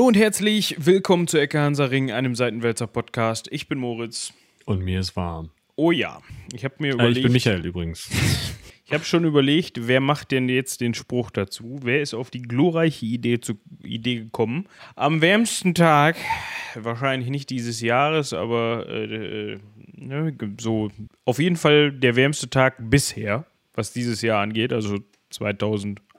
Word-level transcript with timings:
Hallo 0.00 0.08
und 0.08 0.16
herzlich 0.16 0.76
willkommen 0.78 1.26
zu 1.26 1.36
Ecke 1.36 1.60
Hansa 1.60 1.84
Ring, 1.84 2.10
einem 2.10 2.34
Seitenwälzer 2.34 2.86
Podcast. 2.86 3.48
Ich 3.50 3.68
bin 3.68 3.78
Moritz. 3.78 4.32
Und 4.64 4.80
mir 4.82 4.98
ist 4.98 5.14
warm. 5.14 5.50
Oh 5.76 5.90
ja, 5.92 6.22
ich 6.54 6.64
habe 6.64 6.76
mir 6.78 6.92
Äh, 6.92 6.94
überlegt. 6.94 7.16
ich 7.18 7.22
bin 7.24 7.32
Michael 7.32 7.66
übrigens. 7.66 8.08
Ich 8.86 8.94
habe 8.94 9.04
schon 9.04 9.24
überlegt, 9.24 9.86
wer 9.86 10.00
macht 10.00 10.30
denn 10.32 10.48
jetzt 10.48 10.80
den 10.80 10.94
Spruch 10.94 11.30
dazu? 11.30 11.78
Wer 11.82 12.00
ist 12.00 12.14
auf 12.14 12.30
die 12.30 12.40
glorreiche 12.40 13.04
Idee, 13.04 13.40
zu, 13.40 13.60
Idee 13.84 14.16
gekommen? 14.16 14.66
Am 14.96 15.20
wärmsten 15.20 15.74
Tag, 15.74 16.16
wahrscheinlich 16.74 17.28
nicht 17.28 17.50
dieses 17.50 17.82
Jahres, 17.82 18.32
aber 18.32 18.86
äh, 18.88 19.52
äh, 19.52 19.58
ne, 19.92 20.34
so 20.58 20.90
auf 21.26 21.38
jeden 21.38 21.56
Fall 21.56 21.92
der 21.92 22.16
wärmste 22.16 22.48
Tag 22.48 22.76
bisher, 22.78 23.44
was 23.74 23.92
dieses 23.92 24.22
Jahr 24.22 24.40
angeht, 24.40 24.72
also 24.72 24.98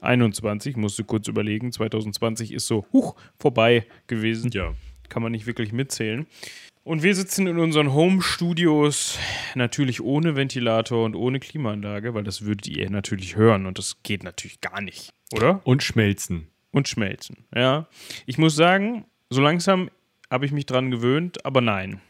2021, 0.01 0.75
musste 0.77 1.03
kurz 1.03 1.27
überlegen. 1.27 1.71
2020 1.71 2.51
ist 2.53 2.67
so 2.67 2.85
huch, 2.91 3.15
vorbei 3.39 3.85
gewesen. 4.07 4.51
ja. 4.51 4.73
Kann 5.09 5.23
man 5.23 5.31
nicht 5.31 5.45
wirklich 5.45 5.71
mitzählen. 5.71 6.25
Und 6.83 7.03
wir 7.03 7.13
sitzen 7.13 7.45
in 7.45 7.59
unseren 7.59 7.93
Home-Studios, 7.93 9.19
natürlich 9.53 10.01
ohne 10.01 10.35
Ventilator 10.35 11.05
und 11.05 11.15
ohne 11.15 11.39
Klimaanlage, 11.39 12.15
weil 12.15 12.23
das 12.23 12.43
würdet 12.43 12.67
ihr 12.67 12.89
natürlich 12.89 13.35
hören 13.35 13.67
und 13.67 13.77
das 13.77 14.01
geht 14.01 14.23
natürlich 14.23 14.61
gar 14.61 14.81
nicht, 14.81 15.11
oder? 15.31 15.61
Und 15.63 15.83
schmelzen. 15.83 16.47
Und 16.71 16.87
schmelzen, 16.87 17.45
ja. 17.53 17.87
Ich 18.25 18.39
muss 18.39 18.55
sagen, 18.55 19.05
so 19.29 19.41
langsam 19.41 19.91
habe 20.31 20.45
ich 20.45 20.51
mich 20.51 20.65
dran 20.65 20.89
gewöhnt, 20.89 21.45
aber 21.45 21.61
nein. 21.61 22.01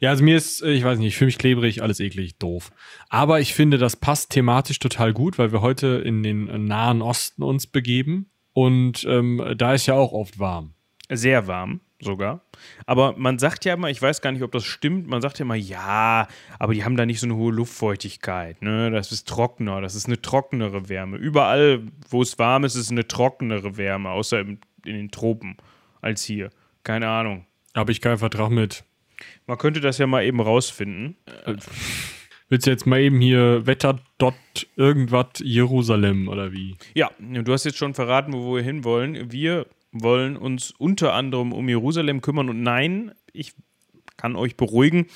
Ja, 0.00 0.10
also 0.10 0.24
mir 0.24 0.36
ist, 0.36 0.62
äh, 0.62 0.72
ich 0.72 0.82
weiß 0.82 0.98
nicht, 0.98 1.08
ich 1.08 1.16
fühle 1.16 1.26
mich 1.26 1.38
klebrig, 1.38 1.82
alles 1.82 2.00
eklig, 2.00 2.38
doof. 2.38 2.72
Aber 3.10 3.40
ich 3.40 3.54
finde, 3.54 3.78
das 3.78 3.96
passt 3.96 4.30
thematisch 4.30 4.78
total 4.78 5.12
gut, 5.12 5.38
weil 5.38 5.52
wir 5.52 5.60
heute 5.60 6.02
in 6.04 6.22
den 6.22 6.48
äh, 6.48 6.58
Nahen 6.58 7.02
Osten 7.02 7.42
uns 7.42 7.66
begeben. 7.66 8.30
Und 8.52 9.04
ähm, 9.08 9.54
da 9.56 9.74
ist 9.74 9.86
ja 9.86 9.94
auch 9.94 10.12
oft 10.12 10.38
warm. 10.38 10.74
Sehr 11.08 11.46
warm 11.46 11.80
sogar. 12.00 12.40
Aber 12.86 13.14
man 13.16 13.38
sagt 13.38 13.64
ja 13.64 13.74
immer, 13.74 13.90
ich 13.90 14.00
weiß 14.00 14.22
gar 14.22 14.32
nicht, 14.32 14.42
ob 14.42 14.52
das 14.52 14.64
stimmt, 14.64 15.06
man 15.06 15.20
sagt 15.20 15.38
ja 15.38 15.44
immer, 15.44 15.54
ja, 15.54 16.26
aber 16.58 16.74
die 16.74 16.84
haben 16.84 16.96
da 16.96 17.06
nicht 17.06 17.20
so 17.20 17.26
eine 17.26 17.36
hohe 17.36 17.52
Luftfeuchtigkeit. 17.52 18.62
Ne? 18.62 18.90
Das 18.90 19.12
ist 19.12 19.28
trockener, 19.28 19.80
das 19.80 19.94
ist 19.94 20.06
eine 20.06 20.20
trockenere 20.20 20.88
Wärme. 20.88 21.16
Überall, 21.18 21.82
wo 22.08 22.22
es 22.22 22.38
warm 22.38 22.64
ist, 22.64 22.74
ist 22.74 22.86
es 22.86 22.90
eine 22.90 23.06
trockenere 23.06 23.76
Wärme, 23.76 24.10
außer 24.10 24.40
im, 24.40 24.58
in 24.84 24.94
den 24.94 25.10
Tropen 25.10 25.56
als 26.00 26.24
hier. 26.24 26.50
Keine 26.84 27.08
Ahnung. 27.08 27.46
Aber 27.74 27.90
ich 27.90 28.00
keinen 28.00 28.18
Vertrag 28.18 28.50
mit. 28.50 28.84
Man 29.50 29.58
könnte 29.58 29.80
das 29.80 29.98
ja 29.98 30.06
mal 30.06 30.24
eben 30.24 30.38
rausfinden. 30.38 31.16
Willst 32.48 32.68
du 32.68 32.70
jetzt 32.70 32.86
mal 32.86 33.00
eben 33.00 33.20
hier 33.20 33.66
Wetter 33.66 33.98
dot 34.16 34.34
irgendwas 34.76 35.40
Jerusalem 35.42 36.28
oder 36.28 36.52
wie? 36.52 36.76
Ja, 36.94 37.10
du 37.18 37.52
hast 37.52 37.64
jetzt 37.64 37.76
schon 37.76 37.92
verraten, 37.92 38.32
wo 38.32 38.54
wir 38.54 38.62
hinwollen. 38.62 39.32
Wir 39.32 39.66
wollen 39.90 40.36
uns 40.36 40.70
unter 40.78 41.14
anderem 41.14 41.52
um 41.52 41.68
Jerusalem 41.68 42.20
kümmern 42.20 42.48
und 42.48 42.62
nein, 42.62 43.10
ich 43.32 43.54
kann 44.16 44.36
euch 44.36 44.56
beruhigen, 44.56 45.08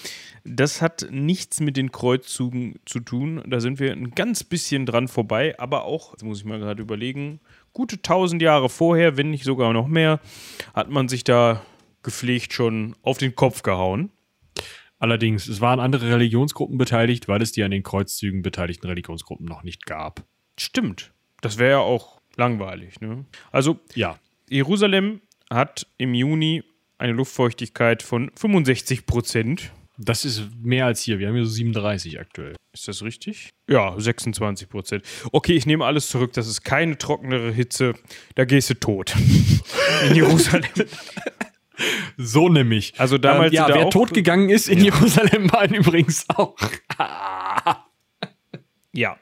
das 0.42 0.82
hat 0.82 1.06
nichts 1.12 1.60
mit 1.60 1.76
den 1.76 1.92
Kreuzzügen 1.92 2.80
zu 2.86 2.98
tun. 2.98 3.40
Da 3.46 3.60
sind 3.60 3.78
wir 3.78 3.92
ein 3.92 4.16
ganz 4.16 4.42
bisschen 4.42 4.84
dran 4.84 5.06
vorbei, 5.06 5.54
aber 5.60 5.84
auch, 5.84 6.10
jetzt 6.10 6.24
muss 6.24 6.40
ich 6.40 6.44
mal 6.44 6.58
gerade 6.58 6.82
überlegen, 6.82 7.38
gute 7.72 8.02
tausend 8.02 8.42
Jahre 8.42 8.68
vorher, 8.68 9.16
wenn 9.16 9.30
nicht 9.30 9.44
sogar 9.44 9.72
noch 9.72 9.86
mehr, 9.86 10.18
hat 10.74 10.90
man 10.90 11.08
sich 11.08 11.22
da 11.22 11.62
gepflegt 12.02 12.52
schon 12.52 12.96
auf 13.02 13.18
den 13.18 13.36
Kopf 13.36 13.62
gehauen. 13.62 14.10
Allerdings, 15.04 15.48
es 15.48 15.60
waren 15.60 15.80
andere 15.80 16.08
Religionsgruppen 16.08 16.78
beteiligt, 16.78 17.28
weil 17.28 17.42
es 17.42 17.52
die 17.52 17.62
an 17.62 17.70
den 17.70 17.82
Kreuzzügen 17.82 18.40
beteiligten 18.40 18.86
Religionsgruppen 18.86 19.44
noch 19.44 19.62
nicht 19.62 19.84
gab. 19.84 20.24
Stimmt. 20.58 21.12
Das 21.42 21.58
wäre 21.58 21.72
ja 21.72 21.78
auch 21.80 22.22
langweilig. 22.36 23.02
Ne? 23.02 23.26
Also 23.52 23.78
Ja, 23.94 24.18
Jerusalem 24.48 25.20
hat 25.50 25.86
im 25.98 26.14
Juni 26.14 26.62
eine 26.96 27.12
Luftfeuchtigkeit 27.12 28.02
von 28.02 28.30
65 28.34 29.04
Prozent. 29.04 29.72
das 29.98 30.24
ist 30.24 30.44
mehr 30.62 30.86
als 30.86 31.02
hier. 31.02 31.18
Wir 31.18 31.28
haben 31.28 31.34
hier 31.34 31.44
so 31.44 31.52
37 31.52 32.18
aktuell. 32.18 32.56
Ist 32.72 32.88
das 32.88 33.02
richtig? 33.02 33.50
Ja, 33.68 33.94
26 34.00 34.70
Prozent. 34.70 35.04
Okay, 35.32 35.52
ich 35.52 35.66
nehme 35.66 35.84
alles 35.84 36.08
zurück. 36.08 36.32
Das 36.32 36.48
ist 36.48 36.64
keine 36.64 36.96
trockenere 36.96 37.52
Hitze. 37.52 37.92
Da 38.36 38.46
gehst 38.46 38.70
du 38.70 38.74
tot. 38.80 39.14
In 40.08 40.16
Jerusalem. 40.16 40.64
So 42.16 42.48
nämlich. 42.48 42.94
Also 42.98 43.18
damals 43.18 43.52
ähm, 43.52 43.56
ja, 43.56 43.68
da 43.68 43.74
wer 43.74 43.86
auch- 43.86 43.90
tot 43.90 44.14
gegangen 44.14 44.48
ist 44.50 44.68
in 44.68 44.80
Jerusalem, 44.84 45.50
waren 45.52 45.74
übrigens 45.74 46.26
auch. 46.30 46.56
Ja. 48.92 49.16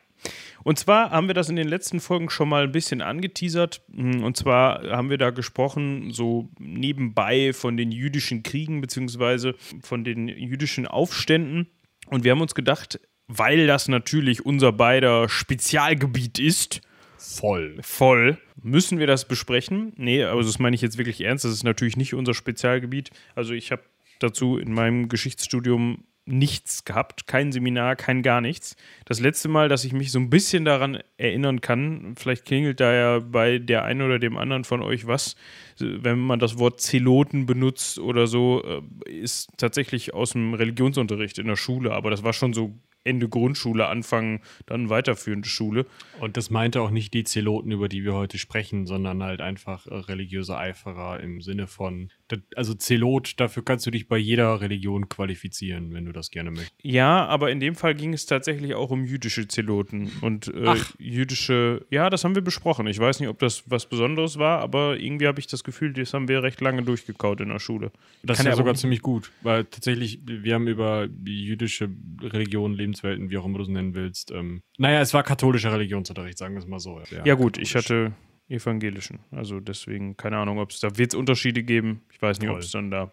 Und 0.65 0.79
zwar 0.79 1.11
haben 1.11 1.27
wir 1.27 1.35
das 1.35 1.49
in 1.49 1.57
den 1.57 1.67
letzten 1.67 1.99
Folgen 1.99 2.31
schon 2.31 2.49
mal 2.49 2.65
ein 2.65 2.73
bisschen 2.73 3.01
angeteasert. 3.01 3.83
Und 3.97 4.37
zwar 4.37 4.83
haben 4.91 5.11
wir 5.11 5.19
da 5.19 5.31
gesprochen, 5.31 6.13
so 6.13 6.51
nebenbei 6.59 7.53
von 7.53 7.77
den 7.77 7.91
jüdischen 7.91 8.43
Kriegen 8.45 8.81
beziehungsweise 8.81 9.55
von 9.83 10.05
den 10.05 10.29
jüdischen 10.29 10.87
Aufständen. 10.87 11.67
Und 12.07 12.23
wir 12.23 12.31
haben 12.33 12.41
uns 12.43 12.55
gedacht, 12.55 13.01
weil 13.27 13.67
das 13.67 13.89
natürlich 13.89 14.45
unser 14.47 14.73
beider 14.73 15.29
Spezialgebiet 15.29 16.39
ist, 16.39 16.81
Voll. 17.23 17.79
voll, 17.83 18.39
müssen 18.63 18.99
wir 18.99 19.07
das 19.07 19.27
besprechen. 19.27 19.93
Nee, 19.97 20.25
aber 20.25 20.43
das 20.43 20.59
meine 20.59 20.75
ich 20.75 20.83
jetzt 20.83 20.99
wirklich 20.99 21.21
ernst. 21.21 21.45
Das 21.45 21.53
ist 21.53 21.65
natürlich 21.65 21.97
nicht 21.97 22.15
unser 22.15 22.35
Spezialgebiet. 22.35 23.11
Also 23.35 23.53
ich 23.55 23.73
habe 23.73 23.83
dazu 24.19 24.59
in 24.59 24.73
meinem 24.73 25.09
Geschichtsstudium 25.09 26.05
nichts 26.25 26.85
gehabt, 26.85 27.27
kein 27.27 27.51
Seminar, 27.51 27.97
kein 27.97 28.23
gar 28.23 28.41
nichts. 28.41 28.77
Das 29.07 29.19
letzte 29.19 29.49
Mal, 29.49 29.69
dass 29.69 29.85
ich 29.85 29.93
mich 29.93 30.13
so 30.13 30.21
ein 30.21 30.31
bisschen 30.31 30.65
daran 30.65 30.99
erinnern 31.17 31.61
kann, 31.61 32.15
vielleicht 32.17 32.45
klingelt 32.45 32.79
da 32.79 32.93
ja 32.93 33.19
bei 33.19 33.59
der 33.59 33.85
einen 33.85 34.03
oder 34.03 34.19
dem 34.19 34.37
anderen 34.37 34.65
von 34.65 34.83
euch 34.83 35.07
was, 35.07 35.35
wenn 35.79 36.21
man 36.21 36.39
das 36.39 36.59
Wort 36.59 36.81
Zeloten 36.81 37.47
benutzt 37.47 37.99
oder 37.99 38.29
so, 38.29 38.63
äh, 38.65 39.11
ist 39.11 39.51
tatsächlich 39.57 40.15
aus 40.15 40.33
dem 40.33 40.55
Religionsunterricht 40.55 41.39
in 41.39 41.49
der 41.49 41.57
Schule, 41.57 41.93
aber 41.93 42.11
das 42.11 42.23
war 42.23 42.33
schon 42.33 42.53
so 42.53 42.79
Ende 43.05 43.29
Grundschule, 43.29 43.87
Anfang 43.87 44.41
dann 44.67 44.89
weiterführende 44.89 45.49
Schule. 45.49 45.87
Und 46.21 46.37
das 46.37 46.51
meinte 46.51 46.81
auch 46.81 46.91
nicht 46.91 47.15
die 47.15 47.25
Zeloten, 47.25 47.71
über 47.71 47.89
die 47.89 48.05
wir 48.05 48.15
heute 48.15 48.39
sprechen, 48.39 48.87
sondern 48.87 49.23
halt 49.23 49.41
einfach 49.41 49.87
äh, 49.87 49.95
religiöse 49.95 50.57
Eiferer 50.57 51.21
im 51.21 51.41
Sinne 51.41 51.67
von, 51.67 52.11
also 52.55 52.75
Zelot, 52.75 53.35
dafür 53.39 53.65
kannst 53.65 53.87
du 53.87 53.91
dich 53.91 54.09
bei 54.09 54.19
jeder 54.19 54.61
Religion 54.61 55.09
qualifizieren, 55.09 55.93
wenn 55.93 56.05
du 56.05 56.13
das 56.13 56.31
gerne 56.31 56.51
möchtest. 56.51 56.73
Ja, 56.83 57.27
aber 57.27 57.51
in 57.51 57.61
dem 57.61 57.75
Fall 57.75 57.95
ging 57.95 58.15
es 58.15 58.27
tatsächlich 58.27 58.75
auch 58.75 58.91
um 58.91 59.05
jüdische 59.05 59.49
Zeloten 59.49 60.11
und 60.21 60.49
äh, 60.49 60.65
Ach. 60.67 60.95
jüdische, 60.99 61.85
ja, 61.91 62.11
das 62.11 62.25
haben 62.25 62.35
wir 62.35 62.43
besprochen. 62.43 62.87
Ich 62.87 62.99
weiß 62.99 63.21
nicht, 63.21 63.29
ob 63.29 63.39
das 63.39 63.65
was 63.67 63.87
Besonderes 63.87 64.39
war, 64.39 64.61
aber 64.61 64.99
irgendwie 64.99 65.27
habe 65.27 65.41
ich 65.41 65.47
das 65.47 65.65
Gefühl, 65.65 65.93
das 65.93 66.15
haben 66.15 66.29
wir 66.29 66.43
recht 66.43 66.61
lange 66.61 66.83
durchgekaut 66.83 67.41
in 67.41 67.49
der 67.49 67.59
Schule. 67.59 67.91
Das 68.23 68.39
Kann 68.39 68.47
ist 68.47 68.51
ja 68.51 68.53
ja 68.53 68.57
sogar 68.57 68.75
ziemlich 68.75 69.03
gut, 69.03 69.31
weil 69.43 69.65
tatsächlich, 69.65 70.21
wir 70.25 70.55
haben 70.55 70.67
über 70.67 71.09
die 71.09 71.45
jüdische 71.45 71.91
Religion, 72.23 72.75
Lebenswelten, 72.75 73.31
wie 73.31 73.39
auch 73.39 73.45
immer 73.45 73.59
du 73.59 73.65
es 73.65 73.69
nennen 73.69 73.95
willst. 73.95 74.31
Ähm, 74.31 74.63
naja, 74.79 75.01
es 75.01 75.13
war 75.13 75.23
katholischer 75.23 75.73
Religionsunterricht, 75.73 76.39
sagen 76.39 76.55
wir 76.55 76.61
es 76.61 76.67
mal 76.67 76.79
so. 76.79 77.01
Ja, 77.25 77.35
gut, 77.35 77.59
ich 77.59 77.75
hatte 77.75 78.13
evangelischen, 78.53 79.21
also 79.31 79.59
deswegen 79.61 80.17
keine 80.17 80.37
Ahnung, 80.39 80.59
ob 80.59 80.71
es 80.71 80.81
da 80.81 80.97
wird 80.97 81.13
es 81.13 81.19
Unterschiede 81.19 81.63
geben. 81.63 82.03
Ich 82.13 82.21
weiß 82.23 82.39
nicht, 82.41 82.51
ob 82.51 82.59
es 82.59 82.71
dann 82.71 82.91
da 82.91 83.11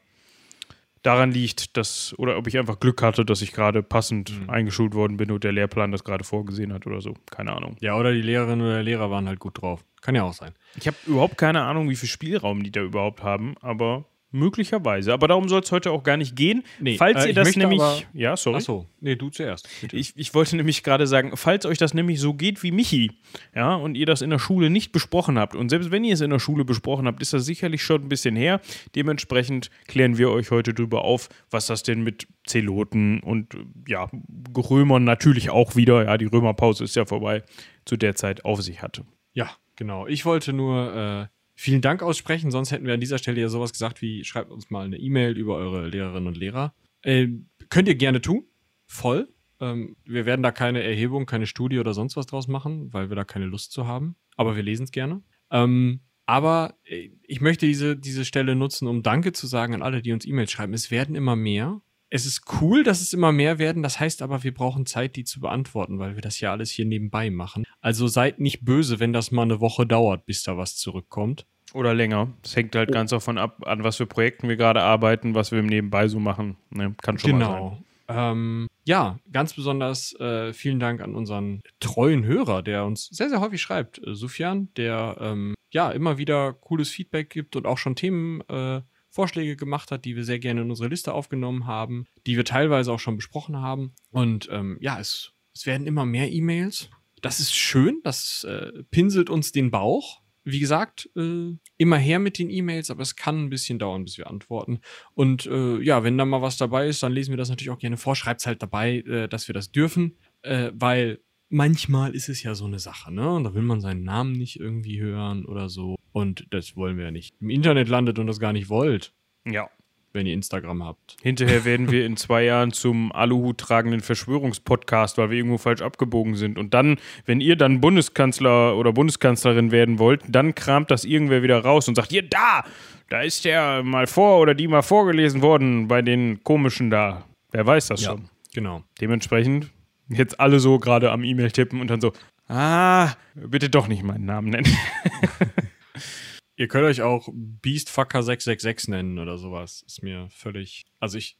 daran 1.02 1.32
liegt, 1.32 1.78
dass 1.78 2.14
oder 2.18 2.38
ob 2.38 2.46
ich 2.48 2.58
einfach 2.58 2.80
Glück 2.80 3.02
hatte, 3.02 3.24
dass 3.24 3.42
ich 3.42 3.54
gerade 3.54 3.82
passend 3.82 4.32
Mhm. 4.38 4.50
eingeschult 4.50 4.94
worden 4.94 5.16
bin 5.18 5.32
und 5.32 5.44
der 5.46 5.54
Lehrplan 5.54 5.92
das 5.94 6.04
gerade 6.04 6.26
vorgesehen 6.26 6.74
hat 6.74 6.86
oder 6.86 7.00
so. 7.00 7.14
Keine 7.32 7.54
Ahnung. 7.54 7.78
Ja, 7.80 7.98
oder 7.98 8.12
die 8.12 8.22
Lehrerin 8.22 8.60
oder 8.62 8.74
der 8.74 8.84
Lehrer 8.84 9.10
waren 9.10 9.28
halt 9.28 9.40
gut 9.40 9.62
drauf. 9.62 9.84
Kann 10.02 10.16
ja 10.16 10.24
auch 10.24 10.34
sein. 10.34 10.54
Ich 10.78 10.88
habe 10.88 10.98
überhaupt 11.06 11.38
keine 11.38 11.62
Ahnung, 11.64 11.90
wie 11.90 11.96
viel 11.96 12.10
Spielraum 12.10 12.64
die 12.64 12.72
da 12.72 12.82
überhaupt 12.82 13.24
haben, 13.24 13.56
aber 13.62 14.06
möglicherweise. 14.32 15.14
Aber 15.14 15.28
darum 15.28 15.50
soll 15.50 15.62
es 15.62 15.72
heute 15.72 15.92
auch 15.92 16.04
gar 16.04 16.18
nicht 16.18 16.36
gehen. 16.36 16.64
Nee, 16.80 16.98
falls 16.98 17.26
äh, 17.26 17.30
ihr 17.30 17.34
das 17.34 17.56
nämlich. 17.56 17.80
aber- 17.82 18.02
ja, 18.14 18.38
sorry. 18.38 18.58
Achso, 18.58 18.86
nee, 19.00 19.16
du 19.16 19.30
zuerst. 19.30 19.68
Ich, 19.92 20.14
ich 20.16 20.34
wollte 20.34 20.56
nämlich 20.56 20.84
gerade 20.84 21.08
sagen, 21.08 21.32
falls 21.36 21.66
euch 21.66 21.78
das 21.78 21.94
nämlich 21.94 22.20
so 22.20 22.34
geht 22.34 22.62
wie 22.64 22.72
Michi, 22.72 23.12
ja, 23.56 23.76
und 23.76 23.96
ihr 23.96 24.06
das 24.06 24.22
in 24.22 24.30
der 24.30 24.40
Schule 24.40 24.70
nicht 24.70 24.92
besprochen 24.92 25.38
habt, 25.40 25.56
und 25.56 25.70
selbst 25.70 25.92
wenn 25.92 26.04
ihr 26.04 26.14
es 26.14 26.22
in 26.22 26.30
der 26.30 26.40
Schule 26.40 26.66
besprochen 26.66 27.08
habt, 27.08 27.22
ist 27.22 27.34
das 27.34 27.46
sicherlich 27.46 27.82
schon 27.84 28.04
ein 28.04 28.10
bisschen 28.10 28.36
her. 28.36 28.62
Dementsprechend 28.96 29.70
klären 29.88 30.18
wir 30.18 30.30
euch 30.32 30.52
heute 30.52 30.74
drüber 30.74 31.04
auf, 31.04 31.30
was 31.50 31.68
das 31.68 31.84
denn 31.84 32.02
mit 32.04 32.28
Zeloten 32.46 33.20
und 33.22 33.56
ja, 33.88 34.10
Römern 34.58 35.04
natürlich 35.04 35.50
auch 35.50 35.76
wieder, 35.76 36.06
ja, 36.06 36.18
die 36.18 36.26
Römerpause 36.26 36.84
ist 36.84 36.96
ja 36.96 37.06
vorbei, 37.06 37.44
zu 37.86 37.98
der 37.98 38.16
Zeit 38.16 38.46
auf 38.46 38.62
sich 38.62 38.82
hatte. 38.82 39.06
Ja, 39.34 39.50
genau. 39.76 40.08
Ich 40.08 40.26
wollte 40.26 40.54
nur 40.54 40.94
äh, 41.30 41.39
vielen 41.60 41.82
Dank 41.82 42.02
aussprechen, 42.02 42.52
sonst 42.52 42.72
hätten 42.72 42.86
wir 42.86 42.94
an 42.94 43.02
dieser 43.02 43.18
Stelle 43.18 43.42
ja 43.42 43.50
sowas 43.50 43.74
gesagt 43.74 44.02
wie, 44.02 44.24
schreibt 44.24 44.50
uns 44.50 44.70
mal 44.70 44.86
eine 44.86 44.98
E-Mail 44.98 45.38
über 45.38 45.56
eure 45.56 45.90
Lehrerinnen 45.90 46.28
und 46.28 46.38
Lehrer. 46.38 46.74
Ähm, 47.04 47.50
könnt 47.70 47.90
ihr 47.90 47.96
gerne 47.96 48.22
tun. 48.22 48.46
Voll. 48.86 49.28
Ähm, 49.60 49.98
wir 50.06 50.26
werden 50.26 50.42
da 50.42 50.52
keine 50.52 50.82
Erhebung, 50.82 51.26
keine 51.26 51.48
Studie 51.48 51.80
oder 51.80 51.94
sonst 51.94 52.16
was 52.16 52.28
draus 52.28 52.48
machen, 52.48 52.94
weil 52.94 53.10
wir 53.10 53.18
da 53.18 53.26
keine 53.26 53.46
Lust 53.46 53.74
zu 53.74 53.86
haben. 53.86 54.16
Aber 54.38 54.56
wir 54.56 54.64
lesen 54.64 54.84
es 54.84 54.92
gerne. 54.92 55.22
Ähm, 55.52 56.00
aber 56.26 56.76
äh, 56.86 57.10
ich 57.24 57.42
möchte 57.42 57.66
diese, 57.66 57.98
diese 57.98 58.24
Stelle 58.24 58.56
nutzen, 58.56 58.88
um 58.88 59.04
Danke 59.04 59.34
zu 59.34 59.46
sagen 59.46 59.74
an 59.74 59.82
alle, 59.82 60.02
die 60.02 60.14
uns 60.14 60.26
E-Mails 60.26 60.52
schreiben. 60.52 60.74
Es 60.74 60.92
werden 60.92 61.16
immer 61.16 61.36
mehr. 61.36 61.82
Es 62.12 62.26
ist 62.26 62.42
cool, 62.62 62.84
dass 62.84 63.02
es 63.02 63.14
immer 63.14 63.32
mehr 63.32 63.60
werden. 63.60 63.84
Das 63.84 64.00
heißt 64.00 64.22
aber, 64.22 64.44
wir 64.44 64.54
brauchen 64.54 64.86
Zeit, 64.86 65.16
die 65.16 65.24
zu 65.24 65.40
beantworten, 65.40 66.00
weil 66.00 66.16
wir 66.16 66.22
das 66.22 66.40
ja 66.40 66.52
alles 66.52 66.72
hier 66.72 66.86
nebenbei 66.86 67.30
machen. 67.30 67.66
Also 67.82 68.08
seid 68.08 68.40
nicht 68.40 68.66
böse, 68.66 69.00
wenn 69.00 69.14
das 69.14 69.32
mal 69.32 69.44
eine 69.44 69.60
Woche 69.60 69.86
dauert, 69.86 70.26
bis 70.26 70.44
da 70.44 70.58
was 70.58 70.76
zurückkommt. 70.76 71.46
Oder 71.74 71.94
länger. 71.94 72.34
Das 72.42 72.56
hängt 72.56 72.76
halt 72.76 72.90
Oh. 72.90 72.94
ganz 72.94 73.12
davon 73.12 73.38
ab, 73.38 73.62
an 73.68 73.84
was 73.84 73.98
für 73.98 74.08
Projekten 74.08 74.50
wir 74.50 74.56
gerade 74.56 74.82
arbeiten, 74.82 75.36
was 75.36 75.52
wir 75.52 75.62
nebenbei 75.62 76.08
so 76.08 76.20
machen. 76.20 76.58
Ne, 76.72 76.96
kann 77.02 77.20
schon 77.20 77.38
mal 77.38 77.40
sein. 77.46 77.54
Genau. 77.56 77.84
Ähm, 78.08 78.68
ja, 78.86 79.20
ganz 79.32 79.54
besonders 79.54 80.20
äh, 80.20 80.52
vielen 80.52 80.80
Dank 80.80 81.02
an 81.02 81.14
unseren 81.14 81.62
treuen 81.80 82.24
Hörer, 82.26 82.64
der 82.64 82.86
uns 82.86 83.06
sehr, 83.12 83.30
sehr 83.30 83.40
häufig 83.40 83.62
schreibt. 83.62 84.00
Äh, 84.00 84.16
Sufjan, 84.16 84.70
der 84.78 85.18
ähm, 85.20 85.54
ja 85.70 85.92
immer 85.92 86.18
wieder 86.18 86.54
cooles 86.54 86.90
Feedback 86.90 87.30
gibt 87.30 87.56
und 87.56 87.68
auch 87.68 87.78
schon 87.78 87.96
Themenvorschläge 87.96 88.84
äh, 88.84 88.99
Vorschläge 89.20 89.58
gemacht 89.58 89.92
hat, 89.92 90.06
die 90.06 90.16
wir 90.16 90.24
sehr 90.24 90.40
gerne 90.40 90.62
in 90.62 90.70
unsere 90.70 90.88
Liste 90.88 91.14
aufgenommen 91.14 91.68
haben, 91.68 92.06
die 92.26 92.38
wir 92.38 92.46
teilweise 92.46 92.94
auch 92.94 93.02
schon 93.02 93.18
besprochen 93.18 93.58
haben. 93.58 93.92
Und 94.12 94.48
ähm, 94.50 94.78
ja, 94.80 94.98
es, 94.98 95.34
es 95.54 95.66
werden 95.66 95.88
immer 95.88 96.06
mehr 96.06 96.32
E-Mails. 96.32 96.90
Das 97.22 97.42
ist 97.42 97.54
schön, 97.54 98.00
das 98.06 98.46
äh, 98.46 98.72
pinselt 98.92 99.30
uns 99.30 99.52
den 99.52 99.72
Bauch. 99.72 100.22
Wie 100.46 100.62
gesagt, 100.62 101.10
äh, 101.18 101.54
immer 101.76 101.98
her 101.98 102.20
mit 102.20 102.40
den 102.40 102.50
E-Mails, 102.50 102.90
aber 102.92 103.02
es 103.02 103.18
kann 103.18 103.44
ein 103.44 103.50
bisschen 103.50 103.78
dauern, 103.78 104.06
bis 104.06 104.18
wir 104.18 104.30
antworten. 104.30 104.80
Und 105.16 105.48
äh, 105.48 105.82
ja, 105.82 106.02
wenn 106.06 106.18
da 106.18 106.24
mal 106.24 106.42
was 106.42 106.56
dabei 106.56 106.88
ist, 106.88 107.04
dann 107.04 107.12
lesen 107.12 107.32
wir 107.32 107.38
das 107.38 107.50
natürlich 107.50 107.72
auch 107.72 107.80
gerne 107.80 107.98
vor. 107.98 108.16
Schreibt 108.16 108.46
halt 108.46 108.64
dabei, 108.64 109.00
äh, 109.00 109.28
dass 109.28 109.50
wir 109.50 109.54
das 109.54 109.74
dürfen, 109.74 110.16
äh, 110.44 110.72
weil 110.74 111.20
manchmal 111.50 112.16
ist 112.16 112.30
es 112.30 112.44
ja 112.44 112.56
so 112.56 112.66
eine 112.66 112.80
Sache, 112.80 113.14
ne? 113.14 113.30
Und 113.32 113.44
da 113.44 113.54
will 113.54 113.62
man 113.62 113.82
seinen 113.82 114.04
Namen 114.04 114.34
nicht 114.34 114.60
irgendwie 114.60 115.00
hören 115.00 115.46
oder 115.46 115.70
so. 115.70 115.96
Und 116.12 116.48
das 116.52 116.76
wollen 116.76 116.98
wir 116.98 117.06
ja 117.06 117.12
nicht. 117.12 117.36
Im 117.42 117.50
Internet 117.50 117.88
landet 117.90 118.20
und 118.20 118.28
das 118.28 118.40
gar 118.40 118.54
nicht 118.54 118.70
wollt, 118.70 119.14
Ja. 119.46 119.70
wenn 120.14 120.26
ihr 120.26 120.34
Instagram 120.34 120.84
habt. 120.84 121.18
Hinterher 121.22 121.66
werden 121.66 121.92
wir 121.92 122.06
in 122.06 122.18
zwei 122.18 122.44
Jahren 122.44 122.72
zum 122.72 123.12
Aluhut 123.12 123.58
tragenden 123.60 124.02
Verschwörungspodcast, 124.02 125.18
weil 125.18 125.30
wir 125.30 125.38
irgendwo 125.38 125.58
falsch 125.58 125.82
abgebogen 125.82 126.36
sind. 126.36 126.58
Und 126.58 126.74
dann, 126.74 126.98
wenn 127.26 127.42
ihr 127.42 127.56
dann 127.56 127.80
Bundeskanzler 127.82 128.76
oder 128.76 128.92
Bundeskanzlerin 128.94 129.72
werden 129.72 130.00
wollt, 130.00 130.24
dann 130.28 130.56
kramt 130.56 130.90
das 130.92 131.06
irgendwer 131.06 131.44
wieder 131.44 131.60
raus 131.64 131.88
und 131.88 131.96
sagt, 131.96 132.12
hier, 132.12 132.24
da, 132.24 132.64
da 133.10 133.22
ist 133.22 133.46
der 133.46 133.84
mal 133.84 134.08
vor 134.08 134.40
oder 134.40 134.56
die 134.56 134.68
mal 134.68 134.82
vorgelesen 134.82 135.42
worden 135.42 135.88
bei 135.88 136.02
den 136.02 136.44
komischen 136.44 136.90
da. 136.90 137.26
Wer 137.52 137.66
weiß 137.66 137.88
das 137.88 138.02
Ja. 138.04 138.12
schon. 138.12 138.30
Genau. 138.54 138.84
Dementsprechend 139.00 139.70
jetzt 140.10 140.40
alle 140.40 140.60
so 140.60 140.80
gerade 140.80 141.12
am 141.12 141.24
E-Mail 141.24 141.52
tippen 141.52 141.82
und 141.82 141.90
dann 141.90 142.02
so, 142.02 142.14
ah, 142.48 143.14
bitte 143.36 143.70
doch 143.70 143.88
nicht 143.88 144.04
meinen 144.04 144.26
Namen 144.26 144.50
nennen. 144.50 144.68
Ihr 146.56 146.68
könnt 146.68 146.86
euch 146.86 147.02
auch 147.02 147.30
Beastfucker666 147.30 148.90
nennen 148.90 149.18
oder 149.18 149.38
sowas. 149.38 149.84
Ist 149.88 150.04
mir 150.04 150.28
völlig. 150.30 150.86
Also 151.00 151.18
ich. 151.18 151.38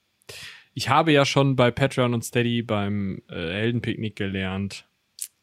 Ich 0.76 0.88
habe 0.88 1.12
ja 1.12 1.26
schon 1.26 1.56
bei 1.56 1.72
Patreon 1.72 2.14
und 2.14 2.24
Steady 2.24 2.62
beim 2.62 3.22
äh, 3.28 3.36
Heldenpicknick 3.36 4.16
gelernt. 4.16 4.88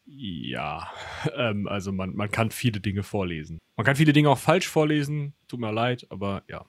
Ja, 0.05 0.89
ähm, 1.35 1.67
also 1.67 1.91
man, 1.91 2.15
man 2.15 2.31
kann 2.31 2.49
viele 2.49 2.79
Dinge 2.79 3.03
vorlesen. 3.03 3.59
Man 3.75 3.85
kann 3.85 3.97
viele 3.97 4.13
Dinge 4.13 4.29
auch 4.29 4.37
falsch 4.39 4.67
vorlesen. 4.67 5.33
Tut 5.47 5.59
mir 5.59 5.71
leid, 5.71 6.07
aber 6.09 6.43
ja, 6.47 6.65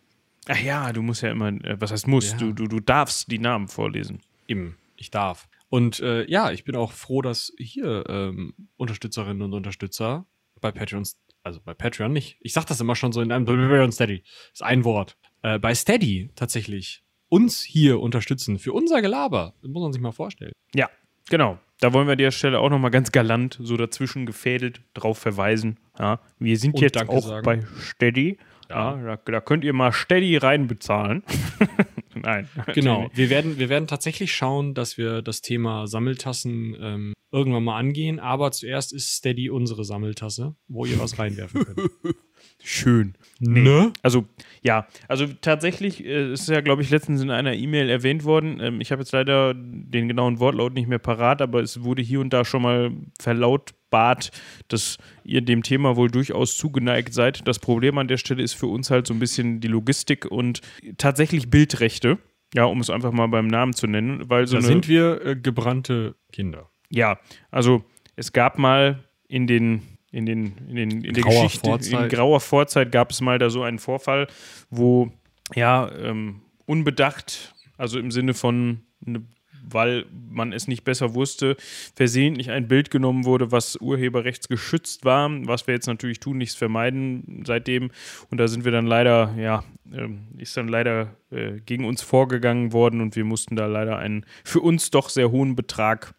Ach 0.48 0.60
ja, 0.60 0.92
du 0.92 1.02
musst 1.02 1.22
ja 1.22 1.30
immer, 1.30 1.48
äh, 1.48 1.80
was 1.80 1.92
heißt 1.92 2.08
muss, 2.08 2.32
Ja. 2.32 2.38
du, 2.38 2.52
du, 2.52 2.66
du 2.66 2.80
darfst 2.80 3.30
die 3.30 3.38
Namen 3.38 3.68
vorlesen. 3.68 4.20
Eben, 4.48 4.76
ich 4.96 5.10
darf. 5.10 5.46
Und 5.68 6.00
äh, 6.00 6.28
ja, 6.30 6.50
ich 6.50 6.64
bin 6.64 6.76
auch 6.76 6.92
froh, 6.92 7.22
dass 7.22 7.52
hier 7.58 8.04
ähm, 8.08 8.54
Unterstützerinnen 8.76 9.42
und 9.42 9.52
Unterstützer 9.52 10.26
bei 10.60 10.72
Patreon, 10.72 11.04
also 11.42 11.60
bei 11.64 11.74
Patreon 11.74 12.12
nicht, 12.12 12.38
ich 12.40 12.52
sag 12.52 12.64
das 12.66 12.80
immer 12.80 12.96
schon 12.96 13.12
so 13.12 13.20
in 13.20 13.30
einem 13.32 13.44
Patreon 13.44 13.92
Steady, 13.92 14.22
ist 14.52 14.62
ein 14.62 14.84
Wort, 14.84 15.16
äh, 15.42 15.58
bei 15.58 15.74
Steady 15.74 16.30
tatsächlich 16.34 17.04
uns 17.28 17.62
hier 17.62 18.00
unterstützen 18.00 18.58
für 18.58 18.72
unser 18.72 19.02
Gelaber. 19.02 19.54
Das 19.60 19.70
muss 19.70 19.82
man 19.82 19.92
sich 19.92 20.00
mal 20.00 20.12
vorstellen. 20.12 20.52
Ja, 20.74 20.88
genau. 21.28 21.58
Da 21.80 21.92
wollen 21.92 22.08
wir 22.08 22.12
an 22.12 22.18
der 22.18 22.32
Stelle 22.32 22.58
auch 22.58 22.70
nochmal 22.70 22.90
ganz 22.90 23.12
galant 23.12 23.58
so 23.62 23.76
dazwischen 23.76 24.26
gefädelt 24.26 24.80
drauf 24.94 25.18
verweisen. 25.18 25.78
Ja, 25.98 26.20
wir 26.38 26.56
sind 26.56 26.74
Und 26.74 26.80
jetzt 26.80 26.96
auch 26.96 27.22
sagen. 27.22 27.44
bei 27.44 27.64
Steady. 27.78 28.38
Ja, 28.68 28.96
da, 28.96 29.16
da 29.16 29.40
könnt 29.40 29.64
ihr 29.64 29.72
mal 29.72 29.92
Steady 29.92 30.36
reinbezahlen. 30.36 31.22
Nein. 32.24 32.48
Genau. 32.74 33.10
Wir 33.14 33.30
werden, 33.30 33.58
wir 33.58 33.68
werden 33.68 33.86
tatsächlich 33.86 34.32
schauen, 34.32 34.74
dass 34.74 34.98
wir 34.98 35.22
das 35.22 35.40
Thema 35.40 35.86
Sammeltassen 35.86 36.76
ähm, 36.80 37.12
irgendwann 37.30 37.64
mal 37.64 37.78
angehen, 37.78 38.20
aber 38.20 38.52
zuerst 38.52 38.92
ist 38.92 39.12
Steady 39.12 39.50
unsere 39.50 39.84
Sammeltasse, 39.84 40.54
wo 40.66 40.84
ihr 40.86 40.98
was 40.98 41.18
reinwerfen 41.18 41.64
könnt. 41.64 41.90
Schön. 42.62 43.14
Ne? 43.38 43.92
Also, 44.02 44.24
ja, 44.62 44.86
also 45.08 45.26
tatsächlich 45.40 46.04
äh, 46.04 46.32
ist 46.32 46.48
ja, 46.48 46.60
glaube 46.60 46.82
ich, 46.82 46.90
letztens 46.90 47.22
in 47.22 47.30
einer 47.30 47.54
E-Mail 47.54 47.88
erwähnt 47.90 48.24
worden. 48.24 48.60
Ähm, 48.60 48.80
ich 48.80 48.90
habe 48.92 49.02
jetzt 49.02 49.12
leider 49.12 49.54
den 49.54 50.08
genauen 50.08 50.40
Wortlaut 50.40 50.74
nicht 50.74 50.88
mehr 50.88 50.98
parat, 50.98 51.42
aber 51.42 51.60
es 51.60 51.82
wurde 51.82 52.02
hier 52.02 52.20
und 52.20 52.32
da 52.32 52.44
schon 52.44 52.62
mal 52.62 52.90
verlautbart, 53.20 54.30
dass 54.68 54.98
ihr 55.24 55.40
dem 55.40 55.62
Thema 55.62 55.96
wohl 55.96 56.10
durchaus 56.10 56.56
zugeneigt 56.56 57.14
seid. 57.14 57.46
Das 57.46 57.58
Problem 57.58 57.98
an 57.98 58.08
der 58.08 58.16
Stelle 58.16 58.42
ist 58.42 58.54
für 58.54 58.66
uns 58.66 58.90
halt 58.90 59.06
so 59.06 59.14
ein 59.14 59.20
bisschen 59.20 59.60
die 59.60 59.68
Logistik 59.68 60.26
und 60.26 60.60
tatsächlich 60.96 61.50
Bildrechte. 61.50 62.18
Ja, 62.54 62.64
um 62.64 62.80
es 62.80 62.88
einfach 62.88 63.12
mal 63.12 63.26
beim 63.26 63.46
Namen 63.46 63.74
zu 63.74 63.86
nennen, 63.86 64.30
weil 64.30 64.46
so 64.46 64.56
Da 64.56 64.62
sind 64.62 64.88
wir 64.88 65.24
äh, 65.24 65.36
gebrannte 65.36 66.14
Kinder. 66.32 66.70
ja, 66.88 67.18
also 67.50 67.84
es 68.16 68.32
gab 68.32 68.58
mal 68.58 69.04
in 69.28 69.46
den 69.46 69.82
in 70.10 70.26
den 70.26 70.54
in 70.68 70.76
den 70.76 71.04
in 71.04 71.14
der 71.14 71.22
Grauer 71.22 71.44
Geschichte 71.44 71.66
in 71.66 71.72
Vorzeit. 71.72 72.10
grauer 72.10 72.40
Vorzeit 72.40 72.92
gab 72.92 73.10
es 73.10 73.20
mal 73.20 73.38
da 73.38 73.50
so 73.50 73.62
einen 73.62 73.78
Vorfall, 73.78 74.26
wo 74.70 75.10
ja 75.54 75.90
ähm, 75.92 76.42
unbedacht, 76.66 77.54
also 77.76 77.98
im 77.98 78.10
Sinne 78.10 78.34
von 78.34 78.82
ne, 79.00 79.22
weil 79.70 80.06
man 80.10 80.52
es 80.52 80.68
nicht 80.68 80.84
besser 80.84 81.14
wusste, 81.14 81.56
versehentlich 81.94 82.50
ein 82.50 82.68
Bild 82.68 82.90
genommen 82.90 83.24
wurde, 83.24 83.52
was 83.52 83.76
urheberrechtsgeschützt 83.76 85.04
war, 85.04 85.30
was 85.46 85.66
wir 85.66 85.74
jetzt 85.74 85.86
natürlich 85.86 86.20
tun, 86.20 86.38
nichts 86.38 86.54
vermeiden 86.54 87.42
seitdem. 87.46 87.90
Und 88.30 88.38
da 88.38 88.48
sind 88.48 88.64
wir 88.64 88.72
dann 88.72 88.86
leider, 88.86 89.34
ja, 89.38 89.64
ähm, 89.92 90.28
ist 90.38 90.56
dann 90.56 90.68
leider 90.68 91.16
äh, 91.30 91.60
gegen 91.64 91.84
uns 91.84 92.02
vorgegangen 92.02 92.72
worden 92.72 93.00
und 93.00 93.16
wir 93.16 93.24
mussten 93.24 93.56
da 93.56 93.66
leider 93.66 93.98
einen 93.98 94.24
für 94.44 94.60
uns 94.60 94.90
doch 94.90 95.08
sehr 95.08 95.30
hohen 95.30 95.56
Betrag 95.56 96.14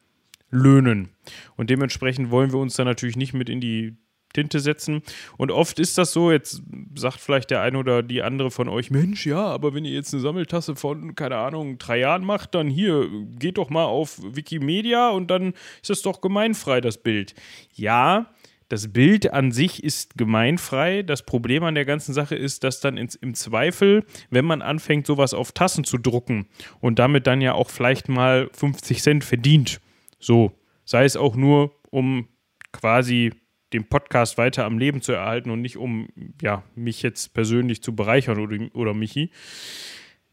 löhnen. 0.49 1.09
Und 1.55 1.69
dementsprechend 1.69 2.31
wollen 2.31 2.51
wir 2.51 2.59
uns 2.59 2.75
da 2.75 2.85
natürlich 2.85 3.17
nicht 3.17 3.33
mit 3.33 3.49
in 3.49 3.61
die 3.61 3.97
Tinte 4.33 4.59
setzen. 4.59 5.01
Und 5.37 5.51
oft 5.51 5.79
ist 5.79 5.97
das 5.97 6.13
so, 6.13 6.31
jetzt 6.31 6.61
sagt 6.95 7.19
vielleicht 7.19 7.49
der 7.49 7.61
eine 7.61 7.77
oder 7.77 8.03
die 8.03 8.21
andere 8.21 8.51
von 8.51 8.69
euch, 8.69 8.91
Mensch, 8.91 9.25
ja, 9.25 9.43
aber 9.43 9.73
wenn 9.73 9.85
ihr 9.85 9.93
jetzt 9.93 10.13
eine 10.13 10.21
Sammeltasse 10.21 10.75
von, 10.75 11.15
keine 11.15 11.37
Ahnung, 11.37 11.77
drei 11.77 11.99
Jahren 11.99 12.23
macht, 12.23 12.53
dann 12.55 12.67
hier, 12.67 13.09
geht 13.39 13.57
doch 13.57 13.69
mal 13.69 13.85
auf 13.85 14.19
Wikimedia 14.23 15.09
und 15.09 15.31
dann 15.31 15.53
ist 15.81 15.89
das 15.89 16.01
doch 16.01 16.21
gemeinfrei, 16.21 16.81
das 16.81 16.99
Bild. 16.99 17.33
Ja, 17.73 18.27
das 18.69 18.93
Bild 18.93 19.33
an 19.33 19.51
sich 19.51 19.83
ist 19.83 20.15
gemeinfrei. 20.15 21.01
Das 21.01 21.23
Problem 21.23 21.63
an 21.63 21.73
der 21.73 21.85
ganzen 21.85 22.13
Sache 22.13 22.35
ist, 22.35 22.63
dass 22.63 22.79
dann 22.79 22.97
ins, 22.97 23.15
im 23.15 23.33
Zweifel, 23.33 24.05
wenn 24.29 24.45
man 24.45 24.61
anfängt, 24.61 25.07
sowas 25.07 25.33
auf 25.33 25.53
Tassen 25.53 25.83
zu 25.83 25.97
drucken 25.97 26.47
und 26.79 26.99
damit 26.99 27.25
dann 27.25 27.41
ja 27.41 27.53
auch 27.53 27.71
vielleicht 27.71 28.09
mal 28.09 28.47
50 28.53 29.01
Cent 29.01 29.23
verdient, 29.23 29.81
so, 30.19 30.51
sei 30.85 31.05
es 31.05 31.17
auch 31.17 31.35
nur, 31.35 31.71
um 31.89 32.27
quasi 32.71 33.31
den 33.73 33.85
Podcast 33.87 34.37
weiter 34.37 34.65
am 34.65 34.77
Leben 34.79 35.01
zu 35.01 35.11
erhalten 35.11 35.51
und 35.51 35.61
nicht 35.61 35.77
um 35.77 36.07
ja, 36.41 36.63
mich 36.75 37.01
jetzt 37.01 37.33
persönlich 37.33 37.83
zu 37.83 37.95
bereichern 37.95 38.39
oder, 38.39 38.57
oder 38.73 38.93
Michi, 38.93 39.31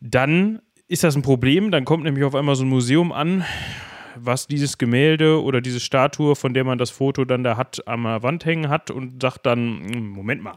dann 0.00 0.60
ist 0.88 1.04
das 1.04 1.16
ein 1.16 1.22
Problem. 1.22 1.70
Dann 1.70 1.84
kommt 1.84 2.04
nämlich 2.04 2.24
auf 2.24 2.34
einmal 2.34 2.56
so 2.56 2.64
ein 2.64 2.68
Museum 2.68 3.12
an, 3.12 3.44
was 4.14 4.46
dieses 4.46 4.78
Gemälde 4.78 5.42
oder 5.42 5.60
diese 5.60 5.80
Statue, 5.80 6.36
von 6.36 6.54
der 6.54 6.64
man 6.64 6.78
das 6.78 6.90
Foto 6.90 7.24
dann 7.24 7.44
da 7.44 7.56
hat, 7.56 7.86
an 7.86 8.02
der 8.04 8.22
Wand 8.22 8.44
hängen 8.44 8.68
hat 8.68 8.90
und 8.90 9.20
sagt 9.20 9.44
dann, 9.44 9.86
"Hm, 9.92 10.08
Moment 10.08 10.42
mal, 10.42 10.54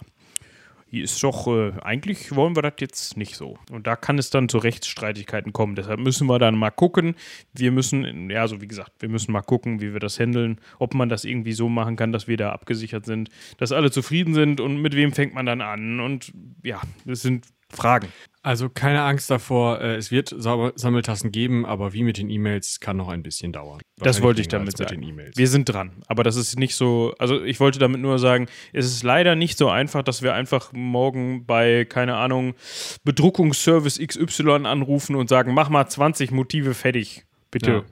ist 0.92 1.22
doch, 1.24 1.48
äh, 1.48 1.74
eigentlich 1.82 2.36
wollen 2.36 2.56
wir 2.56 2.62
das 2.62 2.74
jetzt 2.80 3.18
nicht 3.18 3.36
so. 3.36 3.58
Und 3.72 3.88
da 3.88 3.96
kann 3.96 4.18
es 4.18 4.30
dann 4.30 4.50
zu 4.50 4.58
Rechtsstreitigkeiten 4.58 5.54
kommen. 5.54 5.76
Deshalb 5.76 6.00
müssen 6.00 6.28
wir 6.28 6.40
dann 6.40 6.58
mal 6.58 6.72
gucken. 6.72 7.16
Wir 7.54 7.72
müssen, 7.72 8.30
ja, 8.30 8.48
so 8.48 8.62
wie 8.62 8.68
gesagt, 8.68 8.94
wir 9.00 9.10
müssen 9.10 9.32
mal 9.32 9.42
gucken, 9.42 9.82
wie 9.82 9.94
wir 9.94 10.00
das 10.00 10.20
handeln, 10.20 10.60
ob 10.80 10.94
man 10.94 11.10
das 11.10 11.26
irgendwie 11.26 11.54
so 11.54 11.70
machen 11.70 11.96
kann, 11.96 12.12
dass 12.12 12.28
wir 12.28 12.38
da 12.38 12.52
abgesichert 12.52 13.06
sind, 13.06 13.30
dass 13.58 13.72
alle 13.72 13.92
zufrieden 13.92 14.34
sind 14.34 14.60
und 14.60 14.82
mit 14.82 14.96
wem 14.96 15.12
fängt 15.12 15.34
man 15.34 15.46
dann 15.46 15.62
an. 15.62 16.00
Und 16.00 16.34
ja, 16.64 16.82
das 17.06 17.22
sind 17.22 17.46
Fragen. 17.72 18.08
Also 18.42 18.70
keine 18.70 19.02
Angst 19.02 19.30
davor, 19.30 19.82
äh, 19.82 19.96
es 19.96 20.12
wird 20.12 20.34
Sammeltassen 20.38 21.32
geben, 21.32 21.66
aber 21.66 21.94
wie 21.94 22.04
mit 22.04 22.18
den 22.18 22.30
E-Mails 22.30 22.80
kann 22.80 22.96
noch 22.96 23.10
ein 23.10 23.22
bisschen 23.22 23.52
dauern. 23.52 23.82
Das 23.98 24.22
wollte 24.22 24.40
ich 24.40 24.48
damit 24.48 24.78
sagen. 24.78 25.02
den 25.02 25.04
E-Mails. 25.04 25.38
Wir 25.38 25.48
sind 25.48 25.66
dran. 25.66 26.04
Aber 26.08 26.24
das 26.24 26.38
ist 26.38 26.58
nicht 26.58 26.76
so, 26.76 27.14
also 27.20 27.44
ich 27.44 27.60
wollte 27.60 27.80
damit 27.80 28.00
nur 28.00 28.18
sagen, 28.18 28.48
es 28.72 28.86
ist 28.86 29.04
leider 29.04 29.36
nicht 29.36 29.58
so 29.58 29.70
einfach, 29.70 30.04
dass 30.04 30.22
wir 30.22 30.34
einfach 30.34 30.72
morgen 30.72 31.46
bei, 31.46 31.84
keine 31.84 32.16
Ahnung, 32.16 32.56
Bedruckungsservice 33.04 34.00
XY 34.00 34.66
anrufen 34.66 35.16
und 35.16 35.28
sagen, 35.28 35.54
mach 35.54 35.70
mal 35.70 35.88
20 35.88 36.32
Motive 36.32 36.74
fertig. 36.74 37.26
Bitte. 37.52 37.72
Ja. 37.72 37.84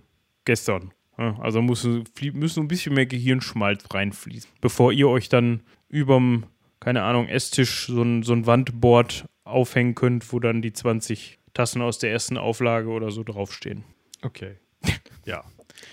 Gestern. 0.45 0.93
Also 1.17 1.63
muss, 1.63 1.87
müssen 2.33 2.63
ein 2.63 2.67
bisschen 2.67 2.93
mehr 2.93 3.07
Gehirnschmalz 3.07 3.85
reinfließen, 3.91 4.51
bevor 4.61 4.91
ihr 4.91 5.09
euch 5.09 5.29
dann 5.29 5.63
überm, 5.89 6.45
keine 6.79 7.01
Ahnung, 7.01 7.27
Esstisch 7.27 7.87
so 7.87 8.03
ein, 8.03 8.21
so 8.21 8.33
ein 8.33 8.45
Wandboard 8.45 9.25
aufhängen 9.47 9.95
könnt, 9.95 10.31
wo 10.31 10.39
dann 10.39 10.61
die 10.61 10.73
20 10.73 11.39
Tassen 11.53 11.81
aus 11.81 11.99
der 11.99 12.11
ersten 12.11 12.37
Auflage 12.37 12.89
oder 12.89 13.11
so 13.11 13.23
draufstehen. 13.23 13.83
Okay. 14.21 14.57
ja. 15.25 15.43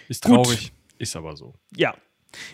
Ist 0.09 0.25
Gut. 0.25 0.35
traurig, 0.35 0.73
ist 0.99 1.17
aber 1.17 1.37
so. 1.37 1.55
Ja. 1.77 1.95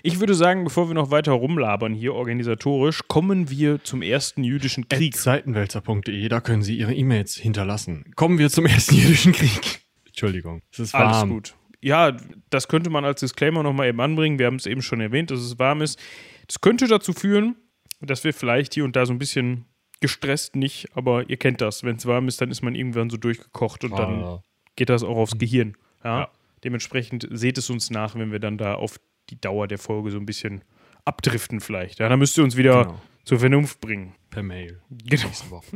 Ich 0.02 0.20
würde 0.20 0.34
sagen, 0.34 0.64
bevor 0.64 0.88
wir 0.88 0.94
noch 0.94 1.10
weiter 1.10 1.32
rumlabern 1.32 1.94
hier 1.94 2.14
organisatorisch, 2.14 3.00
kommen 3.08 3.48
wir 3.48 3.82
zum 3.82 4.02
ersten 4.02 4.44
jüdischen 4.44 4.88
Krieg. 4.88 5.16
Seitenwälzer.de, 5.16 6.28
da 6.28 6.40
können 6.40 6.62
Sie 6.62 6.76
Ihre 6.76 6.94
E-Mails 6.94 7.34
hinterlassen. 7.34 8.04
Kommen 8.14 8.38
wir 8.38 8.50
zum 8.50 8.66
ersten 8.66 8.96
jüdischen 8.96 9.32
Krieg. 9.32 9.80
Entschuldigung, 10.06 10.60
es 10.70 10.80
ist 10.80 10.92
warm. 10.92 11.08
Alles 11.08 11.30
gut. 11.30 11.54
Ja, 11.80 12.14
das 12.50 12.68
könnte 12.68 12.90
man 12.90 13.06
als 13.06 13.20
Disclaimer 13.20 13.62
nochmal 13.62 13.88
eben 13.88 14.00
anbringen. 14.00 14.38
Wir 14.38 14.46
haben 14.46 14.56
es 14.56 14.66
eben 14.66 14.82
schon 14.82 15.00
erwähnt, 15.00 15.30
dass 15.30 15.40
es 15.40 15.58
warm 15.58 15.80
ist. 15.80 15.98
Das 16.46 16.60
könnte 16.60 16.86
dazu 16.86 17.14
führen, 17.14 17.56
dass 18.00 18.22
wir 18.22 18.34
vielleicht 18.34 18.74
hier 18.74 18.84
und 18.84 18.96
da 18.96 19.06
so 19.06 19.14
ein 19.14 19.18
bisschen 19.18 19.64
gestresst 20.00 20.56
nicht, 20.56 20.88
aber 20.96 21.28
ihr 21.28 21.36
kennt 21.36 21.60
das. 21.60 21.84
Wenn 21.84 21.96
es 21.96 22.06
warm 22.06 22.26
ist, 22.28 22.40
dann 22.40 22.50
ist 22.50 22.62
man 22.62 22.74
irgendwann 22.74 23.10
so 23.10 23.16
durchgekocht 23.16 23.84
und 23.84 23.92
dann 23.98 24.22
Ah. 24.24 24.42
geht 24.76 24.88
das 24.88 25.02
auch 25.02 25.16
aufs 25.16 25.38
Gehirn. 25.38 25.76
Ja? 26.04 26.20
Ja. 26.20 26.30
Dementsprechend 26.64 27.26
seht 27.30 27.58
es 27.58 27.70
uns 27.70 27.90
nach, 27.90 28.14
wenn 28.14 28.32
wir 28.32 28.38
dann 28.38 28.58
da 28.58 28.74
auf 28.74 29.00
die 29.30 29.40
Dauer 29.40 29.68
der 29.68 29.78
Folge 29.78 30.10
so 30.10 30.18
ein 30.18 30.26
bisschen 30.26 30.62
abdriften 31.04 31.60
vielleicht. 31.60 31.98
Ja, 32.00 32.08
dann 32.08 32.18
müsst 32.18 32.36
ihr 32.36 32.44
uns 32.44 32.56
wieder 32.56 32.84
Genau. 32.84 33.00
zur 33.24 33.38
Vernunft 33.38 33.80
bringen. 33.80 34.14
Per 34.30 34.42
Mail. 34.42 34.80
Genau. 34.90 35.30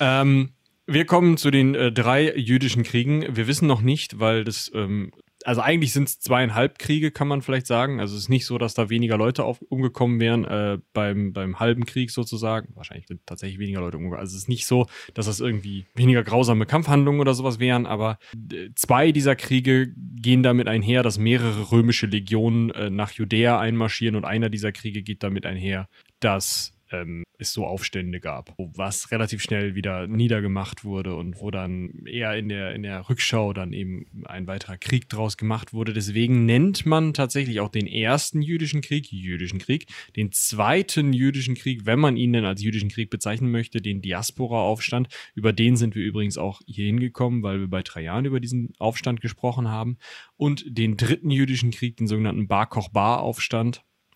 Ähm, 0.00 0.50
wir 0.86 1.06
kommen 1.06 1.36
zu 1.36 1.50
den 1.52 1.74
äh, 1.76 1.92
drei 1.92 2.34
jüdischen 2.36 2.82
Kriegen. 2.82 3.36
Wir 3.36 3.46
wissen 3.46 3.68
noch 3.68 3.82
nicht, 3.82 4.18
weil 4.18 4.42
das, 4.44 4.70
ähm, 4.74 5.12
also 5.44 5.60
eigentlich 5.60 5.92
sind 5.92 6.08
es 6.08 6.20
zweieinhalb 6.20 6.78
Kriege, 6.78 7.10
kann 7.10 7.28
man 7.28 7.42
vielleicht 7.42 7.66
sagen. 7.66 8.00
Also 8.00 8.14
es 8.14 8.22
ist 8.22 8.28
nicht 8.28 8.46
so, 8.46 8.58
dass 8.58 8.74
da 8.74 8.90
weniger 8.90 9.16
Leute 9.16 9.44
auf, 9.44 9.62
umgekommen 9.62 10.20
wären 10.20 10.44
äh, 10.44 10.78
beim, 10.92 11.32
beim 11.32 11.60
halben 11.60 11.86
Krieg 11.86 12.10
sozusagen. 12.10 12.74
Wahrscheinlich 12.74 13.06
sind 13.06 13.20
tatsächlich 13.26 13.58
weniger 13.58 13.80
Leute 13.80 13.96
umgekommen. 13.96 14.20
Also 14.20 14.36
es 14.36 14.42
ist 14.42 14.48
nicht 14.48 14.66
so, 14.66 14.86
dass 15.14 15.26
das 15.26 15.40
irgendwie 15.40 15.86
weniger 15.94 16.22
grausame 16.22 16.66
Kampfhandlungen 16.66 17.20
oder 17.20 17.34
sowas 17.34 17.58
wären, 17.58 17.86
aber 17.86 18.18
äh, 18.34 18.70
zwei 18.74 19.12
dieser 19.12 19.36
Kriege 19.36 19.92
gehen 19.96 20.42
damit 20.42 20.68
einher, 20.68 21.02
dass 21.02 21.18
mehrere 21.18 21.72
römische 21.72 22.06
Legionen 22.06 22.70
äh, 22.70 22.90
nach 22.90 23.12
Judäa 23.12 23.58
einmarschieren 23.58 24.16
und 24.16 24.24
einer 24.24 24.50
dieser 24.50 24.72
Kriege 24.72 25.02
geht 25.02 25.22
damit 25.22 25.46
einher, 25.46 25.88
dass 26.20 26.74
ähm, 26.92 27.24
es 27.42 27.52
so 27.52 27.66
Aufstände 27.66 28.20
gab, 28.20 28.54
was 28.56 29.10
relativ 29.10 29.42
schnell 29.42 29.74
wieder 29.74 30.06
niedergemacht 30.06 30.84
wurde 30.84 31.14
und 31.14 31.40
wo 31.40 31.50
dann 31.50 32.06
eher 32.06 32.36
in 32.36 32.48
der, 32.48 32.74
in 32.74 32.82
der 32.82 33.08
Rückschau 33.08 33.52
dann 33.52 33.72
eben 33.72 34.06
ein 34.24 34.46
weiterer 34.46 34.78
Krieg 34.78 35.08
draus 35.08 35.36
gemacht 35.36 35.72
wurde. 35.72 35.92
Deswegen 35.92 36.46
nennt 36.46 36.86
man 36.86 37.12
tatsächlich 37.12 37.60
auch 37.60 37.68
den 37.68 37.86
ersten 37.86 38.40
jüdischen 38.40 38.80
Krieg, 38.80 39.12
jüdischen 39.12 39.58
Krieg, 39.58 39.86
den 40.16 40.32
zweiten 40.32 41.12
jüdischen 41.12 41.54
Krieg, 41.54 41.84
wenn 41.84 41.98
man 41.98 42.16
ihn 42.16 42.32
denn 42.32 42.44
als 42.44 42.62
jüdischen 42.62 42.88
Krieg 42.88 43.10
bezeichnen 43.10 43.50
möchte, 43.50 43.82
den 43.82 44.00
Diaspora-Aufstand. 44.00 45.08
Über 45.34 45.52
den 45.52 45.76
sind 45.76 45.94
wir 45.94 46.04
übrigens 46.04 46.38
auch 46.38 46.62
hier 46.66 46.86
hingekommen, 46.86 47.42
weil 47.42 47.60
wir 47.60 47.68
bei 47.68 47.82
Trajan 47.82 48.24
über 48.24 48.40
diesen 48.40 48.72
Aufstand 48.78 49.20
gesprochen 49.20 49.68
haben. 49.68 49.98
Und 50.36 50.64
den 50.66 50.96
dritten 50.96 51.30
jüdischen 51.30 51.70
Krieg, 51.70 51.96
den 51.96 52.06
sogenannten 52.06 52.48
Bar 52.48 52.68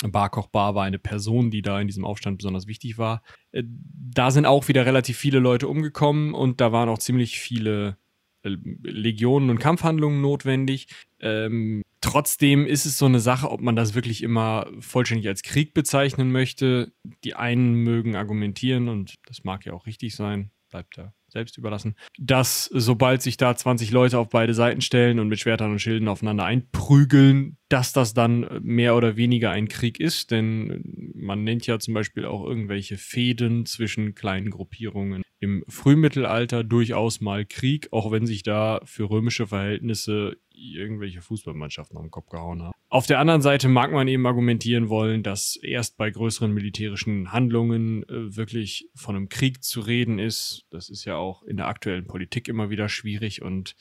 Kochba-Aufstand. 0.02 0.52
Bar 0.52 0.74
war 0.74 0.84
eine 0.84 0.98
Person, 0.98 1.50
die 1.50 1.62
da 1.62 1.80
in 1.80 1.86
diesem 1.86 2.04
Aufstand 2.04 2.38
besonders 2.38 2.66
wichtig 2.66 2.98
war. 2.98 3.22
Äh, 3.52 3.64
Da 3.64 4.30
sind 4.30 4.46
auch 4.46 4.68
wieder 4.68 4.86
relativ 4.86 5.16
viele 5.16 5.38
Leute 5.38 5.68
umgekommen 5.68 6.34
und 6.34 6.60
da 6.60 6.72
waren 6.72 6.88
auch 6.88 6.98
ziemlich 6.98 7.38
viele 7.38 7.96
äh, 8.42 8.56
Legionen 8.82 9.50
und 9.50 9.58
Kampfhandlungen 9.58 10.20
notwendig. 10.20 10.88
Ähm, 11.20 11.82
trotzdem 12.00 12.66
ist 12.66 12.86
es 12.86 12.98
so 12.98 13.06
eine 13.06 13.20
Sache, 13.20 13.50
ob 13.50 13.60
man 13.60 13.76
das 13.76 13.94
wirklich 13.94 14.22
immer 14.22 14.66
vollständig 14.80 15.28
als 15.28 15.42
Krieg 15.42 15.74
bezeichnen 15.74 16.30
möchte. 16.30 16.92
Die 17.24 17.34
einen 17.34 17.74
mögen 17.74 18.16
argumentieren 18.16 18.88
und 18.88 19.14
das 19.26 19.44
mag 19.44 19.66
ja 19.66 19.72
auch 19.72 19.86
richtig 19.86 20.14
sein, 20.14 20.50
bleibt 20.70 20.98
da 20.98 21.12
selbst 21.36 21.58
überlassen, 21.58 21.96
dass 22.18 22.64
sobald 22.72 23.20
sich 23.20 23.36
da 23.36 23.54
20 23.54 23.90
Leute 23.90 24.18
auf 24.18 24.30
beide 24.30 24.54
Seiten 24.54 24.80
stellen 24.80 25.18
und 25.18 25.28
mit 25.28 25.38
Schwertern 25.38 25.70
und 25.70 25.80
Schilden 25.80 26.08
aufeinander 26.08 26.44
einprügeln, 26.44 27.58
dass 27.68 27.92
das 27.92 28.14
dann 28.14 28.48
mehr 28.62 28.96
oder 28.96 29.16
weniger 29.16 29.50
ein 29.50 29.68
Krieg 29.68 30.00
ist, 30.00 30.30
denn 30.30 31.12
man 31.14 31.44
nennt 31.44 31.66
ja 31.66 31.78
zum 31.78 31.94
Beispiel 31.94 32.24
auch 32.24 32.44
irgendwelche 32.44 32.96
Fäden 32.96 33.66
zwischen 33.66 34.14
kleinen 34.14 34.50
Gruppierungen 34.50 35.22
im 35.40 35.64
Frühmittelalter 35.68 36.64
durchaus 36.64 37.20
mal 37.20 37.44
Krieg, 37.44 37.88
auch 37.92 38.10
wenn 38.10 38.26
sich 38.26 38.42
da 38.42 38.80
für 38.84 39.10
römische 39.10 39.46
Verhältnisse 39.46 40.38
irgendwelche 40.56 41.20
Fußballmannschaften 41.20 42.00
den 42.00 42.10
Kopf 42.10 42.30
gehauen 42.30 42.62
haben. 42.62 42.72
Auf 42.88 43.06
der 43.06 43.18
anderen 43.18 43.42
Seite 43.42 43.68
mag 43.68 43.92
man 43.92 44.08
eben 44.08 44.26
argumentieren 44.26 44.88
wollen, 44.88 45.22
dass 45.22 45.56
erst 45.56 45.96
bei 45.96 46.08
größeren 46.08 46.52
militärischen 46.52 47.32
Handlungen 47.32 48.04
äh, 48.04 48.36
wirklich 48.36 48.88
von 48.94 49.16
einem 49.16 49.28
Krieg 49.28 49.62
zu 49.62 49.80
reden 49.80 50.18
ist. 50.18 50.64
Das 50.70 50.88
ist 50.88 51.04
ja 51.04 51.16
auch 51.16 51.25
in 51.46 51.56
der 51.56 51.68
aktuellen 51.68 52.06
Politik 52.06 52.48
immer 52.48 52.70
wieder 52.70 52.88
schwierig 52.88 53.42
und 53.42 53.76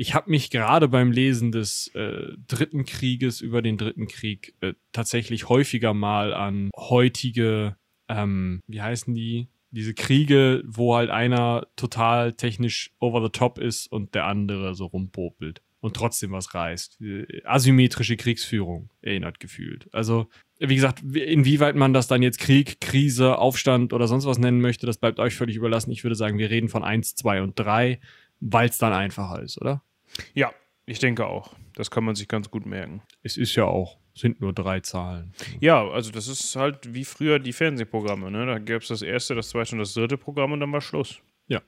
ich 0.00 0.14
habe 0.14 0.30
mich 0.30 0.50
gerade 0.50 0.86
beim 0.86 1.10
Lesen 1.10 1.50
des 1.50 1.88
äh, 1.94 2.32
dritten 2.46 2.84
Krieges 2.84 3.40
über 3.40 3.62
den 3.62 3.76
dritten 3.76 4.06
Krieg 4.06 4.54
äh, 4.60 4.74
tatsächlich 4.92 5.48
häufiger 5.48 5.92
mal 5.92 6.32
an 6.32 6.70
heutige, 6.76 7.76
ähm, 8.08 8.62
wie 8.68 8.80
heißen 8.80 9.12
die? 9.12 9.48
Diese 9.70 9.94
Kriege, 9.94 10.62
wo 10.66 10.94
halt 10.94 11.10
einer 11.10 11.66
total 11.74 12.32
technisch 12.32 12.92
over 13.00 13.22
the 13.22 13.30
top 13.30 13.58
ist 13.58 13.90
und 13.90 14.14
der 14.14 14.26
andere 14.26 14.74
so 14.74 14.86
rumpopelt 14.86 15.62
und 15.80 15.96
trotzdem 15.96 16.30
was 16.30 16.54
reißt. 16.54 17.00
Äh, 17.00 17.42
Asymmetrische 17.44 18.16
Kriegsführung 18.16 18.90
erinnert 19.02 19.40
gefühlt. 19.40 19.92
Also, 19.92 20.28
wie 20.58 20.74
gesagt, 20.74 21.02
inwieweit 21.14 21.76
man 21.76 21.92
das 21.92 22.08
dann 22.08 22.22
jetzt 22.22 22.38
Krieg, 22.38 22.80
Krise, 22.80 23.38
Aufstand 23.38 23.92
oder 23.92 24.08
sonst 24.08 24.26
was 24.26 24.38
nennen 24.38 24.60
möchte, 24.60 24.86
das 24.86 24.98
bleibt 24.98 25.20
euch 25.20 25.34
völlig 25.34 25.56
überlassen. 25.56 25.90
Ich 25.92 26.02
würde 26.02 26.16
sagen, 26.16 26.38
wir 26.38 26.50
reden 26.50 26.68
von 26.68 26.82
1, 26.82 27.14
2 27.14 27.42
und 27.42 27.58
3, 27.58 28.00
weil 28.40 28.68
es 28.68 28.78
dann 28.78 28.92
einfacher 28.92 29.42
ist, 29.42 29.60
oder? 29.60 29.82
Ja, 30.34 30.52
ich 30.86 30.98
denke 30.98 31.26
auch. 31.26 31.54
Das 31.74 31.90
kann 31.90 32.02
man 32.02 32.16
sich 32.16 32.26
ganz 32.26 32.50
gut 32.50 32.66
merken. 32.66 33.02
Es 33.22 33.36
ist 33.36 33.54
ja 33.54 33.64
auch, 33.64 33.98
sind 34.14 34.40
nur 34.40 34.52
drei 34.52 34.80
Zahlen. 34.80 35.32
Ja, 35.60 35.86
also 35.88 36.10
das 36.10 36.26
ist 36.26 36.56
halt 36.56 36.92
wie 36.92 37.04
früher 37.04 37.38
die 37.38 37.52
Fernsehprogramme. 37.52 38.30
Ne? 38.30 38.46
Da 38.46 38.58
gab 38.58 38.82
es 38.82 38.88
das 38.88 39.02
erste, 39.02 39.36
das 39.36 39.50
zweite 39.50 39.72
und 39.72 39.78
das 39.78 39.94
dritte 39.94 40.18
Programm 40.18 40.52
und 40.52 40.60
dann 40.60 40.72
war 40.72 40.80
Schluss. 40.80 41.20
Ja. 41.46 41.62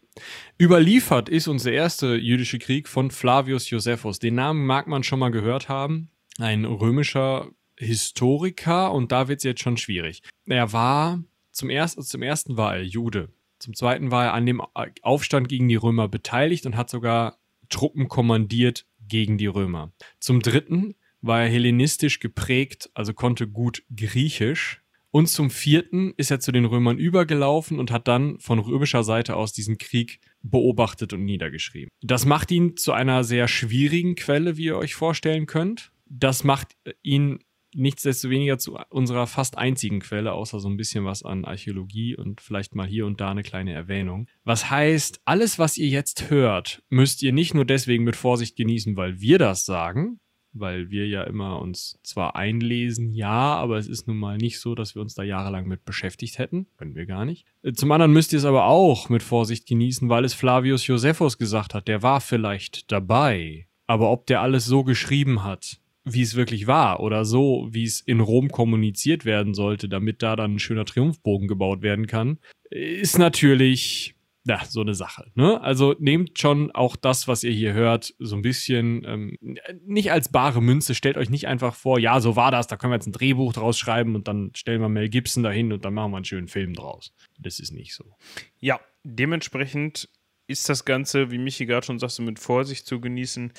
Überliefert 0.60 1.28
ist 1.28 1.48
uns 1.48 1.62
der 1.62 1.74
erste 1.74 2.16
jüdische 2.16 2.58
Krieg 2.58 2.88
von 2.88 3.10
Flavius 3.10 3.70
Josephus. 3.70 4.18
Den 4.18 4.34
Namen 4.34 4.66
mag 4.66 4.88
man 4.88 5.04
schon 5.04 5.20
mal 5.20 5.30
gehört 5.30 5.68
haben. 5.68 6.10
Ein 6.38 6.64
römischer 6.64 7.50
Historiker 7.84 8.92
und 8.92 9.12
da 9.12 9.28
wird 9.28 9.38
es 9.38 9.44
jetzt 9.44 9.62
schon 9.62 9.76
schwierig. 9.76 10.22
Er 10.46 10.72
war, 10.72 11.22
zum, 11.52 11.70
erst, 11.70 12.02
zum 12.02 12.22
ersten 12.22 12.56
war 12.56 12.76
er 12.76 12.84
Jude. 12.84 13.30
Zum 13.58 13.74
zweiten 13.74 14.10
war 14.10 14.26
er 14.26 14.34
an 14.34 14.46
dem 14.46 14.62
Aufstand 15.02 15.48
gegen 15.48 15.68
die 15.68 15.76
Römer 15.76 16.08
beteiligt 16.08 16.66
und 16.66 16.76
hat 16.76 16.90
sogar 16.90 17.38
Truppen 17.68 18.08
kommandiert 18.08 18.86
gegen 19.06 19.38
die 19.38 19.46
Römer. 19.46 19.92
Zum 20.18 20.40
dritten 20.40 20.94
war 21.20 21.42
er 21.42 21.48
hellenistisch 21.48 22.20
geprägt, 22.20 22.90
also 22.94 23.12
konnte 23.12 23.46
gut 23.46 23.82
Griechisch. 23.94 24.82
Und 25.12 25.26
zum 25.26 25.50
vierten 25.50 26.14
ist 26.16 26.30
er 26.30 26.38
zu 26.38 26.52
den 26.52 26.64
Römern 26.64 26.96
übergelaufen 26.96 27.80
und 27.80 27.90
hat 27.90 28.06
dann 28.06 28.38
von 28.38 28.60
römischer 28.60 29.02
Seite 29.02 29.34
aus 29.34 29.52
diesen 29.52 29.76
Krieg 29.76 30.20
beobachtet 30.42 31.12
und 31.12 31.24
niedergeschrieben. 31.24 31.90
Das 32.00 32.26
macht 32.26 32.52
ihn 32.52 32.76
zu 32.76 32.92
einer 32.92 33.24
sehr 33.24 33.48
schwierigen 33.48 34.14
Quelle, 34.14 34.56
wie 34.56 34.66
ihr 34.66 34.76
euch 34.76 34.94
vorstellen 34.94 35.46
könnt. 35.46 35.90
Das 36.06 36.44
macht 36.44 36.76
ihn 37.02 37.40
nichtsdestoweniger 37.74 38.58
zu 38.58 38.78
unserer 38.88 39.26
fast 39.26 39.58
einzigen 39.58 40.00
Quelle, 40.00 40.32
außer 40.32 40.60
so 40.60 40.68
ein 40.68 40.76
bisschen 40.76 41.04
was 41.04 41.22
an 41.22 41.44
Archäologie 41.44 42.16
und 42.16 42.40
vielleicht 42.40 42.74
mal 42.74 42.86
hier 42.86 43.06
und 43.06 43.20
da 43.20 43.30
eine 43.30 43.42
kleine 43.42 43.72
Erwähnung. 43.72 44.26
Was 44.44 44.70
heißt, 44.70 45.20
alles, 45.24 45.58
was 45.58 45.78
ihr 45.78 45.88
jetzt 45.88 46.30
hört, 46.30 46.82
müsst 46.88 47.22
ihr 47.22 47.32
nicht 47.32 47.54
nur 47.54 47.64
deswegen 47.64 48.04
mit 48.04 48.16
Vorsicht 48.16 48.56
genießen, 48.56 48.96
weil 48.96 49.20
wir 49.20 49.38
das 49.38 49.64
sagen, 49.64 50.20
weil 50.52 50.90
wir 50.90 51.06
ja 51.06 51.22
immer 51.24 51.60
uns 51.60 51.98
zwar 52.02 52.36
einlesen, 52.36 53.12
ja, 53.12 53.54
aber 53.54 53.78
es 53.78 53.86
ist 53.86 54.08
nun 54.08 54.16
mal 54.16 54.36
nicht 54.36 54.58
so, 54.58 54.74
dass 54.74 54.94
wir 54.94 55.02
uns 55.02 55.14
da 55.14 55.22
jahrelang 55.22 55.66
mit 55.66 55.84
beschäftigt 55.84 56.38
hätten. 56.38 56.66
Können 56.76 56.94
wir 56.94 57.06
gar 57.06 57.24
nicht. 57.24 57.46
Zum 57.74 57.92
anderen 57.92 58.12
müsst 58.12 58.32
ihr 58.32 58.38
es 58.38 58.44
aber 58.44 58.64
auch 58.64 59.08
mit 59.08 59.22
Vorsicht 59.22 59.66
genießen, 59.66 60.08
weil 60.08 60.24
es 60.24 60.34
Flavius 60.34 60.86
Josephus 60.86 61.38
gesagt 61.38 61.74
hat. 61.74 61.88
Der 61.88 62.02
war 62.02 62.20
vielleicht 62.20 62.90
dabei. 62.90 63.66
Aber 63.86 64.10
ob 64.10 64.26
der 64.26 64.40
alles 64.40 64.66
so 64.66 64.84
geschrieben 64.84 65.42
hat, 65.42 65.80
wie 66.04 66.22
es 66.22 66.34
wirklich 66.34 66.66
war 66.66 67.00
oder 67.00 67.24
so, 67.24 67.68
wie 67.70 67.84
es 67.84 68.00
in 68.00 68.20
Rom 68.20 68.50
kommuniziert 68.50 69.24
werden 69.24 69.54
sollte, 69.54 69.88
damit 69.88 70.22
da 70.22 70.36
dann 70.36 70.54
ein 70.54 70.58
schöner 70.58 70.84
Triumphbogen 70.84 71.48
gebaut 71.48 71.82
werden 71.82 72.06
kann, 72.06 72.38
ist 72.70 73.18
natürlich 73.18 74.14
ja, 74.44 74.64
so 74.64 74.80
eine 74.80 74.94
Sache. 74.94 75.30
Ne? 75.34 75.60
Also 75.60 75.94
nehmt 75.98 76.38
schon 76.38 76.70
auch 76.70 76.96
das, 76.96 77.28
was 77.28 77.44
ihr 77.44 77.52
hier 77.52 77.74
hört, 77.74 78.14
so 78.18 78.36
ein 78.36 78.42
bisschen 78.42 79.04
ähm, 79.06 79.36
nicht 79.84 80.12
als 80.12 80.32
bare 80.32 80.62
Münze. 80.62 80.94
Stellt 80.94 81.18
euch 81.18 81.28
nicht 81.28 81.46
einfach 81.46 81.74
vor, 81.74 81.98
ja, 81.98 82.20
so 82.20 82.36
war 82.36 82.50
das, 82.50 82.66
da 82.66 82.76
können 82.76 82.92
wir 82.92 82.96
jetzt 82.96 83.06
ein 83.06 83.12
Drehbuch 83.12 83.52
draus 83.52 83.78
schreiben 83.78 84.14
und 84.14 84.28
dann 84.28 84.50
stellen 84.54 84.80
wir 84.80 84.88
Mel 84.88 85.10
Gibson 85.10 85.42
dahin 85.42 85.72
und 85.72 85.84
dann 85.84 85.94
machen 85.94 86.12
wir 86.12 86.16
einen 86.16 86.24
schönen 86.24 86.48
Film 86.48 86.72
draus. 86.72 87.12
Das 87.38 87.60
ist 87.60 87.72
nicht 87.72 87.94
so. 87.94 88.16
Ja, 88.60 88.80
dementsprechend 89.04 90.08
ist 90.46 90.68
das 90.68 90.84
Ganze, 90.84 91.30
wie 91.30 91.38
Michi 91.38 91.66
gerade 91.66 91.86
schon 91.86 91.98
sagte, 91.98 92.22
mit 92.22 92.38
Vorsicht 92.38 92.86
zu 92.86 93.00
genießen. 93.00 93.52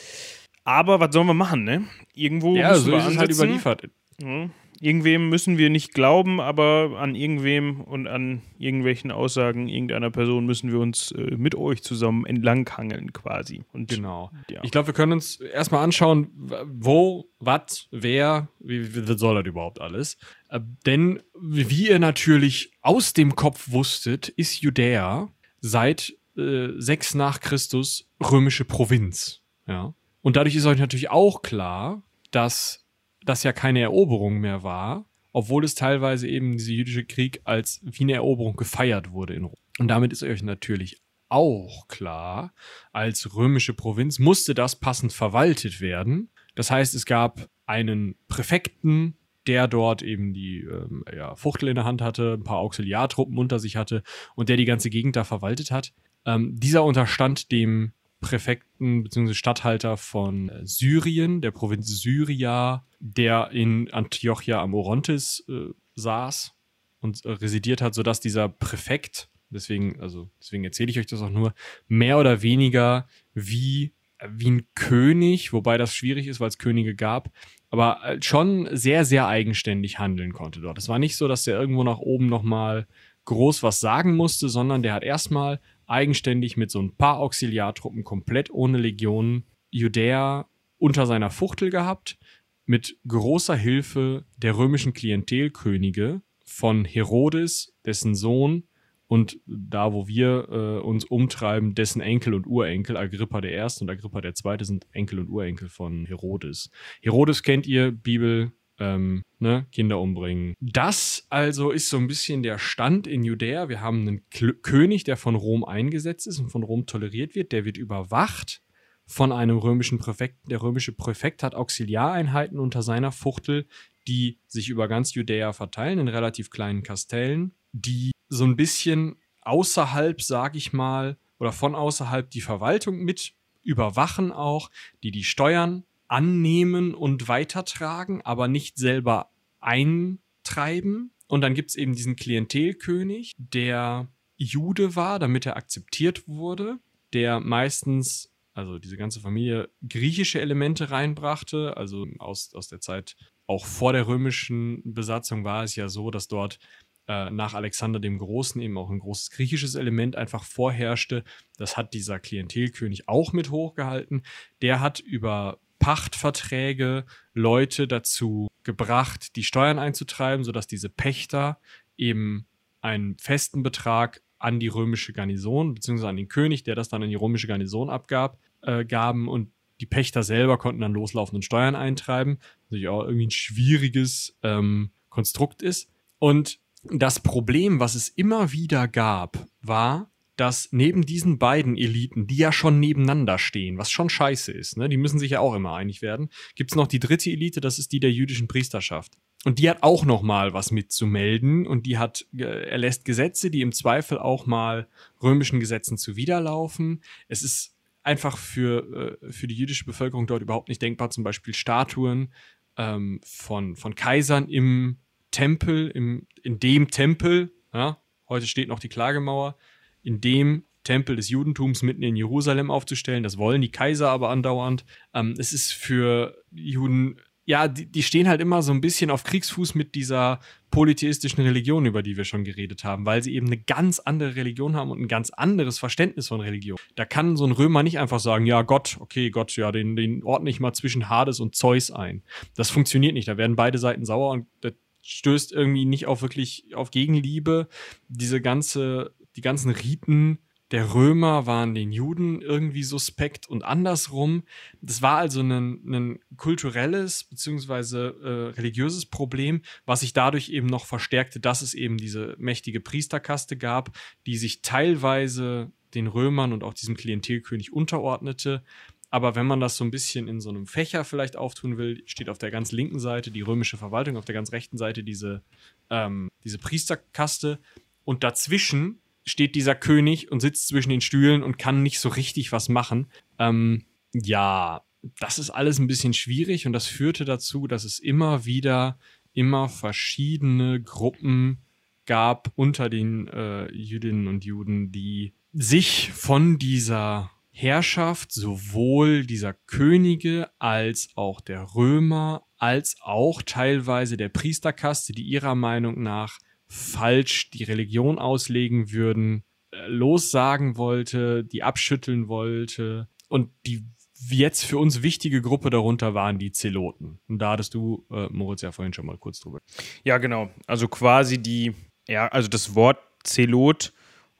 Aber 0.63 0.99
was 0.99 1.13
sollen 1.13 1.27
wir 1.27 1.33
machen, 1.33 1.63
ne? 1.63 1.83
Irgendwo 2.13 2.55
Ja, 2.55 2.69
müssen 2.71 2.85
so 2.85 2.91
wir 2.91 2.97
ist 2.99 3.07
es 3.07 3.17
halt 3.17 3.31
überliefert. 3.31 3.89
Ja. 4.21 4.49
Irgendwem 4.83 5.29
müssen 5.29 5.59
wir 5.59 5.69
nicht 5.69 5.93
glauben, 5.93 6.41
aber 6.41 6.97
an 6.97 7.13
irgendwem 7.13 7.81
und 7.81 8.07
an 8.07 8.41
irgendwelchen 8.57 9.11
Aussagen 9.11 9.67
irgendeiner 9.67 10.09
Person 10.09 10.47
müssen 10.47 10.71
wir 10.71 10.79
uns 10.79 11.11
äh, 11.11 11.35
mit 11.37 11.53
euch 11.53 11.83
zusammen 11.83 12.25
entlanghangeln 12.25 13.13
quasi. 13.13 13.61
Und 13.73 13.91
genau. 13.91 14.31
Ja. 14.49 14.61
Ich 14.63 14.71
glaube, 14.71 14.87
wir 14.87 14.95
können 14.95 15.11
uns 15.11 15.39
erstmal 15.39 15.83
anschauen, 15.83 16.31
wo, 16.65 17.29
was, 17.39 17.89
wer, 17.91 18.47
wie, 18.59 18.95
wie 18.95 19.17
soll 19.17 19.35
das 19.35 19.45
überhaupt 19.45 19.79
alles? 19.79 20.17
Äh, 20.49 20.61
denn 20.87 21.21
wie 21.39 21.89
ihr 21.89 21.99
natürlich 21.99 22.71
aus 22.81 23.13
dem 23.13 23.35
Kopf 23.35 23.69
wusstet, 23.69 24.29
ist 24.29 24.61
Judäa 24.61 25.29
seit 25.59 26.15
äh, 26.35 26.69
6 26.75 27.13
nach 27.13 27.39
Christus 27.39 28.09
römische 28.19 28.65
Provinz. 28.65 29.41
Ja. 29.67 29.93
Und 30.21 30.35
dadurch 30.35 30.55
ist 30.55 30.65
euch 30.65 30.79
natürlich 30.79 31.09
auch 31.09 31.41
klar, 31.41 32.03
dass 32.31 32.85
das 33.25 33.43
ja 33.43 33.53
keine 33.53 33.81
Eroberung 33.81 34.39
mehr 34.39 34.63
war, 34.63 35.05
obwohl 35.31 35.63
es 35.63 35.75
teilweise 35.75 36.27
eben 36.27 36.53
dieser 36.53 36.73
jüdische 36.73 37.05
Krieg 37.05 37.41
als 37.43 37.79
wie 37.83 38.03
eine 38.03 38.13
Eroberung 38.13 38.55
gefeiert 38.55 39.11
wurde 39.11 39.33
in 39.33 39.45
Rom. 39.45 39.55
Und 39.79 39.87
damit 39.87 40.11
ist 40.11 40.23
euch 40.23 40.43
natürlich 40.43 41.01
auch 41.29 41.87
klar, 41.87 42.53
als 42.91 43.35
römische 43.35 43.73
Provinz 43.73 44.19
musste 44.19 44.53
das 44.53 44.75
passend 44.75 45.13
verwaltet 45.13 45.79
werden. 45.79 46.29
Das 46.55 46.69
heißt, 46.69 46.93
es 46.93 47.05
gab 47.05 47.47
einen 47.65 48.15
Präfekten, 48.27 49.15
der 49.47 49.67
dort 49.67 50.01
eben 50.01 50.33
die 50.33 50.59
ähm, 50.59 51.05
ja, 51.15 51.35
Fuchtel 51.35 51.69
in 51.69 51.75
der 51.75 51.85
Hand 51.85 52.01
hatte, 52.01 52.33
ein 52.33 52.43
paar 52.43 52.57
Auxiliartruppen 52.57 53.37
unter 53.37 53.59
sich 53.59 53.77
hatte 53.77 54.03
und 54.35 54.49
der 54.49 54.57
die 54.57 54.65
ganze 54.65 54.89
Gegend 54.89 55.15
da 55.15 55.23
verwaltet 55.23 55.71
hat. 55.71 55.93
Ähm, 56.25 56.53
dieser 56.59 56.83
unterstand 56.83 57.51
dem 57.51 57.93
Präfekten 58.21 59.03
bzw. 59.03 59.33
Statthalter 59.33 59.97
von 59.97 60.49
äh, 60.49 60.65
Syrien, 60.65 61.41
der 61.41 61.51
Provinz 61.51 61.87
Syria, 61.87 62.85
der 62.99 63.51
in 63.51 63.91
Antiochia 63.91 64.61
am 64.61 64.73
Orontes 64.73 65.43
äh, 65.49 65.73
saß 65.95 66.53
und 67.01 67.25
äh, 67.25 67.31
residiert 67.31 67.81
hat, 67.81 67.93
sodass 67.93 68.19
dieser 68.19 68.47
Präfekt, 68.47 69.29
deswegen, 69.49 69.99
also 69.99 70.29
deswegen 70.39 70.63
erzähle 70.63 70.91
ich 70.91 70.99
euch 70.99 71.07
das 71.07 71.21
auch 71.21 71.29
nur, 71.31 71.53
mehr 71.87 72.19
oder 72.19 72.43
weniger 72.43 73.07
wie, 73.33 73.93
äh, 74.19 74.29
wie 74.31 74.51
ein 74.51 74.67
König, 74.75 75.51
wobei 75.51 75.77
das 75.77 75.95
schwierig 75.95 76.27
ist, 76.27 76.39
weil 76.39 76.49
es 76.49 76.59
Könige 76.59 76.95
gab, 76.95 77.31
aber 77.71 78.03
äh, 78.05 78.21
schon 78.21 78.69
sehr, 78.71 79.03
sehr 79.03 79.27
eigenständig 79.27 79.97
handeln 79.97 80.31
konnte 80.31 80.61
dort. 80.61 80.77
Es 80.77 80.89
war 80.89 80.99
nicht 80.99 81.17
so, 81.17 81.27
dass 81.27 81.43
der 81.43 81.59
irgendwo 81.59 81.83
nach 81.83 81.97
oben 81.97 82.27
nochmal 82.27 82.87
groß 83.25 83.63
was 83.63 83.79
sagen 83.79 84.15
musste, 84.15 84.47
sondern 84.49 84.83
der 84.83 84.93
hat 84.93 85.03
erstmal 85.03 85.59
eigenständig 85.91 86.57
mit 86.57 86.71
so 86.71 86.81
ein 86.81 86.95
paar 86.95 87.19
Auxiliartruppen 87.19 88.03
komplett 88.03 88.49
ohne 88.49 88.77
Legionen 88.77 89.43
Judäa 89.69 90.47
unter 90.77 91.05
seiner 91.05 91.29
Fuchtel 91.29 91.69
gehabt, 91.69 92.17
mit 92.65 92.97
großer 93.07 93.55
Hilfe 93.55 94.25
der 94.37 94.57
römischen 94.57 94.93
Klientelkönige 94.93 96.21
von 96.45 96.85
Herodes, 96.85 97.75
dessen 97.85 98.15
Sohn, 98.15 98.63
und 99.11 99.41
da, 99.45 99.91
wo 99.91 100.07
wir 100.07 100.47
äh, 100.49 100.79
uns 100.79 101.03
umtreiben, 101.03 101.75
dessen 101.75 101.99
Enkel 101.99 102.33
und 102.33 102.47
Urenkel, 102.47 102.95
Agrippa 102.95 103.41
der 103.41 103.51
Erste 103.51 103.83
und 103.83 103.89
Agrippa 103.89 104.21
der 104.21 104.35
Zweite, 104.35 104.63
sind 104.63 104.87
Enkel 104.93 105.19
und 105.19 105.27
Urenkel 105.27 105.67
von 105.67 106.05
Herodes. 106.05 106.71
Herodes 107.01 107.43
kennt 107.43 107.67
ihr, 107.67 107.91
Bibel, 107.91 108.53
ähm, 108.81 109.23
ne, 109.37 109.67
Kinder 109.71 109.99
umbringen. 109.99 110.55
Das 110.59 111.27
also 111.29 111.69
ist 111.69 111.89
so 111.89 111.97
ein 111.97 112.07
bisschen 112.07 112.41
der 112.41 112.57
Stand 112.57 113.05
in 113.05 113.23
Judäa. 113.23 113.69
Wir 113.69 113.79
haben 113.79 114.01
einen 114.01 114.29
K 114.29 114.53
König, 114.53 115.03
der 115.03 115.17
von 115.17 115.35
Rom 115.35 115.63
eingesetzt 115.63 116.25
ist 116.25 116.39
und 116.39 116.49
von 116.49 116.63
Rom 116.63 116.87
toleriert 116.87 117.35
wird. 117.35 117.51
Der 117.51 117.63
wird 117.63 117.77
überwacht 117.77 118.63
von 119.05 119.31
einem 119.31 119.57
römischen 119.57 119.99
Präfekten. 119.99 120.49
Der 120.49 120.63
römische 120.63 120.93
Präfekt 120.93 121.43
hat 121.43 121.53
Auxiliareinheiten 121.53 122.59
unter 122.59 122.81
seiner 122.81 123.11
Fuchtel, 123.11 123.67
die 124.07 124.39
sich 124.47 124.69
über 124.69 124.87
ganz 124.87 125.13
Judäa 125.13 125.53
verteilen 125.53 125.99
in 125.99 126.07
relativ 126.07 126.49
kleinen 126.49 126.81
Kastellen, 126.81 127.53
die 127.71 128.11
so 128.29 128.45
ein 128.45 128.55
bisschen 128.55 129.17
außerhalb, 129.41 130.21
sag 130.21 130.55
ich 130.55 130.73
mal, 130.73 131.17
oder 131.37 131.51
von 131.51 131.75
außerhalb 131.75 132.29
die 132.31 132.41
Verwaltung 132.41 132.97
mit 132.97 133.33
überwachen 133.63 134.31
auch, 134.31 134.71
die 135.03 135.11
die 135.11 135.23
Steuern 135.23 135.83
annehmen 136.11 136.93
und 136.93 137.29
weitertragen, 137.29 138.21
aber 138.23 138.49
nicht 138.49 138.77
selber 138.77 139.31
eintreiben. 139.61 141.11
Und 141.27 141.39
dann 141.39 141.53
gibt 141.53 141.69
es 141.69 141.77
eben 141.77 141.93
diesen 141.93 142.17
Klientelkönig, 142.17 143.33
der 143.37 144.09
Jude 144.35 144.97
war, 144.97 145.19
damit 145.19 145.45
er 145.45 145.55
akzeptiert 145.55 146.27
wurde, 146.27 146.79
der 147.13 147.39
meistens, 147.39 148.29
also 148.53 148.77
diese 148.77 148.97
ganze 148.97 149.21
Familie, 149.21 149.69
griechische 149.87 150.41
Elemente 150.41 150.91
reinbrachte. 150.91 151.77
Also 151.77 152.05
aus, 152.19 152.53
aus 152.53 152.67
der 152.67 152.81
Zeit 152.81 153.15
auch 153.47 153.65
vor 153.65 153.93
der 153.93 154.05
römischen 154.05 154.81
Besatzung 154.83 155.45
war 155.45 155.63
es 155.63 155.77
ja 155.77 155.87
so, 155.87 156.11
dass 156.11 156.27
dort 156.27 156.59
äh, 157.07 157.29
nach 157.29 157.53
Alexander 157.53 158.01
dem 158.01 158.17
Großen 158.17 158.59
eben 158.61 158.77
auch 158.77 158.89
ein 158.89 158.99
großes 158.99 159.29
griechisches 159.29 159.75
Element 159.75 160.17
einfach 160.17 160.43
vorherrschte. 160.43 161.23
Das 161.57 161.77
hat 161.77 161.93
dieser 161.93 162.19
Klientelkönig 162.19 163.07
auch 163.07 163.31
mit 163.31 163.49
hochgehalten. 163.49 164.23
Der 164.61 164.81
hat 164.81 164.99
über 164.99 165.59
Pachtverträge 165.81 167.05
Leute 167.33 167.87
dazu 167.87 168.47
gebracht, 168.63 169.35
die 169.35 169.43
Steuern 169.43 169.79
einzutreiben, 169.79 170.45
sodass 170.45 170.67
diese 170.67 170.89
Pächter 170.89 171.59
eben 171.97 172.45
einen 172.81 173.17
festen 173.17 173.63
Betrag 173.63 174.21
an 174.37 174.59
die 174.59 174.67
römische 174.67 175.11
Garnison, 175.11 175.73
beziehungsweise 175.73 176.09
an 176.09 176.17
den 176.17 176.27
König, 176.27 176.63
der 176.63 176.75
das 176.75 176.89
dann 176.89 177.01
in 177.01 177.09
die 177.09 177.15
römische 177.15 177.47
Garnison 177.47 177.89
abgab, 177.89 178.37
äh, 178.61 178.85
gaben 178.85 179.27
und 179.27 179.51
die 179.79 179.87
Pächter 179.87 180.21
selber 180.21 180.59
konnten 180.59 180.81
dann 180.81 180.93
loslaufen 180.93 181.35
und 181.35 181.45
Steuern 181.45 181.75
eintreiben, 181.75 182.37
was 182.39 182.63
natürlich 182.69 182.87
auch 182.87 183.03
irgendwie 183.03 183.27
ein 183.27 183.31
schwieriges 183.31 184.37
ähm, 184.43 184.91
Konstrukt 185.09 185.63
ist. 185.63 185.89
Und 186.19 186.59
das 186.83 187.19
Problem, 187.19 187.79
was 187.79 187.95
es 187.95 188.07
immer 188.07 188.51
wieder 188.51 188.87
gab, 188.87 189.47
war, 189.61 190.10
dass 190.41 190.69
neben 190.71 191.05
diesen 191.05 191.37
beiden 191.37 191.77
Eliten, 191.77 192.25
die 192.25 192.37
ja 192.37 192.51
schon 192.51 192.79
nebeneinander 192.79 193.37
stehen, 193.37 193.77
was 193.77 193.91
schon 193.91 194.09
scheiße 194.09 194.51
ist, 194.51 194.75
ne, 194.75 194.89
die 194.89 194.97
müssen 194.97 195.19
sich 195.19 195.29
ja 195.29 195.39
auch 195.39 195.53
immer 195.53 195.75
einig 195.75 196.01
werden, 196.01 196.31
gibt 196.55 196.71
es 196.71 196.75
noch 196.75 196.87
die 196.87 196.97
dritte 196.97 197.29
Elite, 197.29 197.61
das 197.61 197.77
ist 197.77 197.91
die 197.91 197.99
der 197.99 198.11
jüdischen 198.11 198.47
Priesterschaft. 198.47 199.19
Und 199.45 199.59
die 199.59 199.69
hat 199.69 199.83
auch 199.83 200.03
noch 200.03 200.23
mal 200.23 200.51
was 200.51 200.71
mitzumelden 200.71 201.67
und 201.67 201.85
die 201.85 201.99
hat 201.99 202.25
erlässt 202.35 203.05
Gesetze, 203.05 203.51
die 203.51 203.61
im 203.61 203.71
Zweifel 203.71 204.17
auch 204.17 204.47
mal 204.47 204.87
römischen 205.21 205.59
Gesetzen 205.59 205.95
zuwiderlaufen. 205.95 207.03
Es 207.27 207.43
ist 207.43 207.75
einfach 208.01 208.35
für, 208.35 209.19
äh, 209.21 209.31
für 209.31 209.45
die 209.45 209.53
jüdische 209.53 209.85
Bevölkerung 209.85 210.25
dort 210.25 210.41
überhaupt 210.41 210.69
nicht 210.69 210.81
denkbar, 210.81 211.11
zum 211.11 211.23
Beispiel 211.23 211.53
Statuen 211.53 212.33
ähm, 212.77 213.21
von, 213.23 213.75
von 213.75 213.93
Kaisern 213.93 214.49
im 214.49 214.97
Tempel, 215.29 215.89
im, 215.89 216.25
in 216.41 216.59
dem 216.59 216.89
Tempel, 216.89 217.53
ja, 217.71 218.01
heute 218.27 218.47
steht 218.47 218.69
noch 218.69 218.79
die 218.79 218.89
Klagemauer, 218.89 219.55
in 220.03 220.21
dem 220.21 220.63
Tempel 220.83 221.15
des 221.15 221.29
Judentums 221.29 221.83
mitten 221.83 222.03
in 222.03 222.15
Jerusalem 222.15 222.71
aufzustellen. 222.71 223.23
Das 223.23 223.37
wollen 223.37 223.61
die 223.61 223.71
Kaiser 223.71 224.09
aber 224.09 224.29
andauernd. 224.29 224.83
Ähm, 225.13 225.35
es 225.37 225.53
ist 225.53 225.73
für 225.73 226.43
Juden, 226.51 227.19
ja, 227.45 227.67
die, 227.67 227.85
die, 227.85 228.03
stehen 228.03 228.27
halt 228.27 228.41
immer 228.41 228.61
so 228.61 228.71
ein 228.71 228.81
bisschen 228.81 229.11
auf 229.11 229.23
Kriegsfuß 229.23 229.75
mit 229.75 229.93
dieser 229.93 230.39
polytheistischen 230.71 231.43
Religion, 231.43 231.85
über 231.85 232.01
die 232.01 232.17
wir 232.17 232.23
schon 232.23 232.43
geredet 232.43 232.83
haben, 232.83 233.05
weil 233.05 233.21
sie 233.21 233.35
eben 233.35 233.47
eine 233.47 233.57
ganz 233.57 233.99
andere 233.99 234.35
Religion 234.35 234.75
haben 234.75 234.89
und 234.89 235.01
ein 235.01 235.07
ganz 235.07 235.31
anderes 235.31 235.77
Verständnis 235.77 236.29
von 236.29 236.41
Religion. 236.41 236.77
Da 236.95 237.05
kann 237.05 237.37
so 237.37 237.45
ein 237.45 237.51
Römer 237.51 237.83
nicht 237.83 237.99
einfach 237.99 238.19
sagen, 238.19 238.45
ja, 238.45 238.61
Gott, 238.61 238.97
okay, 238.99 239.29
Gott, 239.29 239.55
ja, 239.57 239.71
den, 239.71 239.95
den 239.95 240.23
ordne 240.23 240.49
ich 240.49 240.59
mal 240.59 240.73
zwischen 240.73 241.09
Hades 241.09 241.39
und 241.39 241.55
Zeus 241.55 241.91
ein. 241.91 242.23
Das 242.55 242.69
funktioniert 242.69 243.13
nicht. 243.13 243.27
Da 243.27 243.37
werden 243.37 243.55
beide 243.55 243.77
Seiten 243.77 244.05
sauer 244.05 244.31
und 244.31 244.47
das 244.61 244.73
stößt 245.03 245.51
irgendwie 245.51 245.85
nicht 245.85 246.05
auf 246.05 246.21
wirklich 246.21 246.75
auf 246.75 246.91
Gegenliebe. 246.91 247.67
Diese 248.07 248.39
ganze 248.39 249.15
die 249.35 249.41
ganzen 249.41 249.71
Riten 249.71 250.39
der 250.71 250.93
Römer 250.93 251.45
waren 251.45 251.75
den 251.75 251.91
Juden 251.91 252.41
irgendwie 252.41 252.83
suspekt 252.83 253.47
und 253.49 253.63
andersrum. 253.63 254.43
Das 254.81 255.01
war 255.01 255.17
also 255.17 255.41
ein, 255.41 255.81
ein 255.85 256.19
kulturelles 256.37 257.25
beziehungsweise 257.25 258.15
äh, 258.23 258.57
religiöses 258.57 259.05
Problem, 259.05 259.63
was 259.85 259.99
sich 259.99 260.13
dadurch 260.13 260.49
eben 260.49 260.67
noch 260.67 260.85
verstärkte, 260.85 261.41
dass 261.41 261.61
es 261.61 261.73
eben 261.73 261.97
diese 261.97 262.35
mächtige 262.39 262.79
Priesterkaste 262.79 263.57
gab, 263.57 263.97
die 264.25 264.37
sich 264.37 264.61
teilweise 264.61 265.71
den 265.93 266.07
Römern 266.07 266.53
und 266.53 266.63
auch 266.63 266.73
diesem 266.73 266.95
Klientelkönig 266.95 267.73
unterordnete. 267.73 268.63
Aber 269.09 269.35
wenn 269.35 269.45
man 269.45 269.59
das 269.59 269.75
so 269.75 269.83
ein 269.83 269.91
bisschen 269.91 270.29
in 270.29 270.39
so 270.39 270.49
einem 270.49 270.67
Fächer 270.67 271.03
vielleicht 271.03 271.35
auftun 271.35 271.77
will, 271.77 272.01
steht 272.05 272.29
auf 272.29 272.37
der 272.37 272.49
ganz 272.49 272.71
linken 272.71 272.99
Seite 272.99 273.29
die 273.29 273.41
römische 273.41 273.75
Verwaltung, 273.75 274.15
auf 274.15 274.23
der 274.23 274.35
ganz 274.35 274.53
rechten 274.53 274.77
Seite 274.77 275.03
diese, 275.03 275.43
ähm, 275.89 276.29
diese 276.45 276.59
Priesterkaste 276.59 277.59
und 278.05 278.23
dazwischen 278.23 279.00
steht 279.23 279.55
dieser 279.55 279.75
König 279.75 280.31
und 280.31 280.39
sitzt 280.39 280.67
zwischen 280.67 280.89
den 280.89 281.01
Stühlen 281.01 281.43
und 281.43 281.57
kann 281.57 281.83
nicht 281.83 281.99
so 281.99 282.09
richtig 282.09 282.51
was 282.51 282.69
machen. 282.69 283.07
Ähm, 283.39 283.85
ja, 284.13 284.83
das 285.19 285.39
ist 285.39 285.49
alles 285.49 285.79
ein 285.79 285.87
bisschen 285.87 286.13
schwierig 286.13 286.67
und 286.67 286.73
das 286.73 286.87
führte 286.87 287.25
dazu, 287.25 287.67
dass 287.67 287.83
es 287.83 287.99
immer 287.99 288.45
wieder 288.45 288.99
immer 289.33 289.69
verschiedene 289.69 290.81
Gruppen 290.81 291.59
gab 292.05 292.51
unter 292.55 292.89
den 292.89 293.27
äh, 293.27 293.71
Jüdinnen 293.71 294.27
und 294.27 294.43
Juden, 294.43 294.91
die 294.91 295.33
sich 295.53 296.11
von 296.11 296.57
dieser 296.57 297.31
Herrschaft 297.51 298.31
sowohl 298.31 299.25
dieser 299.25 299.53
Könige 299.53 300.49
als 300.59 301.09
auch 301.15 301.41
der 301.41 301.75
Römer 301.75 302.45
als 302.57 302.95
auch 303.01 303.41
teilweise 303.41 304.17
der 304.17 304.29
Priesterkaste, 304.29 305.13
die 305.13 305.23
ihrer 305.23 305.55
Meinung 305.55 306.01
nach 306.03 306.37
falsch 306.71 307.49
die 307.51 307.65
Religion 307.65 308.17
auslegen 308.17 308.91
würden, 308.91 309.43
äh, 309.71 309.87
lossagen 309.87 310.77
wollte, 310.77 311.43
die 311.43 311.63
abschütteln 311.63 312.29
wollte. 312.29 313.09
Und 313.27 313.49
die 313.65 313.85
jetzt 314.29 314.63
für 314.63 314.77
uns 314.77 315.01
wichtige 315.01 315.41
Gruppe 315.41 315.69
darunter 315.69 316.13
waren 316.13 316.39
die 316.39 316.51
Zeloten. 316.51 317.19
Und 317.27 317.39
da 317.39 317.51
hattest 317.51 317.73
du, 317.73 318.05
äh, 318.11 318.27
Moritz, 318.29 318.61
ja 318.61 318.71
vorhin 318.71 318.93
schon 318.93 319.05
mal 319.05 319.17
kurz 319.17 319.39
drüber. 319.39 319.59
Ja, 320.03 320.17
genau. 320.17 320.49
Also 320.65 320.87
quasi 320.87 321.39
die, 321.39 321.73
ja, 322.07 322.27
also 322.27 322.47
das 322.47 322.73
Wort 322.75 322.99
Zelot, 323.23 323.91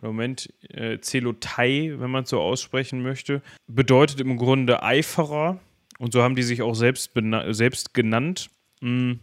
Moment, 0.02 0.54
äh, 0.70 1.00
Zelotei, 1.00 1.94
wenn 1.98 2.12
man 2.12 2.24
es 2.24 2.30
so 2.30 2.40
aussprechen 2.40 3.02
möchte, 3.02 3.42
bedeutet 3.68 4.22
im 4.22 4.38
Grunde 4.38 4.84
Eiferer. 4.84 5.60
Und 6.00 6.14
so 6.14 6.24
haben 6.24 6.36
die 6.36 6.44
sich 6.44 6.62
auch 6.62 6.74
selbst, 6.76 7.12
selbst 7.50 7.94
genannt. 7.94 8.50
Mhm. 8.80 9.20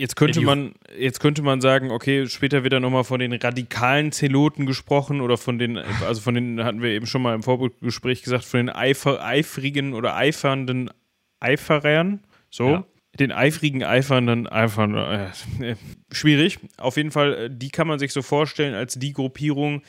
Jetzt 0.00 0.16
könnte 0.16 0.40
man, 0.40 0.72
jetzt 0.98 1.20
könnte 1.20 1.42
man 1.42 1.60
sagen, 1.60 1.90
okay, 1.90 2.26
später 2.26 2.62
wird 2.62 2.72
dann 2.72 2.80
nochmal 2.80 3.04
von 3.04 3.20
den 3.20 3.34
radikalen 3.34 4.12
Zeloten 4.12 4.64
gesprochen 4.64 5.20
oder 5.20 5.36
von 5.36 5.58
den, 5.58 5.76
also 5.76 6.22
von 6.22 6.34
den 6.34 6.64
hatten 6.64 6.80
wir 6.80 6.88
eben 6.88 7.04
schon 7.04 7.20
mal 7.20 7.34
im 7.34 7.42
Vorgespräch 7.42 8.22
gesagt, 8.22 8.46
von 8.46 8.60
den 8.60 8.70
Eifer, 8.70 9.22
eifrigen 9.22 9.92
oder 9.92 10.16
eifernden 10.16 10.90
Eiferern. 11.38 12.20
So. 12.48 12.68
Ja. 12.70 12.86
Den 13.18 13.30
eifrigen 13.30 13.84
Eifernden 13.84 14.46
Eifern. 14.46 14.94
Äh, 14.94 15.72
äh, 15.72 15.76
schwierig. 16.12 16.60
Auf 16.78 16.96
jeden 16.96 17.10
Fall, 17.10 17.34
äh, 17.34 17.50
die 17.52 17.68
kann 17.68 17.86
man 17.86 17.98
sich 17.98 18.14
so 18.14 18.22
vorstellen 18.22 18.74
als 18.74 18.94
die 18.94 19.12
Gruppierung, 19.12 19.82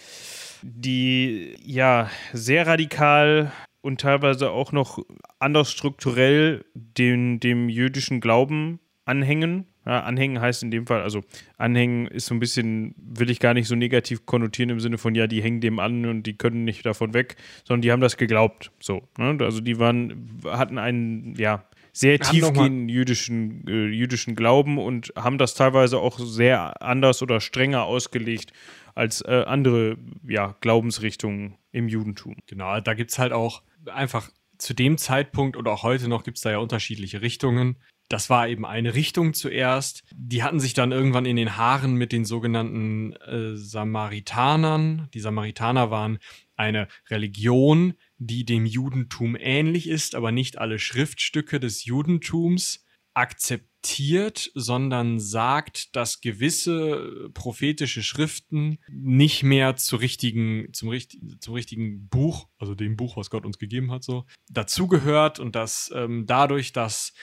die 0.61 1.55
ja 1.63 2.09
sehr 2.33 2.67
radikal 2.67 3.53
und 3.79 4.01
teilweise 4.01 4.51
auch 4.51 4.73
noch 4.73 4.99
anders 5.39 5.71
strukturell 5.71 6.65
den, 6.73 7.39
dem 7.39 7.69
jüdischen 7.69 8.19
Glauben 8.19 8.81
anhängen 9.05 9.70
ja, 9.85 10.01
anhängen 10.01 10.39
heißt 10.39 10.63
in 10.63 10.71
dem 10.71 10.85
Fall, 10.85 11.01
also 11.01 11.21
anhängen 11.57 12.07
ist 12.07 12.27
so 12.27 12.35
ein 12.35 12.39
bisschen, 12.39 12.93
will 12.97 13.29
ich 13.29 13.39
gar 13.39 13.53
nicht 13.53 13.67
so 13.67 13.75
negativ 13.75 14.25
konnotieren 14.25 14.69
im 14.69 14.79
Sinne 14.79 14.97
von, 14.97 15.15
ja, 15.15 15.27
die 15.27 15.41
hängen 15.41 15.61
dem 15.61 15.79
an 15.79 16.05
und 16.05 16.23
die 16.23 16.37
können 16.37 16.63
nicht 16.63 16.85
davon 16.85 17.13
weg, 17.13 17.35
sondern 17.63 17.81
die 17.81 17.91
haben 17.91 18.01
das 18.01 18.17
geglaubt. 18.17 18.71
So. 18.79 19.07
Ne? 19.17 19.37
Also 19.41 19.59
die 19.59 19.79
waren, 19.79 20.41
hatten 20.45 20.77
einen, 20.77 21.35
ja, 21.35 21.65
sehr 21.93 22.19
tiefgehenden 22.19 22.87
jüdischen, 22.89 23.67
äh, 23.67 23.87
jüdischen 23.87 24.35
Glauben 24.35 24.77
und 24.77 25.11
haben 25.15 25.37
das 25.37 25.55
teilweise 25.55 25.99
auch 25.99 26.19
sehr 26.19 26.81
anders 26.81 27.21
oder 27.21 27.41
strenger 27.41 27.83
ausgelegt 27.83 28.53
als 28.95 29.21
äh, 29.21 29.43
andere 29.45 29.97
ja, 30.27 30.55
Glaubensrichtungen 30.61 31.57
im 31.71 31.87
Judentum. 31.87 32.37
Genau, 32.47 32.79
da 32.79 32.93
gibt 32.93 33.11
es 33.11 33.19
halt 33.19 33.33
auch 33.33 33.61
einfach 33.91 34.29
zu 34.57 34.73
dem 34.73 34.97
Zeitpunkt 34.97 35.57
oder 35.57 35.71
auch 35.71 35.83
heute 35.83 36.07
noch 36.07 36.23
gibt 36.23 36.37
es 36.37 36.43
da 36.43 36.51
ja 36.51 36.59
unterschiedliche 36.59 37.21
Richtungen. 37.21 37.77
Das 38.11 38.29
war 38.29 38.49
eben 38.49 38.65
eine 38.65 38.93
Richtung 38.93 39.33
zuerst. 39.33 40.03
Die 40.13 40.43
hatten 40.43 40.59
sich 40.59 40.73
dann 40.73 40.91
irgendwann 40.91 41.25
in 41.25 41.37
den 41.37 41.55
Haaren 41.55 41.95
mit 41.95 42.11
den 42.11 42.25
sogenannten 42.25 43.13
äh, 43.13 43.55
Samaritanern. 43.55 45.07
Die 45.13 45.21
Samaritaner 45.21 45.91
waren 45.91 46.19
eine 46.57 46.89
Religion, 47.09 47.93
die 48.17 48.43
dem 48.43 48.65
Judentum 48.65 49.37
ähnlich 49.39 49.87
ist, 49.87 50.13
aber 50.13 50.33
nicht 50.33 50.57
alle 50.57 50.77
Schriftstücke 50.77 51.61
des 51.61 51.85
Judentums 51.85 52.83
akzeptiert, 53.13 54.51
sondern 54.55 55.21
sagt, 55.21 55.95
dass 55.95 56.19
gewisse 56.19 57.29
prophetische 57.33 58.03
Schriften 58.03 58.79
nicht 58.89 59.43
mehr 59.43 59.77
zu 59.77 59.95
richtigen, 59.95 60.73
zum, 60.73 60.93
zum 61.39 61.53
richtigen 61.53 62.09
Buch, 62.09 62.49
also 62.57 62.75
dem 62.75 62.97
Buch, 62.97 63.15
was 63.15 63.29
Gott 63.29 63.45
uns 63.45 63.57
gegeben 63.57 63.89
hat, 63.89 64.03
so 64.03 64.25
dazugehört 64.49 65.39
und 65.39 65.55
dass 65.55 65.91
ähm, 65.95 66.25
dadurch, 66.25 66.73
dass 66.73 67.13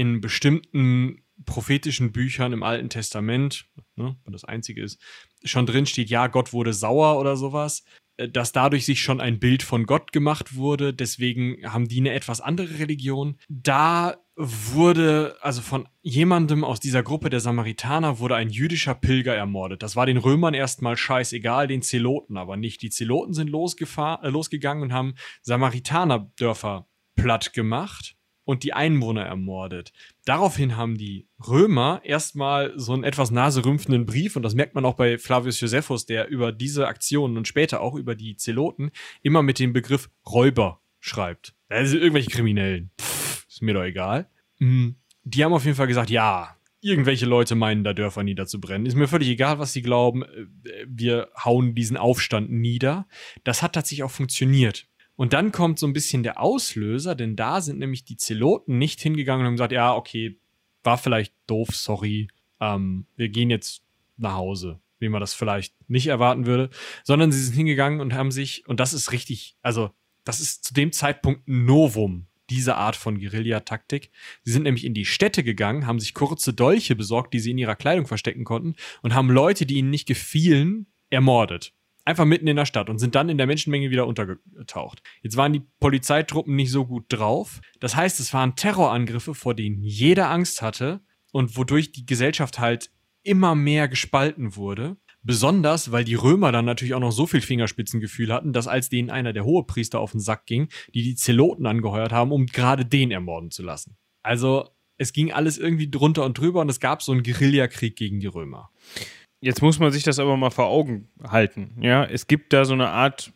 in 0.00 0.22
bestimmten 0.22 1.22
prophetischen 1.44 2.10
Büchern 2.10 2.54
im 2.54 2.62
Alten 2.62 2.88
Testament, 2.88 3.66
ne, 3.96 4.16
wenn 4.24 4.32
das 4.32 4.44
einzige 4.46 4.82
ist, 4.82 4.98
schon 5.44 5.66
drin 5.66 5.84
steht, 5.84 6.08
ja, 6.08 6.26
Gott 6.26 6.54
wurde 6.54 6.72
sauer 6.72 7.20
oder 7.20 7.36
sowas, 7.36 7.84
äh, 8.16 8.26
dass 8.30 8.52
dadurch 8.52 8.86
sich 8.86 9.02
schon 9.02 9.20
ein 9.20 9.38
Bild 9.38 9.62
von 9.62 9.84
Gott 9.84 10.12
gemacht 10.12 10.54
wurde. 10.54 10.94
Deswegen 10.94 11.70
haben 11.70 11.86
die 11.86 12.00
eine 12.00 12.14
etwas 12.14 12.40
andere 12.40 12.78
Religion. 12.78 13.36
Da 13.50 14.16
wurde, 14.36 15.36
also 15.42 15.60
von 15.60 15.86
jemandem 16.00 16.64
aus 16.64 16.80
dieser 16.80 17.02
Gruppe 17.02 17.28
der 17.28 17.40
Samaritaner 17.40 18.20
wurde 18.20 18.36
ein 18.36 18.48
jüdischer 18.48 18.94
Pilger 18.94 19.34
ermordet. 19.34 19.82
Das 19.82 19.96
war 19.96 20.06
den 20.06 20.16
Römern 20.16 20.54
erstmal 20.54 20.96
scheißegal, 20.96 21.68
den 21.68 21.82
Zeloten 21.82 22.38
aber 22.38 22.56
nicht. 22.56 22.80
Die 22.80 22.88
Zeloten 22.88 23.34
sind 23.34 23.48
äh, 23.48 24.30
losgegangen 24.30 24.82
und 24.82 24.94
haben 24.94 25.14
Samaritanerdörfer 25.42 26.86
platt 27.16 27.52
gemacht 27.52 28.16
und 28.50 28.64
die 28.64 28.72
Einwohner 28.72 29.22
ermordet. 29.22 29.92
Daraufhin 30.24 30.76
haben 30.76 30.98
die 30.98 31.28
Römer 31.46 32.00
erstmal 32.04 32.72
so 32.76 32.92
einen 32.92 33.04
etwas 33.04 33.30
naserümpfenden 33.30 34.06
Brief, 34.06 34.36
und 34.36 34.42
das 34.42 34.54
merkt 34.54 34.74
man 34.74 34.84
auch 34.84 34.94
bei 34.94 35.18
Flavius 35.18 35.60
Josephus, 35.60 36.04
der 36.04 36.28
über 36.28 36.52
diese 36.52 36.88
Aktionen 36.88 37.36
und 37.36 37.48
später 37.48 37.80
auch 37.80 37.94
über 37.94 38.14
die 38.14 38.36
Zeloten 38.36 38.90
immer 39.22 39.42
mit 39.42 39.58
dem 39.58 39.72
Begriff 39.72 40.10
Räuber 40.28 40.80
schreibt. 40.98 41.54
Also 41.68 41.96
irgendwelche 41.96 42.30
Kriminellen. 42.30 42.90
Pff, 43.00 43.46
ist 43.48 43.62
mir 43.62 43.74
doch 43.74 43.84
egal. 43.84 44.28
Mhm. 44.58 44.96
Die 45.22 45.44
haben 45.44 45.52
auf 45.52 45.64
jeden 45.64 45.76
Fall 45.76 45.86
gesagt, 45.86 46.10
ja, 46.10 46.56
irgendwelche 46.80 47.26
Leute 47.26 47.54
meinen, 47.54 47.84
da 47.84 47.92
Dörfer 47.92 48.22
niederzubrennen. 48.22 48.86
Ist 48.86 48.96
mir 48.96 49.06
völlig 49.06 49.28
egal, 49.28 49.58
was 49.58 49.72
sie 49.72 49.82
glauben. 49.82 50.24
Wir 50.86 51.28
hauen 51.44 51.74
diesen 51.74 51.96
Aufstand 51.96 52.50
nieder. 52.50 53.06
Das 53.44 53.62
hat 53.62 53.74
tatsächlich 53.74 54.02
auch 54.02 54.10
funktioniert. 54.10 54.88
Und 55.20 55.34
dann 55.34 55.52
kommt 55.52 55.78
so 55.78 55.86
ein 55.86 55.92
bisschen 55.92 56.22
der 56.22 56.40
Auslöser, 56.40 57.14
denn 57.14 57.36
da 57.36 57.60
sind 57.60 57.78
nämlich 57.78 58.06
die 58.06 58.16
Zeloten 58.16 58.78
nicht 58.78 59.02
hingegangen 59.02 59.42
und 59.42 59.48
haben 59.48 59.56
gesagt, 59.56 59.72
ja, 59.72 59.94
okay, 59.94 60.40
war 60.82 60.96
vielleicht 60.96 61.34
doof, 61.46 61.76
sorry, 61.76 62.28
ähm, 62.58 63.04
wir 63.16 63.28
gehen 63.28 63.50
jetzt 63.50 63.82
nach 64.16 64.32
Hause, 64.32 64.80
wie 64.98 65.10
man 65.10 65.20
das 65.20 65.34
vielleicht 65.34 65.74
nicht 65.90 66.06
erwarten 66.06 66.46
würde, 66.46 66.70
sondern 67.04 67.32
sie 67.32 67.44
sind 67.44 67.54
hingegangen 67.54 68.00
und 68.00 68.14
haben 68.14 68.30
sich, 68.30 68.66
und 68.66 68.80
das 68.80 68.94
ist 68.94 69.12
richtig, 69.12 69.58
also 69.60 69.90
das 70.24 70.40
ist 70.40 70.64
zu 70.64 70.72
dem 70.72 70.90
Zeitpunkt 70.90 71.46
ein 71.48 71.66
Novum, 71.66 72.26
diese 72.48 72.76
Art 72.76 72.96
von 72.96 73.18
Guerillataktik. 73.18 74.10
Sie 74.42 74.52
sind 74.52 74.62
nämlich 74.62 74.86
in 74.86 74.94
die 74.94 75.04
Städte 75.04 75.44
gegangen, 75.44 75.86
haben 75.86 76.00
sich 76.00 76.14
kurze 76.14 76.54
Dolche 76.54 76.96
besorgt, 76.96 77.34
die 77.34 77.40
sie 77.40 77.50
in 77.50 77.58
ihrer 77.58 77.76
Kleidung 77.76 78.06
verstecken 78.06 78.44
konnten 78.44 78.74
und 79.02 79.12
haben 79.12 79.28
Leute, 79.28 79.66
die 79.66 79.74
ihnen 79.74 79.90
nicht 79.90 80.08
gefielen, 80.08 80.86
ermordet. 81.10 81.74
Einfach 82.10 82.24
mitten 82.24 82.48
in 82.48 82.56
der 82.56 82.66
Stadt 82.66 82.90
und 82.90 82.98
sind 82.98 83.14
dann 83.14 83.28
in 83.28 83.38
der 83.38 83.46
Menschenmenge 83.46 83.88
wieder 83.90 84.04
untergetaucht. 84.04 85.00
Jetzt 85.22 85.36
waren 85.36 85.52
die 85.52 85.62
Polizeitruppen 85.78 86.56
nicht 86.56 86.72
so 86.72 86.84
gut 86.84 87.04
drauf. 87.06 87.60
Das 87.78 87.94
heißt, 87.94 88.18
es 88.18 88.34
waren 88.34 88.56
Terrorangriffe, 88.56 89.32
vor 89.32 89.54
denen 89.54 89.80
jeder 89.80 90.28
Angst 90.28 90.60
hatte 90.60 91.02
und 91.30 91.56
wodurch 91.56 91.92
die 91.92 92.06
Gesellschaft 92.06 92.58
halt 92.58 92.90
immer 93.22 93.54
mehr 93.54 93.86
gespalten 93.86 94.56
wurde. 94.56 94.96
Besonders, 95.22 95.92
weil 95.92 96.02
die 96.02 96.16
Römer 96.16 96.50
dann 96.50 96.64
natürlich 96.64 96.94
auch 96.94 97.00
noch 97.00 97.12
so 97.12 97.28
viel 97.28 97.42
Fingerspitzengefühl 97.42 98.32
hatten, 98.32 98.52
dass 98.52 98.66
als 98.66 98.88
denen 98.88 99.10
einer 99.10 99.32
der 99.32 99.44
Hohepriester 99.44 100.00
auf 100.00 100.10
den 100.10 100.20
Sack 100.20 100.46
ging, 100.46 100.68
die 100.92 101.04
die 101.04 101.14
Zeloten 101.14 101.64
angeheuert 101.64 102.10
haben, 102.10 102.32
um 102.32 102.46
gerade 102.46 102.84
den 102.84 103.12
ermorden 103.12 103.52
zu 103.52 103.62
lassen. 103.62 103.96
Also 104.24 104.68
es 104.96 105.12
ging 105.12 105.30
alles 105.30 105.58
irgendwie 105.58 105.88
drunter 105.88 106.24
und 106.24 106.36
drüber 106.36 106.60
und 106.60 106.70
es 106.70 106.80
gab 106.80 107.02
so 107.02 107.12
einen 107.12 107.22
Guerillakrieg 107.22 107.94
gegen 107.94 108.18
die 108.18 108.26
Römer. 108.26 108.72
Jetzt 109.40 109.62
muss 109.62 109.78
man 109.78 109.90
sich 109.90 110.02
das 110.02 110.18
aber 110.18 110.36
mal 110.36 110.50
vor 110.50 110.66
Augen 110.66 111.08
halten. 111.22 111.76
Ja, 111.80 112.04
es 112.04 112.26
gibt 112.26 112.52
da 112.52 112.64
so 112.64 112.74
eine 112.74 112.88
Art 112.88 113.32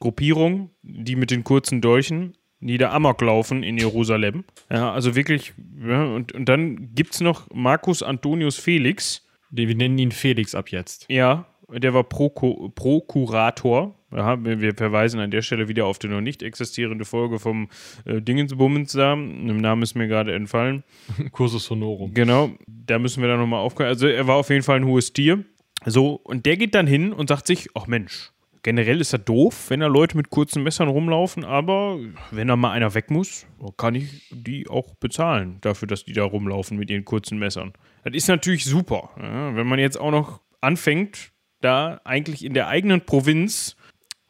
Gruppierung, 0.00 0.70
die 0.82 1.16
mit 1.16 1.30
den 1.30 1.44
kurzen 1.44 1.80
Dolchen 1.80 2.36
nieder 2.60 2.92
Amok 2.92 3.20
laufen 3.22 3.62
in 3.62 3.78
Jerusalem. 3.78 4.44
Ja, 4.70 4.92
also 4.92 5.14
wirklich, 5.14 5.54
ja, 5.82 6.04
und, 6.04 6.32
und 6.32 6.46
dann 6.48 6.94
gibt 6.94 7.14
es 7.14 7.20
noch 7.20 7.48
Marcus 7.52 8.02
Antonius 8.02 8.56
Felix. 8.58 9.26
Wir 9.50 9.74
nennen 9.74 9.98
ihn 9.98 10.12
Felix 10.12 10.54
ab 10.54 10.70
jetzt. 10.70 11.06
Ja, 11.08 11.46
der 11.68 11.94
war 11.94 12.04
Prokurator. 12.04 13.95
Ja, 14.16 14.42
wir 14.42 14.74
verweisen 14.74 15.20
an 15.20 15.30
der 15.30 15.42
Stelle 15.42 15.68
wieder 15.68 15.84
auf 15.84 15.98
die 15.98 16.08
noch 16.08 16.22
nicht 16.22 16.42
existierende 16.42 17.04
Folge 17.04 17.38
vom 17.38 17.68
äh, 18.06 18.22
Dingensbummens 18.22 18.92
da. 18.92 19.12
Im 19.12 19.58
Namen 19.58 19.82
ist 19.82 19.94
mir 19.94 20.08
gerade 20.08 20.34
entfallen. 20.34 20.84
Cursus 21.32 21.68
Honorum. 21.68 22.14
Genau, 22.14 22.50
da 22.66 22.98
müssen 22.98 23.20
wir 23.20 23.28
dann 23.28 23.38
nochmal 23.38 23.60
aufkommen. 23.60 23.90
Also 23.90 24.06
er 24.06 24.26
war 24.26 24.36
auf 24.36 24.48
jeden 24.48 24.62
Fall 24.62 24.76
ein 24.76 24.86
hohes 24.86 25.12
Tier. 25.12 25.44
So, 25.84 26.14
und 26.14 26.46
der 26.46 26.56
geht 26.56 26.74
dann 26.74 26.86
hin 26.86 27.12
und 27.12 27.28
sagt 27.28 27.46
sich, 27.46 27.68
ach 27.74 27.86
Mensch, 27.86 28.32
generell 28.62 29.02
ist 29.02 29.12
er 29.12 29.18
doof, 29.18 29.66
wenn 29.68 29.80
da 29.80 29.86
Leute 29.86 30.16
mit 30.16 30.30
kurzen 30.30 30.62
Messern 30.62 30.88
rumlaufen, 30.88 31.44
aber 31.44 31.98
wenn 32.30 32.48
da 32.48 32.56
mal 32.56 32.72
einer 32.72 32.94
weg 32.94 33.10
muss, 33.10 33.46
kann 33.76 33.94
ich 33.94 34.28
die 34.30 34.66
auch 34.66 34.94
bezahlen 34.94 35.58
dafür, 35.60 35.86
dass 35.86 36.04
die 36.04 36.14
da 36.14 36.24
rumlaufen 36.24 36.78
mit 36.78 36.88
ihren 36.88 37.04
kurzen 37.04 37.38
Messern. 37.38 37.74
Das 38.02 38.14
ist 38.14 38.28
natürlich 38.28 38.64
super. 38.64 39.10
Ja, 39.20 39.54
wenn 39.54 39.66
man 39.66 39.78
jetzt 39.78 40.00
auch 40.00 40.10
noch 40.10 40.40
anfängt, 40.62 41.32
da 41.60 42.00
eigentlich 42.04 42.44
in 42.44 42.54
der 42.54 42.68
eigenen 42.68 43.02
Provinz 43.02 43.75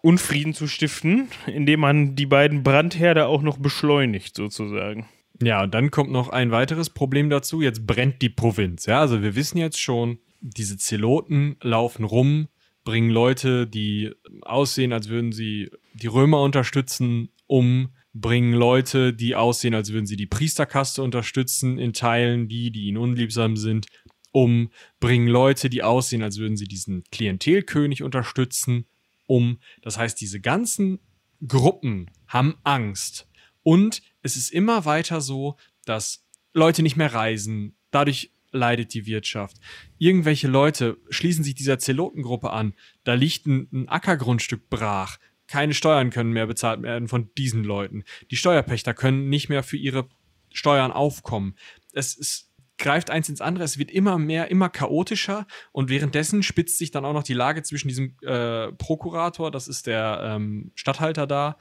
Unfrieden 0.07 0.55
zu 0.55 0.69
stiften, 0.69 1.27
indem 1.49 1.81
man 1.81 2.15
die 2.15 2.27
beiden 2.27 2.63
Brandherde 2.63 3.27
auch 3.27 3.43
noch 3.43 3.59
beschleunigt, 3.59 4.37
sozusagen. 4.37 5.09
Ja, 5.43 5.65
und 5.65 5.75
dann 5.75 5.91
kommt 5.91 6.13
noch 6.13 6.29
ein 6.29 6.53
weiteres 6.53 6.91
Problem 6.91 7.29
dazu. 7.29 7.61
Jetzt 7.61 7.89
brennt 7.89 8.23
die 8.23 8.29
Provinz. 8.29 8.87
Ja, 8.87 9.01
also 9.01 9.21
wir 9.21 9.35
wissen 9.35 9.59
jetzt 9.59 9.81
schon, 9.81 10.21
diese 10.41 10.79
Zeloten 10.79 11.57
laufen 11.61 12.05
rum, 12.05 12.47
bringen 12.85 13.11
Leute, 13.11 13.67
die 13.67 14.13
aussehen, 14.43 14.93
als 14.93 15.09
würden 15.09 15.33
sie 15.33 15.71
die 15.95 16.07
Römer 16.07 16.41
unterstützen, 16.41 17.31
um 17.49 17.89
bringen 18.13 18.55
Leute, 18.55 19.13
die 19.13 19.35
aussehen, 19.35 19.75
als 19.75 19.93
würden 19.93 20.07
sie 20.07 20.17
die 20.17 20.27
Priesterkaste 20.27 21.03
unterstützen, 21.03 21.79
in 21.79 21.93
Teilen 21.93 22.47
die, 22.47 22.71
die 22.71 22.85
ihnen 22.85 22.99
unliebsam 22.99 23.57
sind, 23.57 23.89
um, 24.31 24.71
bringen 25.01 25.27
Leute, 25.27 25.69
die 25.69 25.83
aussehen, 25.83 26.23
als 26.23 26.39
würden 26.39 26.57
sie 26.57 26.67
diesen 26.69 27.03
Klientelkönig 27.11 28.05
unterstützen, 28.05 28.87
um. 29.27 29.59
Das 29.83 29.99
heißt, 29.99 30.21
diese 30.21 30.41
ganzen 30.41 31.01
Gruppen 31.47 32.11
haben 32.29 32.57
Angst. 32.65 33.29
Und 33.63 34.03
es 34.23 34.37
ist 34.37 34.51
immer 34.51 34.85
weiter 34.85 35.21
so, 35.21 35.57
dass 35.85 36.25
Leute 36.53 36.83
nicht 36.83 36.97
mehr 36.97 37.13
reisen. 37.13 37.77
Dadurch 37.91 38.33
leidet 38.53 38.95
die 38.95 39.07
Wirtschaft. 39.07 39.59
Irgendwelche 39.99 40.49
Leute 40.49 40.99
schließen 41.11 41.45
sich 41.45 41.55
dieser 41.55 41.79
Zelotengruppe 41.79 42.51
an. 42.51 42.75
Da 43.05 43.15
liegt 43.15 43.47
ein, 43.47 43.69
ein 43.73 43.89
Ackergrundstück 43.89 44.69
brach. 44.71 45.19
Keine 45.47 45.75
Steuern 45.75 46.11
können 46.11 46.33
mehr 46.33 46.47
bezahlt 46.47 46.83
werden 46.83 47.09
von 47.09 47.31
diesen 47.37 47.63
Leuten. 47.63 48.05
Die 48.31 48.37
Steuerpächter 48.37 48.95
können 48.95 49.29
nicht 49.29 49.49
mehr 49.49 49.63
für 49.63 49.77
ihre 49.77 50.09
Steuern 50.53 50.91
aufkommen. 50.91 51.55
Es 51.93 52.15
ist, 52.15 52.46
greift 52.79 53.11
eins 53.11 53.29
ins 53.29 53.41
andere. 53.41 53.65
Es 53.65 53.79
wird 53.79 53.91
immer 53.91 54.19
mehr, 54.19 54.51
immer 54.51 54.69
chaotischer. 54.69 55.47
Und 55.73 55.91
währenddessen 55.91 56.43
spitzt 56.43 56.79
sich 56.79 56.91
dann 56.91 57.05
auch 57.05 57.13
noch 57.13 57.23
die 57.23 57.35
Lage 57.35 57.63
zwischen 57.63 57.89
diesem 57.89 58.17
äh, 58.23 58.73
Prokurator, 58.73 59.51
das 59.51 59.69
ist 59.69 59.87
der 59.87 60.21
ähm, 60.23 60.73
Statthalter 60.75 61.27
da, 61.27 61.57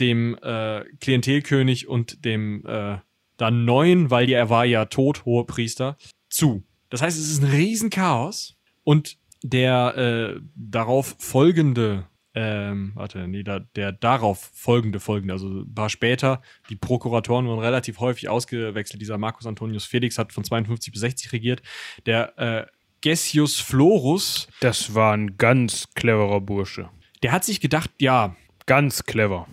dem 0.00 0.36
äh, 0.42 0.84
Klientelkönig 1.00 1.88
und 1.88 2.24
dem 2.24 2.64
äh, 2.66 2.98
dann 3.36 3.64
neuen, 3.64 4.10
weil 4.10 4.28
er 4.30 4.50
war 4.50 4.64
ja 4.64 4.84
tot, 4.86 5.24
hohe 5.24 5.44
Priester, 5.44 5.96
zu. 6.28 6.64
Das 6.90 7.02
heißt, 7.02 7.18
es 7.18 7.30
ist 7.30 7.42
ein 7.42 7.50
Riesenchaos 7.50 8.56
und 8.84 9.18
der 9.42 9.96
äh, 9.96 10.40
darauf 10.54 11.14
folgende, 11.18 12.06
ähm, 12.40 12.92
warte, 12.94 13.26
nee, 13.26 13.42
da, 13.42 13.58
der 13.58 13.90
darauf 13.90 14.52
folgende 14.54 15.00
folgende, 15.00 15.34
also 15.34 15.48
ein 15.48 15.74
paar 15.74 15.90
später, 15.90 16.40
die 16.70 16.76
Prokuratoren 16.76 17.46
wurden 17.46 17.58
relativ 17.58 17.98
häufig 17.98 18.28
ausgewechselt. 18.28 19.02
Dieser 19.02 19.18
Marcus 19.18 19.44
Antonius 19.44 19.84
Felix 19.84 20.18
hat 20.18 20.32
von 20.32 20.44
52 20.44 20.92
bis 20.92 21.00
60 21.00 21.32
regiert. 21.32 21.62
Der 22.06 22.38
äh, 22.38 22.66
Gessius 23.00 23.58
Florus. 23.58 24.46
Das 24.60 24.94
war 24.94 25.14
ein 25.14 25.36
ganz 25.36 25.88
cleverer 25.94 26.40
Bursche. 26.40 26.90
Der 27.24 27.32
hat 27.32 27.42
sich 27.44 27.60
gedacht, 27.60 27.90
ja. 27.98 28.36
Ganz 28.66 29.02
clever. 29.02 29.48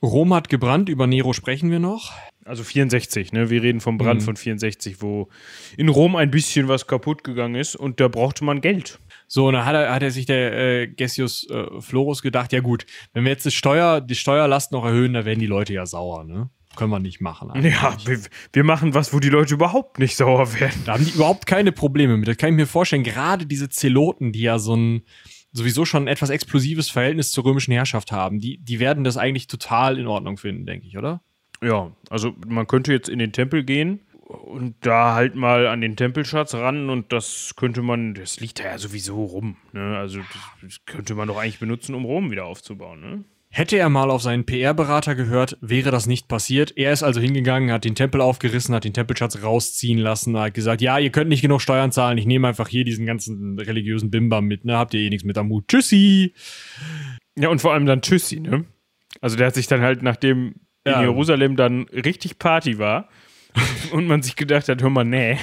Rom 0.00 0.32
hat 0.34 0.48
gebrannt, 0.48 0.88
über 0.88 1.08
Nero 1.08 1.32
sprechen 1.32 1.72
wir 1.72 1.80
noch. 1.80 2.12
Also 2.44 2.62
64, 2.62 3.32
ne? 3.32 3.50
Wir 3.50 3.62
reden 3.62 3.80
vom 3.80 3.98
Brand 3.98 4.20
mhm. 4.20 4.24
von 4.24 4.36
64, 4.36 5.02
wo 5.02 5.28
in 5.76 5.88
Rom 5.88 6.14
ein 6.14 6.30
bisschen 6.30 6.68
was 6.68 6.86
kaputt 6.86 7.24
gegangen 7.24 7.56
ist 7.56 7.74
und 7.74 7.98
da 7.98 8.06
brauchte 8.06 8.44
man 8.44 8.60
Geld. 8.60 9.00
So, 9.30 9.46
und 9.46 9.52
dann 9.52 9.66
hat 9.66 9.74
er, 9.74 9.92
hat 9.92 10.02
er 10.02 10.10
sich 10.10 10.26
der 10.26 10.52
äh, 10.52 10.86
Gessius 10.88 11.48
äh, 11.50 11.80
Florus 11.80 12.22
gedacht, 12.22 12.52
ja 12.52 12.60
gut, 12.60 12.86
wenn 13.12 13.24
wir 13.24 13.30
jetzt 13.30 13.44
die, 13.44 13.50
Steuer, 13.50 14.00
die 14.00 14.14
Steuerlast 14.14 14.72
noch 14.72 14.84
erhöhen, 14.84 15.12
dann 15.12 15.26
werden 15.26 15.38
die 15.38 15.46
Leute 15.46 15.74
ja 15.74 15.86
sauer, 15.86 16.24
ne? 16.24 16.50
Können 16.76 16.90
wir 16.90 16.98
nicht 16.98 17.20
machen. 17.20 17.50
Eigentlich. 17.50 17.74
Ja, 17.74 17.96
wir, 18.04 18.20
wir, 18.52 18.64
machen 18.64 18.94
was, 18.94 19.12
wo 19.12 19.18
die 19.18 19.30
Leute 19.30 19.54
überhaupt 19.54 19.98
nicht 19.98 20.16
sauer 20.16 20.54
werden. 20.54 20.82
Da 20.86 20.94
haben 20.94 21.04
die 21.04 21.10
überhaupt 21.10 21.46
keine 21.46 21.72
Probleme 21.72 22.16
mit. 22.16 22.28
Das 22.28 22.36
kann 22.36 22.50
ich 22.50 22.56
mir 22.56 22.66
vorstellen. 22.66 23.02
Gerade 23.02 23.46
diese 23.46 23.68
Zeloten, 23.68 24.32
die 24.32 24.42
ja 24.42 24.58
so 24.58 24.76
ein 24.76 25.02
sowieso 25.52 25.84
schon 25.84 26.04
ein 26.04 26.08
etwas 26.08 26.30
explosives 26.30 26.88
Verhältnis 26.90 27.32
zur 27.32 27.44
römischen 27.44 27.72
Herrschaft 27.72 28.12
haben, 28.12 28.38
die, 28.38 28.58
die 28.58 28.78
werden 28.78 29.02
das 29.02 29.16
eigentlich 29.16 29.46
total 29.46 29.98
in 29.98 30.06
Ordnung 30.06 30.36
finden, 30.36 30.66
denke 30.66 30.86
ich, 30.86 30.96
oder? 30.96 31.22
Ja, 31.62 31.90
also 32.10 32.34
man 32.46 32.66
könnte 32.66 32.92
jetzt 32.92 33.08
in 33.08 33.18
den 33.18 33.32
Tempel 33.32 33.64
gehen 33.64 34.00
und 34.28 34.74
da 34.80 35.14
halt 35.14 35.34
mal 35.34 35.66
an 35.66 35.80
den 35.80 35.96
Tempelschatz 35.96 36.54
ran 36.54 36.90
und 36.90 37.12
das 37.12 37.54
könnte 37.56 37.80
man, 37.80 38.12
das 38.12 38.40
liegt 38.40 38.60
da 38.60 38.64
ja 38.64 38.78
sowieso 38.78 39.24
rum. 39.24 39.56
Ne? 39.72 39.96
Also 39.96 40.20
das 40.62 40.84
könnte 40.84 41.14
man 41.14 41.28
doch 41.28 41.38
eigentlich 41.38 41.58
benutzen, 41.58 41.94
um 41.94 42.04
Rom 42.04 42.30
wieder 42.30 42.44
aufzubauen. 42.44 43.00
Ne? 43.00 43.24
Hätte 43.50 43.78
er 43.78 43.88
mal 43.88 44.10
auf 44.10 44.20
seinen 44.20 44.44
PR-Berater 44.44 45.14
gehört, 45.14 45.56
wäre 45.62 45.90
das 45.90 46.06
nicht 46.06 46.28
passiert. 46.28 46.76
Er 46.76 46.92
ist 46.92 47.02
also 47.02 47.20
hingegangen, 47.20 47.72
hat 47.72 47.86
den 47.86 47.94
Tempel 47.94 48.20
aufgerissen, 48.20 48.74
hat 48.74 48.84
den 48.84 48.92
Tempelschatz 48.92 49.42
rausziehen 49.42 49.98
lassen, 49.98 50.38
hat 50.38 50.52
gesagt, 50.52 50.82
ja, 50.82 50.98
ihr 50.98 51.10
könnt 51.10 51.30
nicht 51.30 51.40
genug 51.40 51.62
Steuern 51.62 51.90
zahlen, 51.90 52.18
ich 52.18 52.26
nehme 52.26 52.48
einfach 52.48 52.68
hier 52.68 52.84
diesen 52.84 53.06
ganzen 53.06 53.58
religiösen 53.58 54.10
Bimbam 54.10 54.44
mit, 54.44 54.66
ne? 54.66 54.76
Habt 54.76 54.92
ihr 54.92 55.00
eh 55.00 55.08
nichts 55.08 55.24
mit 55.24 55.38
am 55.38 55.48
Mut. 55.48 55.68
Tschüssi! 55.68 56.34
Ja, 57.38 57.48
und 57.48 57.62
vor 57.62 57.72
allem 57.72 57.86
dann 57.86 58.02
Tschüssi, 58.02 58.40
ne? 58.40 58.66
Also 59.22 59.36
der 59.36 59.46
hat 59.46 59.54
sich 59.54 59.66
dann 59.66 59.80
halt, 59.80 60.02
nachdem 60.02 60.56
ja. 60.86 60.96
in 60.96 61.08
Jerusalem 61.08 61.56
dann 61.56 61.84
richtig 61.88 62.38
Party 62.38 62.78
war 62.78 63.08
und 63.92 64.06
man 64.06 64.22
sich 64.22 64.36
gedacht 64.36 64.68
hat, 64.68 64.82
hör 64.82 64.90
mal, 64.90 65.04
nee. 65.04 65.38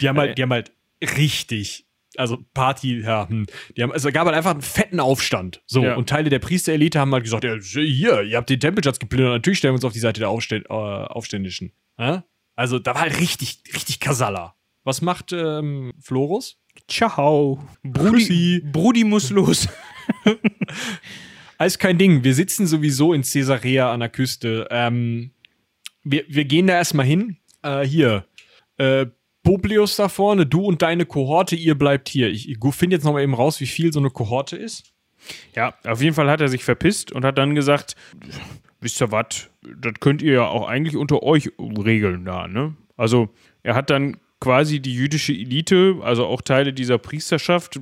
Die 0.00 0.08
haben 0.08 0.18
halt, 0.18 0.38
die 0.38 0.42
haben 0.42 0.52
halt 0.52 0.72
richtig, 1.02 1.86
also 2.16 2.38
Party, 2.54 3.00
ja, 3.00 3.28
hm. 3.28 3.46
die 3.76 3.82
haben, 3.82 3.92
also 3.92 4.10
gab 4.12 4.26
halt 4.26 4.36
einfach 4.36 4.52
einen 4.52 4.62
fetten 4.62 5.00
Aufstand. 5.00 5.62
So, 5.66 5.82
ja. 5.82 5.94
und 5.94 6.08
Teile 6.08 6.30
der 6.30 6.38
Priesterelite 6.38 6.98
haben 6.98 7.12
halt 7.12 7.24
gesagt, 7.24 7.44
ja, 7.44 7.56
hier, 7.56 8.22
ihr 8.22 8.36
habt 8.36 8.50
den 8.50 8.60
Tempelschatz 8.60 8.98
geplündert, 8.98 9.32
natürlich 9.32 9.58
stellen 9.58 9.72
wir 9.72 9.76
uns 9.76 9.84
auf 9.84 9.92
die 9.92 9.98
Seite 9.98 10.20
der 10.20 10.28
Aufständ, 10.28 10.66
äh, 10.66 10.72
Aufständischen. 10.72 11.72
Ja? 11.98 12.24
Also, 12.54 12.78
da 12.78 12.94
war 12.94 13.02
halt 13.02 13.18
richtig, 13.20 13.62
richtig 13.74 14.00
Kasala. 14.00 14.54
Was 14.84 15.00
macht 15.00 15.32
ähm, 15.32 15.92
Florus? 16.00 16.58
Ciao. 16.88 17.66
Brudi, 17.82 18.62
Brudi 18.64 19.04
muss 19.04 19.30
los. 19.30 19.68
Alles 21.58 21.78
kein 21.78 21.98
Ding. 21.98 22.24
Wir 22.24 22.34
sitzen 22.34 22.66
sowieso 22.66 23.12
in 23.12 23.22
Caesarea 23.22 23.92
an 23.92 24.00
der 24.00 24.08
Küste. 24.08 24.66
Ähm, 24.70 25.30
wir, 26.04 26.24
wir 26.28 26.44
gehen 26.44 26.66
da 26.66 26.74
erstmal 26.74 27.06
hin. 27.06 27.36
Äh, 27.62 27.84
hier. 27.86 28.24
Äh, 28.76 29.06
Publius 29.42 29.96
da 29.96 30.08
vorne, 30.08 30.46
du 30.46 30.64
und 30.64 30.82
deine 30.82 31.04
Kohorte, 31.04 31.56
ihr 31.56 31.76
bleibt 31.76 32.08
hier. 32.08 32.28
Ich, 32.28 32.48
ich 32.48 32.58
finde 32.74 32.96
jetzt 32.96 33.04
noch 33.04 33.12
mal 33.12 33.22
eben 33.22 33.34
raus, 33.34 33.60
wie 33.60 33.66
viel 33.66 33.92
so 33.92 33.98
eine 33.98 34.10
Kohorte 34.10 34.56
ist. 34.56 34.92
Ja, 35.54 35.74
auf 35.84 36.00
jeden 36.00 36.14
Fall 36.14 36.30
hat 36.30 36.40
er 36.40 36.48
sich 36.48 36.64
verpisst 36.64 37.12
und 37.12 37.24
hat 37.24 37.38
dann 37.38 37.54
gesagt, 37.54 37.96
wisst 38.80 39.00
ihr 39.00 39.10
was, 39.10 39.50
das 39.62 39.94
könnt 40.00 40.22
ihr 40.22 40.34
ja 40.34 40.46
auch 40.46 40.68
eigentlich 40.68 40.96
unter 40.96 41.22
euch 41.22 41.50
regeln 41.58 42.24
da, 42.24 42.48
ne? 42.48 42.76
Also, 42.96 43.30
er 43.62 43.74
hat 43.74 43.90
dann 43.90 44.18
quasi 44.40 44.80
die 44.80 44.94
jüdische 44.94 45.32
Elite, 45.32 45.96
also 46.02 46.26
auch 46.26 46.42
Teile 46.42 46.72
dieser 46.72 46.98
Priesterschaft, 46.98 47.80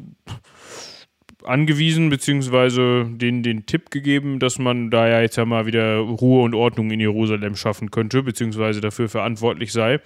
angewiesen, 1.45 2.11
beziehungsweise 2.11 3.07
denen 3.09 3.43
den 3.43 3.67
Tipp 3.67 3.91
gegeben, 3.91 4.39
dass 4.39 4.59
man 4.59 4.91
da 4.91 5.09
ja 5.09 5.21
jetzt 5.21 5.37
ja 5.37 5.45
mal 5.45 5.67
wieder 5.67 5.99
Ruhe 5.99 6.43
und 6.43 6.55
Ordnung 6.55 6.91
in 6.91 7.01
Jerusalem 7.01 7.57
schaffen 7.57 7.91
könnte, 7.91 8.23
beziehungsweise 8.23 8.81
dafür 8.81 9.09
verantwortlich 9.09 9.73
sei. 9.73 10.01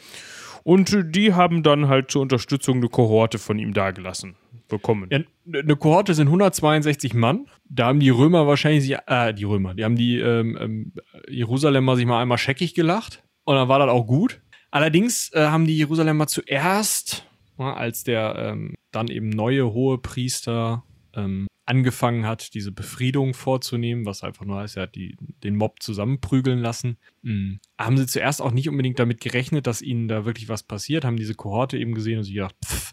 Und 0.63 1.15
die 1.15 1.35
haben 1.35 1.63
dann 1.63 1.89
halt 1.89 2.11
zur 2.11 2.23
Unterstützung 2.23 2.77
eine 2.79 2.89
Kohorte 2.89 3.39
von 3.39 3.59
ihm 3.59 3.75
dagelassen 3.75 4.37
bekommen. 4.69 5.09
Ja, 5.11 5.21
eine 5.53 5.77
Kohorte 5.77 6.15
sind 6.15 6.29
162 6.29 7.13
Mann. 7.13 7.47
Da 7.69 7.87
haben 7.87 8.01
die 8.01 8.11
Römer 8.11 8.47
wahrscheinlich, 8.47 8.91
äh, 9.07 9.35
die 9.35 9.45
Römer, 9.45 9.75
die 9.75 9.85
haben 9.85 9.97
die 9.97 10.19
ähm, 10.19 10.57
ähm, 10.59 10.93
Jerusalemer 11.29 11.97
sich 11.97 12.07
mal 12.07 12.21
einmal 12.21 12.39
scheckig 12.39 12.75
gelacht. 12.75 13.23
Und 13.45 13.57
dann 13.57 13.69
war 13.69 13.79
das 13.79 13.91
auch 13.91 14.07
gut. 14.07 14.41
Allerdings 14.71 15.31
äh, 15.35 15.47
haben 15.47 15.67
die 15.67 15.77
Jerusalemer 15.77 16.27
zuerst, 16.27 17.27
als 17.59 18.05
der 18.05 18.35
ähm, 18.39 18.75
dann 18.91 19.09
eben 19.09 19.29
neue 19.29 19.73
hohe 19.73 19.99
Priester 19.99 20.83
ähm, 21.15 21.47
angefangen 21.67 22.27
hat, 22.27 22.55
diese 22.55 22.73
Befriedung 22.73 23.35
vorzunehmen, 23.35 24.05
was 24.05 24.23
einfach 24.23 24.45
nur 24.45 24.59
heißt, 24.59 24.77
er 24.77 24.85
hat 24.85 24.95
die, 24.95 25.17
den 25.43 25.57
Mob 25.57 25.83
zusammenprügeln 25.83 26.59
lassen. 26.59 26.99
Mhm. 27.23 27.61
Haben 27.79 27.97
sie 27.97 28.07
zuerst 28.07 28.43
auch 28.43 28.53
nicht 28.53 28.69
unbedingt 28.69 28.99
damit 28.99 29.21
gerechnet, 29.21 29.67
dass 29.67 29.81
ihnen 29.81 30.09
da 30.09 30.25
wirklich 30.25 30.49
was 30.49 30.63
passiert, 30.63 31.05
haben 31.05 31.17
diese 31.17 31.35
Kohorte 31.35 31.79
eben 31.79 31.95
gesehen 31.95 32.19
und 32.19 32.25
sich 32.25 32.35
gedacht, 32.35 32.57
pff. 32.65 32.93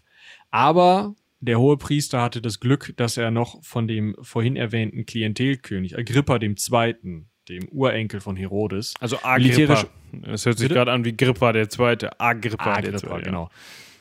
Aber 0.52 1.16
der 1.40 1.60
hohe 1.60 1.78
Priester 1.78 2.22
hatte 2.22 2.42
das 2.42 2.60
Glück, 2.60 2.94
dass 2.98 3.18
er 3.18 3.32
noch 3.32 3.64
von 3.64 3.88
dem 3.88 4.16
vorhin 4.22 4.56
erwähnten 4.56 5.06
Klientelkönig 5.06 5.98
Agrippa 5.98 6.38
II., 6.38 7.26
dem 7.50 7.68
Urenkel 7.70 8.22
von 8.22 8.36
Herodes, 8.36 8.94
also 9.00 9.18
Agrippa. 9.24 9.86
Das 10.14 10.46
hört 10.46 10.60
sich 10.60 10.70
gerade 10.70 10.92
an 10.92 11.04
wie 11.04 11.18
Grippa 11.18 11.52
der 11.52 11.70
Zweite. 11.70 12.20
Agrippa, 12.20 12.74
Agrippa 12.74 12.82
der 12.82 12.98
Zweite, 12.98 13.24
genau 13.24 13.50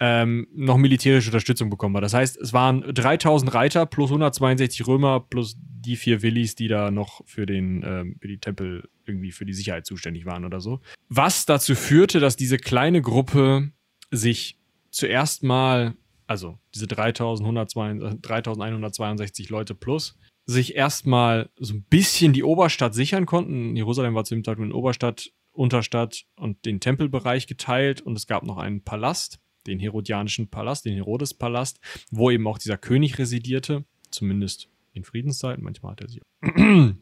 ähm, 0.01 0.49
noch 0.55 0.79
militärische 0.79 1.29
Unterstützung 1.29 1.69
bekommen 1.69 1.95
hat. 1.97 2.03
Das 2.03 2.15
heißt, 2.15 2.39
es 2.39 2.55
waren 2.55 2.83
3000 2.83 3.53
Reiter 3.53 3.85
plus 3.85 4.11
162 4.11 4.87
Römer 4.87 5.21
plus 5.21 5.59
die 5.61 5.97
vier 5.97 6.23
Willis, 6.23 6.55
die 6.55 6.69
da 6.69 6.91
noch 6.91 7.21
für 7.27 7.45
den 7.45 7.83
ähm, 7.85 8.17
für 8.21 8.29
die 8.29 8.39
Tempel 8.39 8.89
irgendwie 9.05 9.33
für 9.33 9.45
die 9.45 9.53
Sicherheit 9.53 9.85
zuständig 9.87 10.25
waren 10.25 10.47
oder 10.47 10.61
so. 10.61 10.81
Was 11.09 11.45
dazu 11.45 11.75
führte, 11.75 12.19
dass 12.19 12.37
diese 12.37 12.57
kleine 12.57 13.03
Gruppe 13.03 13.73
sich 14.11 14.59
zuerst 14.91 15.43
mal, 15.43 15.95
also 16.27 16.59
diese 16.75 16.87
3162 16.87 19.51
Leute 19.51 19.75
plus, 19.75 20.19
sich 20.47 20.75
erstmal 20.75 21.51
so 21.59 21.75
ein 21.75 21.85
bisschen 21.85 22.33
die 22.33 22.43
Oberstadt 22.43 22.95
sichern 22.95 23.27
konnten. 23.27 23.77
Jerusalem 23.77 24.15
war 24.15 24.25
zu 24.25 24.35
dem 24.35 24.45
Zeitpunkt 24.45 24.71
in 24.71 24.77
Oberstadt, 24.77 25.31
Unterstadt 25.53 26.25
und 26.37 26.65
den 26.65 26.81
Tempelbereich 26.81 27.47
geteilt 27.47 28.01
und 28.01 28.17
es 28.17 28.27
gab 28.27 28.45
noch 28.45 28.57
einen 28.57 28.83
Palast 28.83 29.41
den 29.67 29.79
Herodianischen 29.79 30.49
Palast, 30.49 30.85
den 30.85 30.95
Herodes-Palast, 30.95 31.81
wo 32.11 32.31
eben 32.31 32.47
auch 32.47 32.59
dieser 32.59 32.79
König 32.79 33.19
residierte, 33.19 33.85
zumindest 34.11 34.69
in 34.93 35.05
Friedenszeiten. 35.05 35.63
Manchmal 35.63 35.93
hat 35.93 36.01
er 36.01 36.09
sich 36.09 36.21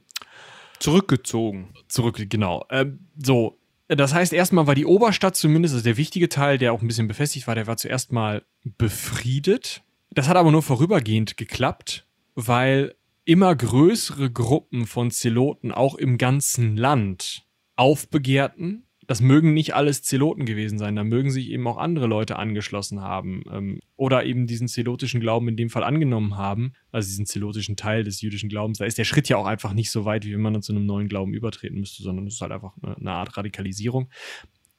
zurückgezogen. 0.78 1.70
Zurück, 1.88 2.24
genau. 2.28 2.66
Ähm, 2.70 3.06
so, 3.16 3.58
das 3.88 4.12
heißt, 4.12 4.32
erstmal 4.32 4.66
war 4.66 4.74
die 4.74 4.86
Oberstadt 4.86 5.36
zumindest, 5.36 5.74
also 5.74 5.84
der 5.84 5.96
wichtige 5.96 6.28
Teil, 6.28 6.58
der 6.58 6.72
auch 6.72 6.82
ein 6.82 6.88
bisschen 6.88 7.08
befestigt 7.08 7.46
war, 7.46 7.54
der 7.54 7.66
war 7.66 7.76
zuerst 7.76 8.12
mal 8.12 8.42
befriedet. 8.64 9.82
Das 10.10 10.28
hat 10.28 10.36
aber 10.36 10.50
nur 10.50 10.62
vorübergehend 10.62 11.36
geklappt, 11.36 12.06
weil 12.34 12.94
immer 13.24 13.54
größere 13.54 14.30
Gruppen 14.30 14.86
von 14.86 15.10
Zeloten 15.10 15.72
auch 15.72 15.94
im 15.94 16.18
ganzen 16.18 16.76
Land 16.76 17.46
aufbegehrten. 17.76 18.84
Das 19.08 19.22
mögen 19.22 19.54
nicht 19.54 19.74
alles 19.74 20.02
Zeloten 20.02 20.44
gewesen 20.44 20.78
sein, 20.78 20.94
da 20.94 21.02
mögen 21.02 21.30
sich 21.30 21.48
eben 21.48 21.66
auch 21.66 21.78
andere 21.78 22.06
Leute 22.06 22.36
angeschlossen 22.36 23.00
haben 23.00 23.42
ähm, 23.50 23.80
oder 23.96 24.26
eben 24.26 24.46
diesen 24.46 24.68
zelotischen 24.68 25.18
Glauben 25.20 25.48
in 25.48 25.56
dem 25.56 25.70
Fall 25.70 25.82
angenommen 25.82 26.36
haben, 26.36 26.74
also 26.92 27.06
diesen 27.06 27.24
zelotischen 27.24 27.74
Teil 27.74 28.04
des 28.04 28.20
jüdischen 28.20 28.50
Glaubens. 28.50 28.78
Da 28.78 28.84
ist 28.84 28.98
der 28.98 29.04
Schritt 29.04 29.30
ja 29.30 29.38
auch 29.38 29.46
einfach 29.46 29.72
nicht 29.72 29.90
so 29.90 30.04
weit, 30.04 30.26
wie 30.26 30.34
wenn 30.34 30.42
man 30.42 30.60
zu 30.60 30.72
einem 30.72 30.84
neuen 30.84 31.08
Glauben 31.08 31.32
übertreten 31.32 31.80
müsste, 31.80 32.02
sondern 32.02 32.26
es 32.26 32.34
ist 32.34 32.42
halt 32.42 32.52
einfach 32.52 32.74
eine, 32.82 32.98
eine 32.98 33.12
Art 33.12 33.34
Radikalisierung. 33.34 34.10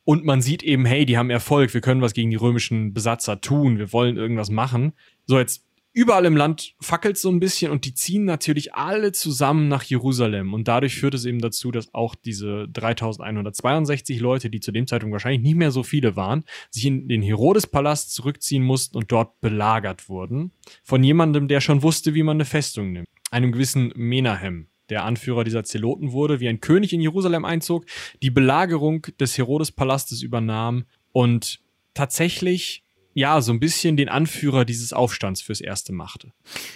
Und 0.04 0.26
man 0.26 0.44
sieht 0.44 0.62
eben, 0.62 0.86
hey, 0.86 1.06
die 1.06 1.18
haben 1.18 1.32
Erfolg, 1.32 1.74
wir 1.74 1.82
können 1.82 2.02
was 2.02 2.14
gegen 2.14 2.30
die 2.30 2.36
römischen 2.36 2.94
Besatzer 2.94 3.42
tun, 3.42 3.80
wir 3.80 3.92
wollen 3.94 4.16
irgendwas 4.16 4.52
machen. 4.52 4.94
So, 5.26 5.40
jetzt 5.40 5.69
überall 5.92 6.26
im 6.26 6.38
Land 6.38 6.76
fackelt 6.80 7.18
so 7.18 7.30
ein 7.30 7.40
bisschen 7.40 7.72
und 7.72 7.86
die 7.86 7.94
ziehen 7.94 8.26
natürlich 8.26 8.74
alle 8.76 9.12
zusammen 9.12 9.68
nach 9.68 9.84
Jerusalem. 9.84 10.54
Und 10.54 10.68
dadurch 10.68 10.96
führt 10.96 11.14
es 11.14 11.26
eben 11.26 11.40
dazu, 11.40 11.72
dass 11.72 11.94
auch 11.94 12.16
diese 12.16 12.68
3162 12.70 14.20
Leute, 14.20 14.50
die 14.50 14.60
zu 14.60 14.72
dem 14.72 14.88
Zeitpunkt 14.88 15.14
wahrscheinlich 15.14 15.42
nicht 15.42 15.56
mehr 15.56 15.72
so 15.72 15.84
viele 15.84 16.16
waren, 16.16 16.44
sich 16.70 16.86
in 16.86 17.08
den 17.08 17.22
Herodespalast 17.22 18.14
zurückziehen 18.14 18.64
mussten 18.64 18.98
und 18.98 19.12
dort 19.12 19.40
belagert 19.42 20.10
wurden. 20.10 20.52
Von 20.84 21.04
jemandem, 21.04 21.48
der 21.48 21.62
schon 21.62 21.84
wusste, 21.84 22.14
wie 22.14 22.24
man 22.24 22.38
eine 22.38 22.46
Festung 22.46 22.92
nimmt. 22.92 23.08
Einem 23.32 23.52
gewissen 23.52 23.92
Menahem 23.96 24.68
der 24.90 25.06
Anführer 25.06 25.44
dieser 25.44 25.64
Zeloten 25.64 26.12
wurde, 26.12 26.40
wie 26.40 26.50
ein 26.50 26.62
König 26.62 26.94
in 26.94 27.02
Jerusalem 27.02 27.46
einzog, 27.46 27.86
die 28.22 28.32
Belagerung 28.32 29.04
des 29.20 29.38
Herodespalastes 29.38 30.24
übernahm 30.24 30.86
und 31.12 31.60
tatsächlich 31.94 32.84
ja, 33.14 33.42
so 33.42 33.52
ein 33.52 33.60
bisschen 33.60 33.98
den 33.98 34.10
Anführer 34.10 34.66
dieses 34.66 34.94
Aufstands 34.94 35.42
fürs 35.42 35.62
Erste 35.62 35.94
machte. 35.94 36.32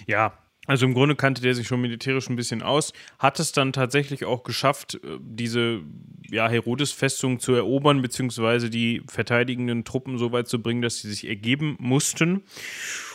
Ja, 0.08 0.38
also 0.66 0.86
im 0.86 0.94
Grunde 0.94 1.16
kannte 1.16 1.42
der 1.42 1.56
sich 1.56 1.68
schon 1.68 1.82
militärisch 1.82 2.30
ein 2.30 2.38
bisschen 2.38 2.62
aus, 2.62 2.94
hat 3.20 3.40
es 3.40 3.52
dann 3.52 3.74
tatsächlich 3.74 4.24
auch 4.26 4.44
geschafft, 4.44 4.96
äh, 4.96 5.18
diese 5.20 5.82
ja, 6.30 6.48
Herodes-Festung 6.48 7.40
zu 7.40 7.54
erobern, 7.54 8.02
beziehungsweise 8.02 8.70
die 8.70 9.02
verteidigenden 9.08 9.84
Truppen 9.84 10.18
so 10.18 10.32
weit 10.32 10.48
zu 10.48 10.62
bringen, 10.62 10.82
dass 10.82 11.00
sie 11.00 11.10
sich 11.10 11.28
ergeben 11.28 11.76
mussten. 11.80 12.44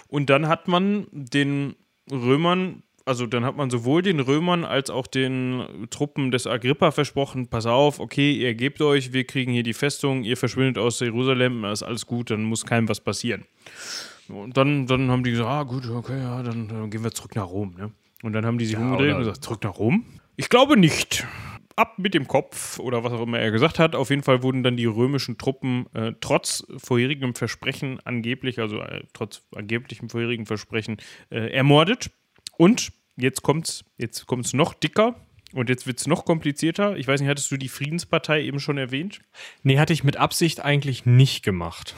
Und 0.09 0.31
dann 0.31 0.49
hat 0.49 0.69
man 0.69 1.07
den 1.11 1.75
Römern 2.11 2.83
also 3.09 3.27
dann 3.27 3.45
hat 3.45 3.57
man 3.57 3.71
sowohl 3.71 4.03
den 4.03 4.21
Römern 4.21 4.65
als 4.65 4.91
auch 4.91 5.07
den 5.07 5.87
Truppen 5.89 6.31
des 6.31 6.47
Agrippa 6.47 6.91
versprochen, 6.91 7.49
pass 7.49 7.65
auf, 7.65 8.01
okay, 8.01 8.33
ihr 8.33 8.55
gebt 8.55 8.83
euch, 8.83 9.15
wir 9.15 9.25
kriegen 9.25 9.51
hier 9.51 9.63
die 9.63 9.73
Festung, 9.73 10.25
ihr 10.25 10.37
verschwindet 10.37 10.77
aus 10.77 11.01
Jerusalem, 11.01 11.65
ist 11.65 11.83
alles 11.83 12.05
gut, 12.07 12.31
dann 12.31 12.45
muss 12.45 12.67
keinem 12.67 12.87
was 12.89 13.01
passieren. 13.01 13.47
Und 14.29 14.59
dann, 14.59 14.87
dann 14.87 15.11
haben 15.11 15.25
die 15.25 15.31
gesagt, 15.31 15.49
ah 15.49 15.63
gut, 15.63 15.89
okay, 15.89 16.19
ja, 16.19 16.43
dann, 16.43 16.69
dann 16.69 16.91
gehen 16.91 17.03
wir 17.03 17.13
zurück 17.13 17.35
nach 17.35 17.49
Rom. 17.49 17.75
Ne? 17.79 17.93
Und 18.23 18.35
dann 18.35 18.45
haben 18.45 18.59
die 18.59 18.67
sich 18.67 18.75
ja, 18.75 18.81
umgedreht 18.81 19.15
und 19.15 19.21
gesagt, 19.21 19.43
zurück 19.43 19.65
nach 19.65 19.79
Rom? 19.79 20.05
Ich 20.37 20.51
glaube 20.51 20.77
nicht. 20.77 21.27
Ab 21.77 21.95
mit 21.97 22.13
dem 22.13 22.27
Kopf 22.29 22.79
oder 22.79 23.05
was 23.05 23.13
auch 23.13 23.23
immer 23.23 23.39
er 23.39 23.53
gesagt 23.53 23.79
hat. 23.79 23.95
Auf 23.95 24.11
jeden 24.11 24.25
Fall 24.25 24.43
wurden 24.43 24.63
dann 24.65 24.77
die 24.77 24.85
römischen 24.85 25.39
Truppen 25.39 25.87
äh, 25.95 26.13
trotz 26.21 26.67
vorherigem 26.77 27.35
Versprechen 27.35 28.01
angeblich, 28.05 28.59
also 28.59 28.81
äh, 28.81 29.05
trotz 29.15 29.43
angeblichem 29.55 30.11
vorherigen 30.11 30.45
Versprechen, 30.45 30.99
äh, 31.31 31.53
ermordet. 31.53 32.11
Und 32.59 32.91
jetzt 33.19 33.43
kommt's, 33.43 33.85
jetzt 33.99 34.27
kommt's 34.27 34.53
noch 34.53 34.75
dicker 34.75 35.17
und 35.53 35.69
jetzt 35.69 35.87
wird 35.87 35.99
es 35.99 36.07
noch 36.07 36.25
komplizierter. 36.25 36.97
Ich 36.97 37.09
weiß 37.09 37.21
nicht, 37.21 37.29
hattest 37.29 37.51
du 37.51 37.57
die 37.57 37.69
Friedenspartei 37.69 38.43
eben 38.43 38.61
schon 38.61 38.79
erwähnt? 38.79 39.21
Nee, 39.63 39.79
hatte 39.79 39.93
ich 39.93 40.05
mit 40.05 40.17
Absicht 40.17 40.61
eigentlich 40.65 41.07
nicht 41.07 41.43
gemacht. 41.43 41.95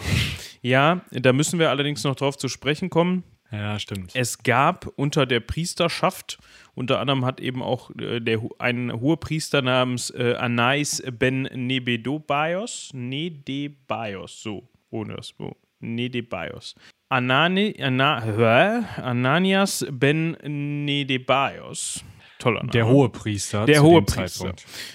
Ja, 0.62 1.00
da 1.11 1.33
müssen 1.33 1.59
wir 1.59 1.70
allerdings 1.70 2.04
noch 2.04 2.16
drauf 2.16 2.37
zu 2.37 2.48
sprechen 2.48 2.90
kommen. 2.90 3.24
Ja, 3.52 3.78
stimmt. 3.78 4.12
Es 4.14 4.42
gab 4.42 4.87
unter 4.96 5.26
der 5.26 5.40
Priesterschaft, 5.40 6.38
unter 6.74 7.00
anderem 7.00 7.24
hat 7.24 7.40
eben 7.40 7.62
auch 7.62 7.90
äh, 7.96 8.20
der, 8.20 8.40
ein 8.59 8.92
Hohepriester 8.92 9.61
namens 9.61 10.11
äh, 10.11 10.35
Anais 10.38 11.02
ben 11.18 11.42
Nebedobaios, 11.42 12.90
Nedebaios, 12.92 14.40
so, 14.40 14.68
ohne 14.90 15.16
das, 15.16 15.35
so, 15.37 15.56
Nedebaios, 15.80 16.76
Anani, 17.11 17.75
Ana, 17.81 18.18
Ananias 19.03 19.85
ben 19.90 20.37
Nedebaios. 20.44 22.05
Toller 22.38 22.61
Name. 22.61 22.70
Der 22.70 22.87
Hohepriester. 22.87 23.66
Der 23.66 23.83
Hohepriester. 23.83 24.55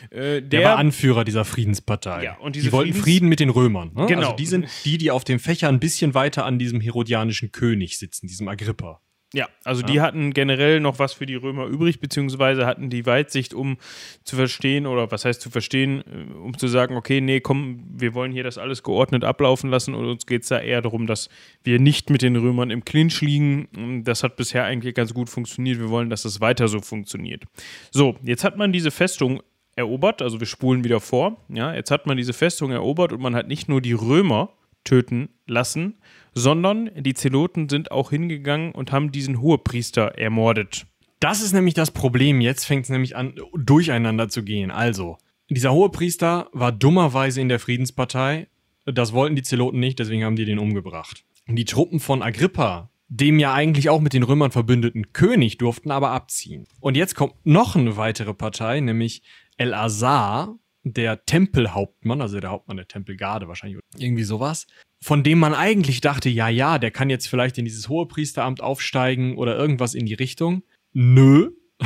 Äh, 0.10 0.42
der, 0.42 0.42
der, 0.42 0.64
war 0.64 0.78
Anführer 0.78 1.26
dieser 1.26 1.44
Friedenspartei. 1.44 2.24
Ja, 2.24 2.38
und 2.38 2.56
diese 2.56 2.68
die 2.68 2.72
wollten 2.72 2.94
Friedens 2.94 3.04
Frieden 3.04 3.30
mit 3.30 3.40
den 3.42 3.50
Römern. 3.50 3.92
Ne? 3.94 4.06
Genau. 4.08 4.22
Also 4.22 4.36
die 4.38 4.46
sind 4.46 4.68
die, 4.86 4.98
die 4.98 5.12
auf 5.12 5.26
dem 5.26 5.40
Fächer 5.40 5.68
ein 5.68 5.80
bisschen 5.80 6.14
weiter 6.14 6.46
an 6.46 6.58
diesem 6.58 6.80
herodianischen 6.80 7.52
König 7.52 8.00
sitzen, 8.00 8.28
diesem 8.28 8.48
Agrippa. 8.48 9.02
Ja, 9.36 9.50
also 9.66 9.82
ja. 9.82 9.88
die 9.88 10.02
hatten 10.02 10.32
generell 10.32 10.80
noch 10.80 10.98
was 10.98 11.12
für 11.12 11.26
die 11.26 11.36
Römer 11.36 11.66
übrig, 11.66 12.00
beziehungsweise 12.00 12.66
hatten 12.66 12.90
die 12.90 13.06
Weitsicht, 13.06 13.54
um 13.54 13.78
zu 14.24 14.38
verstehen, 14.38 14.88
oder 14.88 15.12
was 15.12 15.26
heißt 15.26 15.42
zu 15.42 15.50
verstehen, 15.50 16.04
äh, 16.08 16.34
um 16.34 16.58
zu 16.58 16.70
sagen, 16.70 16.96
okay, 16.96 17.20
nee, 17.20 17.42
komm, 17.42 17.84
wir 17.90 18.14
wollen 18.14 18.32
hier 18.32 18.44
das 18.44 18.58
alles 18.58 18.82
geordnet 18.82 19.26
ablaufen 19.26 19.70
lassen 19.70 19.94
und 19.94 20.06
uns 20.06 20.26
geht 20.26 20.44
es 20.44 20.48
da 20.48 20.60
eher 20.60 20.82
darum, 20.82 21.06
dass 21.06 21.28
wir 21.66 21.80
nicht 21.80 22.10
mit 22.10 22.22
den 22.22 22.38
Römern 22.38 22.72
im 22.72 22.86
Clinch 22.86 23.20
liegen. 23.20 24.04
Das 24.06 24.24
hat 24.24 24.38
bisher 24.38 24.64
eigentlich 24.64 24.96
ganz 24.96 25.14
gut 25.14 25.30
funktioniert. 25.30 25.80
Wir 25.80 25.90
wollen, 25.90 26.10
dass 26.10 26.24
das 26.24 26.40
weiter 26.40 26.70
so 26.70 26.80
funktioniert. 26.80 27.44
So, 27.92 28.16
jetzt 28.24 28.46
hat 28.46 28.56
man 28.56 28.72
diese 28.72 28.90
Festung 28.90 29.42
erobert, 29.76 30.22
also 30.22 30.40
wir 30.40 30.48
spulen 30.48 30.86
wieder 30.86 31.02
vor. 31.02 31.36
Ja, 31.50 31.74
jetzt 31.74 31.92
hat 31.92 32.08
man 32.08 32.16
diese 32.16 32.32
Festung 32.32 32.72
erobert 32.72 33.12
und 33.12 33.22
man 33.22 33.36
hat 33.36 33.50
nicht 33.50 33.68
nur 33.68 33.82
die 33.82 33.92
Römer 33.92 34.54
töten 34.86 35.30
lassen, 35.46 35.96
sondern 36.34 36.90
die 36.96 37.14
Zeloten 37.14 37.68
sind 37.68 37.92
auch 37.92 38.10
hingegangen 38.12 38.72
und 38.72 38.92
haben 38.92 39.12
diesen 39.12 39.42
Hohepriester 39.42 40.18
ermordet. 40.18 40.86
Das 41.20 41.42
ist 41.42 41.54
nämlich 41.54 41.74
das 41.74 41.92
Problem. 41.92 42.40
Jetzt 42.40 42.66
fängt 42.66 42.86
es 42.86 42.90
nämlich 42.90 43.16
an, 43.16 43.36
durcheinander 43.54 44.30
zu 44.30 44.44
gehen. 44.44 44.72
Also, 44.72 45.18
dieser 45.50 45.74
Hohepriester 45.74 46.50
war 46.54 46.72
dummerweise 46.72 47.42
in 47.42 47.50
der 47.50 47.60
Friedenspartei. 47.60 48.48
Das 48.86 49.14
wollten 49.14 49.36
die 49.36 49.44
Zeloten 49.44 49.80
nicht, 49.80 50.00
deswegen 50.00 50.24
haben 50.24 50.36
die 50.36 50.46
den 50.46 50.60
umgebracht. 50.60 51.26
Die 51.48 51.66
Truppen 51.66 52.00
von 52.00 52.22
Agrippa, 52.22 52.90
dem 53.08 53.40
ja 53.40 53.54
eigentlich 53.54 53.90
auch 53.90 54.02
mit 54.02 54.14
den 54.14 54.24
Römern 54.24 54.52
verbündeten 54.52 55.14
König, 55.14 55.58
durften 55.58 55.92
aber 55.92 56.12
abziehen. 56.12 56.66
Und 56.80 56.98
jetzt 56.98 57.16
kommt 57.16 57.34
noch 57.44 57.76
eine 57.76 57.98
weitere 57.98 58.34
Partei, 58.34 58.80
nämlich 58.80 59.22
El 59.58 59.74
Azar, 59.74 60.58
der 60.86 61.26
Tempelhauptmann, 61.26 62.22
also 62.22 62.40
der 62.40 62.52
Hauptmann 62.52 62.78
der 62.78 62.88
Tempelgarde 62.88 63.48
wahrscheinlich, 63.48 63.80
irgendwie 63.98 64.24
sowas, 64.24 64.68
von 65.04 65.24
dem 65.24 65.40
man 65.40 65.54
eigentlich 65.54 66.00
dachte, 66.00 66.30
ja, 66.30 66.48
ja, 66.48 66.78
der 66.78 66.92
kann 66.92 67.10
jetzt 67.10 67.28
vielleicht 67.28 67.58
in 67.58 67.66
dieses 67.66 67.90
hohe 67.90 68.08
Priesteramt 68.08 68.62
aufsteigen 68.62 69.36
oder 69.38 69.58
irgendwas 69.58 69.96
in 69.96 70.06
die 70.06 70.14
Richtung. 70.14 70.64
Nö. 70.94 71.52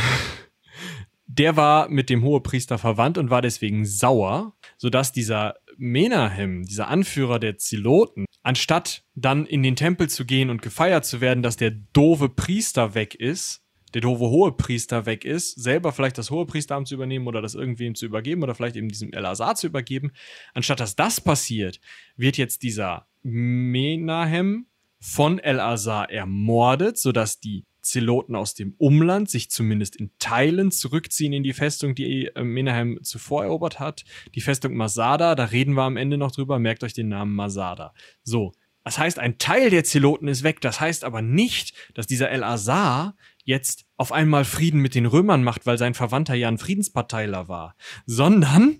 der 1.25 1.55
war 1.55 1.87
mit 1.89 2.09
dem 2.09 2.23
Hohepriester 2.23 2.77
verwandt 2.77 3.17
und 3.17 3.29
war 3.29 3.41
deswegen 3.41 3.85
sauer, 3.85 4.55
sodass 4.77 5.13
dieser 5.13 5.55
Menahem, 5.77 6.63
dieser 6.63 6.89
Anführer 6.89 7.39
der 7.39 7.57
Ziloten, 7.57 8.25
anstatt 8.43 9.05
dann 9.15 9.45
in 9.45 9.63
den 9.63 9.77
Tempel 9.77 10.09
zu 10.09 10.25
gehen 10.25 10.49
und 10.49 10.61
gefeiert 10.61 11.05
zu 11.05 11.21
werden, 11.21 11.41
dass 11.41 11.55
der 11.55 11.71
doofe 11.71 12.27
Priester 12.27 12.95
weg 12.95 13.15
ist, 13.15 13.63
der 13.93 14.01
doofe 14.01 14.25
Hohepriester 14.25 15.05
weg 15.05 15.25
ist, 15.25 15.61
selber 15.61 15.91
vielleicht 15.91 16.17
das 16.17 16.31
Hohepriesteramt 16.31 16.87
zu 16.87 16.95
übernehmen 16.95 17.27
oder 17.27 17.41
das 17.41 17.55
irgendwem 17.55 17.95
zu 17.95 18.05
übergeben 18.05 18.43
oder 18.43 18.55
vielleicht 18.55 18.75
eben 18.75 18.89
diesem 18.89 19.13
Elazar 19.13 19.55
zu 19.55 19.67
übergeben. 19.67 20.11
Anstatt 20.53 20.79
dass 20.79 20.95
das 20.95 21.21
passiert, 21.21 21.79
wird 22.15 22.37
jetzt 22.37 22.63
dieser 22.63 23.07
Menahem 23.21 24.67
von 24.99 25.39
El-Azar 25.39 26.09
ermordet, 26.09 26.97
sodass 26.97 27.39
die 27.39 27.65
Zeloten 27.81 28.35
aus 28.35 28.53
dem 28.53 28.75
Umland 28.77 29.29
sich 29.29 29.49
zumindest 29.49 29.95
in 29.95 30.11
Teilen 30.19 30.71
zurückziehen 30.71 31.33
in 31.33 31.43
die 31.43 31.53
Festung, 31.53 31.95
die 31.95 32.27
äh, 32.27 32.43
Menahem 32.43 32.99
zuvor 33.03 33.43
erobert 33.43 33.79
hat. 33.79 34.03
Die 34.35 34.41
Festung 34.41 34.75
Masada, 34.75 35.35
da 35.35 35.45
reden 35.45 35.73
wir 35.73 35.83
am 35.83 35.97
Ende 35.97 36.17
noch 36.17 36.31
drüber, 36.31 36.59
merkt 36.59 36.83
euch 36.83 36.93
den 36.93 37.07
Namen 37.07 37.33
Masada. 37.33 37.93
So, 38.23 38.51
das 38.83 38.97
heißt, 38.97 39.19
ein 39.19 39.37
Teil 39.37 39.69
der 39.69 39.83
Zeloten 39.83 40.27
ist 40.27 40.43
weg. 40.43 40.61
Das 40.61 40.79
heißt 40.79 41.03
aber 41.03 41.21
nicht, 41.21 41.73
dass 41.93 42.07
dieser 42.07 42.29
El-Azar 42.29 43.15
jetzt 43.43 43.85
auf 43.97 44.11
einmal 44.11 44.45
Frieden 44.45 44.81
mit 44.81 44.95
den 44.95 45.05
Römern 45.05 45.43
macht, 45.43 45.65
weil 45.65 45.77
sein 45.77 45.93
Verwandter 45.93 46.35
ja 46.35 46.47
ein 46.47 46.57
Friedensparteiler 46.57 47.47
war, 47.47 47.75
sondern. 48.05 48.79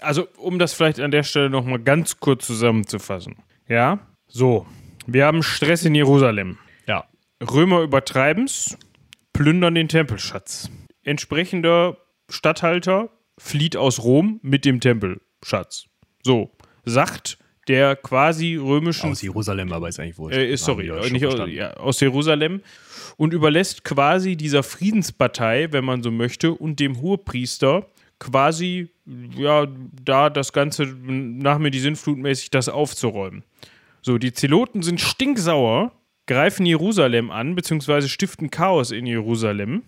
Also, 0.00 0.28
um 0.36 0.58
das 0.58 0.74
vielleicht 0.74 1.00
an 1.00 1.10
der 1.10 1.24
Stelle 1.24 1.50
nochmal 1.50 1.80
ganz 1.80 2.20
kurz 2.20 2.46
zusammenzufassen. 2.46 3.36
Ja, 3.68 3.98
so. 4.26 4.66
Wir 5.06 5.24
haben 5.24 5.42
Stress 5.42 5.84
in 5.84 5.94
Jerusalem. 5.94 6.58
Ja. 6.86 7.06
Römer 7.42 7.80
übertreiben's, 7.80 8.78
plündern 9.32 9.74
den 9.74 9.88
Tempelschatz. 9.88 10.70
Entsprechender 11.02 11.96
Statthalter 12.28 13.10
flieht 13.38 13.76
aus 13.76 14.02
Rom 14.02 14.38
mit 14.42 14.64
dem 14.64 14.80
Tempelschatz. 14.80 15.86
So. 16.22 16.52
Sagt 16.84 17.38
der 17.68 17.96
quasi 17.96 18.56
römischen. 18.56 19.10
Aus 19.10 19.22
Jerusalem, 19.22 19.72
aber 19.72 19.88
ist 19.88 20.00
eigentlich 20.00 20.18
wurscht. 20.18 20.36
Äh, 20.36 20.56
sorry, 20.56 20.90
nicht 21.10 21.26
aus, 21.26 21.48
ja, 21.48 21.74
aus 21.74 22.00
Jerusalem 22.00 22.62
und 23.16 23.34
überlässt 23.34 23.84
quasi 23.84 24.36
dieser 24.36 24.62
Friedenspartei, 24.62 25.68
wenn 25.72 25.84
man 25.84 26.02
so 26.02 26.10
möchte, 26.10 26.52
und 26.52 26.80
dem 26.80 27.00
Hohepriester 27.00 27.86
quasi, 28.18 28.88
ja, 29.36 29.66
da 30.04 30.30
das 30.30 30.52
Ganze 30.52 30.86
nach 30.86 31.58
mir 31.58 31.70
die 31.70 31.80
Sinnflutmäßig 31.80 32.50
das 32.50 32.68
aufzuräumen. 32.68 33.44
So, 34.02 34.18
die 34.18 34.32
Zeloten 34.32 34.82
sind 34.82 35.00
stinksauer, 35.00 35.92
greifen 36.26 36.64
Jerusalem 36.64 37.30
an, 37.30 37.54
beziehungsweise 37.54 38.08
stiften 38.08 38.50
Chaos 38.50 38.90
in 38.90 39.06
Jerusalem. 39.06 39.82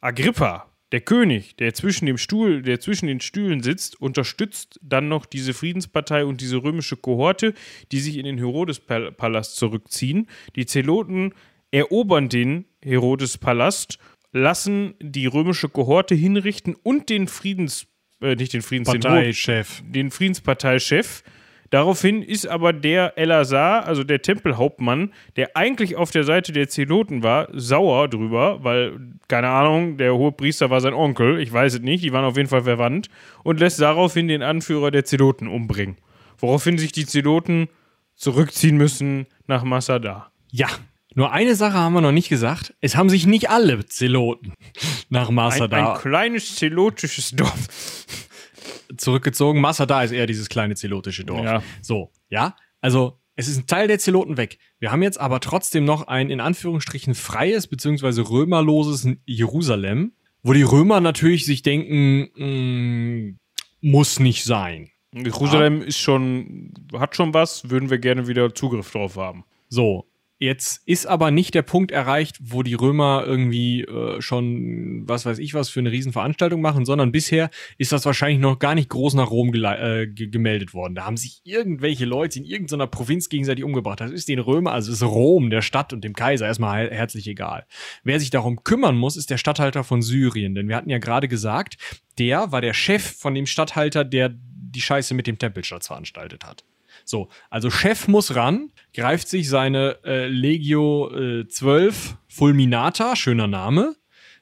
Agrippa, 0.00 0.66
Der 0.94 1.00
König, 1.00 1.56
der 1.56 1.74
zwischen 1.74 2.06
dem 2.06 2.16
Stuhl, 2.18 2.62
der 2.62 2.78
zwischen 2.78 3.08
den 3.08 3.18
Stühlen 3.18 3.64
sitzt, 3.64 4.00
unterstützt 4.00 4.78
dann 4.80 5.08
noch 5.08 5.26
diese 5.26 5.52
Friedenspartei 5.52 6.24
und 6.24 6.40
diese 6.40 6.62
römische 6.62 6.96
Kohorte, 6.96 7.52
die 7.90 7.98
sich 7.98 8.16
in 8.16 8.24
den 8.24 8.38
Herodespalast 8.38 9.56
zurückziehen. 9.56 10.28
Die 10.54 10.66
Zeloten 10.66 11.32
erobern 11.72 12.28
den 12.28 12.66
Herodespalast, 12.80 13.98
lassen 14.30 14.94
die 15.00 15.26
römische 15.26 15.68
Kohorte 15.68 16.14
hinrichten 16.14 16.76
und 16.80 17.10
den 17.10 17.26
Friedens, 17.26 17.88
äh, 18.20 18.36
nicht 18.36 18.52
den 18.52 18.62
Friedens, 18.62 18.86
Parteichef. 18.86 19.80
Den, 19.80 19.92
den 19.94 20.10
Friedensparteichef 20.12 21.24
Daraufhin 21.74 22.22
ist 22.22 22.46
aber 22.46 22.72
der 22.72 23.18
Elazar, 23.18 23.84
also 23.84 24.04
der 24.04 24.22
Tempelhauptmann, 24.22 25.12
der 25.34 25.56
eigentlich 25.56 25.96
auf 25.96 26.12
der 26.12 26.22
Seite 26.22 26.52
der 26.52 26.68
Zeloten 26.68 27.24
war, 27.24 27.48
sauer 27.52 28.06
drüber, 28.06 28.62
weil, 28.62 29.00
keine 29.26 29.48
Ahnung, 29.48 29.96
der 29.96 30.14
hohe 30.14 30.30
Priester 30.30 30.70
war 30.70 30.80
sein 30.80 30.94
Onkel, 30.94 31.40
ich 31.40 31.52
weiß 31.52 31.74
es 31.74 31.80
nicht, 31.80 32.04
die 32.04 32.12
waren 32.12 32.24
auf 32.24 32.36
jeden 32.36 32.48
Fall 32.48 32.62
verwandt, 32.62 33.08
und 33.42 33.58
lässt 33.58 33.80
daraufhin 33.80 34.28
den 34.28 34.44
Anführer 34.44 34.92
der 34.92 35.04
Zeloten 35.04 35.48
umbringen. 35.48 35.96
Woraufhin 36.38 36.78
sich 36.78 36.92
die 36.92 37.06
Zeloten 37.06 37.66
zurückziehen 38.14 38.76
müssen 38.76 39.26
nach 39.48 39.64
Masada. 39.64 40.30
Ja, 40.52 40.68
nur 41.16 41.32
eine 41.32 41.56
Sache 41.56 41.74
haben 41.74 41.94
wir 41.94 42.02
noch 42.02 42.12
nicht 42.12 42.28
gesagt. 42.28 42.72
Es 42.82 42.94
haben 42.94 43.10
sich 43.10 43.26
nicht 43.26 43.50
alle 43.50 43.84
Zeloten 43.84 44.52
nach 45.08 45.30
Masada. 45.30 45.76
Ein, 45.76 45.86
ein 45.86 46.00
kleines 46.00 46.54
zelotisches 46.54 47.32
Dorf 47.32 47.66
zurückgezogen. 48.96 49.60
Masada 49.60 50.02
ist 50.02 50.12
eher 50.12 50.26
dieses 50.26 50.48
kleine 50.48 50.74
zelotische 50.74 51.24
Dorf. 51.24 51.44
Ja. 51.44 51.62
So, 51.82 52.10
ja. 52.28 52.56
Also, 52.80 53.18
es 53.36 53.48
ist 53.48 53.58
ein 53.58 53.66
Teil 53.66 53.88
der 53.88 53.98
Zeloten 53.98 54.36
weg. 54.36 54.58
Wir 54.78 54.92
haben 54.92 55.02
jetzt 55.02 55.18
aber 55.18 55.40
trotzdem 55.40 55.84
noch 55.84 56.06
ein 56.06 56.30
in 56.30 56.40
Anführungsstrichen 56.40 57.14
freies 57.14 57.66
bzw. 57.66 58.20
römerloses 58.20 59.08
Jerusalem, 59.24 60.12
wo 60.42 60.52
die 60.52 60.62
Römer 60.62 61.00
natürlich 61.00 61.44
sich 61.44 61.62
denken, 61.62 62.28
mh, 62.36 62.46
mm, 62.46 63.38
muss 63.80 64.20
nicht 64.20 64.44
sein. 64.44 64.90
Jerusalem 65.12 65.80
ja. 65.80 65.86
ist 65.86 65.98
schon, 65.98 66.72
hat 66.94 67.16
schon 67.16 67.34
was, 67.34 67.70
würden 67.70 67.90
wir 67.90 67.98
gerne 67.98 68.26
wieder 68.26 68.54
Zugriff 68.54 68.90
drauf 68.90 69.16
haben. 69.16 69.44
So, 69.68 70.06
Jetzt 70.44 70.82
ist 70.84 71.06
aber 71.06 71.30
nicht 71.30 71.54
der 71.54 71.62
Punkt 71.62 71.90
erreicht, 71.90 72.36
wo 72.38 72.62
die 72.62 72.74
Römer 72.74 73.24
irgendwie 73.26 73.80
äh, 73.80 74.20
schon, 74.20 75.08
was 75.08 75.24
weiß 75.24 75.38
ich 75.38 75.54
was, 75.54 75.70
für 75.70 75.80
eine 75.80 75.90
Riesenveranstaltung 75.90 76.60
machen, 76.60 76.84
sondern 76.84 77.12
bisher 77.12 77.48
ist 77.78 77.92
das 77.92 78.04
wahrscheinlich 78.04 78.40
noch 78.40 78.58
gar 78.58 78.74
nicht 78.74 78.90
groß 78.90 79.14
nach 79.14 79.30
Rom 79.30 79.54
äh, 79.54 80.06
gemeldet 80.06 80.74
worden. 80.74 80.94
Da 80.94 81.06
haben 81.06 81.16
sich 81.16 81.40
irgendwelche 81.44 82.04
Leute 82.04 82.40
in 82.40 82.44
irgendeiner 82.44 82.86
Provinz 82.86 83.30
gegenseitig 83.30 83.64
umgebracht. 83.64 84.02
Das 84.02 84.10
ist 84.10 84.28
den 84.28 84.38
Römer, 84.38 84.72
also 84.72 84.92
ist 84.92 85.02
Rom, 85.02 85.48
der 85.48 85.62
Stadt 85.62 85.94
und 85.94 86.04
dem 86.04 86.12
Kaiser 86.12 86.44
erstmal 86.44 86.90
herzlich 86.90 87.26
egal. 87.26 87.64
Wer 88.02 88.20
sich 88.20 88.28
darum 88.28 88.64
kümmern 88.64 88.98
muss, 88.98 89.16
ist 89.16 89.30
der 89.30 89.38
Statthalter 89.38 89.82
von 89.82 90.02
Syrien. 90.02 90.54
Denn 90.54 90.68
wir 90.68 90.76
hatten 90.76 90.90
ja 90.90 90.98
gerade 90.98 91.26
gesagt, 91.26 91.78
der 92.18 92.52
war 92.52 92.60
der 92.60 92.74
Chef 92.74 93.16
von 93.16 93.34
dem 93.34 93.46
Statthalter, 93.46 94.04
der 94.04 94.28
die 94.28 94.82
Scheiße 94.82 95.14
mit 95.14 95.26
dem 95.26 95.38
Tempelschatz 95.38 95.86
veranstaltet 95.86 96.44
hat. 96.44 96.64
So, 97.08 97.28
also 97.50 97.70
Chef 97.70 98.08
muss 98.08 98.34
ran, 98.34 98.70
greift 98.92 99.28
sich 99.28 99.48
seine 99.48 99.98
äh, 100.04 100.26
Legio 100.26 101.10
äh, 101.10 101.48
12 101.48 102.16
Fulminata, 102.28 103.16
schöner 103.16 103.46
Name, 103.46 103.96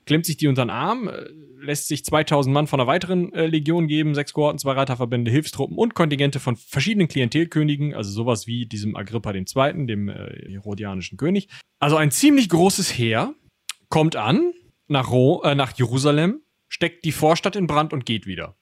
klemmt 0.06 0.26
sich 0.26 0.36
die 0.36 0.48
unter 0.48 0.64
den 0.64 0.70
Arm, 0.70 1.08
äh, 1.08 1.26
lässt 1.60 1.88
sich 1.88 2.04
2000 2.04 2.52
Mann 2.52 2.66
von 2.66 2.80
einer 2.80 2.86
weiteren 2.86 3.32
äh, 3.32 3.46
Legion 3.46 3.86
geben, 3.86 4.14
sechs 4.14 4.32
Kohorten, 4.32 4.58
zwei 4.58 4.72
Reiterverbände, 4.72 5.30
Hilfstruppen 5.30 5.78
und 5.78 5.94
Kontingente 5.94 6.40
von 6.40 6.56
verschiedenen 6.56 7.08
Klientelkönigen, 7.08 7.94
also 7.94 8.10
sowas 8.10 8.46
wie 8.46 8.66
diesem 8.66 8.96
Agrippa 8.96 9.32
II., 9.32 9.86
dem 9.86 10.08
äh, 10.08 10.50
herodianischen 10.50 11.18
König. 11.18 11.48
Also 11.78 11.96
ein 11.96 12.10
ziemlich 12.10 12.48
großes 12.48 12.96
Heer 12.96 13.34
kommt 13.88 14.16
an 14.16 14.52
nach, 14.88 15.10
Ro 15.10 15.42
äh, 15.44 15.54
nach 15.54 15.76
Jerusalem, 15.76 16.40
steckt 16.68 17.04
die 17.04 17.12
Vorstadt 17.12 17.56
in 17.56 17.66
Brand 17.66 17.92
und 17.92 18.06
geht 18.06 18.26
wieder. 18.26 18.56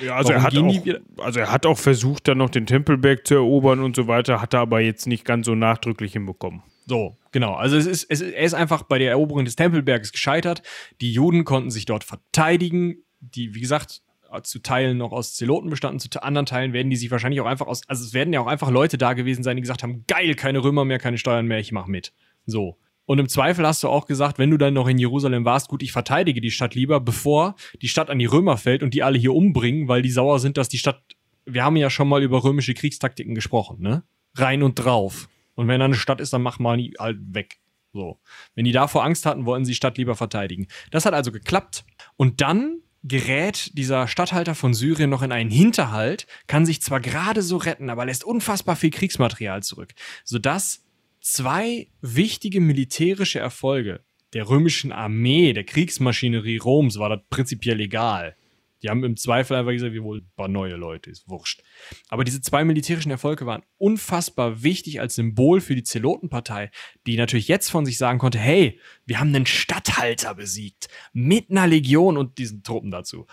Ja, 0.00 0.16
also 0.16 0.32
er, 0.32 0.42
hat 0.42 0.56
auch, 0.56 1.24
also 1.24 1.40
er 1.40 1.52
hat 1.52 1.66
auch 1.66 1.78
versucht, 1.78 2.26
dann 2.28 2.38
noch 2.38 2.50
den 2.50 2.66
Tempelberg 2.66 3.26
zu 3.26 3.34
erobern 3.34 3.80
und 3.80 3.94
so 3.94 4.08
weiter, 4.08 4.40
hat 4.40 4.54
er 4.54 4.60
aber 4.60 4.80
jetzt 4.80 5.06
nicht 5.06 5.24
ganz 5.24 5.46
so 5.46 5.54
nachdrücklich 5.54 6.12
hinbekommen. 6.12 6.62
So, 6.86 7.16
genau. 7.30 7.54
Also 7.54 7.76
es 7.76 7.86
ist, 7.86 8.06
es, 8.08 8.20
er 8.20 8.42
ist 8.42 8.54
einfach 8.54 8.82
bei 8.82 8.98
der 8.98 9.10
Eroberung 9.10 9.44
des 9.44 9.56
Tempelberges 9.56 10.12
gescheitert. 10.12 10.62
Die 11.00 11.12
Juden 11.12 11.44
konnten 11.44 11.70
sich 11.70 11.84
dort 11.84 12.02
verteidigen. 12.02 13.04
Die, 13.20 13.54
wie 13.54 13.60
gesagt, 13.60 14.02
zu 14.42 14.60
Teilen 14.60 14.96
noch 14.98 15.12
aus 15.12 15.34
Zeloten 15.34 15.70
bestanden, 15.70 15.98
zu 15.98 16.22
anderen 16.22 16.46
Teilen 16.46 16.72
werden 16.72 16.90
die 16.90 16.96
sich 16.96 17.10
wahrscheinlich 17.10 17.40
auch 17.40 17.46
einfach 17.46 17.66
aus, 17.66 17.82
also 17.88 18.04
es 18.04 18.14
werden 18.14 18.32
ja 18.32 18.40
auch 18.40 18.46
einfach 18.46 18.70
Leute 18.70 18.96
da 18.96 19.12
gewesen 19.12 19.42
sein, 19.42 19.56
die 19.56 19.62
gesagt 19.62 19.82
haben, 19.82 20.04
geil, 20.06 20.34
keine 20.34 20.62
Römer 20.62 20.84
mehr, 20.84 20.98
keine 20.98 21.18
Steuern 21.18 21.46
mehr, 21.46 21.58
ich 21.58 21.72
mach 21.72 21.86
mit. 21.86 22.12
So. 22.46 22.78
Und 23.06 23.18
im 23.18 23.28
Zweifel 23.28 23.66
hast 23.66 23.82
du 23.82 23.88
auch 23.88 24.06
gesagt, 24.06 24.38
wenn 24.38 24.50
du 24.50 24.56
dann 24.56 24.74
noch 24.74 24.86
in 24.86 24.98
Jerusalem 24.98 25.44
warst, 25.44 25.68
gut, 25.68 25.82
ich 25.82 25.92
verteidige 25.92 26.40
die 26.40 26.50
Stadt 26.50 26.74
lieber, 26.74 27.00
bevor 27.00 27.56
die 27.82 27.88
Stadt 27.88 28.08
an 28.08 28.18
die 28.18 28.26
Römer 28.26 28.56
fällt 28.56 28.82
und 28.82 28.94
die 28.94 29.02
alle 29.02 29.18
hier 29.18 29.34
umbringen, 29.34 29.88
weil 29.88 30.02
die 30.02 30.10
sauer 30.10 30.38
sind, 30.38 30.56
dass 30.56 30.68
die 30.68 30.78
Stadt. 30.78 31.02
Wir 31.44 31.64
haben 31.64 31.76
ja 31.76 31.90
schon 31.90 32.08
mal 32.08 32.22
über 32.22 32.44
römische 32.44 32.74
Kriegstaktiken 32.74 33.34
gesprochen, 33.34 33.80
ne? 33.80 34.04
Rein 34.34 34.62
und 34.62 34.76
drauf. 34.76 35.28
Und 35.54 35.66
wenn 35.66 35.80
da 35.80 35.86
eine 35.86 35.94
Stadt 35.94 36.20
ist, 36.20 36.32
dann 36.32 36.42
mach 36.42 36.58
mal 36.58 36.76
die 36.76 36.94
halt 36.98 37.18
weg. 37.34 37.58
So. 37.92 38.20
Wenn 38.54 38.64
die 38.64 38.72
davor 38.72 39.04
Angst 39.04 39.26
hatten, 39.26 39.44
wollten 39.46 39.64
sie 39.64 39.72
die 39.72 39.76
Stadt 39.76 39.98
lieber 39.98 40.14
verteidigen. 40.14 40.68
Das 40.90 41.04
hat 41.04 41.14
also 41.14 41.32
geklappt. 41.32 41.84
Und 42.16 42.40
dann 42.40 42.80
gerät 43.02 43.76
dieser 43.76 44.06
Statthalter 44.06 44.54
von 44.54 44.74
Syrien 44.74 45.10
noch 45.10 45.22
in 45.22 45.32
einen 45.32 45.50
Hinterhalt, 45.50 46.26
kann 46.46 46.66
sich 46.66 46.82
zwar 46.82 47.00
gerade 47.00 47.42
so 47.42 47.56
retten, 47.56 47.90
aber 47.90 48.04
lässt 48.04 48.24
unfassbar 48.24 48.76
viel 48.76 48.90
Kriegsmaterial 48.90 49.62
zurück, 49.62 49.94
sodass 50.24 50.84
zwei 51.20 51.88
wichtige 52.00 52.60
militärische 52.60 53.38
Erfolge 53.38 54.00
der 54.32 54.48
römischen 54.48 54.92
Armee, 54.92 55.52
der 55.52 55.64
Kriegsmaschinerie 55.64 56.58
Roms, 56.58 56.98
war 56.98 57.08
das 57.08 57.20
prinzipiell 57.30 57.80
egal. 57.80 58.36
Die 58.82 58.88
haben 58.88 59.04
im 59.04 59.16
Zweifel 59.16 59.56
einfach 59.56 59.72
gesagt, 59.72 59.92
wir 59.92 60.04
wollen 60.04 60.22
ein 60.22 60.32
paar 60.36 60.48
neue 60.48 60.76
Leute, 60.76 61.10
ist 61.10 61.28
wurscht. 61.28 61.62
Aber 62.08 62.24
diese 62.24 62.40
zwei 62.40 62.64
militärischen 62.64 63.10
Erfolge 63.10 63.44
waren 63.44 63.62
unfassbar 63.76 64.62
wichtig 64.62 65.00
als 65.00 65.16
Symbol 65.16 65.60
für 65.60 65.74
die 65.74 65.82
Zelotenpartei, 65.82 66.70
die 67.06 67.16
natürlich 67.16 67.48
jetzt 67.48 67.70
von 67.70 67.84
sich 67.84 67.98
sagen 67.98 68.18
konnte, 68.18 68.38
hey, 68.38 68.80
wir 69.04 69.20
haben 69.20 69.34
einen 69.34 69.46
Statthalter 69.46 70.34
besiegt, 70.34 70.88
mit 71.12 71.50
einer 71.50 71.66
Legion 71.66 72.16
und 72.16 72.38
diesen 72.38 72.62
Truppen 72.62 72.90
dazu. 72.90 73.26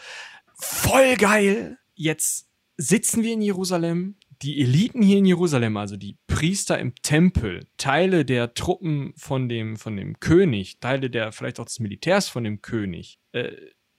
Voll 0.56 1.16
geil! 1.16 1.78
Jetzt 1.96 2.50
sitzen 2.76 3.24
wir 3.24 3.34
in 3.34 3.42
Jerusalem, 3.42 4.16
die 4.42 4.62
Eliten 4.62 5.02
hier 5.02 5.18
in 5.18 5.26
Jerusalem, 5.26 5.78
also 5.78 5.98
die 5.98 6.18
Priester 6.28 6.80
im 6.80 6.94
Tempel, 6.96 7.68
Teile 7.78 8.26
der 8.26 8.54
Truppen 8.54 9.14
von 9.16 9.50
dem, 9.50 9.78
von 9.78 9.98
dem 9.98 10.20
König, 10.20 10.80
Teile 10.80 11.10
der 11.10 11.32
vielleicht 11.32 11.60
auch 11.60 11.66
des 11.66 11.80
Militärs 11.80 12.30
von 12.30 12.44
dem 12.44 12.62
König, 12.62 13.20
äh, 13.32 13.52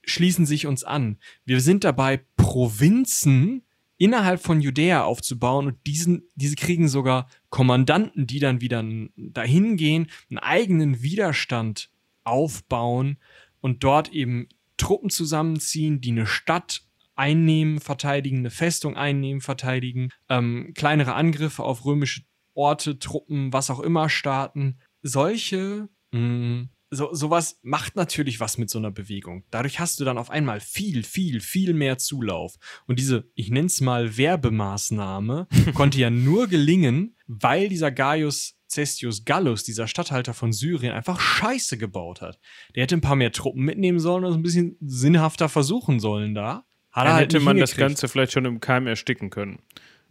schließen 0.03 0.45
sich 0.45 0.65
uns 0.65 0.83
an. 0.83 1.17
Wir 1.45 1.61
sind 1.61 1.83
dabei, 1.83 2.21
Provinzen 2.37 3.63
innerhalb 3.97 4.41
von 4.41 4.61
Judäa 4.61 5.03
aufzubauen 5.03 5.67
und 5.67 5.77
diesen, 5.85 6.23
diese 6.35 6.55
kriegen 6.55 6.87
sogar 6.87 7.27
Kommandanten, 7.49 8.25
die 8.25 8.39
dann 8.39 8.61
wieder 8.61 8.83
dahin 9.17 9.75
gehen, 9.75 10.07
einen 10.29 10.39
eigenen 10.39 11.03
Widerstand 11.03 11.89
aufbauen 12.23 13.17
und 13.59 13.83
dort 13.83 14.09
eben 14.09 14.47
Truppen 14.77 15.09
zusammenziehen, 15.09 15.99
die 15.99 16.11
eine 16.11 16.25
Stadt 16.25 16.83
einnehmen, 17.19 17.79
verteidigen, 17.79 18.39
eine 18.39 18.49
Festung 18.49 18.95
einnehmen, 18.95 19.41
verteidigen, 19.41 20.09
ähm, 20.29 20.71
kleinere 20.73 21.13
Angriffe 21.13 21.63
auf 21.63 21.85
römische 21.85 22.21
Orte, 22.53 22.97
Truppen, 22.97 23.53
was 23.53 23.69
auch 23.69 23.81
immer 23.81 24.09
starten. 24.09 24.79
Solche, 25.01 25.89
mh, 26.11 26.19
mm, 26.19 26.69
so, 26.91 27.13
sowas 27.13 27.59
macht 27.61 27.95
natürlich 27.95 28.39
was 28.39 28.57
mit 28.57 28.69
so 28.69 28.79
einer 28.79 28.89
Bewegung. 28.89 29.43
Dadurch 29.51 29.79
hast 29.79 29.99
du 29.99 30.05
dann 30.05 30.17
auf 30.17 30.31
einmal 30.31 30.59
viel, 30.59 31.03
viel, 31.03 31.39
viel 31.39 31.73
mehr 31.73 31.99
Zulauf. 31.99 32.55
Und 32.87 32.97
diese, 32.97 33.29
ich 33.35 33.51
nenne 33.51 33.67
es 33.67 33.79
mal 33.79 34.17
Werbemaßnahme, 34.17 35.47
konnte 35.75 35.99
ja 35.99 36.09
nur 36.09 36.47
gelingen, 36.47 37.15
weil 37.27 37.69
dieser 37.69 37.91
Gaius 37.91 38.55
Cestius 38.69 39.25
Gallus, 39.25 39.63
dieser 39.63 39.87
Statthalter 39.87 40.33
von 40.33 40.53
Syrien, 40.53 40.93
einfach 40.93 41.19
Scheiße 41.19 41.77
gebaut 41.77 42.21
hat. 42.21 42.39
Der 42.75 42.83
hätte 42.83 42.95
ein 42.95 43.01
paar 43.01 43.15
mehr 43.15 43.31
Truppen 43.31 43.63
mitnehmen 43.63 43.99
sollen 43.99 44.23
und 44.23 44.33
ein 44.33 44.43
bisschen 44.43 44.77
sinnhafter 44.79 45.49
versuchen 45.49 45.99
sollen 45.99 46.35
da. 46.35 46.65
Dann 47.05 47.13
halt 47.13 47.33
hätte 47.33 47.39
man 47.39 47.57
das 47.57 47.75
Ganze 47.75 48.07
vielleicht 48.07 48.31
schon 48.31 48.45
im 48.45 48.59
Keim 48.59 48.87
ersticken 48.87 49.29
können. 49.29 49.59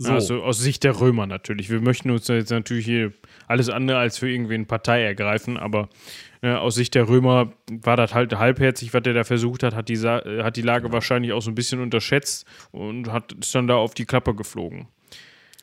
So. 0.00 0.12
Also 0.12 0.42
aus 0.42 0.60
Sicht 0.60 0.84
der 0.84 1.00
Römer 1.00 1.26
natürlich. 1.26 1.70
Wir 1.70 1.80
möchten 1.80 2.10
uns 2.10 2.28
jetzt 2.28 2.50
natürlich 2.50 2.84
hier 2.84 3.12
alles 3.48 3.68
andere 3.68 3.98
als 3.98 4.18
für 4.18 4.30
irgendwen 4.30 4.66
Partei 4.66 5.02
ergreifen, 5.02 5.56
aber 5.56 5.88
äh, 6.40 6.52
aus 6.52 6.76
Sicht 6.76 6.94
der 6.94 7.08
Römer 7.08 7.52
war 7.68 7.96
das 7.96 8.14
halt 8.14 8.38
halbherzig, 8.38 8.94
was 8.94 9.02
der 9.02 9.14
da 9.14 9.24
versucht 9.24 9.64
hat, 9.64 9.74
hat 9.74 9.88
die, 9.88 9.94
äh, 9.94 10.44
hat 10.44 10.56
die 10.56 10.62
Lage 10.62 10.92
wahrscheinlich 10.92 11.32
auch 11.32 11.42
so 11.42 11.50
ein 11.50 11.56
bisschen 11.56 11.80
unterschätzt 11.80 12.46
und 12.70 13.10
hat 13.10 13.32
ist 13.32 13.52
dann 13.56 13.66
da 13.66 13.74
auf 13.74 13.94
die 13.94 14.04
Klappe 14.04 14.36
geflogen. 14.36 14.86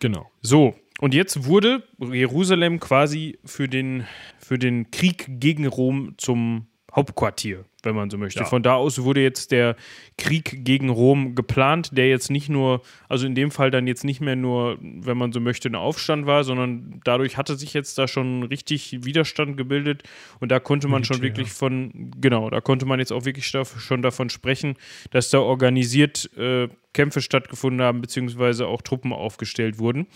Genau. 0.01 0.30
So, 0.41 0.76
und 0.99 1.13
jetzt 1.13 1.45
wurde 1.45 1.84
Jerusalem 1.99 2.82
quasi 2.82 3.39
für 3.45 3.69
den, 3.69 4.05
für 4.38 4.59
den 4.59 4.91
Krieg 4.91 5.26
gegen 5.39 5.65
Rom 5.65 6.15
zum 6.17 6.67
Hauptquartier, 6.93 7.65
wenn 7.86 7.95
man 7.95 8.09
so 8.09 8.17
möchte. 8.17 8.39
Ja. 8.39 8.45
Von 8.45 8.63
da 8.63 8.75
aus 8.75 9.03
wurde 9.03 9.21
jetzt 9.21 9.51
der 9.51 9.75
Krieg 10.17 10.65
gegen 10.65 10.89
Rom 10.89 11.36
geplant, 11.36 11.91
der 11.93 12.09
jetzt 12.09 12.29
nicht 12.29 12.49
nur, 12.49 12.81
also 13.07 13.25
in 13.25 13.36
dem 13.36 13.51
Fall 13.51 13.71
dann 13.71 13.88
jetzt 13.88 14.03
nicht 14.03 14.21
mehr 14.21 14.36
nur, 14.36 14.77
wenn 14.81 15.17
man 15.17 15.31
so 15.31 15.39
möchte, 15.39 15.69
ein 15.69 15.75
Aufstand 15.75 16.25
war, 16.25 16.43
sondern 16.43 16.99
dadurch 17.03 17.38
hatte 17.38 17.55
sich 17.55 17.73
jetzt 17.73 17.97
da 17.97 18.07
schon 18.07 18.43
richtig 18.43 19.05
Widerstand 19.05 19.57
gebildet 19.57 20.03
und 20.39 20.51
da 20.51 20.59
konnte 20.59 20.88
man 20.88 21.03
schon 21.03 21.21
wirklich 21.21 21.51
von, 21.51 22.11
genau, 22.19 22.49
da 22.49 22.61
konnte 22.61 22.86
man 22.86 22.99
jetzt 22.99 23.11
auch 23.11 23.25
wirklich 23.25 23.47
schon 23.47 24.01
davon 24.01 24.29
sprechen, 24.29 24.75
dass 25.11 25.29
da 25.29 25.39
organisiert 25.39 26.29
äh, 26.38 26.67
Kämpfe 26.93 27.21
stattgefunden 27.21 27.81
haben, 27.81 28.01
beziehungsweise 28.01 28.67
auch 28.67 28.81
Truppen 28.81 29.13
aufgestellt 29.13 29.79
wurden. 29.79 30.07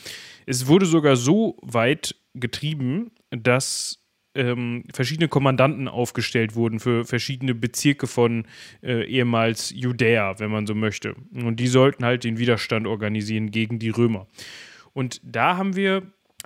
Es 0.45 0.67
wurde 0.67 0.85
sogar 0.85 1.15
so 1.17 1.57
weit 1.61 2.15
getrieben, 2.33 3.11
dass 3.31 3.98
ähm, 4.35 4.83
verschiedene 4.93 5.27
Kommandanten 5.27 5.87
aufgestellt 5.87 6.55
wurden 6.55 6.79
für 6.79 7.05
verschiedene 7.05 7.55
Bezirke 7.55 8.07
von 8.07 8.45
äh, 8.81 9.03
ehemals 9.05 9.71
Judäa, 9.75 10.39
wenn 10.39 10.51
man 10.51 10.67
so 10.67 10.75
möchte. 10.75 11.15
Und 11.33 11.59
die 11.59 11.67
sollten 11.67 12.05
halt 12.05 12.23
den 12.23 12.37
Widerstand 12.37 12.87
organisieren 12.87 13.51
gegen 13.51 13.79
die 13.79 13.89
Römer. 13.89 14.27
Und 14.93 15.21
da 15.23 15.57
haben 15.57 15.75
wir 15.75 16.03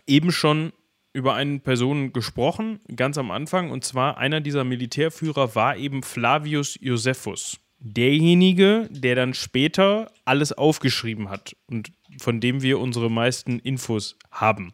eben 0.07 0.31
schon 0.31 0.71
über 1.13 1.35
eine 1.35 1.59
Person 1.59 2.11
gesprochen, 2.11 2.79
ganz 2.95 3.17
am 3.17 3.29
Anfang, 3.29 3.69
und 3.69 3.83
zwar 3.83 4.17
einer 4.17 4.41
dieser 4.41 4.63
Militärführer 4.63 5.53
war 5.55 5.77
eben 5.77 6.01
Flavius 6.01 6.77
Josephus. 6.81 7.59
Derjenige, 7.79 8.87
der 8.91 9.15
dann 9.15 9.33
später 9.33 10.11
alles 10.25 10.53
aufgeschrieben 10.53 11.29
hat 11.29 11.55
und 11.67 11.91
von 12.19 12.39
dem 12.39 12.61
wir 12.61 12.79
unsere 12.79 13.11
meisten 13.11 13.59
Infos 13.59 14.17
haben. 14.31 14.73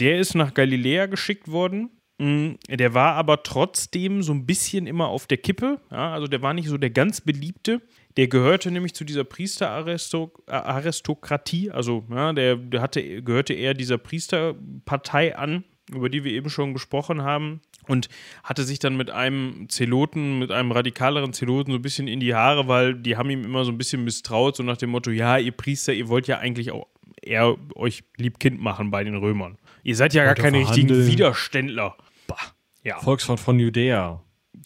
Der 0.00 0.18
ist 0.18 0.34
nach 0.34 0.52
Galiläa 0.52 1.06
geschickt 1.06 1.48
worden. 1.48 1.90
Mm, 2.18 2.52
Der 2.68 2.94
war 2.94 3.14
aber 3.14 3.42
trotzdem 3.42 4.22
so 4.22 4.32
ein 4.32 4.46
bisschen 4.46 4.86
immer 4.86 5.08
auf 5.08 5.26
der 5.26 5.38
Kippe. 5.38 5.80
Ja, 5.90 6.12
also 6.12 6.28
der 6.28 6.42
war 6.42 6.54
nicht 6.54 6.68
so 6.68 6.78
der 6.78 6.90
ganz 6.90 7.20
beliebte. 7.20 7.82
Der 8.16 8.28
gehörte 8.28 8.70
nämlich 8.70 8.94
zu 8.94 9.02
dieser 9.04 9.24
Priesteraristokratie. 9.24 11.72
Also 11.72 12.04
ja, 12.10 12.32
der, 12.32 12.60
hatte, 12.80 13.22
gehörte 13.22 13.54
eher 13.54 13.74
dieser 13.74 13.98
Priesterpartei 13.98 15.36
an, 15.36 15.64
über 15.92 16.08
die 16.08 16.22
wir 16.22 16.30
eben 16.32 16.50
schon 16.50 16.72
gesprochen 16.72 17.22
haben. 17.22 17.60
Und 17.86 18.08
hatte 18.42 18.64
sich 18.64 18.78
dann 18.78 18.96
mit 18.96 19.10
einem 19.10 19.68
Zeloten, 19.68 20.38
mit 20.38 20.50
einem 20.50 20.72
radikaleren 20.72 21.34
Zeloten 21.34 21.72
so 21.72 21.76
ein 21.76 21.82
bisschen 21.82 22.08
in 22.08 22.18
die 22.18 22.34
Haare, 22.34 22.66
weil 22.66 22.94
die 22.94 23.18
haben 23.18 23.28
ihm 23.28 23.44
immer 23.44 23.66
so 23.66 23.72
ein 23.72 23.76
bisschen 23.76 24.04
misstraut, 24.04 24.56
so 24.56 24.62
nach 24.62 24.78
dem 24.78 24.88
Motto, 24.88 25.10
ja, 25.10 25.36
ihr 25.36 25.52
Priester, 25.52 25.92
ihr 25.92 26.08
wollt 26.08 26.26
ja 26.26 26.38
eigentlich 26.38 26.70
auch 26.70 26.86
eher 27.20 27.58
euch 27.74 28.02
Liebkind 28.16 28.58
machen 28.58 28.90
bei 28.90 29.04
den 29.04 29.16
Römern. 29.16 29.58
Ihr 29.84 29.94
seid 29.94 30.14
ja 30.14 30.24
gar 30.24 30.34
keine 30.34 30.58
richtigen? 30.58 31.06
Widerständler. 31.06 31.96
Bah. 32.26 32.36
Ja, 32.82 32.98
Volksfront 33.00 33.38
von 33.38 33.58
Judäa. 33.60 34.22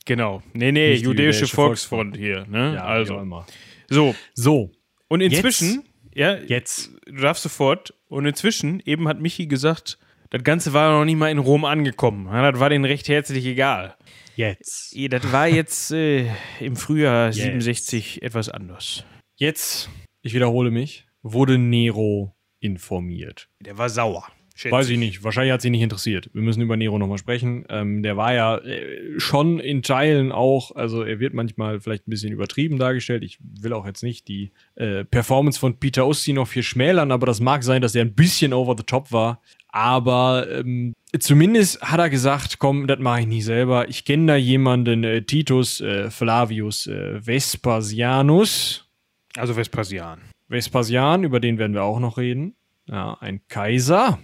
genau. 0.06 0.42
Nee, 0.54 0.72
nee, 0.72 0.94
die 0.94 1.02
jüdische 1.02 1.22
jüdische 1.40 1.46
Volksfront 1.48 2.16
hier. 2.16 2.46
Ne? 2.48 2.74
Ja, 2.74 2.84
also. 2.84 3.18
immer. 3.18 3.46
So. 3.88 4.14
So, 4.34 4.70
Und 5.08 5.20
inzwischen, 5.20 5.84
ja, 6.14 6.36
jetzt. 6.36 6.90
du 7.06 7.20
darfst 7.20 7.42
sofort. 7.42 7.94
Und 8.08 8.24
inzwischen, 8.26 8.80
eben 8.86 9.06
hat 9.08 9.20
Michi 9.20 9.46
gesagt, 9.46 9.98
das 10.30 10.42
Ganze 10.44 10.72
war 10.72 10.92
noch 10.98 11.04
nicht 11.04 11.16
mal 11.16 11.30
in 11.30 11.38
Rom 11.38 11.64
angekommen. 11.64 12.26
Das 12.30 12.60
war 12.60 12.70
denen 12.70 12.84
recht 12.84 13.08
herzlich 13.08 13.44
egal. 13.44 13.96
Jetzt. 14.36 14.94
Das 15.10 15.32
war 15.32 15.48
jetzt 15.48 15.90
äh, 15.90 16.26
im 16.60 16.76
Frühjahr 16.76 17.26
Jetzt. 17.26 17.42
67 17.42 18.22
etwas 18.22 18.48
anders. 18.48 19.04
Jetzt, 19.36 19.90
ich 20.22 20.32
wiederhole 20.32 20.70
mich, 20.70 21.06
wurde 21.22 21.58
Nero 21.58 22.36
informiert. 22.60 23.48
Der 23.60 23.78
war 23.78 23.88
sauer. 23.88 24.26
Schätze 24.58 24.72
Weiß 24.72 24.88
ich 24.88 24.98
nicht, 24.98 25.22
wahrscheinlich 25.22 25.52
hat 25.52 25.62
sie 25.62 25.70
nicht 25.70 25.82
interessiert. 25.82 26.30
Wir 26.32 26.42
müssen 26.42 26.62
über 26.62 26.76
Nero 26.76 26.98
nochmal 26.98 27.18
sprechen. 27.18 27.64
Ähm, 27.68 28.02
der 28.02 28.16
war 28.16 28.34
ja 28.34 28.58
äh, 28.58 29.18
schon 29.18 29.60
in 29.60 29.82
Teilen 29.82 30.32
auch, 30.32 30.74
also 30.74 31.02
er 31.02 31.20
wird 31.20 31.32
manchmal 31.32 31.80
vielleicht 31.80 32.08
ein 32.08 32.10
bisschen 32.10 32.32
übertrieben 32.32 32.78
dargestellt. 32.78 33.22
Ich 33.22 33.38
will 33.40 33.72
auch 33.72 33.86
jetzt 33.86 34.02
nicht 34.02 34.26
die 34.26 34.50
äh, 34.74 35.04
Performance 35.04 35.60
von 35.60 35.78
Peter 35.78 36.06
Ustinov 36.06 36.48
noch 36.48 36.52
viel 36.52 36.62
schmälern, 36.62 37.12
aber 37.12 37.26
das 37.26 37.40
mag 37.40 37.62
sein, 37.62 37.82
dass 37.82 37.94
er 37.94 38.02
ein 38.02 38.14
bisschen 38.14 38.52
over 38.52 38.74
the 38.76 38.82
top 38.82 39.12
war. 39.12 39.40
Aber 39.68 40.46
ähm, 40.50 40.94
zumindest 41.18 41.80
hat 41.82 42.00
er 42.00 42.10
gesagt, 42.10 42.58
komm, 42.58 42.86
das 42.86 42.98
mache 42.98 43.20
ich 43.20 43.26
nicht 43.26 43.44
selber. 43.44 43.88
Ich 43.88 44.04
kenne 44.04 44.26
da 44.26 44.36
jemanden, 44.36 45.04
äh, 45.04 45.22
Titus 45.22 45.80
äh, 45.80 46.10
Flavius 46.10 46.86
äh, 46.86 47.24
Vespasianus. 47.24 48.88
Also 49.36 49.54
Vespasian. 49.54 50.20
Vespasian, 50.48 51.22
über 51.22 51.38
den 51.38 51.58
werden 51.58 51.74
wir 51.74 51.84
auch 51.84 52.00
noch 52.00 52.16
reden. 52.16 52.54
Ja, 52.86 53.18
ein 53.20 53.42
Kaiser, 53.48 54.18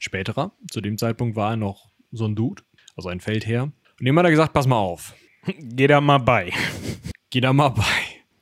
späterer. 0.00 0.52
Zu 0.68 0.80
dem 0.80 0.98
Zeitpunkt 0.98 1.36
war 1.36 1.52
er 1.52 1.56
noch 1.56 1.92
so 2.10 2.26
ein 2.26 2.34
Dude, 2.34 2.64
also 2.96 3.08
ein 3.08 3.20
Feldherr. 3.20 3.64
Und 3.64 4.04
dem 4.04 4.18
hat 4.18 4.24
er 4.24 4.30
gesagt, 4.32 4.52
pass 4.52 4.66
mal 4.66 4.78
auf, 4.78 5.14
Geh 5.58 5.86
da 5.86 6.00
mal 6.00 6.18
bei. 6.18 6.52
geh 7.30 7.40
da 7.40 7.52
mal 7.52 7.70
bei. 7.70 7.84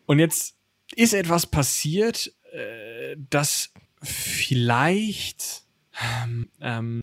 Und 0.07 0.19
jetzt 0.19 0.57
ist 0.95 1.13
etwas 1.13 1.47
passiert, 1.47 2.33
äh, 2.53 3.17
das 3.31 3.73
vielleicht, 4.03 5.65
ähm, 6.25 6.49
ähm, 6.61 7.01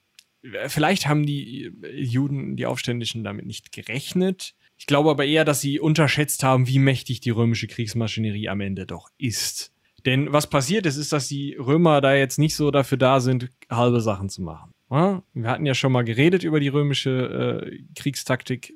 vielleicht 0.67 1.07
haben 1.07 1.25
die 1.25 1.71
Juden, 1.93 2.55
die 2.55 2.65
Aufständischen 2.65 3.23
damit 3.23 3.45
nicht 3.45 3.71
gerechnet. 3.71 4.55
Ich 4.77 4.87
glaube 4.87 5.09
aber 5.09 5.25
eher, 5.25 5.45
dass 5.45 5.61
sie 5.61 5.79
unterschätzt 5.79 6.43
haben, 6.43 6.67
wie 6.67 6.79
mächtig 6.79 7.21
die 7.21 7.29
römische 7.29 7.67
Kriegsmaschinerie 7.67 8.49
am 8.49 8.61
Ende 8.61 8.85
doch 8.85 9.09
ist. 9.17 9.71
Denn 10.05 10.31
was 10.31 10.47
passiert 10.47 10.85
ist, 10.85 10.97
ist, 10.97 11.11
dass 11.11 11.27
die 11.27 11.55
Römer 11.55 11.99
da 12.01 12.13
jetzt 12.13 12.37
nicht 12.37 12.55
so 12.55 12.71
dafür 12.71 12.97
da 12.97 13.19
sind, 13.19 13.49
halbe 13.69 14.01
Sachen 14.01 14.29
zu 14.29 14.41
machen. 14.43 14.71
Ja? 14.91 15.23
Wir 15.33 15.49
hatten 15.49 15.65
ja 15.65 15.73
schon 15.73 15.91
mal 15.91 16.03
geredet 16.03 16.43
über 16.43 16.59
die 16.59 16.67
römische 16.67 17.65
äh, 17.65 17.79
Kriegstaktik. 17.99 18.73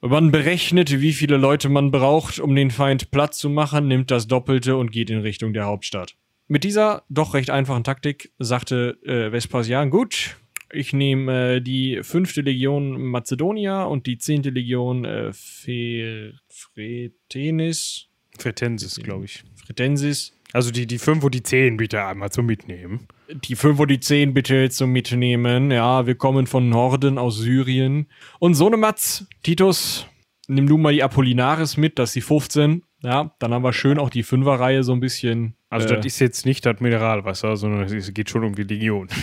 Man 0.00 0.30
berechnet, 0.30 1.00
wie 1.00 1.12
viele 1.12 1.36
Leute 1.36 1.68
man 1.68 1.90
braucht, 1.90 2.40
um 2.40 2.54
den 2.54 2.70
Feind 2.70 3.10
platt 3.10 3.34
zu 3.34 3.50
machen, 3.50 3.88
nimmt 3.88 4.10
das 4.10 4.26
Doppelte 4.26 4.76
und 4.76 4.90
geht 4.90 5.10
in 5.10 5.20
Richtung 5.20 5.52
der 5.52 5.66
Hauptstadt. 5.66 6.16
Mit 6.48 6.64
dieser 6.64 7.04
doch 7.10 7.34
recht 7.34 7.50
einfachen 7.50 7.84
Taktik 7.84 8.32
sagte 8.38 8.98
äh, 9.04 9.30
Vespasian, 9.30 9.90
gut, 9.90 10.38
ich 10.72 10.92
nehme 10.94 11.56
äh, 11.56 11.60
die 11.60 12.00
fünfte 12.02 12.40
Legion 12.40 13.00
Mazedonia 13.02 13.84
und 13.84 14.06
die 14.06 14.16
zehnte 14.16 14.50
Legion 14.50 15.04
äh, 15.04 15.32
Fe- 15.32 16.32
Fretenis, 16.48 18.06
Fretensis, 18.38 18.96
glaube 18.96 19.26
ich. 19.26 19.44
Fretensis. 19.54 20.32
Also 20.52 20.70
die, 20.70 20.86
die 20.86 20.98
5 20.98 21.22
und 21.24 21.34
die 21.34 21.42
10 21.42 21.76
bitte 21.76 22.04
einmal 22.04 22.30
zum 22.30 22.46
Mitnehmen. 22.46 23.06
Die 23.28 23.54
5 23.54 23.78
und 23.78 23.88
die 23.88 24.00
10 24.00 24.34
bitte 24.34 24.68
zum 24.70 24.90
Mitnehmen. 24.90 25.70
Ja, 25.70 26.06
wir 26.06 26.16
kommen 26.16 26.46
von 26.46 26.68
Norden 26.68 27.18
aus 27.18 27.38
Syrien. 27.38 28.06
Und 28.38 28.54
so 28.54 28.68
ne 28.68 28.76
Matz, 28.76 29.26
Titus, 29.42 30.06
nimm 30.48 30.66
du 30.66 30.76
mal 30.76 30.92
die 30.92 31.02
Apollinaris 31.02 31.76
mit, 31.76 31.98
das 31.98 32.10
ist 32.10 32.16
die 32.16 32.20
15. 32.22 32.82
Ja, 33.02 33.34
dann 33.38 33.54
haben 33.54 33.62
wir 33.62 33.72
schön 33.72 33.98
auch 33.98 34.10
die 34.10 34.22
Fünferreihe 34.22 34.82
so 34.82 34.92
ein 34.92 35.00
bisschen. 35.00 35.54
Also 35.70 35.88
äh, 35.88 35.96
das 35.96 36.06
ist 36.06 36.18
jetzt 36.18 36.44
nicht 36.44 36.66
das 36.66 36.80
Mineralwasser, 36.80 37.56
sondern 37.56 37.82
es 37.82 38.12
geht 38.12 38.28
schon 38.28 38.44
um 38.44 38.54
die 38.54 38.64
Legion. 38.64 39.08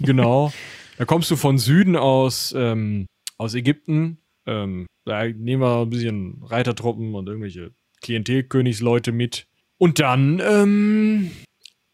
Genau. 0.00 0.52
Da 0.98 1.04
kommst 1.04 1.30
du 1.30 1.36
von 1.36 1.58
Süden 1.58 1.94
aus, 1.94 2.52
ähm, 2.58 3.06
aus 3.38 3.54
Ägypten. 3.54 4.18
Ähm, 4.46 4.86
da 5.04 5.24
nehmen 5.24 5.62
wir 5.62 5.82
ein 5.82 5.90
bisschen 5.90 6.42
Reitertruppen 6.42 7.14
und 7.14 7.28
irgendwelche 7.28 7.70
Klientelkönigsleute 8.02 9.12
mit. 9.12 9.46
Und 9.82 9.98
dann 9.98 10.40
ähm, 10.48 11.32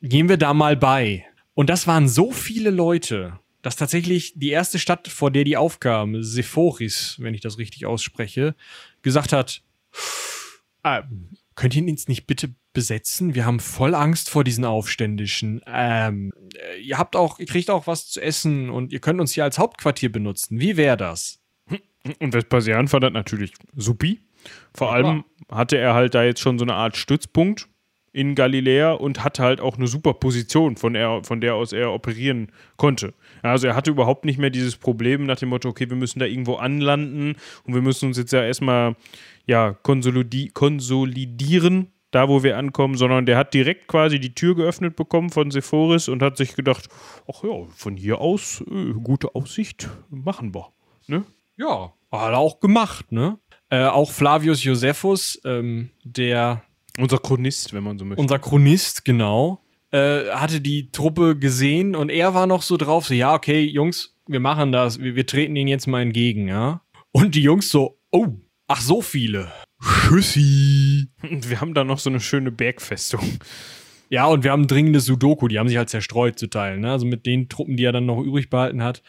gehen 0.02 0.28
wir 0.28 0.36
da 0.36 0.52
mal 0.52 0.76
bei. 0.76 1.24
Und 1.54 1.70
das 1.70 1.86
waren 1.86 2.06
so 2.06 2.32
viele 2.32 2.68
Leute, 2.68 3.40
dass 3.62 3.76
tatsächlich 3.76 4.34
die 4.36 4.50
erste 4.50 4.78
Stadt, 4.78 5.08
vor 5.08 5.30
der 5.30 5.44
die 5.44 5.56
aufkam, 5.56 6.22
Sephoris, 6.22 7.16
wenn 7.18 7.32
ich 7.32 7.40
das 7.40 7.56
richtig 7.56 7.86
ausspreche, 7.86 8.54
gesagt 9.00 9.32
hat, 9.32 9.62
ah, 10.82 11.04
könnt 11.54 11.76
ihr 11.76 11.80
ihn 11.80 11.88
jetzt 11.88 12.10
nicht 12.10 12.26
bitte 12.26 12.54
besetzen? 12.74 13.34
Wir 13.34 13.46
haben 13.46 13.58
voll 13.58 13.94
Angst 13.94 14.28
vor 14.28 14.44
diesen 14.44 14.66
Aufständischen. 14.66 15.62
Ähm, 15.66 16.34
äh, 16.56 16.82
ihr 16.82 16.98
habt 16.98 17.16
auch, 17.16 17.38
ihr 17.38 17.46
kriegt 17.46 17.70
auch 17.70 17.86
was 17.86 18.10
zu 18.10 18.20
essen 18.20 18.68
und 18.68 18.92
ihr 18.92 19.00
könnt 19.00 19.18
uns 19.18 19.32
hier 19.32 19.44
als 19.44 19.58
Hauptquartier 19.58 20.12
benutzen. 20.12 20.60
Wie 20.60 20.76
wäre 20.76 20.98
das? 20.98 21.40
Und 22.18 22.34
Vespasian 22.34 22.86
fand 22.86 23.04
das 23.04 23.12
natürlich 23.14 23.54
supi. 23.74 24.20
Vor 24.74 24.88
Ja, 24.88 24.92
allem 24.92 25.24
hatte 25.50 25.78
er 25.78 25.94
halt 25.94 26.14
da 26.14 26.22
jetzt 26.22 26.40
schon 26.40 26.58
so 26.58 26.66
eine 26.66 26.74
Art 26.74 26.98
Stützpunkt 26.98 27.66
in 28.18 28.34
Galiläa 28.34 28.94
und 28.94 29.22
hatte 29.22 29.44
halt 29.44 29.60
auch 29.60 29.76
eine 29.76 29.86
super 29.86 30.12
Position, 30.12 30.76
von, 30.76 30.96
er, 30.96 31.22
von 31.22 31.40
der 31.40 31.54
aus 31.54 31.72
er 31.72 31.92
operieren 31.92 32.50
konnte. 32.76 33.14
Also 33.42 33.68
er 33.68 33.76
hatte 33.76 33.92
überhaupt 33.92 34.24
nicht 34.24 34.38
mehr 34.38 34.50
dieses 34.50 34.76
Problem 34.76 35.24
nach 35.24 35.38
dem 35.38 35.50
Motto, 35.50 35.68
okay, 35.68 35.88
wir 35.88 35.96
müssen 35.96 36.18
da 36.18 36.26
irgendwo 36.26 36.56
anlanden 36.56 37.36
und 37.62 37.74
wir 37.74 37.80
müssen 37.80 38.06
uns 38.08 38.18
jetzt 38.18 38.32
ja 38.32 38.42
erstmal 38.42 38.96
ja, 39.46 39.72
konsolidi 39.72 40.48
konsolidieren, 40.48 41.92
da 42.10 42.28
wo 42.28 42.42
wir 42.42 42.58
ankommen, 42.58 42.96
sondern 42.96 43.24
der 43.24 43.36
hat 43.36 43.54
direkt 43.54 43.86
quasi 43.86 44.18
die 44.18 44.34
Tür 44.34 44.56
geöffnet 44.56 44.96
bekommen 44.96 45.30
von 45.30 45.52
Sephoris 45.52 46.08
und 46.08 46.20
hat 46.20 46.36
sich 46.36 46.56
gedacht, 46.56 46.88
ach 47.32 47.44
ja, 47.44 47.66
von 47.76 47.96
hier 47.96 48.20
aus, 48.20 48.64
äh, 48.68 48.94
gute 48.94 49.36
Aussicht, 49.36 49.88
machen 50.10 50.56
wir. 50.56 50.72
Ne? 51.06 51.22
Ja, 51.56 51.92
hat 52.10 52.32
er 52.32 52.38
auch 52.38 52.58
gemacht, 52.58 53.12
ne? 53.12 53.38
Äh, 53.70 53.84
auch 53.84 54.10
Flavius 54.10 54.64
Josephus, 54.64 55.40
ähm, 55.44 55.90
der 56.02 56.62
Unser 56.98 57.18
Chronist, 57.18 57.72
wenn 57.72 57.84
man 57.84 57.98
so 57.98 58.04
möchte. 58.04 58.20
unser 58.20 58.38
Chronist, 58.38 59.04
genau, 59.04 59.62
äh, 59.90 60.26
hatte 60.30 60.60
die 60.60 60.90
Truppe 60.90 61.38
gesehen 61.38 61.94
und 61.96 62.10
er 62.10 62.34
war 62.34 62.46
noch 62.46 62.62
so 62.62 62.76
drauf, 62.76 63.06
so, 63.06 63.14
ja, 63.14 63.34
okay, 63.34 63.62
Jungs, 63.62 64.16
wir 64.26 64.40
machen 64.40 64.72
das, 64.72 65.00
wir, 65.00 65.14
wir 65.14 65.26
treten 65.26 65.56
ihnen 65.56 65.68
jetzt 65.68 65.86
mal 65.86 66.02
entgegen, 66.02 66.48
ja. 66.48 66.82
Und 67.12 67.34
die 67.34 67.42
Jungs 67.42 67.70
so, 67.70 67.98
oh, 68.10 68.34
Ach, 68.70 68.82
so 68.82 69.00
viele. 69.00 69.50
Schüssi. 69.80 71.08
Und 71.22 71.48
wir 71.48 71.62
haben 71.62 71.72
da 71.72 71.84
noch 71.84 71.98
so 71.98 72.10
eine 72.10 72.20
schöne 72.20 72.52
Bergfestung. 72.52 73.38
Ja, 74.10 74.26
und 74.26 74.44
wir 74.44 74.52
haben 74.52 74.66
dringende 74.66 75.00
Sudoku, 75.00 75.48
die 75.48 75.58
haben 75.58 75.68
sich 75.68 75.78
halt 75.78 75.88
zerstreut 75.88 76.38
zu 76.38 76.48
teilen. 76.48 76.80
Ne? 76.80 76.92
Also 76.92 77.06
mit 77.06 77.24
den 77.24 77.48
Truppen, 77.48 77.76
die 77.76 77.84
er 77.84 77.92
dann 77.92 78.06
noch 78.06 78.20
übrig 78.20 78.50
behalten 78.50 78.82
hat, 78.82 79.02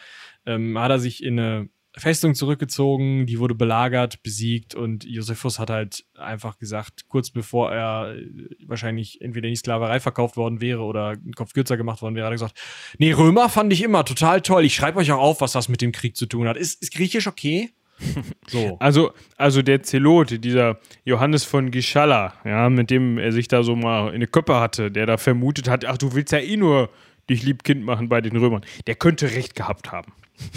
ähm, 0.46 0.78
hat 0.78 0.90
er 0.90 0.98
sich 0.98 1.22
in 1.22 1.38
eine 1.38 1.68
Festung 2.00 2.34
zurückgezogen, 2.34 3.26
die 3.26 3.38
wurde 3.38 3.54
belagert, 3.54 4.22
besiegt 4.22 4.74
und 4.74 5.04
Josephus 5.04 5.58
hat 5.58 5.70
halt 5.70 6.04
einfach 6.14 6.58
gesagt, 6.58 7.08
kurz 7.08 7.30
bevor 7.30 7.72
er 7.72 8.16
äh, 8.16 8.26
wahrscheinlich 8.66 9.20
entweder 9.20 9.48
in 9.48 9.52
die 9.52 9.58
Sklaverei 9.58 10.00
verkauft 10.00 10.36
worden 10.36 10.60
wäre 10.60 10.82
oder 10.82 11.10
einen 11.10 11.34
Kopf 11.34 11.52
kürzer 11.52 11.76
gemacht 11.76 12.02
worden 12.02 12.14
wäre, 12.14 12.26
hat 12.26 12.32
er 12.32 12.36
gesagt, 12.36 12.60
nee, 12.98 13.12
Römer 13.12 13.48
fand 13.48 13.72
ich 13.72 13.82
immer 13.82 14.04
total 14.04 14.40
toll. 14.40 14.64
Ich 14.64 14.74
schreibe 14.74 14.98
euch 14.98 15.12
auch 15.12 15.20
auf, 15.20 15.40
was 15.40 15.52
das 15.52 15.68
mit 15.68 15.80
dem 15.80 15.92
Krieg 15.92 16.16
zu 16.16 16.26
tun 16.26 16.48
hat. 16.48 16.56
Ist, 16.56 16.82
ist 16.82 16.92
Griechisch 16.92 17.26
okay? 17.26 17.70
So. 18.48 18.76
Also, 18.80 19.12
also 19.36 19.62
der 19.62 19.82
Zelot, 19.82 20.42
dieser 20.42 20.80
Johannes 21.04 21.44
von 21.44 21.70
Gischala, 21.70 22.34
ja, 22.44 22.68
mit 22.68 22.90
dem 22.90 23.18
er 23.18 23.30
sich 23.32 23.46
da 23.46 23.62
so 23.62 23.76
mal 23.76 24.08
in 24.08 24.16
eine 24.16 24.26
Köppe 24.26 24.58
hatte, 24.58 24.90
der 24.90 25.06
da 25.06 25.18
vermutet 25.18 25.68
hat, 25.68 25.84
ach, 25.84 25.98
du 25.98 26.14
willst 26.14 26.32
ja 26.32 26.38
eh 26.38 26.56
nur 26.56 26.90
dich 27.28 27.42
lieb 27.44 27.62
Kind 27.62 27.84
machen 27.84 28.08
bei 28.08 28.20
den 28.20 28.36
Römern, 28.36 28.62
der 28.86 28.96
könnte 28.96 29.30
recht 29.30 29.54
gehabt 29.54 29.92
haben. 29.92 30.12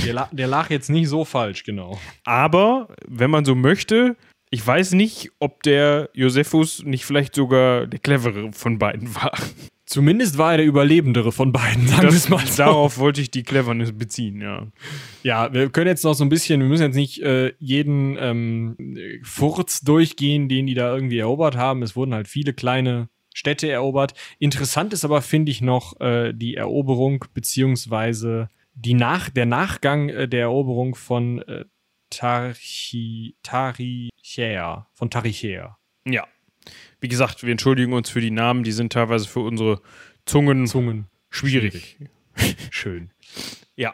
Der, 0.06 0.14
la 0.14 0.30
der 0.32 0.48
lag 0.48 0.70
jetzt 0.70 0.90
nicht 0.90 1.10
so 1.10 1.26
falsch, 1.26 1.64
genau. 1.64 2.00
Aber, 2.24 2.90
wenn 3.08 3.32
man 3.32 3.46
so 3.46 3.56
möchte, 3.56 4.16
ich 4.50 4.66
weiß 4.66 4.94
nicht, 4.94 5.32
ob 5.40 5.64
der 5.64 6.10
Josephus 6.14 6.84
nicht 6.84 7.06
vielleicht 7.06 7.34
sogar 7.36 7.88
der 7.88 8.00
clevere 8.00 8.52
von 8.54 8.78
beiden 8.78 9.16
war. 9.16 9.34
Zumindest 9.86 10.38
war 10.38 10.52
er 10.52 10.58
der 10.58 10.66
Überlebendere 10.66 11.32
von 11.32 11.52
beiden, 11.52 11.88
sagen 11.88 12.04
wir 12.04 12.30
mal 12.30 12.46
so. 12.46 12.58
Darauf 12.58 12.98
wollte 13.00 13.20
ich 13.20 13.32
die 13.32 13.44
Cleverness 13.44 13.92
beziehen, 13.92 14.42
ja. 14.42 14.68
Ja, 15.24 15.54
wir 15.54 15.70
können 15.70 15.88
jetzt 15.88 16.04
noch 16.04 16.14
so 16.14 16.24
ein 16.24 16.30
bisschen, 16.30 16.62
wir 16.62 16.68
müssen 16.68 16.84
jetzt 16.84 16.96
nicht 16.96 17.22
äh, 17.22 17.54
jeden 17.60 18.18
ähm, 18.20 18.78
Furz 19.24 19.82
durchgehen, 19.82 20.50
den 20.50 20.68
die 20.68 20.74
da 20.74 20.94
irgendwie 20.94 21.20
erobert 21.20 21.58
haben. 21.58 21.82
Es 21.84 21.96
wurden 21.96 22.14
halt 22.14 22.28
viele 22.28 22.54
kleine 22.54 23.10
Städte 23.34 23.70
erobert. 23.70 24.14
Interessant 24.40 24.94
ist 24.94 25.04
aber, 25.04 25.22
finde 25.22 25.52
ich, 25.52 25.62
noch 25.62 26.00
äh, 26.00 26.32
die 26.34 26.56
Eroberung 26.56 27.26
beziehungsweise 27.34 28.50
die 28.76 28.94
Nach 28.94 29.30
der 29.30 29.46
Nachgang 29.46 30.10
äh, 30.10 30.28
der 30.28 30.42
Eroberung 30.42 30.96
von 30.96 31.42
äh, 31.44 31.66
Tarichea, 32.10 33.38
von 34.94 35.10
Tarichea. 35.10 35.78
Ja. 36.06 36.28
Wie 37.00 37.08
gesagt, 37.08 37.44
wir 37.44 37.52
entschuldigen 37.52 37.94
uns 37.94 38.10
für 38.10 38.22
die 38.22 38.32
Namen, 38.32 38.64
die 38.64 38.72
sind 38.72 38.94
teilweise 38.94 39.28
für 39.28 39.42
unsere 39.42 39.82
Zungen, 40.26 40.68
Zungen 40.68 41.08
schwierig. 41.30 41.98
schwierig. 42.36 42.58
Schön. 42.72 43.12
Ja. 43.76 43.94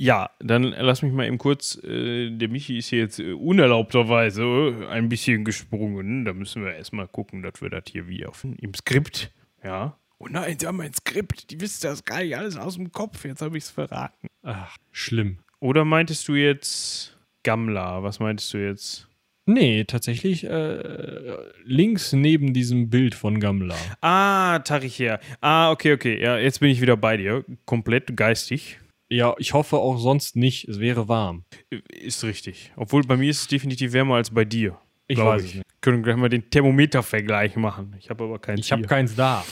Ja, 0.00 0.30
dann 0.38 0.62
lass 0.62 1.02
mich 1.02 1.12
mal 1.12 1.26
eben 1.26 1.38
kurz, 1.38 1.76
äh, 1.82 2.30
der 2.30 2.48
Michi 2.48 2.78
ist 2.78 2.88
hier 2.88 3.00
jetzt 3.00 3.18
äh, 3.18 3.32
unerlaubterweise 3.32 4.86
ein 4.90 5.08
bisschen 5.08 5.44
gesprungen. 5.44 6.24
Da 6.24 6.32
müssen 6.32 6.64
wir 6.64 6.74
erstmal 6.74 7.08
gucken, 7.08 7.42
dass 7.42 7.60
wir 7.60 7.68
das 7.68 7.82
hier 7.90 8.06
wie 8.06 8.24
auf, 8.24 8.44
im 8.44 8.74
Skript, 8.74 9.32
ja, 9.64 9.98
Oh 10.20 10.26
nein, 10.28 10.56
sie 10.58 10.66
haben 10.66 10.80
ein 10.80 10.92
Skript. 10.92 11.50
Die 11.50 11.60
wissen 11.60 11.82
das 11.82 12.04
gar 12.04 12.22
nicht 12.22 12.36
alles 12.36 12.56
aus 12.56 12.74
dem 12.74 12.90
Kopf. 12.90 13.24
Jetzt 13.24 13.42
habe 13.42 13.56
ich 13.56 13.64
es 13.64 13.70
verraten. 13.70 14.28
Ach, 14.42 14.76
schlimm. 14.90 15.38
Oder 15.60 15.84
meintest 15.84 16.26
du 16.28 16.34
jetzt 16.34 17.16
Gamla? 17.44 18.02
Was 18.02 18.18
meintest 18.18 18.52
du 18.54 18.58
jetzt? 18.58 19.08
Nee, 19.46 19.84
tatsächlich 19.84 20.44
äh, 20.44 21.36
links 21.64 22.12
neben 22.12 22.52
diesem 22.52 22.90
Bild 22.90 23.14
von 23.14 23.40
Gamla. 23.40 23.76
Ah, 24.02 24.58
Taricher. 24.58 25.20
Ah, 25.40 25.70
okay, 25.70 25.94
okay. 25.94 26.20
Ja, 26.20 26.36
jetzt 26.36 26.60
bin 26.60 26.68
ich 26.70 26.82
wieder 26.82 26.96
bei 26.98 27.16
dir. 27.16 27.44
Komplett 27.64 28.14
geistig. 28.14 28.78
Ja, 29.08 29.34
ich 29.38 29.54
hoffe 29.54 29.78
auch 29.78 29.96
sonst 29.96 30.36
nicht. 30.36 30.68
Es 30.68 30.80
wäre 30.80 31.08
warm. 31.08 31.44
Ist 31.88 32.24
richtig. 32.24 32.72
Obwohl 32.76 33.04
bei 33.04 33.16
mir 33.16 33.30
ist 33.30 33.40
es 33.40 33.46
definitiv 33.46 33.94
wärmer 33.94 34.16
als 34.16 34.30
bei 34.30 34.44
dir. 34.44 34.78
Ich 35.06 35.18
weiß 35.18 35.42
ich. 35.44 35.54
nicht. 35.54 35.66
Können 35.80 36.02
gleich 36.02 36.16
mal 36.16 36.28
den 36.28 36.50
Thermometervergleich 36.50 37.56
machen. 37.56 37.96
Ich 37.98 38.10
habe 38.10 38.24
aber 38.24 38.38
keins. 38.38 38.60
Ich 38.60 38.72
habe 38.72 38.82
keins 38.82 39.14
da. 39.14 39.44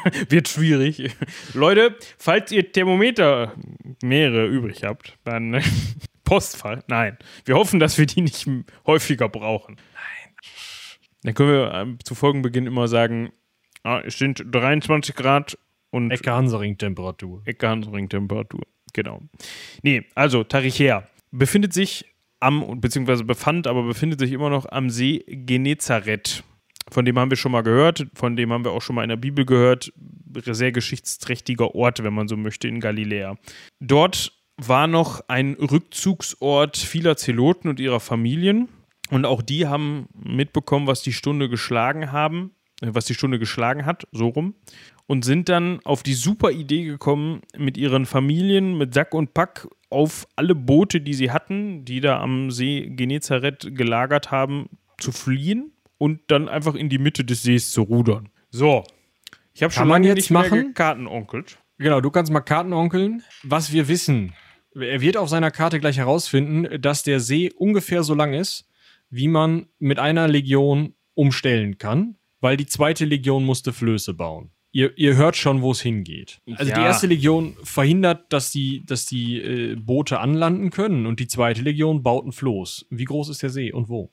Wird 0.28 0.48
schwierig. 0.48 1.10
Leute, 1.54 1.96
falls 2.18 2.52
ihr 2.52 2.72
Thermometer 2.72 3.54
mehrere 4.02 4.46
übrig 4.46 4.84
habt, 4.84 5.18
dann 5.24 5.54
äh, 5.54 5.62
Postfall. 6.24 6.82
Nein. 6.88 7.18
Wir 7.44 7.56
hoffen, 7.56 7.80
dass 7.80 7.98
wir 7.98 8.06
die 8.06 8.22
nicht 8.22 8.46
häufiger 8.86 9.28
brauchen. 9.28 9.76
Nein. 9.76 10.34
Dann 11.22 11.34
können 11.34 11.50
wir 11.50 11.74
äh, 11.74 11.98
zu 12.04 12.14
Folgenbeginn 12.14 12.66
immer 12.66 12.88
sagen, 12.88 13.32
ah, 13.82 14.00
es 14.04 14.18
sind 14.18 14.42
23 14.50 15.14
Grad 15.14 15.58
und. 15.90 16.10
Ecke 16.10 16.32
Hansering-Temperatur. 16.32 17.42
Ecke 17.44 17.68
Hansering-Temperatur. 17.68 18.62
Genau. 18.92 19.22
Nee, 19.82 20.04
also 20.14 20.44
Taricher 20.44 21.08
befindet 21.30 21.72
sich 21.72 22.04
am, 22.40 22.80
beziehungsweise 22.80 23.24
befand, 23.24 23.66
aber 23.66 23.82
befindet 23.84 24.18
sich 24.18 24.32
immer 24.32 24.50
noch 24.50 24.66
am 24.66 24.90
See 24.90 25.24
Genezareth. 25.26 26.44
Von 26.90 27.04
dem 27.04 27.18
haben 27.18 27.30
wir 27.30 27.36
schon 27.36 27.52
mal 27.52 27.62
gehört, 27.62 28.06
von 28.14 28.36
dem 28.36 28.52
haben 28.52 28.64
wir 28.64 28.72
auch 28.72 28.82
schon 28.82 28.96
mal 28.96 29.02
in 29.02 29.08
der 29.08 29.16
Bibel 29.16 29.44
gehört. 29.44 29.92
Sehr 30.34 30.72
geschichtsträchtiger 30.72 31.74
Ort, 31.74 32.02
wenn 32.02 32.14
man 32.14 32.28
so 32.28 32.36
möchte, 32.36 32.68
in 32.68 32.80
Galiläa. 32.80 33.36
Dort 33.80 34.32
war 34.56 34.86
noch 34.86 35.20
ein 35.28 35.54
Rückzugsort 35.54 36.76
vieler 36.76 37.16
Zeloten 37.16 37.68
und 37.68 37.80
ihrer 37.80 38.00
Familien. 38.00 38.68
Und 39.10 39.26
auch 39.26 39.42
die 39.42 39.66
haben 39.66 40.08
mitbekommen, 40.14 40.86
was 40.86 41.02
die 41.02 41.12
Stunde 41.12 41.48
geschlagen 41.48 42.12
haben, 42.12 42.52
äh, 42.80 42.88
was 42.92 43.04
die 43.04 43.14
Stunde 43.14 43.38
geschlagen 43.38 43.84
hat, 43.84 44.06
so 44.12 44.28
rum. 44.28 44.54
Und 45.06 45.24
sind 45.24 45.48
dann 45.48 45.80
auf 45.84 46.02
die 46.02 46.14
super 46.14 46.50
Idee 46.50 46.84
gekommen, 46.84 47.42
mit 47.56 47.76
ihren 47.76 48.06
Familien, 48.06 48.78
mit 48.78 48.94
Sack 48.94 49.14
und 49.14 49.34
Pack 49.34 49.68
auf 49.90 50.26
alle 50.36 50.54
Boote, 50.54 51.00
die 51.00 51.12
sie 51.12 51.30
hatten, 51.30 51.84
die 51.84 52.00
da 52.00 52.20
am 52.20 52.50
See 52.50 52.88
Genezareth 52.88 53.76
gelagert 53.76 54.30
haben, 54.30 54.70
zu 54.98 55.12
fliehen 55.12 55.72
und 56.02 56.20
dann 56.26 56.48
einfach 56.48 56.74
in 56.74 56.88
die 56.88 56.98
Mitte 56.98 57.24
des 57.24 57.44
Sees 57.44 57.70
zu 57.70 57.82
rudern. 57.82 58.28
So. 58.50 58.82
Ich 59.54 59.62
habe 59.62 59.72
schon 59.72 59.86
lange 59.86 60.08
jetzt 60.08 60.16
nicht 60.16 60.30
machen? 60.32 60.58
mehr 60.58 60.72
Kartenonkelt. 60.72 61.58
Genau, 61.78 62.00
du 62.00 62.10
kannst 62.10 62.32
mal 62.32 62.40
Kartenonkeln. 62.40 63.22
Was 63.44 63.72
wir 63.72 63.86
wissen, 63.86 64.34
er 64.74 65.00
wird 65.00 65.16
auf 65.16 65.28
seiner 65.28 65.52
Karte 65.52 65.78
gleich 65.78 65.98
herausfinden, 65.98 66.80
dass 66.82 67.04
der 67.04 67.20
See 67.20 67.52
ungefähr 67.56 68.02
so 68.02 68.14
lang 68.14 68.34
ist, 68.34 68.68
wie 69.10 69.28
man 69.28 69.66
mit 69.78 70.00
einer 70.00 70.26
Legion 70.26 70.94
umstellen 71.14 71.78
kann, 71.78 72.16
weil 72.40 72.56
die 72.56 72.66
zweite 72.66 73.04
Legion 73.04 73.44
musste 73.44 73.72
Flöße 73.72 74.12
bauen 74.12 74.50
ihr, 74.72 74.96
ihr 74.98 75.16
hört 75.16 75.36
schon, 75.36 75.62
wo 75.62 75.70
es 75.70 75.80
hingeht. 75.80 76.40
Also 76.56 76.70
ja. 76.70 76.78
die 76.78 76.84
erste 76.84 77.06
Legion 77.06 77.56
verhindert, 77.62 78.32
dass 78.32 78.50
die, 78.50 78.84
dass 78.84 79.06
die 79.06 79.40
äh, 79.40 79.76
Boote 79.76 80.18
anlanden 80.18 80.70
können 80.70 81.06
und 81.06 81.20
die 81.20 81.28
zweite 81.28 81.62
Legion 81.62 82.02
baut 82.02 82.26
ein 82.26 82.32
Floß. 82.32 82.86
Wie 82.90 83.04
groß 83.04 83.28
ist 83.28 83.42
der 83.42 83.50
See 83.50 83.72
und 83.72 83.88
wo? 83.88 84.10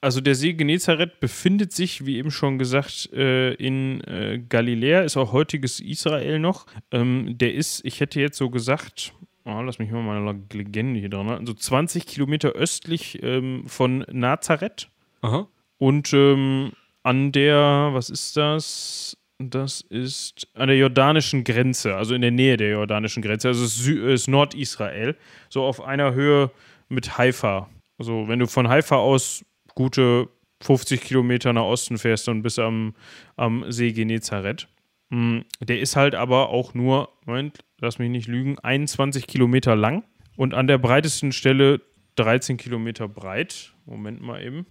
Also 0.00 0.20
der 0.20 0.36
See 0.36 0.52
Genezareth 0.52 1.18
befindet 1.18 1.72
sich, 1.72 2.06
wie 2.06 2.18
eben 2.18 2.30
schon 2.30 2.58
gesagt, 2.58 3.12
äh, 3.12 3.54
in 3.54 4.00
äh, 4.02 4.40
Galiläa, 4.48 5.00
ist 5.00 5.16
auch 5.16 5.32
heutiges 5.32 5.80
Israel 5.80 6.38
noch. 6.38 6.66
Ähm, 6.92 7.36
der 7.36 7.54
ist, 7.54 7.84
ich 7.84 7.98
hätte 8.00 8.20
jetzt 8.20 8.38
so 8.38 8.48
gesagt, 8.48 9.12
oh, 9.44 9.60
lass 9.60 9.80
mich 9.80 9.90
mal 9.90 10.02
meine 10.02 10.40
Legende 10.52 11.00
hier 11.00 11.08
dran, 11.08 11.46
so 11.46 11.52
20 11.52 12.06
Kilometer 12.06 12.50
östlich 12.50 13.20
ähm, 13.22 13.64
von 13.66 14.04
Nazareth. 14.10 14.88
Aha. 15.22 15.48
Und 15.78 16.12
ähm, 16.12 16.72
an 17.02 17.32
der, 17.32 17.90
was 17.92 18.10
ist 18.10 18.36
das? 18.36 19.16
Das 19.40 19.80
ist 19.82 20.48
an 20.54 20.68
der 20.68 20.76
jordanischen 20.76 21.44
Grenze, 21.44 21.94
also 21.94 22.14
in 22.14 22.22
der 22.22 22.32
Nähe 22.32 22.56
der 22.56 22.70
jordanischen 22.70 23.22
Grenze. 23.22 23.48
Also 23.48 23.64
es 23.64 23.86
ist 23.86 24.28
Nordisrael, 24.28 25.16
so 25.48 25.64
auf 25.64 25.80
einer 25.80 26.12
Höhe 26.12 26.50
mit 26.88 27.18
Haifa. 27.18 27.68
Also 27.98 28.26
wenn 28.26 28.40
du 28.40 28.46
von 28.46 28.68
Haifa 28.68 28.96
aus 28.96 29.44
gute 29.78 30.28
50 30.60 31.00
Kilometer 31.02 31.52
nach 31.52 31.62
Osten 31.62 31.98
fährst, 31.98 32.28
bist 32.42 32.58
du 32.58 32.62
am, 32.62 32.94
am 33.36 33.64
See 33.70 33.92
Genezareth. 33.92 34.66
Hm, 35.12 35.44
der 35.60 35.78
ist 35.78 35.94
halt 35.94 36.16
aber 36.16 36.48
auch 36.48 36.74
nur, 36.74 37.10
Moment, 37.26 37.60
lass 37.80 38.00
mich 38.00 38.10
nicht 38.10 38.26
lügen, 38.26 38.58
21 38.58 39.28
Kilometer 39.28 39.76
lang 39.76 40.02
und 40.36 40.52
an 40.52 40.66
der 40.66 40.78
breitesten 40.78 41.30
Stelle 41.30 41.80
13 42.16 42.56
Kilometer 42.56 43.06
breit. 43.06 43.72
Moment 43.86 44.20
mal 44.20 44.42
eben. 44.42 44.66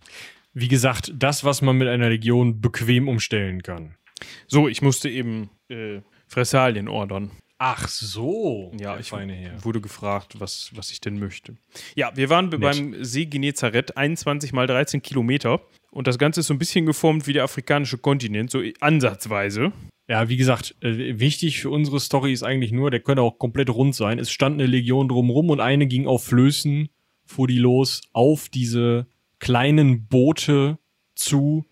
Wie 0.54 0.68
gesagt, 0.68 1.14
das, 1.16 1.46
was 1.46 1.62
man 1.62 1.78
mit 1.78 1.88
einer 1.88 2.10
Legion 2.10 2.60
bequem 2.60 3.08
umstellen 3.08 3.64
kann. 3.64 3.96
So, 4.48 4.68
ich 4.68 4.82
musste 4.82 5.10
eben 5.10 5.50
äh, 5.70 6.02
Fressalien 6.28 6.90
ordern. 6.90 7.32
Ach 7.60 7.88
so. 7.88 8.72
Ja, 8.80 9.00
ich 9.00 9.12
wurde 9.12 9.82
gefragt, 9.82 10.40
was, 10.40 10.72
was 10.76 10.92
ich 10.92 11.02
denn 11.02 11.18
möchte. 11.18 11.56
Ja, 11.96 12.12
wir 12.16 12.30
waren 12.30 12.50
Nett. 12.50 12.60
beim 12.60 13.04
See 13.04 13.26
Genezareth, 13.26 13.98
21 13.98 14.54
mal 14.54 14.68
13 14.68 15.02
Kilometer. 15.02 15.62
Und 15.90 16.06
das 16.06 16.20
Ganze 16.20 16.42
ist 16.42 16.48
so 16.48 16.54
ein 16.54 16.60
bisschen 16.60 16.86
geformt 16.86 17.26
wie 17.26 17.34
der 17.34 17.44
afrikanische 17.44 17.98
Kontinent, 17.98 18.52
so 18.52 18.62
ansatzweise. 18.80 19.72
Ja, 20.08 20.30
wie 20.30 20.38
gesagt, 20.38 20.76
äh, 20.82 21.20
wichtig 21.20 21.60
für 21.60 21.70
unsere 21.70 22.00
Story 22.00 22.32
ist 22.32 22.44
eigentlich 22.44 22.72
nur, 22.72 22.92
der 22.92 23.00
könnte 23.00 23.24
auch 23.24 23.40
komplett 23.40 23.70
rund 23.70 23.96
sein. 23.96 24.20
Es 24.20 24.32
stand 24.32 24.56
eine 24.56 24.68
Legion 24.68 25.10
drumrum 25.10 25.50
und 25.50 25.60
eine 25.60 25.88
ging 25.88 26.08
auf 26.08 26.24
Flößen, 26.24 26.90
fuhr 27.26 27.48
die 27.48 27.58
los, 27.58 28.02
auf 28.14 28.48
diese 28.50 29.08
kleinen 29.40 30.08
Boote 30.08 30.78
zu, 31.16 31.66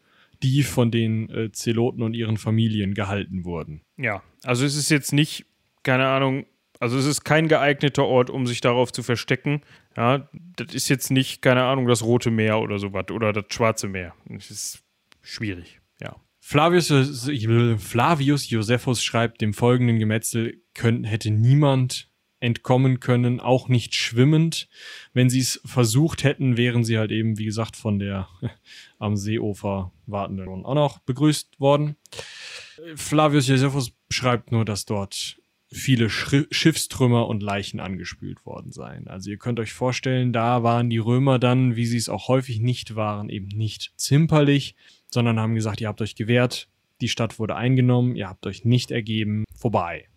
die 0.43 0.63
von 0.63 0.91
den 0.91 1.29
äh, 1.29 1.51
Zeloten 1.51 2.01
und 2.01 2.13
ihren 2.13 2.37
Familien 2.37 2.93
gehalten 2.93 3.45
wurden. 3.45 3.81
Ja, 3.97 4.21
also 4.43 4.65
es 4.65 4.75
ist 4.75 4.89
jetzt 4.89 5.13
nicht, 5.13 5.45
keine 5.85 6.07
Ahnung, 6.07 6.45
Also 6.81 6.97
es 6.97 7.05
ist 7.05 7.23
kein 7.23 7.47
geeigneter 7.47 8.03
Ort, 8.03 8.29
um 8.29 8.45
sich 8.45 8.59
darauf 8.59 8.91
zu 8.91 9.01
verstecken. 9.01 9.61
Ja, 9.95 10.27
das 10.57 10.75
ist 10.75 10.89
jetzt 10.89 11.09
nicht, 11.09 11.41
keine 11.41 11.63
Ahnung, 11.63 11.87
das 11.87 12.03
Rote 12.03 12.31
Meer 12.31 12.59
oder 12.59 12.79
sowas 12.79 13.05
oder 13.11 13.31
das 13.31 13.45
Schwarze 13.49 13.87
Meer. 13.87 14.13
Das 14.27 14.51
ist 14.51 14.83
schwierig, 15.21 15.79
ja. 16.01 16.17
Flavius, 16.41 16.89
Flavius 17.77 18.49
Josephus 18.49 19.03
schreibt, 19.03 19.39
dem 19.39 19.53
folgenden 19.53 19.99
Gemetzel 19.99 20.61
können, 20.73 21.05
hätte 21.05 21.31
niemand 21.31 22.11
entkommen 22.41 22.99
können, 22.99 23.39
auch 23.39 23.69
nicht 23.69 23.95
schwimmend. 23.95 24.67
Wenn 25.13 25.29
sie 25.29 25.39
es 25.39 25.61
versucht 25.65 26.23
hätten, 26.23 26.57
wären 26.57 26.83
sie 26.83 26.97
halt 26.97 27.11
eben, 27.11 27.37
wie 27.37 27.45
gesagt, 27.45 27.77
von 27.77 27.99
der 27.99 28.27
am 28.99 29.15
Seeufer 29.15 29.91
wartenden 30.05 30.65
auch 30.65 30.75
noch 30.75 30.99
begrüßt 30.99 31.59
worden. 31.59 31.95
Flavius 32.95 33.47
Josephus 33.47 33.93
schreibt 34.09 34.51
nur, 34.51 34.65
dass 34.65 34.85
dort 34.85 35.37
viele 35.71 36.09
Schri 36.09 36.45
Schiffstrümmer 36.51 37.27
und 37.27 37.41
Leichen 37.41 37.79
angespült 37.79 38.45
worden 38.45 38.71
seien. 38.71 39.07
Also 39.07 39.29
ihr 39.31 39.37
könnt 39.37 39.59
euch 39.59 39.73
vorstellen, 39.73 40.31
da 40.31 40.63
waren 40.63 40.89
die 40.89 40.97
Römer 40.97 41.39
dann, 41.39 41.75
wie 41.75 41.85
sie 41.85 41.97
es 41.97 42.09
auch 42.09 42.27
häufig 42.27 42.59
nicht 42.59 42.95
waren, 42.95 43.29
eben 43.29 43.47
nicht 43.47 43.93
zimperlich, 43.97 44.75
sondern 45.11 45.39
haben 45.39 45.55
gesagt, 45.55 45.81
ihr 45.81 45.87
habt 45.87 46.01
euch 46.01 46.15
gewehrt, 46.15 46.69
die 47.01 47.09
Stadt 47.09 47.39
wurde 47.39 47.55
eingenommen, 47.55 48.15
ihr 48.15 48.29
habt 48.29 48.45
euch 48.47 48.65
nicht 48.65 48.91
ergeben, 48.91 49.43
vorbei. 49.55 50.07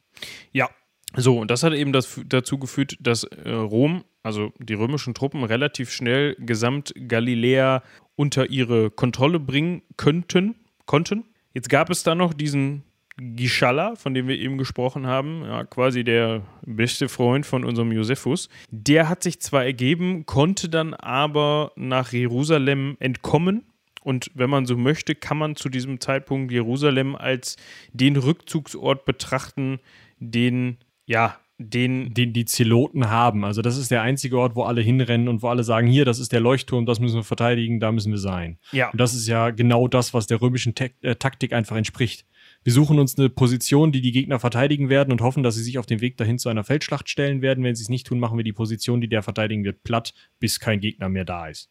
Ja, 0.53 0.69
so, 1.17 1.39
und 1.39 1.51
das 1.51 1.63
hat 1.63 1.73
eben 1.73 1.93
das, 1.93 2.21
dazu 2.27 2.59
geführt, 2.59 2.97
dass 3.01 3.25
äh, 3.25 3.51
Rom, 3.51 4.05
also 4.23 4.53
die 4.59 4.75
römischen 4.75 5.15
Truppen, 5.15 5.43
relativ 5.43 5.91
schnell 5.91 6.37
gesamt 6.39 6.93
Galiläa 6.97 7.83
unter 8.15 8.51
ihre 8.51 8.91
Kontrolle 8.91 9.41
bringen 9.41 9.83
könnten, 9.97 10.57
konnten. 10.85 11.25
Jetzt 11.55 11.71
gab 11.71 11.89
es 11.91 12.03
da 12.03 12.15
noch 12.15 12.35
diesen 12.35 12.83
Gischalla, 13.19 13.97
von 13.97 14.15
dem 14.15 14.29
wir 14.29 14.39
eben 14.39 14.59
gesprochen 14.59 15.07
haben, 15.07 15.43
ja, 15.45 15.65
quasi 15.65 16.05
der 16.05 16.43
beste 16.65 17.09
Freund 17.09 17.45
von 17.45 17.65
unserem 17.65 17.93
Josephus. 17.93 18.49
Der 18.71 19.09
hat 19.09 19.23
sich 19.23 19.41
zwar 19.41 19.65
ergeben, 19.65 20.25
konnte 20.25 20.69
dann 20.69 20.95
aber 20.95 21.73
nach 21.77 22.13
Jerusalem 22.13 22.97
entkommen. 23.01 23.65
Und 24.03 24.31
wenn 24.35 24.49
man 24.49 24.67
so 24.67 24.77
möchte, 24.77 25.15
kann 25.15 25.37
man 25.37 25.57
zu 25.57 25.69
diesem 25.69 26.01
Zeitpunkt 26.01 26.53
Jerusalem 26.53 27.17
als 27.17 27.57
den 27.93 28.17
Rückzugsort 28.17 29.05
betrachten, 29.05 29.81
den, 30.21 30.79
ja, 31.07 31.37
den, 31.59 32.15
den 32.15 32.33
die 32.33 32.45
Zeloten 32.45 33.11
haben. 33.11 33.45
Also 33.45 33.63
das 33.63 33.77
ist 33.77 33.91
der 33.91 34.03
einzige 34.03 34.39
Ort, 34.39 34.55
wo 34.55 34.63
alle 34.63 34.81
hinrennen 34.81 35.27
und 35.27 35.43
wo 35.43 35.49
alle 35.49 35.65
sagen, 35.65 35.89
hier, 35.89 36.05
das 36.05 36.21
ist 36.21 36.33
der 36.33 36.41
Leuchtturm, 36.41 36.87
das 36.87 37.01
müssen 37.01 37.17
wir 37.17 37.25
verteidigen, 37.25 37.81
da 37.81 37.91
müssen 37.91 38.13
wir 38.13 38.19
sein. 38.19 38.59
Ja. 38.71 38.91
Und 38.91 39.01
das 39.01 39.13
ist 39.13 39.27
ja 39.27 39.51
genau 39.51 39.89
das, 39.89 40.15
was 40.15 40.29
der 40.29 40.41
römischen 40.41 40.73
äh, 40.77 41.17
Taktik 41.17 41.53
einfach 41.53 41.77
entspricht. 41.77 42.25
Wir 42.69 42.75
suchen 42.75 42.99
uns 42.99 43.19
eine 43.19 43.31
Position, 43.31 43.93
die 43.93 44.03
die 44.03 44.13
Gegner 44.13 44.39
verteidigen 44.39 44.91
werden 44.91 45.11
und 45.11 45.23
hoffen, 45.23 45.43
dass 45.43 45.55
sie 45.55 45.63
sich 45.63 45.79
auf 45.79 45.87
den 45.87 46.03
Weg 46.03 46.19
dahin 46.19 46.39
zu 46.39 46.51
einer 46.51 46.65
Feldschlacht 46.65 47.09
stellen 47.09 47.41
werden. 47.41 47.65
Wenn 47.65 47.75
sie 47.75 47.83
es 47.83 47.89
nicht 47.89 48.07
tun, 48.07 48.21
machen 48.21 48.37
wir 48.37 48.45
die 48.45 48.53
Position, 48.53 49.01
die 49.01 49.09
der 49.09 49.23
verteidigen 49.23 49.65
wird, 49.65 49.85
platt, 49.85 50.13
bis 50.39 50.61
kein 50.61 50.79
Gegner 50.79 51.09
mehr 51.09 51.25
da 51.25 51.49
ist. 51.49 51.71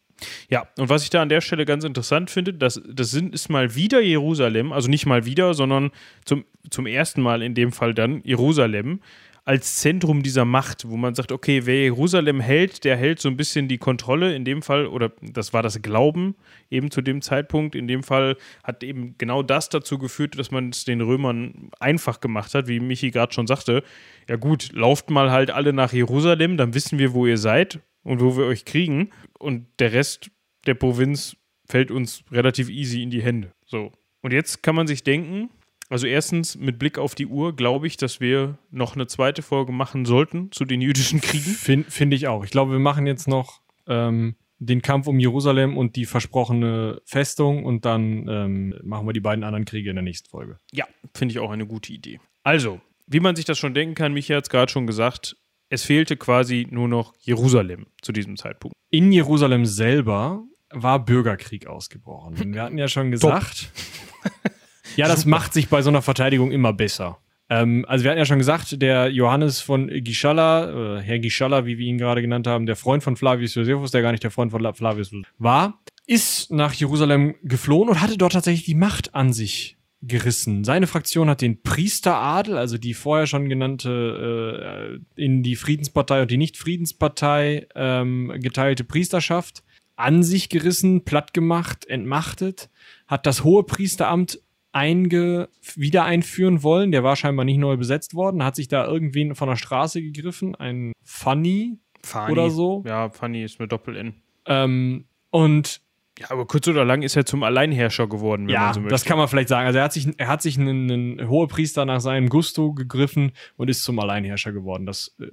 Ja, 0.50 0.68
und 0.80 0.90
was 0.90 1.04
ich 1.04 1.12
da 1.12 1.22
an 1.22 1.30
der 1.30 1.42
Stelle 1.42 1.66
ganz 1.66 1.84
interessant 1.84 2.32
finde, 2.32 2.52
das, 2.56 2.82
das 2.92 3.12
sind, 3.12 3.36
ist 3.36 3.48
mal 3.48 3.76
wieder 3.76 4.02
Jerusalem, 4.02 4.72
also 4.72 4.90
nicht 4.90 5.06
mal 5.06 5.24
wieder, 5.24 5.54
sondern 5.54 5.92
zum, 6.26 6.46
zum 6.72 6.88
ersten 6.88 7.22
Mal 7.22 7.44
in 7.44 7.54
dem 7.54 7.72
Fall 7.72 7.94
dann 7.94 8.24
Jerusalem 8.24 9.02
als 9.48 9.78
Zentrum 9.78 10.24
dieser 10.24 10.44
Macht, 10.44 10.90
wo 10.90 10.98
man 10.98 11.16
sagt, 11.16 11.32
okay, 11.32 11.66
wer 11.66 11.84
Jerusalem 11.84 12.42
hält, 12.42 12.84
der 12.84 12.98
hält 12.98 13.22
so 13.22 13.30
ein 13.30 13.38
bisschen 13.38 13.70
die 13.70 13.78
Kontrolle 13.78 14.36
in 14.36 14.44
dem 14.44 14.62
Fall, 14.62 14.88
oder 14.88 15.14
das 15.22 15.54
war 15.54 15.64
das 15.64 15.82
Glauben 15.82 16.36
eben 16.70 16.92
zu 16.92 17.02
dem 17.02 17.22
Zeitpunkt. 17.22 17.74
In 17.74 17.88
dem 17.88 18.04
Fall 18.04 18.36
hat 18.66 18.84
eben 18.84 19.16
genau 19.18 19.44
das 19.44 19.70
dazu 19.70 19.98
geführt, 20.00 20.38
dass 20.38 20.52
man 20.52 20.72
es 20.72 20.84
den 20.84 21.00
Römern 21.00 21.70
einfach 21.80 22.20
gemacht 22.20 22.54
hat, 22.56 22.68
wie 22.68 22.82
Michi 22.82 23.10
gerade 23.10 23.34
schon 23.34 23.48
sagte. 23.48 23.84
Ja 24.28 24.36
gut, 24.36 24.74
lauft 24.74 25.10
mal 25.10 25.32
halt 25.32 25.50
alle 25.50 25.72
nach 25.72 25.94
Jerusalem, 25.94 26.58
dann 26.58 26.74
wissen 26.74 27.00
wir, 27.00 27.14
wo 27.14 27.26
ihr 27.26 27.38
seid 27.38 27.80
und 28.04 28.20
wo 28.20 28.36
wir 28.36 28.48
euch 28.48 28.66
kriegen. 28.66 29.12
Und 29.40 29.66
der 29.80 29.94
Rest 29.94 30.30
der 30.66 30.74
Provinz 30.74 31.38
fällt 31.66 31.90
uns 31.90 32.26
relativ 32.34 32.68
easy 32.68 33.02
in 33.02 33.12
die 33.12 33.24
Hände. 33.24 33.54
So. 33.66 33.94
Und 34.22 34.34
jetzt 34.34 34.62
kann 34.62 34.76
man 34.76 34.88
sich 34.88 35.06
denken, 35.06 35.52
also 35.90 36.08
erstens, 36.08 36.58
mit 36.58 36.80
Blick 36.80 36.98
auf 36.98 37.16
die 37.16 37.28
Uhr, 37.28 37.56
glaube 37.56 37.88
ich, 37.88 37.98
dass 37.98 38.20
wir 38.20 38.58
noch 38.72 38.96
eine 38.96 39.08
zweite 39.08 39.42
Folge 39.42 39.72
machen 39.72 40.06
sollten 40.06 40.52
zu 40.52 40.66
den 40.66 40.82
jüdischen 40.82 41.22
Kriegen. 41.22 41.52
Finde 41.52 41.90
find 41.90 42.14
ich 42.14 42.28
auch. 42.28 42.44
Ich 42.44 42.52
glaube, 42.52 42.74
wir 42.74 42.80
machen 42.80 43.08
jetzt 43.08 43.28
noch 43.28 43.62
ähm, 43.88 44.36
den 44.60 44.82
Kampf 44.82 45.08
um 45.08 45.20
Jerusalem 45.20 45.78
und 45.78 45.96
die 45.96 46.06
versprochene 46.06 47.02
Festung 47.06 47.64
und 47.64 47.86
dann 47.86 48.28
ähm, 48.28 48.76
machen 48.84 49.08
wir 49.08 49.14
die 49.14 49.20
beiden 49.20 49.44
anderen 49.44 49.66
Kriege 49.66 49.90
in 49.90 49.96
der 49.96 50.04
nächsten 50.04 50.30
Folge. 50.30 50.58
Ja, 50.72 50.86
finde 51.14 51.32
ich 51.34 51.40
auch 51.40 51.52
eine 51.52 51.66
gute 51.66 51.94
Idee. 51.94 52.20
Also, 52.44 52.82
wie 53.06 53.20
man 53.20 53.36
sich 53.36 53.46
das 53.46 53.58
schon 53.58 53.74
denken 53.74 53.96
kann, 53.96 54.14
Micha 54.14 54.36
hat 54.36 54.44
es 54.44 54.50
gerade 54.50 54.72
schon 54.72 54.88
gesagt, 54.88 55.38
es 55.70 55.84
fehlte 55.84 56.18
quasi 56.18 56.68
nur 56.70 56.88
noch 56.88 57.14
Jerusalem 57.20 57.88
zu 58.02 58.12
diesem 58.12 58.38
Zeitpunkt. 58.38 58.76
In 58.90 59.12
Jerusalem 59.12 59.66
selber 59.66 60.44
war 60.70 61.04
Bürgerkrieg 61.04 61.68
ausgebrochen. 61.68 62.54
Wir 62.54 62.62
hatten 62.62 62.78
ja 62.78 62.88
schon 62.88 63.12
gesagt. 63.12 63.72
Ja, 64.96 65.08
das 65.08 65.26
macht 65.26 65.54
sich 65.54 65.70
bei 65.70 65.82
so 65.82 65.90
einer 65.90 66.02
Verteidigung 66.02 66.52
immer 66.52 66.74
besser. 66.74 67.20
Ähm, 67.50 67.86
also 67.88 68.04
wir 68.04 68.12
hatten 68.12 68.20
ja 68.20 68.26
schon 68.26 68.40
gesagt, 68.40 68.82
der 68.82 69.10
Johannes 69.10 69.62
von 69.62 69.88
Gischala, 69.88 70.98
äh, 70.98 71.02
Herr 71.02 71.20
Gischala, 71.20 71.66
wie 71.66 71.78
wir 71.78 71.88
ihn 71.88 71.98
gerade 71.98 72.22
genannt 72.22 72.48
haben, 72.48 72.66
der 72.66 72.76
Freund 72.76 73.04
von 73.04 73.16
Flavius 73.16 73.56
Josephus, 73.56 73.92
der 73.92 74.02
gar 74.02 74.12
nicht 74.12 74.24
der 74.24 74.32
Freund 74.32 74.52
von 74.52 74.74
Flavius 74.74 75.12
war, 75.38 75.82
ist 76.06 76.52
nach 76.52 76.74
Jerusalem 76.74 77.36
geflohen 77.44 77.90
und 77.90 78.02
hatte 78.02 78.18
dort 78.18 78.34
tatsächlich 78.34 78.66
die 78.66 78.76
Macht 78.76 79.16
an 79.16 79.34
sich 79.34 79.78
gerissen. 80.02 80.64
Seine 80.64 80.88
Fraktion 80.88 81.30
hat 81.30 81.42
den 81.42 81.62
Priesteradel, 81.62 82.58
also 82.58 82.78
die 82.78 82.94
vorher 82.94 83.28
schon 83.28 83.50
genannte 83.50 85.00
äh, 85.16 85.22
in 85.22 85.42
die 85.42 85.56
Friedenspartei 85.56 86.22
und 86.22 86.32
die 86.32 86.38
Nicht-Friedenspartei 86.38 87.68
ähm, 87.76 88.34
geteilte 88.38 88.84
Priesterschaft 88.84 89.64
an 89.96 90.22
sich 90.22 90.50
gerissen, 90.50 91.04
platt 91.04 91.34
gemacht, 91.34 91.86
entmachtet, 91.88 92.70
hat 93.08 93.26
das 93.26 93.44
hohe 93.44 93.64
Priesteramt 93.64 94.40
einge 94.78 95.50
wieder 95.76 96.06
einführen 96.06 96.64
wollen. 96.64 96.92
Der 96.92 97.04
war 97.04 97.16
scheinbar 97.16 97.46
nicht 97.46 97.58
neu 97.58 97.78
besetzt 97.78 98.14
worden, 98.14 98.44
hat 98.44 98.56
sich 98.56 98.68
da 98.68 98.86
irgendwen 98.86 99.36
von 99.36 99.50
der 99.50 99.56
Straße 99.56 100.02
gegriffen, 100.02 100.56
ein 100.56 100.94
Funny, 101.04 101.80
Funny. 102.04 102.32
oder 102.32 102.50
so. 102.50 102.84
Ja, 102.86 103.10
Funny 103.10 103.44
ist 103.44 103.60
mit 103.60 103.72
Doppel-N. 103.72 104.22
Ähm, 104.46 105.06
und 105.30 105.82
ja, 106.20 106.32
aber 106.32 106.48
kurz 106.48 106.68
oder 106.68 106.84
lang 106.84 107.04
ist 107.04 107.16
er 107.16 107.26
zum 107.26 107.44
Alleinherrscher 107.44 108.08
geworden, 108.08 108.48
wenn 108.48 108.54
ja, 108.54 108.62
man 108.62 108.74
so 108.74 108.80
möchte. 108.80 108.94
das 108.94 109.06
kann 109.06 109.18
man 109.18 109.28
vielleicht 109.28 109.50
sagen. 109.50 109.68
Also 109.68 109.78
er 109.80 109.86
hat 109.86 109.94
sich, 109.94 110.08
er 110.18 110.28
hat 110.28 110.42
sich 110.42 110.60
einen, 110.60 110.92
einen 110.92 111.30
Hohepriester 111.30 111.86
nach 111.86 112.02
seinem 112.02 112.30
Gusto 112.30 112.74
gegriffen 112.74 113.34
und 113.56 113.70
ist 113.70 113.84
zum 113.84 114.00
Alleinherrscher 114.00 114.52
geworden. 114.52 114.86
Das 114.86 115.16
äh, 115.20 115.28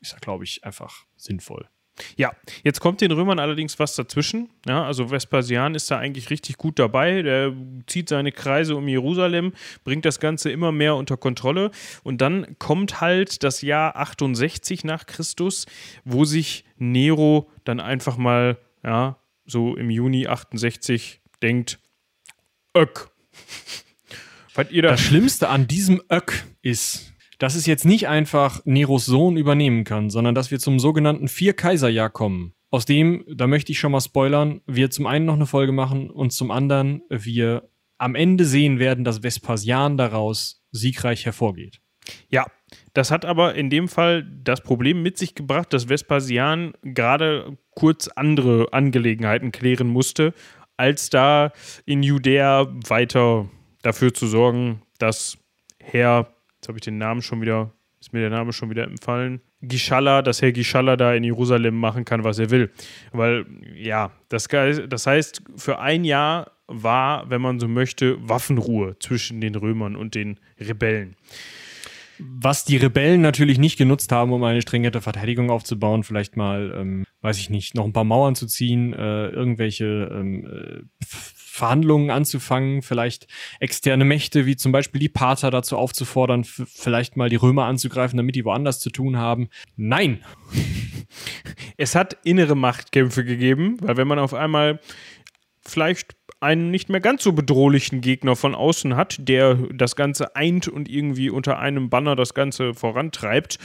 ist, 0.00 0.20
glaube 0.20 0.44
ich, 0.44 0.64
einfach 0.64 1.04
sinnvoll. 1.16 1.68
Ja, 2.16 2.32
jetzt 2.62 2.80
kommt 2.80 3.00
den 3.00 3.12
Römern 3.12 3.38
allerdings 3.38 3.78
was 3.78 3.94
dazwischen. 3.94 4.50
Ja, 4.66 4.84
also 4.84 5.10
Vespasian 5.10 5.74
ist 5.74 5.90
da 5.90 5.98
eigentlich 5.98 6.30
richtig 6.30 6.56
gut 6.56 6.78
dabei. 6.78 7.22
Der 7.22 7.52
zieht 7.86 8.08
seine 8.08 8.32
Kreise 8.32 8.76
um 8.76 8.88
Jerusalem, 8.88 9.52
bringt 9.84 10.04
das 10.04 10.20
Ganze 10.20 10.50
immer 10.50 10.72
mehr 10.72 10.96
unter 10.96 11.16
Kontrolle. 11.16 11.70
Und 12.02 12.20
dann 12.20 12.58
kommt 12.58 13.00
halt 13.00 13.42
das 13.42 13.62
Jahr 13.62 13.96
68 13.96 14.84
nach 14.84 15.06
Christus, 15.06 15.66
wo 16.04 16.24
sich 16.24 16.64
Nero 16.76 17.50
dann 17.64 17.80
einfach 17.80 18.16
mal, 18.16 18.58
ja, 18.84 19.18
so 19.44 19.76
im 19.76 19.90
Juni 19.90 20.26
68 20.26 21.20
denkt, 21.42 21.78
Öck. 22.76 23.10
das 24.82 25.00
Schlimmste 25.00 25.48
an 25.48 25.66
diesem 25.66 26.02
Öck 26.10 26.44
ist, 26.62 27.12
dass 27.38 27.54
es 27.54 27.66
jetzt 27.66 27.84
nicht 27.84 28.08
einfach 28.08 28.60
Neros 28.64 29.06
Sohn 29.06 29.36
übernehmen 29.36 29.84
kann, 29.84 30.10
sondern 30.10 30.34
dass 30.34 30.50
wir 30.50 30.58
zum 30.58 30.78
sogenannten 30.78 31.28
Vier-Kaiser-Jahr 31.28 32.10
kommen. 32.10 32.52
Aus 32.70 32.84
dem, 32.84 33.24
da 33.32 33.46
möchte 33.46 33.72
ich 33.72 33.78
schon 33.78 33.92
mal 33.92 34.00
spoilern, 34.00 34.60
wir 34.66 34.90
zum 34.90 35.06
einen 35.06 35.24
noch 35.24 35.34
eine 35.34 35.46
Folge 35.46 35.72
machen 35.72 36.10
und 36.10 36.32
zum 36.32 36.50
anderen 36.50 37.02
wir 37.08 37.70
am 37.96 38.14
Ende 38.14 38.44
sehen 38.44 38.78
werden, 38.78 39.04
dass 39.04 39.22
Vespasian 39.22 39.96
daraus 39.96 40.62
siegreich 40.70 41.24
hervorgeht. 41.24 41.80
Ja, 42.28 42.46
das 42.92 43.10
hat 43.10 43.24
aber 43.24 43.54
in 43.54 43.70
dem 43.70 43.88
Fall 43.88 44.24
das 44.42 44.62
Problem 44.62 45.02
mit 45.02 45.18
sich 45.18 45.34
gebracht, 45.34 45.72
dass 45.72 45.88
Vespasian 45.88 46.72
gerade 46.82 47.56
kurz 47.74 48.08
andere 48.08 48.72
Angelegenheiten 48.72 49.52
klären 49.52 49.88
musste, 49.88 50.34
als 50.76 51.10
da 51.10 51.52
in 51.86 52.02
Judäa 52.02 52.68
weiter 52.86 53.48
dafür 53.82 54.12
zu 54.14 54.26
sorgen, 54.26 54.82
dass 54.98 55.38
Herr 55.78 56.34
habe 56.68 56.78
ich 56.78 56.82
den 56.84 56.98
Namen 56.98 57.22
schon 57.22 57.40
wieder, 57.40 57.72
ist 58.00 58.12
mir 58.12 58.20
der 58.20 58.30
Name 58.30 58.52
schon 58.52 58.70
wieder 58.70 58.84
empfallen. 58.84 59.40
Gischalla, 59.60 60.22
dass 60.22 60.40
Herr 60.42 60.52
Gischalla 60.52 60.96
da 60.96 61.14
in 61.14 61.24
Jerusalem 61.24 61.76
machen 61.76 62.04
kann, 62.04 62.24
was 62.24 62.38
er 62.38 62.50
will. 62.50 62.70
Weil, 63.12 63.46
ja, 63.74 64.12
das, 64.28 64.46
das 64.46 65.06
heißt, 65.06 65.42
für 65.56 65.80
ein 65.80 66.04
Jahr 66.04 66.52
war, 66.68 67.28
wenn 67.30 67.40
man 67.40 67.58
so 67.58 67.66
möchte, 67.66 68.16
Waffenruhe 68.28 68.96
zwischen 69.00 69.40
den 69.40 69.54
Römern 69.54 69.96
und 69.96 70.14
den 70.14 70.38
Rebellen. 70.60 71.16
Was 72.20 72.64
die 72.64 72.76
Rebellen 72.76 73.20
natürlich 73.20 73.58
nicht 73.58 73.78
genutzt 73.78 74.10
haben, 74.10 74.32
um 74.32 74.42
eine 74.42 74.60
stringente 74.60 75.00
Verteidigung 75.00 75.50
aufzubauen, 75.50 76.02
vielleicht 76.02 76.36
mal, 76.36 76.74
ähm, 76.76 77.04
weiß 77.20 77.38
ich 77.38 77.48
nicht, 77.48 77.74
noch 77.74 77.84
ein 77.84 77.92
paar 77.92 78.04
Mauern 78.04 78.34
zu 78.34 78.46
ziehen, 78.46 78.92
äh, 78.92 79.28
irgendwelche 79.28 80.10
ähm, 80.12 80.44
äh, 80.44 81.04
Verhandlungen 81.58 82.10
anzufangen, 82.10 82.82
vielleicht 82.82 83.26
externe 83.60 84.04
Mächte 84.04 84.46
wie 84.46 84.56
zum 84.56 84.72
Beispiel 84.72 85.00
die 85.00 85.08
Pater 85.08 85.50
dazu 85.50 85.76
aufzufordern, 85.76 86.44
vielleicht 86.44 87.16
mal 87.16 87.28
die 87.28 87.36
Römer 87.36 87.66
anzugreifen, 87.66 88.16
damit 88.16 88.34
die 88.34 88.44
woanders 88.44 88.80
zu 88.80 88.90
tun 88.90 89.18
haben. 89.18 89.48
Nein! 89.76 90.24
Es 91.78 91.94
hat 91.94 92.18
innere 92.24 92.54
Machtkämpfe 92.54 93.24
gegeben, 93.24 93.78
weil 93.80 93.96
wenn 93.96 94.08
man 94.08 94.18
auf 94.18 94.34
einmal 94.34 94.78
vielleicht 95.64 96.16
einen 96.40 96.70
nicht 96.70 96.88
mehr 96.88 97.00
ganz 97.00 97.22
so 97.22 97.32
bedrohlichen 97.32 98.00
Gegner 98.00 98.36
von 98.36 98.54
außen 98.54 98.96
hat, 98.96 99.16
der 99.20 99.54
das 99.72 99.96
Ganze 99.96 100.36
eint 100.36 100.68
und 100.68 100.88
irgendwie 100.88 101.30
unter 101.30 101.58
einem 101.58 101.90
Banner 101.90 102.16
das 102.16 102.34
Ganze 102.34 102.74
vorantreibt, 102.74 103.58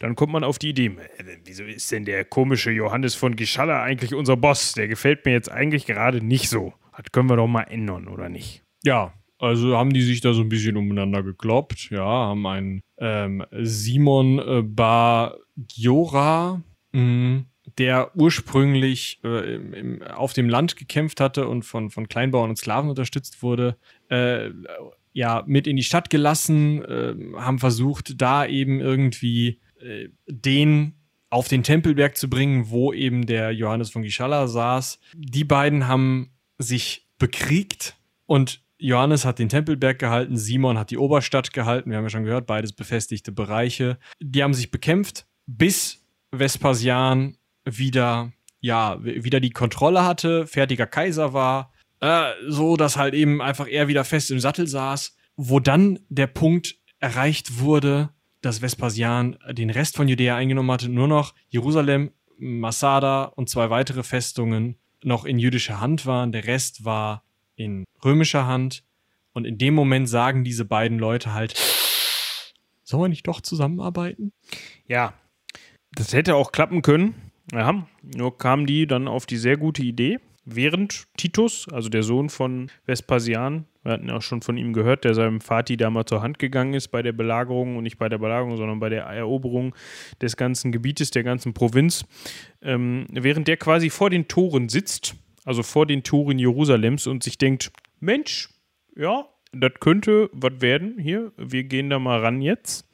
dann 0.00 0.14
kommt 0.14 0.32
man 0.32 0.44
auf 0.44 0.58
die 0.58 0.70
Idee, 0.70 0.96
äh, 1.16 1.24
wieso 1.44 1.64
ist 1.64 1.90
denn 1.90 2.04
der 2.04 2.24
komische 2.24 2.70
Johannes 2.70 3.14
von 3.14 3.36
Gischalla 3.36 3.82
eigentlich 3.82 4.14
unser 4.14 4.36
Boss? 4.36 4.72
Der 4.72 4.88
gefällt 4.88 5.24
mir 5.24 5.32
jetzt 5.32 5.50
eigentlich 5.50 5.86
gerade 5.86 6.24
nicht 6.24 6.48
so. 6.50 6.74
Das 6.98 7.12
können 7.12 7.30
wir 7.30 7.36
doch 7.36 7.46
mal 7.46 7.62
ändern, 7.62 8.08
oder 8.08 8.28
nicht? 8.28 8.64
Ja, 8.82 9.12
also 9.38 9.76
haben 9.76 9.92
die 9.92 10.02
sich 10.02 10.20
da 10.20 10.32
so 10.32 10.42
ein 10.42 10.48
bisschen 10.48 10.76
umeinander 10.76 11.22
gekloppt, 11.22 11.90
ja, 11.90 12.04
haben 12.04 12.46
einen 12.46 12.82
ähm, 12.98 13.44
Simon 13.52 14.38
äh, 14.40 14.62
Bar 14.62 15.36
Giora, 15.56 16.62
mh, 16.92 17.44
der 17.78 18.16
ursprünglich 18.16 19.20
äh, 19.22 19.54
im, 19.54 19.74
im, 19.74 20.02
auf 20.02 20.32
dem 20.32 20.48
Land 20.48 20.76
gekämpft 20.76 21.20
hatte 21.20 21.46
und 21.46 21.64
von, 21.64 21.90
von 21.90 22.08
Kleinbauern 22.08 22.50
und 22.50 22.56
Sklaven 22.56 22.90
unterstützt 22.90 23.42
wurde, 23.42 23.76
äh, 24.08 24.50
ja, 25.12 25.44
mit 25.46 25.66
in 25.66 25.76
die 25.76 25.84
Stadt 25.84 26.10
gelassen, 26.10 26.84
äh, 26.84 27.14
haben 27.36 27.58
versucht, 27.58 28.20
da 28.20 28.44
eben 28.44 28.80
irgendwie 28.80 29.60
äh, 29.80 30.08
den 30.26 30.94
auf 31.30 31.46
den 31.46 31.62
Tempelberg 31.62 32.16
zu 32.16 32.30
bringen, 32.30 32.70
wo 32.70 32.92
eben 32.92 33.26
der 33.26 33.52
Johannes 33.52 33.90
von 33.90 34.02
Gischala 34.02 34.48
saß. 34.48 34.98
Die 35.14 35.44
beiden 35.44 35.86
haben 35.86 36.30
sich 36.58 37.08
bekriegt 37.18 37.96
und 38.26 38.62
Johannes 38.78 39.24
hat 39.24 39.38
den 39.38 39.48
Tempelberg 39.48 39.98
gehalten, 39.98 40.36
Simon 40.36 40.78
hat 40.78 40.90
die 40.90 40.98
Oberstadt 40.98 41.52
gehalten. 41.52 41.90
Wir 41.90 41.96
haben 41.96 42.04
ja 42.04 42.10
schon 42.10 42.24
gehört, 42.24 42.46
beides 42.46 42.72
befestigte 42.72 43.32
Bereiche. 43.32 43.98
Die 44.20 44.42
haben 44.42 44.54
sich 44.54 44.70
bekämpft, 44.70 45.26
bis 45.46 46.06
Vespasian 46.30 47.36
wieder, 47.64 48.32
ja, 48.60 49.02
wieder 49.02 49.40
die 49.40 49.50
Kontrolle 49.50 50.04
hatte, 50.04 50.46
fertiger 50.46 50.86
Kaiser 50.86 51.32
war, 51.32 51.72
äh, 52.00 52.30
so 52.46 52.76
dass 52.76 52.96
halt 52.96 53.14
eben 53.14 53.42
einfach 53.42 53.66
er 53.66 53.88
wieder 53.88 54.04
fest 54.04 54.30
im 54.30 54.38
Sattel 54.38 54.66
saß, 54.66 55.16
wo 55.36 55.58
dann 55.58 55.98
der 56.08 56.28
Punkt 56.28 56.76
erreicht 57.00 57.58
wurde, 57.58 58.10
dass 58.40 58.62
Vespasian 58.62 59.36
den 59.50 59.70
Rest 59.70 59.96
von 59.96 60.06
Judäa 60.06 60.36
eingenommen 60.36 60.70
hatte, 60.70 60.88
nur 60.88 61.08
noch 61.08 61.34
Jerusalem, 61.48 62.12
Masada 62.38 63.24
und 63.24 63.48
zwei 63.48 63.70
weitere 63.70 64.04
Festungen 64.04 64.78
noch 65.02 65.24
in 65.24 65.38
jüdischer 65.38 65.80
Hand 65.80 66.06
waren, 66.06 66.32
der 66.32 66.46
Rest 66.46 66.84
war 66.84 67.24
in 67.56 67.84
römischer 68.04 68.46
Hand. 68.46 68.84
Und 69.32 69.44
in 69.44 69.58
dem 69.58 69.74
Moment 69.74 70.08
sagen 70.08 70.44
diese 70.44 70.64
beiden 70.64 70.98
Leute 70.98 71.32
halt, 71.32 71.54
sollen 72.82 73.04
wir 73.04 73.08
nicht 73.08 73.28
doch 73.28 73.40
zusammenarbeiten? 73.40 74.32
Ja, 74.86 75.14
das 75.92 76.12
hätte 76.12 76.34
auch 76.34 76.52
klappen 76.52 76.82
können. 76.82 77.14
Ja, 77.52 77.86
nur 78.02 78.36
kamen 78.36 78.66
die 78.66 78.86
dann 78.86 79.08
auf 79.08 79.26
die 79.26 79.36
sehr 79.36 79.56
gute 79.56 79.82
Idee, 79.82 80.18
während 80.54 81.06
Titus, 81.16 81.66
also 81.72 81.88
der 81.88 82.02
Sohn 82.02 82.28
von 82.28 82.70
Vespasian, 82.86 83.66
wir 83.82 83.92
hatten 83.92 84.08
ja 84.08 84.16
auch 84.16 84.22
schon 84.22 84.42
von 84.42 84.56
ihm 84.56 84.72
gehört, 84.72 85.04
der 85.04 85.14
seinem 85.14 85.40
Vati 85.40 85.76
da 85.76 85.90
mal 85.90 86.04
zur 86.04 86.22
Hand 86.22 86.38
gegangen 86.38 86.74
ist 86.74 86.88
bei 86.88 87.02
der 87.02 87.12
Belagerung 87.12 87.76
und 87.76 87.84
nicht 87.84 87.98
bei 87.98 88.08
der 88.08 88.18
Belagerung, 88.18 88.56
sondern 88.56 88.80
bei 88.80 88.88
der 88.88 89.04
Eroberung 89.04 89.74
des 90.20 90.36
ganzen 90.36 90.72
Gebietes, 90.72 91.10
der 91.10 91.22
ganzen 91.22 91.54
Provinz, 91.54 92.04
ähm, 92.62 93.06
während 93.10 93.48
der 93.48 93.56
quasi 93.56 93.90
vor 93.90 94.10
den 94.10 94.28
Toren 94.28 94.68
sitzt, 94.68 95.14
also 95.44 95.62
vor 95.62 95.86
den 95.86 96.02
Toren 96.02 96.38
Jerusalems 96.38 97.06
und 97.06 97.22
sich 97.22 97.38
denkt, 97.38 97.72
Mensch, 98.00 98.50
ja, 98.96 99.26
das 99.52 99.72
könnte 99.80 100.28
was 100.32 100.60
werden 100.60 100.98
hier, 100.98 101.32
wir 101.36 101.64
gehen 101.64 101.88
da 101.88 101.98
mal 101.98 102.20
ran 102.20 102.42
jetzt, 102.42 102.86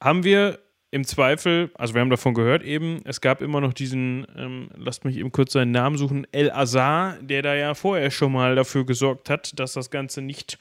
haben 0.00 0.22
wir 0.22 0.60
im 0.96 1.04
Zweifel, 1.04 1.70
also 1.74 1.94
wir 1.94 2.00
haben 2.00 2.10
davon 2.10 2.34
gehört 2.34 2.62
eben, 2.62 3.00
es 3.04 3.20
gab 3.20 3.42
immer 3.42 3.60
noch 3.60 3.74
diesen, 3.74 4.26
ähm, 4.36 4.70
lasst 4.74 5.04
mich 5.04 5.18
eben 5.18 5.30
kurz 5.30 5.52
seinen 5.52 5.70
Namen 5.70 5.98
suchen, 5.98 6.26
El 6.32 6.50
Azar, 6.50 7.18
der 7.20 7.42
da 7.42 7.54
ja 7.54 7.74
vorher 7.74 8.10
schon 8.10 8.32
mal 8.32 8.56
dafür 8.56 8.84
gesorgt 8.84 9.30
hat, 9.30 9.58
dass 9.60 9.74
das 9.74 9.90
Ganze 9.90 10.22
nicht 10.22 10.58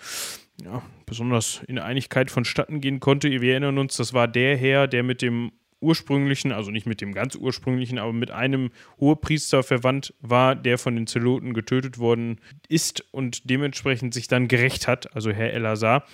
ja, 0.63 0.83
besonders 1.05 1.61
in 1.67 1.79
Einigkeit 1.79 2.29
vonstatten 2.29 2.81
gehen 2.81 2.99
konnte. 2.99 3.29
Wir 3.29 3.51
erinnern 3.51 3.77
uns, 3.77 3.97
das 3.97 4.13
war 4.13 4.27
der 4.27 4.57
Herr, 4.57 4.87
der 4.87 5.03
mit 5.03 5.21
dem 5.21 5.51
ursprünglichen, 5.79 6.51
also 6.51 6.69
nicht 6.69 6.85
mit 6.85 6.99
dem 6.99 7.13
ganz 7.13 7.35
ursprünglichen, 7.35 7.97
aber 7.97 8.11
mit 8.11 8.31
einem 8.31 8.71
Hohepriester 8.99 9.63
verwandt 9.63 10.13
war, 10.19 10.55
der 10.55 10.77
von 10.77 10.95
den 10.95 11.07
Zeloten 11.07 11.53
getötet 11.53 11.97
worden 11.97 12.41
ist 12.67 13.05
und 13.11 13.49
dementsprechend 13.49 14.13
sich 14.13 14.27
dann 14.27 14.47
gerecht 14.47 14.87
hat, 14.87 15.15
also 15.15 15.31
Herr 15.31 15.53
El 15.53 15.65
Azar. 15.65 16.05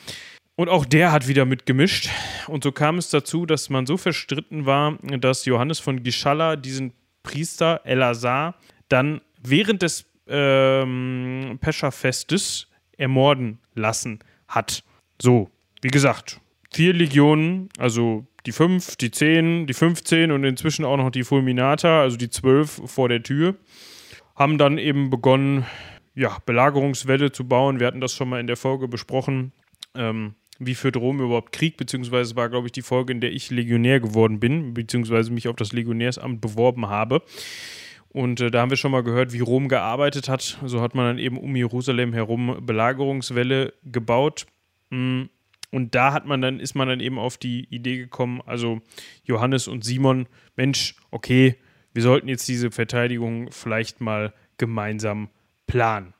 Und 0.61 0.69
auch 0.69 0.85
der 0.85 1.11
hat 1.11 1.27
wieder 1.27 1.45
mitgemischt. 1.45 2.07
Und 2.45 2.63
so 2.63 2.71
kam 2.71 2.99
es 2.99 3.09
dazu, 3.09 3.47
dass 3.47 3.71
man 3.71 3.87
so 3.87 3.97
verstritten 3.97 4.67
war, 4.67 4.95
dass 5.01 5.45
Johannes 5.45 5.79
von 5.79 6.03
Gischalla 6.03 6.55
diesen 6.55 6.93
Priester 7.23 7.81
Elazar 7.83 8.53
dann 8.87 9.21
während 9.41 9.81
des 9.81 10.05
ähm, 10.27 11.57
Pescha-Festes 11.59 12.67
ermorden 12.95 13.57
lassen 13.73 14.19
hat. 14.47 14.83
So, 15.19 15.49
wie 15.81 15.87
gesagt, 15.87 16.39
vier 16.71 16.93
Legionen, 16.93 17.69
also 17.79 18.27
die 18.45 18.51
fünf, 18.51 18.97
die 18.97 19.09
zehn, 19.09 19.65
die 19.65 19.73
15 19.73 20.31
und 20.31 20.43
inzwischen 20.43 20.85
auch 20.85 20.97
noch 20.97 21.09
die 21.09 21.23
Fulminata, 21.23 22.01
also 22.01 22.17
die 22.17 22.29
zwölf 22.29 22.83
vor 22.85 23.09
der 23.09 23.23
Tür, 23.23 23.55
haben 24.35 24.59
dann 24.59 24.77
eben 24.77 25.09
begonnen, 25.09 25.65
ja, 26.13 26.37
Belagerungswelle 26.45 27.31
zu 27.31 27.47
bauen. 27.47 27.79
Wir 27.79 27.87
hatten 27.87 27.99
das 27.99 28.13
schon 28.13 28.29
mal 28.29 28.39
in 28.39 28.45
der 28.45 28.57
Folge 28.57 28.87
besprochen. 28.87 29.53
Ähm, 29.95 30.35
wie 30.63 30.75
führt 30.75 30.95
Rom 30.95 31.19
überhaupt 31.19 31.51
Krieg, 31.51 31.75
beziehungsweise 31.75 32.35
war, 32.35 32.47
glaube 32.49 32.67
ich, 32.67 32.71
die 32.71 32.83
Folge, 32.83 33.11
in 33.13 33.19
der 33.19 33.31
ich 33.31 33.49
Legionär 33.49 33.99
geworden 33.99 34.39
bin, 34.39 34.75
beziehungsweise 34.75 35.31
mich 35.31 35.47
auf 35.47 35.55
das 35.55 35.73
Legionärsamt 35.73 36.39
beworben 36.39 36.87
habe. 36.87 37.23
Und 38.09 38.41
äh, 38.41 38.51
da 38.51 38.61
haben 38.61 38.69
wir 38.69 38.77
schon 38.77 38.91
mal 38.91 39.03
gehört, 39.03 39.33
wie 39.33 39.39
Rom 39.39 39.69
gearbeitet 39.69 40.29
hat. 40.29 40.59
So 40.63 40.81
hat 40.81 40.93
man 40.93 41.05
dann 41.05 41.17
eben 41.17 41.37
um 41.37 41.55
Jerusalem 41.55 42.13
herum 42.13 42.59
Belagerungswelle 42.61 43.73
gebaut. 43.83 44.45
Mm. 44.91 45.23
Und 45.71 45.95
da 45.95 46.11
hat 46.13 46.25
man 46.25 46.41
dann, 46.41 46.59
ist 46.59 46.75
man 46.75 46.89
dann 46.89 46.99
eben 46.99 47.17
auf 47.17 47.37
die 47.37 47.65
Idee 47.73 47.97
gekommen, 47.97 48.41
also 48.45 48.81
Johannes 49.23 49.69
und 49.69 49.85
Simon, 49.85 50.27
Mensch, 50.57 50.95
okay, 51.11 51.55
wir 51.93 52.01
sollten 52.01 52.27
jetzt 52.27 52.47
diese 52.49 52.71
Verteidigung 52.71 53.49
vielleicht 53.51 54.01
mal 54.01 54.33
gemeinsam 54.57 55.29
planen. 55.67 56.13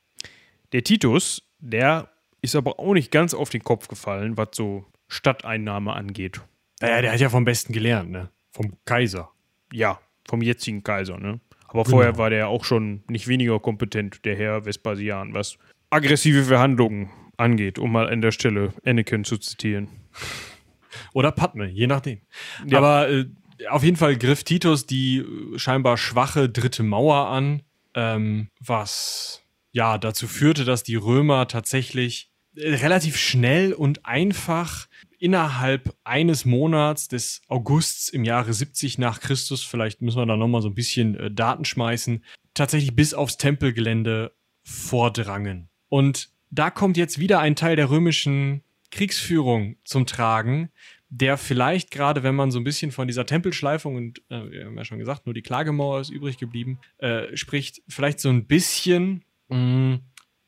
Der 0.72 0.86
Titus, 0.86 1.44
der 1.60 2.11
ist 2.42 2.56
aber 2.56 2.80
auch 2.80 2.94
nicht 2.94 3.12
ganz 3.12 3.34
auf 3.34 3.50
den 3.50 3.64
Kopf 3.64 3.88
gefallen, 3.88 4.38
was 4.38 4.50
so 4.54 4.86
Stadteinnahme 5.08 5.94
angeht. 5.94 6.42
Naja, 6.80 7.02
der 7.02 7.12
hat 7.14 7.20
ja 7.20 7.30
vom 7.30 7.46
Besten 7.46 7.74
gelernt, 7.74 8.12
ne? 8.12 8.30
Vom 8.52 8.74
Kaiser. 8.86 9.32
Ja, 9.72 10.00
vom 10.28 10.42
jetzigen 10.42 10.84
Kaiser, 10.84 11.18
ne? 11.18 11.40
Aber 11.68 11.84
genau. 11.84 11.98
vorher 11.98 12.18
war 12.18 12.30
der 12.30 12.48
auch 12.48 12.66
schon 12.66 13.04
nicht 13.08 13.28
weniger 13.28 13.60
kompetent, 13.60 14.26
der 14.26 14.36
Herr 14.36 14.66
Vespasian, 14.66 15.34
was 15.34 15.58
aggressive 15.90 16.44
Verhandlungen 16.44 17.10
angeht, 17.38 17.80
um 17.80 17.92
mal 17.92 18.10
an 18.10 18.22
der 18.22 18.32
Stelle 18.32 18.74
Anakin 18.86 19.24
zu 19.24 19.38
zitieren. 19.38 19.88
Oder 21.14 21.32
Padme, 21.32 21.68
je 21.68 21.88
nachdem. 21.88 22.22
Ja. 22.66 22.80
Aber 22.80 23.10
äh, 23.10 23.26
auf 23.70 23.84
jeden 23.84 23.98
Fall 23.98 24.18
griff 24.18 24.44
Titus 24.44 24.86
die 24.86 25.20
äh, 25.20 25.60
scheinbar 25.60 25.98
schwache 25.98 26.50
dritte 26.50 26.84
Mauer 26.84 27.28
an, 27.28 27.62
ähm, 27.94 28.50
was 28.60 29.44
ja 29.72 29.98
dazu 29.98 30.28
führte, 30.28 30.66
dass 30.66 30.84
die 30.84 30.96
Römer 30.96 31.48
tatsächlich 31.48 32.31
relativ 32.56 33.18
schnell 33.18 33.74
und 33.74 34.06
einfach 34.06 34.88
innerhalb 35.20 35.96
eines 36.04 36.46
Monats 36.46 37.08
des 37.08 37.42
Augusts 37.48 38.10
im 38.10 38.24
Jahre 38.24 38.54
70 38.54 38.98
nach 38.98 39.20
Christus, 39.20 39.64
vielleicht 39.64 40.02
müssen 40.02 40.18
wir 40.18 40.26
da 40.26 40.36
nochmal 40.36 40.62
so 40.62 40.70
ein 40.70 40.76
bisschen 40.76 41.16
äh, 41.16 41.32
Daten 41.32 41.66
schmeißen, 41.66 42.24
tatsächlich 42.54 42.96
bis 42.96 43.14
aufs 43.14 43.38
Tempelgelände 43.38 44.34
vordrangen. 44.64 45.70
Und 45.90 46.30
da 46.50 46.70
kommt 46.70 46.98
jetzt 46.98 47.20
wieder 47.20 47.40
ein 47.40 47.56
Teil 47.56 47.76
der 47.76 47.90
römischen 47.90 48.64
Kriegsführung 48.90 49.78
zum 49.84 50.06
Tragen, 50.06 50.70
der 51.10 51.38
vielleicht 51.38 51.92
gerade, 51.92 52.24
wenn 52.24 52.36
man 52.36 52.52
so 52.52 52.60
ein 52.60 52.64
bisschen 52.64 52.92
von 52.92 53.08
dieser 53.08 53.26
Tempelschleifung 53.26 53.96
und 53.96 54.20
äh, 54.30 54.50
wir 54.50 54.66
haben 54.66 54.78
ja 54.78 54.86
schon 54.86 55.00
gesagt, 55.00 55.26
nur 55.26 55.34
die 55.34 55.42
Klagemauer 55.42 56.02
ist 56.02 56.10
übrig 56.10 56.38
geblieben, 56.38 56.80
äh, 56.98 57.36
spricht, 57.36 57.82
vielleicht 57.88 58.20
so 58.20 58.30
ein 58.30 58.48
bisschen 58.48 59.24
mh, 59.50 59.58
mm, 59.58 60.00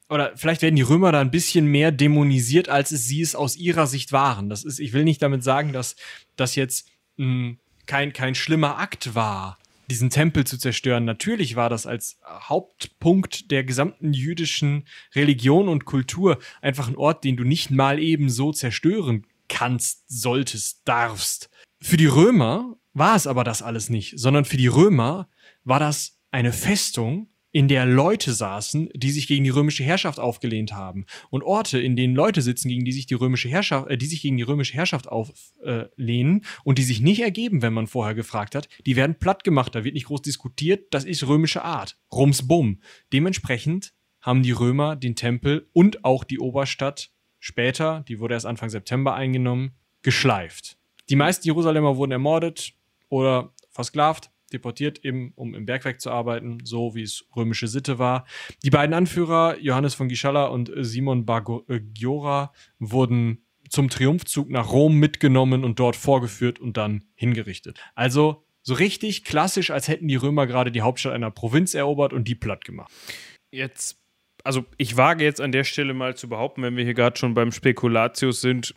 oder 0.09 0.33
vielleicht 0.35 0.61
werden 0.61 0.75
die 0.75 0.81
Römer 0.81 1.11
da 1.11 1.21
ein 1.21 1.31
bisschen 1.31 1.65
mehr 1.65 1.91
dämonisiert, 1.91 2.69
als 2.69 2.91
es 2.91 3.05
sie 3.05 3.21
es 3.21 3.35
aus 3.35 3.55
ihrer 3.55 3.87
Sicht 3.87 4.11
waren. 4.11 4.49
Das 4.49 4.63
ist, 4.63 4.79
ich 4.79 4.93
will 4.93 5.03
nicht 5.03 5.21
damit 5.21 5.43
sagen, 5.43 5.73
dass 5.73 5.95
das 6.35 6.55
jetzt 6.55 6.89
mh, 7.17 7.25
hm, 7.25 7.57
kein, 7.85 8.13
kein 8.13 8.35
schlimmer 8.35 8.77
Akt 8.79 9.15
war, 9.15 9.57
diesen 9.89 10.09
Tempel 10.09 10.45
zu 10.45 10.57
zerstören. 10.57 11.05
Natürlich 11.05 11.55
war 11.55 11.69
das 11.69 11.85
als 11.85 12.19
Hauptpunkt 12.25 13.51
der 13.51 13.63
gesamten 13.63 14.13
jüdischen 14.13 14.85
Religion 15.15 15.67
und 15.67 15.85
Kultur 15.85 16.39
einfach 16.61 16.87
ein 16.87 16.95
Ort, 16.95 17.23
den 17.23 17.35
du 17.35 17.43
nicht 17.43 17.71
mal 17.71 17.99
eben 17.99 18.29
so 18.29 18.51
zerstören 18.51 19.25
kannst, 19.49 20.03
solltest, 20.07 20.81
darfst. 20.85 21.49
Für 21.81 21.97
die 21.97 22.05
Römer 22.05 22.77
war 22.93 23.15
es 23.15 23.27
aber 23.27 23.43
das 23.43 23.61
alles 23.61 23.89
nicht, 23.89 24.17
sondern 24.17 24.45
für 24.45 24.57
die 24.57 24.67
Römer 24.67 25.27
war 25.63 25.79
das 25.79 26.19
eine 26.31 26.53
Festung, 26.53 27.27
in 27.53 27.67
der 27.67 27.85
Leute 27.85 28.33
saßen, 28.33 28.89
die 28.95 29.11
sich 29.11 29.27
gegen 29.27 29.43
die 29.43 29.51
römische 29.51 29.83
Herrschaft 29.83 30.19
aufgelehnt 30.19 30.73
haben. 30.73 31.05
Und 31.29 31.43
Orte, 31.43 31.79
in 31.79 31.95
denen 31.95 32.15
Leute 32.15 32.41
sitzen, 32.41 32.67
gegen 32.67 32.83
die 32.83 32.91
sich 32.91 33.05
die 33.05 33.13
römische 33.13 33.47
Herrschaft, 33.47 33.89
äh, 33.89 33.97
die 33.97 34.07
sich 34.07 34.23
gegen 34.23 34.37
die 34.37 34.43
römische 34.43 34.73
Herrschaft 34.73 35.07
auflehnen 35.07 36.41
äh, 36.41 36.45
und 36.63 36.79
die 36.79 36.83
sich 36.83 36.99
nicht 36.99 37.21
ergeben, 37.21 37.61
wenn 37.61 37.71
man 37.71 37.85
vorher 37.85 38.15
gefragt 38.15 38.55
hat, 38.55 38.67
die 38.87 38.95
werden 38.95 39.19
platt 39.19 39.43
gemacht. 39.43 39.75
Da 39.75 39.83
wird 39.83 39.93
nicht 39.93 40.07
groß 40.07 40.23
diskutiert. 40.23 40.87
Das 40.91 41.05
ist 41.05 41.27
römische 41.27 41.63
Art. 41.63 41.95
Rums 42.11 42.47
bumm. 42.47 42.81
Dementsprechend 43.13 43.93
haben 44.19 44.41
die 44.41 44.51
Römer 44.51 44.95
den 44.95 45.15
Tempel 45.15 45.69
und 45.73 46.03
auch 46.03 46.23
die 46.23 46.39
Oberstadt 46.39 47.11
später, 47.39 48.03
die 48.07 48.19
wurde 48.19 48.33
erst 48.33 48.47
Anfang 48.47 48.69
September 48.69 49.13
eingenommen, 49.13 49.75
geschleift. 50.01 50.79
Die 51.09 51.15
meisten 51.15 51.45
Jerusalemer 51.45 51.97
wurden 51.97 52.13
ermordet 52.13 52.73
oder 53.09 53.53
versklavt 53.69 54.32
deportiert, 54.53 55.03
eben 55.03 55.33
um 55.35 55.55
im 55.55 55.65
Bergwerk 55.65 55.99
zu 55.99 56.11
arbeiten, 56.11 56.59
so 56.63 56.95
wie 56.95 57.01
es 57.03 57.25
römische 57.35 57.67
Sitte 57.67 57.99
war. 57.99 58.25
Die 58.63 58.69
beiden 58.69 58.93
Anführer, 58.93 59.57
Johannes 59.59 59.95
von 59.95 60.07
Gischala 60.07 60.45
und 60.45 60.71
Simon 60.77 61.25
Bar 61.25 61.43
Giora, 61.93 62.53
wurden 62.79 63.45
zum 63.69 63.89
Triumphzug 63.89 64.49
nach 64.49 64.71
Rom 64.71 64.97
mitgenommen 64.97 65.63
und 65.63 65.79
dort 65.79 65.95
vorgeführt 65.95 66.59
und 66.59 66.77
dann 66.77 67.03
hingerichtet. 67.15 67.79
Also 67.95 68.45
so 68.61 68.75
richtig 68.75 69.23
klassisch, 69.23 69.71
als 69.71 69.87
hätten 69.87 70.07
die 70.07 70.15
Römer 70.15 70.47
gerade 70.47 70.71
die 70.71 70.81
Hauptstadt 70.81 71.13
einer 71.13 71.31
Provinz 71.31 71.73
erobert 71.73 72.13
und 72.13 72.27
die 72.27 72.35
platt 72.35 72.63
gemacht. 72.63 72.91
Jetzt 73.51 73.99
also 74.43 74.65
ich 74.77 74.97
wage 74.97 75.23
jetzt 75.23 75.39
an 75.39 75.51
der 75.51 75.63
Stelle 75.63 75.93
mal 75.93 76.15
zu 76.15 76.27
behaupten, 76.27 76.63
wenn 76.63 76.75
wir 76.75 76.83
hier 76.83 76.93
gerade 76.93 77.17
schon 77.17 77.33
beim 77.33 77.51
Spekulatius 77.51 78.41
sind, 78.41 78.75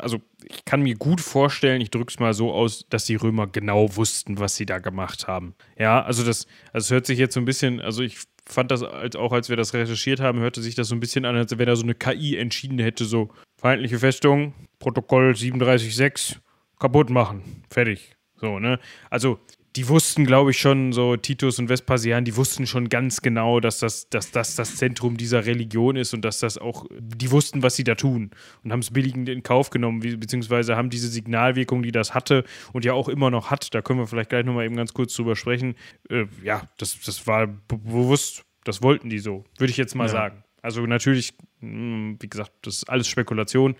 also 0.00 0.20
ich 0.44 0.64
kann 0.64 0.82
mir 0.82 0.94
gut 0.94 1.20
vorstellen, 1.20 1.80
ich 1.80 1.90
drücke 1.90 2.10
es 2.10 2.18
mal 2.18 2.34
so 2.34 2.52
aus, 2.52 2.86
dass 2.88 3.04
die 3.04 3.16
Römer 3.16 3.46
genau 3.46 3.96
wussten, 3.96 4.38
was 4.38 4.56
sie 4.56 4.66
da 4.66 4.78
gemacht 4.78 5.26
haben. 5.26 5.54
Ja, 5.78 6.02
also 6.02 6.24
das, 6.24 6.46
also 6.72 6.84
es 6.84 6.90
hört 6.90 7.06
sich 7.06 7.18
jetzt 7.18 7.34
so 7.34 7.40
ein 7.40 7.44
bisschen, 7.44 7.80
also 7.80 8.02
ich 8.02 8.18
fand 8.46 8.70
das 8.70 8.82
als, 8.82 9.16
auch, 9.16 9.32
als 9.32 9.48
wir 9.48 9.56
das 9.56 9.74
recherchiert 9.74 10.20
haben, 10.20 10.40
hörte 10.40 10.62
sich 10.62 10.74
das 10.74 10.88
so 10.88 10.94
ein 10.94 11.00
bisschen 11.00 11.24
an, 11.24 11.36
als 11.36 11.56
wenn 11.56 11.66
da 11.66 11.76
so 11.76 11.82
eine 11.82 11.94
KI 11.94 12.36
entschieden 12.36 12.78
hätte, 12.78 13.04
so 13.04 13.30
feindliche 13.56 13.98
Festung, 13.98 14.54
Protokoll 14.78 15.32
37.6, 15.32 16.36
kaputt 16.78 17.10
machen, 17.10 17.64
fertig. 17.70 18.16
So, 18.36 18.58
ne? 18.58 18.78
Also 19.10 19.38
die 19.76 19.88
wussten, 19.88 20.24
glaube 20.24 20.52
ich, 20.52 20.58
schon, 20.58 20.92
so 20.92 21.16
Titus 21.16 21.58
und 21.58 21.68
Vespasian, 21.68 22.24
die 22.24 22.36
wussten 22.36 22.66
schon 22.66 22.88
ganz 22.88 23.22
genau, 23.22 23.58
dass 23.58 23.80
das, 23.80 24.08
dass 24.08 24.30
das 24.30 24.54
das 24.54 24.76
Zentrum 24.76 25.16
dieser 25.16 25.46
Religion 25.46 25.96
ist 25.96 26.14
und 26.14 26.24
dass 26.24 26.38
das 26.38 26.58
auch, 26.58 26.86
die 26.96 27.30
wussten, 27.32 27.62
was 27.62 27.74
sie 27.74 27.82
da 27.82 27.96
tun 27.96 28.30
und 28.62 28.72
haben 28.72 28.80
es 28.80 28.92
billigend 28.92 29.28
in 29.28 29.42
Kauf 29.42 29.70
genommen, 29.70 29.98
beziehungsweise 29.98 30.76
haben 30.76 30.90
diese 30.90 31.08
Signalwirkung, 31.08 31.82
die 31.82 31.90
das 31.90 32.14
hatte 32.14 32.44
und 32.72 32.84
ja 32.84 32.92
auch 32.92 33.08
immer 33.08 33.30
noch 33.30 33.50
hat, 33.50 33.74
da 33.74 33.82
können 33.82 33.98
wir 33.98 34.06
vielleicht 34.06 34.30
gleich 34.30 34.44
nochmal 34.44 34.64
eben 34.64 34.76
ganz 34.76 34.94
kurz 34.94 35.14
drüber 35.14 35.34
sprechen, 35.34 35.74
äh, 36.08 36.26
ja, 36.44 36.68
das, 36.78 37.00
das 37.00 37.26
war 37.26 37.48
bewusst, 37.48 38.44
das 38.62 38.80
wollten 38.80 39.10
die 39.10 39.18
so, 39.18 39.44
würde 39.58 39.72
ich 39.72 39.76
jetzt 39.76 39.96
mal 39.96 40.04
ja. 40.06 40.12
sagen. 40.12 40.44
Also 40.62 40.86
natürlich, 40.86 41.34
hm, 41.60 42.16
wie 42.20 42.28
gesagt, 42.28 42.52
das 42.62 42.76
ist 42.76 42.84
alles 42.84 43.06
Spekulation. 43.06 43.76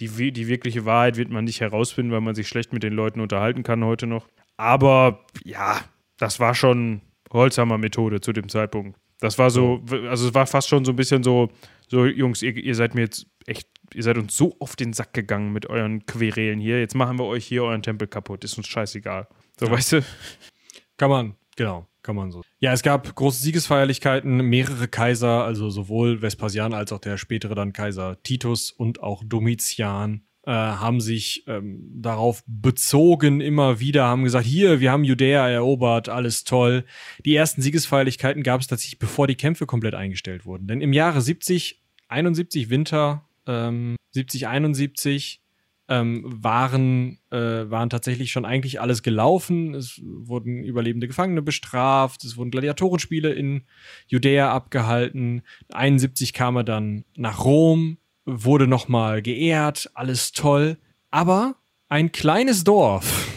Die, 0.00 0.32
die 0.32 0.48
wirkliche 0.48 0.84
Wahrheit 0.84 1.16
wird 1.16 1.30
man 1.30 1.44
nicht 1.44 1.62
herausfinden, 1.62 2.12
weil 2.12 2.20
man 2.20 2.34
sich 2.34 2.46
schlecht 2.46 2.74
mit 2.74 2.82
den 2.82 2.92
Leuten 2.92 3.20
unterhalten 3.20 3.62
kann 3.62 3.82
heute 3.82 4.06
noch. 4.06 4.28
Aber 4.56 5.24
ja, 5.44 5.80
das 6.16 6.40
war 6.40 6.54
schon 6.54 7.02
Holzhammer-Methode 7.32 8.20
zu 8.20 8.32
dem 8.32 8.48
Zeitpunkt. 8.48 8.98
Das 9.20 9.38
war 9.38 9.50
so, 9.50 9.82
also 10.08 10.28
es 10.28 10.34
war 10.34 10.46
fast 10.46 10.68
schon 10.68 10.84
so 10.84 10.92
ein 10.92 10.96
bisschen 10.96 11.22
so, 11.22 11.50
so 11.88 12.04
Jungs, 12.04 12.42
ihr, 12.42 12.54
ihr 12.56 12.74
seid 12.74 12.94
mir 12.94 13.02
jetzt 13.02 13.26
echt, 13.46 13.68
ihr 13.94 14.02
seid 14.02 14.18
uns 14.18 14.36
so 14.36 14.56
auf 14.60 14.76
den 14.76 14.92
Sack 14.92 15.14
gegangen 15.14 15.52
mit 15.52 15.66
euren 15.66 16.04
Querelen 16.04 16.60
hier. 16.60 16.80
Jetzt 16.80 16.94
machen 16.94 17.18
wir 17.18 17.24
euch 17.24 17.46
hier 17.46 17.64
euren 17.64 17.82
Tempel 17.82 18.08
kaputt. 18.08 18.44
Ist 18.44 18.58
uns 18.58 18.66
scheißegal. 18.66 19.26
So, 19.58 19.66
ja. 19.66 19.72
weißt 19.72 19.92
du? 19.92 20.04
Kann 20.98 21.10
man, 21.10 21.34
genau, 21.56 21.86
kann 22.02 22.16
man 22.16 22.30
so. 22.30 22.42
Ja, 22.58 22.72
es 22.72 22.82
gab 22.82 23.14
große 23.14 23.42
Siegesfeierlichkeiten, 23.42 24.36
mehrere 24.36 24.88
Kaiser, 24.88 25.44
also 25.44 25.70
sowohl 25.70 26.20
Vespasian 26.22 26.74
als 26.74 26.92
auch 26.92 27.00
der 27.00 27.16
spätere 27.16 27.54
dann 27.54 27.72
Kaiser 27.72 28.22
Titus 28.22 28.70
und 28.70 29.02
auch 29.02 29.22
Domitian 29.24 30.25
äh, 30.46 30.50
haben 30.50 31.00
sich 31.00 31.44
ähm, 31.48 31.90
darauf 31.92 32.44
bezogen 32.46 33.40
immer 33.40 33.80
wieder, 33.80 34.04
haben 34.04 34.22
gesagt, 34.22 34.46
hier, 34.46 34.78
wir 34.78 34.92
haben 34.92 35.02
Judäa 35.02 35.48
erobert, 35.48 36.08
alles 36.08 36.44
toll. 36.44 36.84
Die 37.24 37.34
ersten 37.34 37.62
Siegesfeierlichkeiten 37.62 38.44
gab 38.44 38.60
es 38.60 38.68
tatsächlich, 38.68 39.00
bevor 39.00 39.26
die 39.26 39.34
Kämpfe 39.34 39.66
komplett 39.66 39.94
eingestellt 39.94 40.46
wurden. 40.46 40.68
Denn 40.68 40.80
im 40.80 40.92
Jahre 40.92 41.20
70, 41.20 41.82
71 42.08 42.70
Winter, 42.70 43.28
ähm, 43.46 43.96
70, 44.12 44.46
71 44.46 45.42
ähm, 45.88 46.22
waren, 46.24 47.18
äh, 47.30 47.36
waren 47.70 47.90
tatsächlich 47.90 48.30
schon 48.30 48.44
eigentlich 48.44 48.80
alles 48.80 49.02
gelaufen. 49.02 49.74
Es 49.74 50.00
wurden 50.02 50.62
überlebende 50.62 51.08
Gefangene 51.08 51.42
bestraft, 51.42 52.24
es 52.24 52.36
wurden 52.36 52.50
Gladiatorenspiele 52.50 53.32
in 53.32 53.62
Judäa 54.06 54.52
abgehalten. 54.52 55.42
71 55.72 56.32
kam 56.32 56.56
er 56.56 56.64
dann 56.64 57.04
nach 57.16 57.44
Rom, 57.44 57.98
wurde 58.26 58.66
nochmal 58.66 59.22
geehrt, 59.22 59.90
alles 59.94 60.32
toll. 60.32 60.78
Aber 61.10 61.56
ein 61.88 62.12
kleines 62.12 62.64
Dorf 62.64 63.28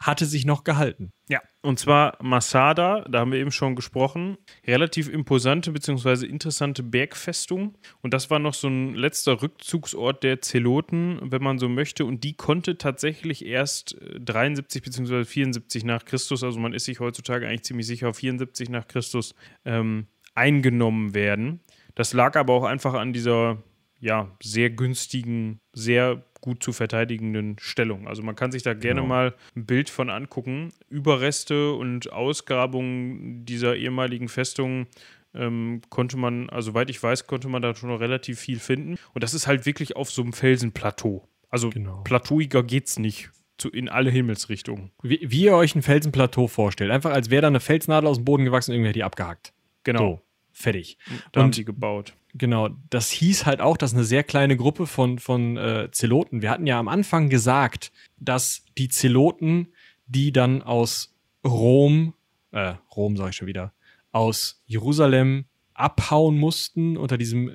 hatte 0.00 0.26
sich 0.26 0.46
noch 0.46 0.62
gehalten. 0.62 1.10
Ja, 1.28 1.40
und 1.60 1.78
zwar 1.78 2.16
Masada, 2.22 3.04
da 3.10 3.20
haben 3.20 3.32
wir 3.32 3.40
eben 3.40 3.50
schon 3.50 3.74
gesprochen. 3.74 4.38
Relativ 4.66 5.08
imposante 5.08 5.72
bzw. 5.72 6.24
interessante 6.24 6.82
Bergfestung. 6.82 7.76
Und 8.00 8.14
das 8.14 8.30
war 8.30 8.38
noch 8.38 8.54
so 8.54 8.68
ein 8.68 8.94
letzter 8.94 9.42
Rückzugsort 9.42 10.22
der 10.22 10.40
Zeloten, 10.40 11.18
wenn 11.22 11.42
man 11.42 11.58
so 11.58 11.68
möchte. 11.68 12.04
Und 12.04 12.22
die 12.24 12.34
konnte 12.34 12.78
tatsächlich 12.78 13.44
erst 13.44 13.96
73 14.20 14.82
bzw. 14.82 15.24
74 15.24 15.84
nach 15.84 16.04
Christus, 16.04 16.44
also 16.44 16.60
man 16.60 16.72
ist 16.72 16.84
sich 16.84 17.00
heutzutage 17.00 17.46
eigentlich 17.46 17.64
ziemlich 17.64 17.86
sicher, 17.86 18.14
74 18.14 18.68
nach 18.70 18.86
Christus 18.86 19.34
ähm, 19.64 20.06
eingenommen 20.34 21.14
werden. 21.14 21.60
Das 21.94 22.12
lag 22.12 22.36
aber 22.36 22.54
auch 22.54 22.64
einfach 22.64 22.94
an 22.94 23.12
dieser 23.12 23.58
ja, 24.00 24.30
sehr 24.42 24.70
günstigen, 24.70 25.60
sehr 25.72 26.22
gut 26.40 26.62
zu 26.62 26.72
verteidigenden 26.72 27.56
Stellung. 27.58 28.06
Also 28.06 28.22
man 28.22 28.36
kann 28.36 28.52
sich 28.52 28.62
da 28.62 28.74
gerne 28.74 29.00
genau. 29.00 29.08
mal 29.08 29.34
ein 29.56 29.66
Bild 29.66 29.90
von 29.90 30.10
angucken. 30.10 30.72
Überreste 30.88 31.72
und 31.72 32.12
Ausgrabungen 32.12 33.44
dieser 33.44 33.76
ehemaligen 33.76 34.28
Festungen 34.28 34.86
ähm, 35.34 35.82
konnte 35.88 36.16
man, 36.16 36.48
also 36.50 36.70
soweit 36.70 36.90
ich 36.90 37.02
weiß, 37.02 37.26
konnte 37.26 37.48
man 37.48 37.62
da 37.62 37.74
schon 37.74 37.90
noch 37.90 38.00
relativ 38.00 38.38
viel 38.38 38.58
finden. 38.58 38.96
Und 39.14 39.24
das 39.24 39.34
ist 39.34 39.46
halt 39.46 39.66
wirklich 39.66 39.96
auf 39.96 40.10
so 40.10 40.22
einem 40.22 40.32
Felsenplateau. 40.32 41.26
Also 41.50 41.70
genau. 41.70 42.02
plateauiger 42.02 42.62
geht's 42.62 42.98
nicht. 42.98 43.30
Zu, 43.56 43.70
in 43.70 43.88
alle 43.88 44.08
Himmelsrichtungen. 44.10 44.92
Wie, 45.02 45.18
wie, 45.20 45.42
ihr 45.42 45.56
euch 45.56 45.74
ein 45.74 45.82
Felsenplateau 45.82 46.46
vorstellt. 46.46 46.92
Einfach 46.92 47.10
als 47.10 47.28
wäre 47.28 47.42
da 47.42 47.48
eine 47.48 47.58
Felsnadel 47.58 48.08
aus 48.08 48.18
dem 48.18 48.24
Boden 48.24 48.44
gewachsen 48.44 48.70
und 48.70 48.76
irgendwie 48.76 48.92
die 48.92 49.02
abgehackt. 49.02 49.52
Genau. 49.82 49.98
So, 49.98 50.22
fertig. 50.52 50.96
Da 51.32 51.40
und, 51.40 51.44
haben 51.46 51.52
sie 51.52 51.64
gebaut. 51.64 52.14
Genau, 52.38 52.68
das 52.90 53.10
hieß 53.10 53.46
halt 53.46 53.60
auch, 53.60 53.76
dass 53.76 53.94
eine 53.94 54.04
sehr 54.04 54.22
kleine 54.22 54.56
Gruppe 54.56 54.86
von, 54.86 55.18
von 55.18 55.56
äh, 55.56 55.88
Zeloten, 55.90 56.40
wir 56.40 56.50
hatten 56.50 56.66
ja 56.66 56.78
am 56.78 56.88
Anfang 56.88 57.28
gesagt, 57.28 57.92
dass 58.18 58.64
die 58.78 58.88
Zeloten, 58.88 59.68
die 60.06 60.32
dann 60.32 60.62
aus 60.62 61.14
Rom, 61.44 62.14
äh, 62.52 62.74
Rom 62.96 63.16
sag 63.16 63.30
ich 63.30 63.36
schon 63.36 63.48
wieder, 63.48 63.72
aus 64.12 64.62
Jerusalem 64.66 65.46
abhauen 65.74 66.36
mussten 66.36 66.96
unter 66.96 67.16
diesem 67.16 67.52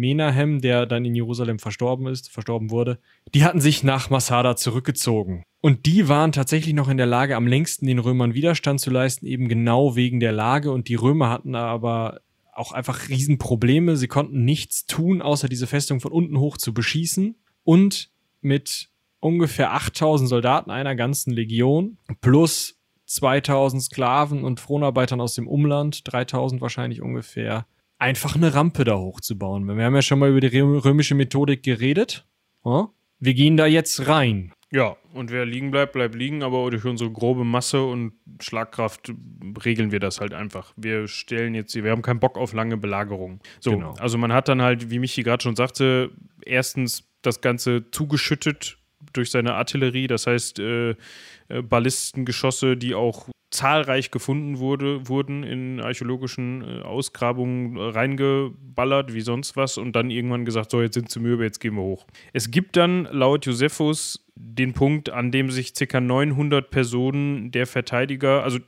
Menahem, 0.00 0.60
der 0.60 0.86
dann 0.86 1.04
in 1.04 1.14
Jerusalem 1.14 1.58
verstorben 1.58 2.06
ist, 2.06 2.30
verstorben 2.30 2.70
wurde, 2.70 2.98
die 3.34 3.44
hatten 3.44 3.60
sich 3.60 3.82
nach 3.82 4.10
Masada 4.10 4.56
zurückgezogen. 4.56 5.44
Und 5.60 5.84
die 5.84 6.08
waren 6.08 6.32
tatsächlich 6.32 6.74
noch 6.74 6.88
in 6.88 6.96
der 6.96 7.06
Lage, 7.06 7.36
am 7.36 7.46
längsten 7.46 7.86
den 7.86 7.98
Römern 7.98 8.32
Widerstand 8.32 8.80
zu 8.80 8.90
leisten, 8.90 9.26
eben 9.26 9.48
genau 9.48 9.94
wegen 9.94 10.20
der 10.20 10.32
Lage. 10.32 10.72
Und 10.72 10.88
die 10.88 10.94
Römer 10.94 11.28
hatten 11.28 11.54
aber 11.54 12.20
auch 12.60 12.72
einfach 12.72 13.08
Riesenprobleme. 13.08 13.96
Sie 13.96 14.06
konnten 14.06 14.44
nichts 14.44 14.86
tun, 14.86 15.22
außer 15.22 15.48
diese 15.48 15.66
Festung 15.66 16.00
von 16.00 16.12
unten 16.12 16.38
hoch 16.38 16.56
zu 16.56 16.72
beschießen. 16.72 17.36
Und 17.64 18.10
mit 18.40 18.90
ungefähr 19.18 19.72
8000 19.72 20.28
Soldaten 20.28 20.70
einer 20.70 20.94
ganzen 20.94 21.32
Legion 21.32 21.98
plus 22.20 22.78
2000 23.06 23.82
Sklaven 23.82 24.44
und 24.44 24.60
Fronarbeitern 24.60 25.20
aus 25.20 25.34
dem 25.34 25.48
Umland, 25.48 26.02
3000 26.04 26.60
wahrscheinlich 26.60 27.02
ungefähr, 27.02 27.66
einfach 27.98 28.36
eine 28.36 28.54
Rampe 28.54 28.84
da 28.84 28.96
hochzubauen. 28.96 29.66
Wir 29.66 29.84
haben 29.84 29.94
ja 29.94 30.02
schon 30.02 30.20
mal 30.20 30.30
über 30.30 30.40
die 30.40 30.58
römische 30.58 31.14
Methodik 31.14 31.62
geredet. 31.62 32.26
Wir 32.62 33.34
gehen 33.34 33.56
da 33.56 33.66
jetzt 33.66 34.06
rein. 34.06 34.52
Ja, 34.72 34.96
und 35.14 35.32
wer 35.32 35.44
liegen 35.44 35.72
bleibt, 35.72 35.92
bleibt 35.92 36.14
liegen, 36.14 36.44
aber 36.44 36.70
durch 36.70 36.84
unsere 36.84 37.10
grobe 37.10 37.44
Masse 37.44 37.82
und 37.82 38.12
Schlagkraft 38.40 39.12
regeln 39.64 39.90
wir 39.90 39.98
das 39.98 40.20
halt 40.20 40.32
einfach. 40.32 40.72
Wir 40.76 41.08
stellen 41.08 41.54
jetzt, 41.54 41.74
wir 41.74 41.90
haben 41.90 42.02
keinen 42.02 42.20
Bock 42.20 42.38
auf 42.38 42.52
lange 42.52 42.76
Belagerung. 42.76 43.40
So, 43.58 43.72
genau. 43.72 43.94
also 43.98 44.16
man 44.16 44.32
hat 44.32 44.48
dann 44.48 44.62
halt, 44.62 44.90
wie 44.90 45.00
Michi 45.00 45.24
gerade 45.24 45.42
schon 45.42 45.56
sagte, 45.56 46.10
erstens 46.44 47.10
das 47.22 47.40
Ganze 47.40 47.90
zugeschüttet 47.90 48.79
durch 49.12 49.30
seine 49.30 49.54
Artillerie, 49.54 50.06
das 50.06 50.26
heißt 50.26 50.58
äh, 50.58 50.90
äh, 50.90 51.62
Ballistengeschosse, 51.62 52.76
die 52.76 52.94
auch 52.94 53.28
zahlreich 53.50 54.10
gefunden 54.10 54.58
wurde, 54.58 55.08
wurden 55.08 55.42
in 55.42 55.80
archäologischen 55.80 56.62
äh, 56.62 56.82
Ausgrabungen 56.82 57.76
reingeballert, 57.76 59.12
wie 59.12 59.20
sonst 59.20 59.56
was, 59.56 59.76
und 59.76 59.96
dann 59.96 60.10
irgendwann 60.10 60.44
gesagt, 60.44 60.70
so, 60.70 60.80
jetzt 60.80 60.94
sind 60.94 61.10
sie 61.10 61.20
müde, 61.20 61.42
jetzt 61.42 61.58
gehen 61.58 61.74
wir 61.74 61.82
hoch. 61.82 62.06
Es 62.32 62.50
gibt 62.50 62.76
dann 62.76 63.08
laut 63.10 63.46
Josephus 63.46 64.24
den 64.36 64.72
Punkt, 64.72 65.10
an 65.10 65.32
dem 65.32 65.50
sich 65.50 65.74
ca. 65.74 66.00
900 66.00 66.70
Personen 66.70 67.50
der 67.50 67.66
Verteidiger, 67.66 68.44
also 68.44 68.58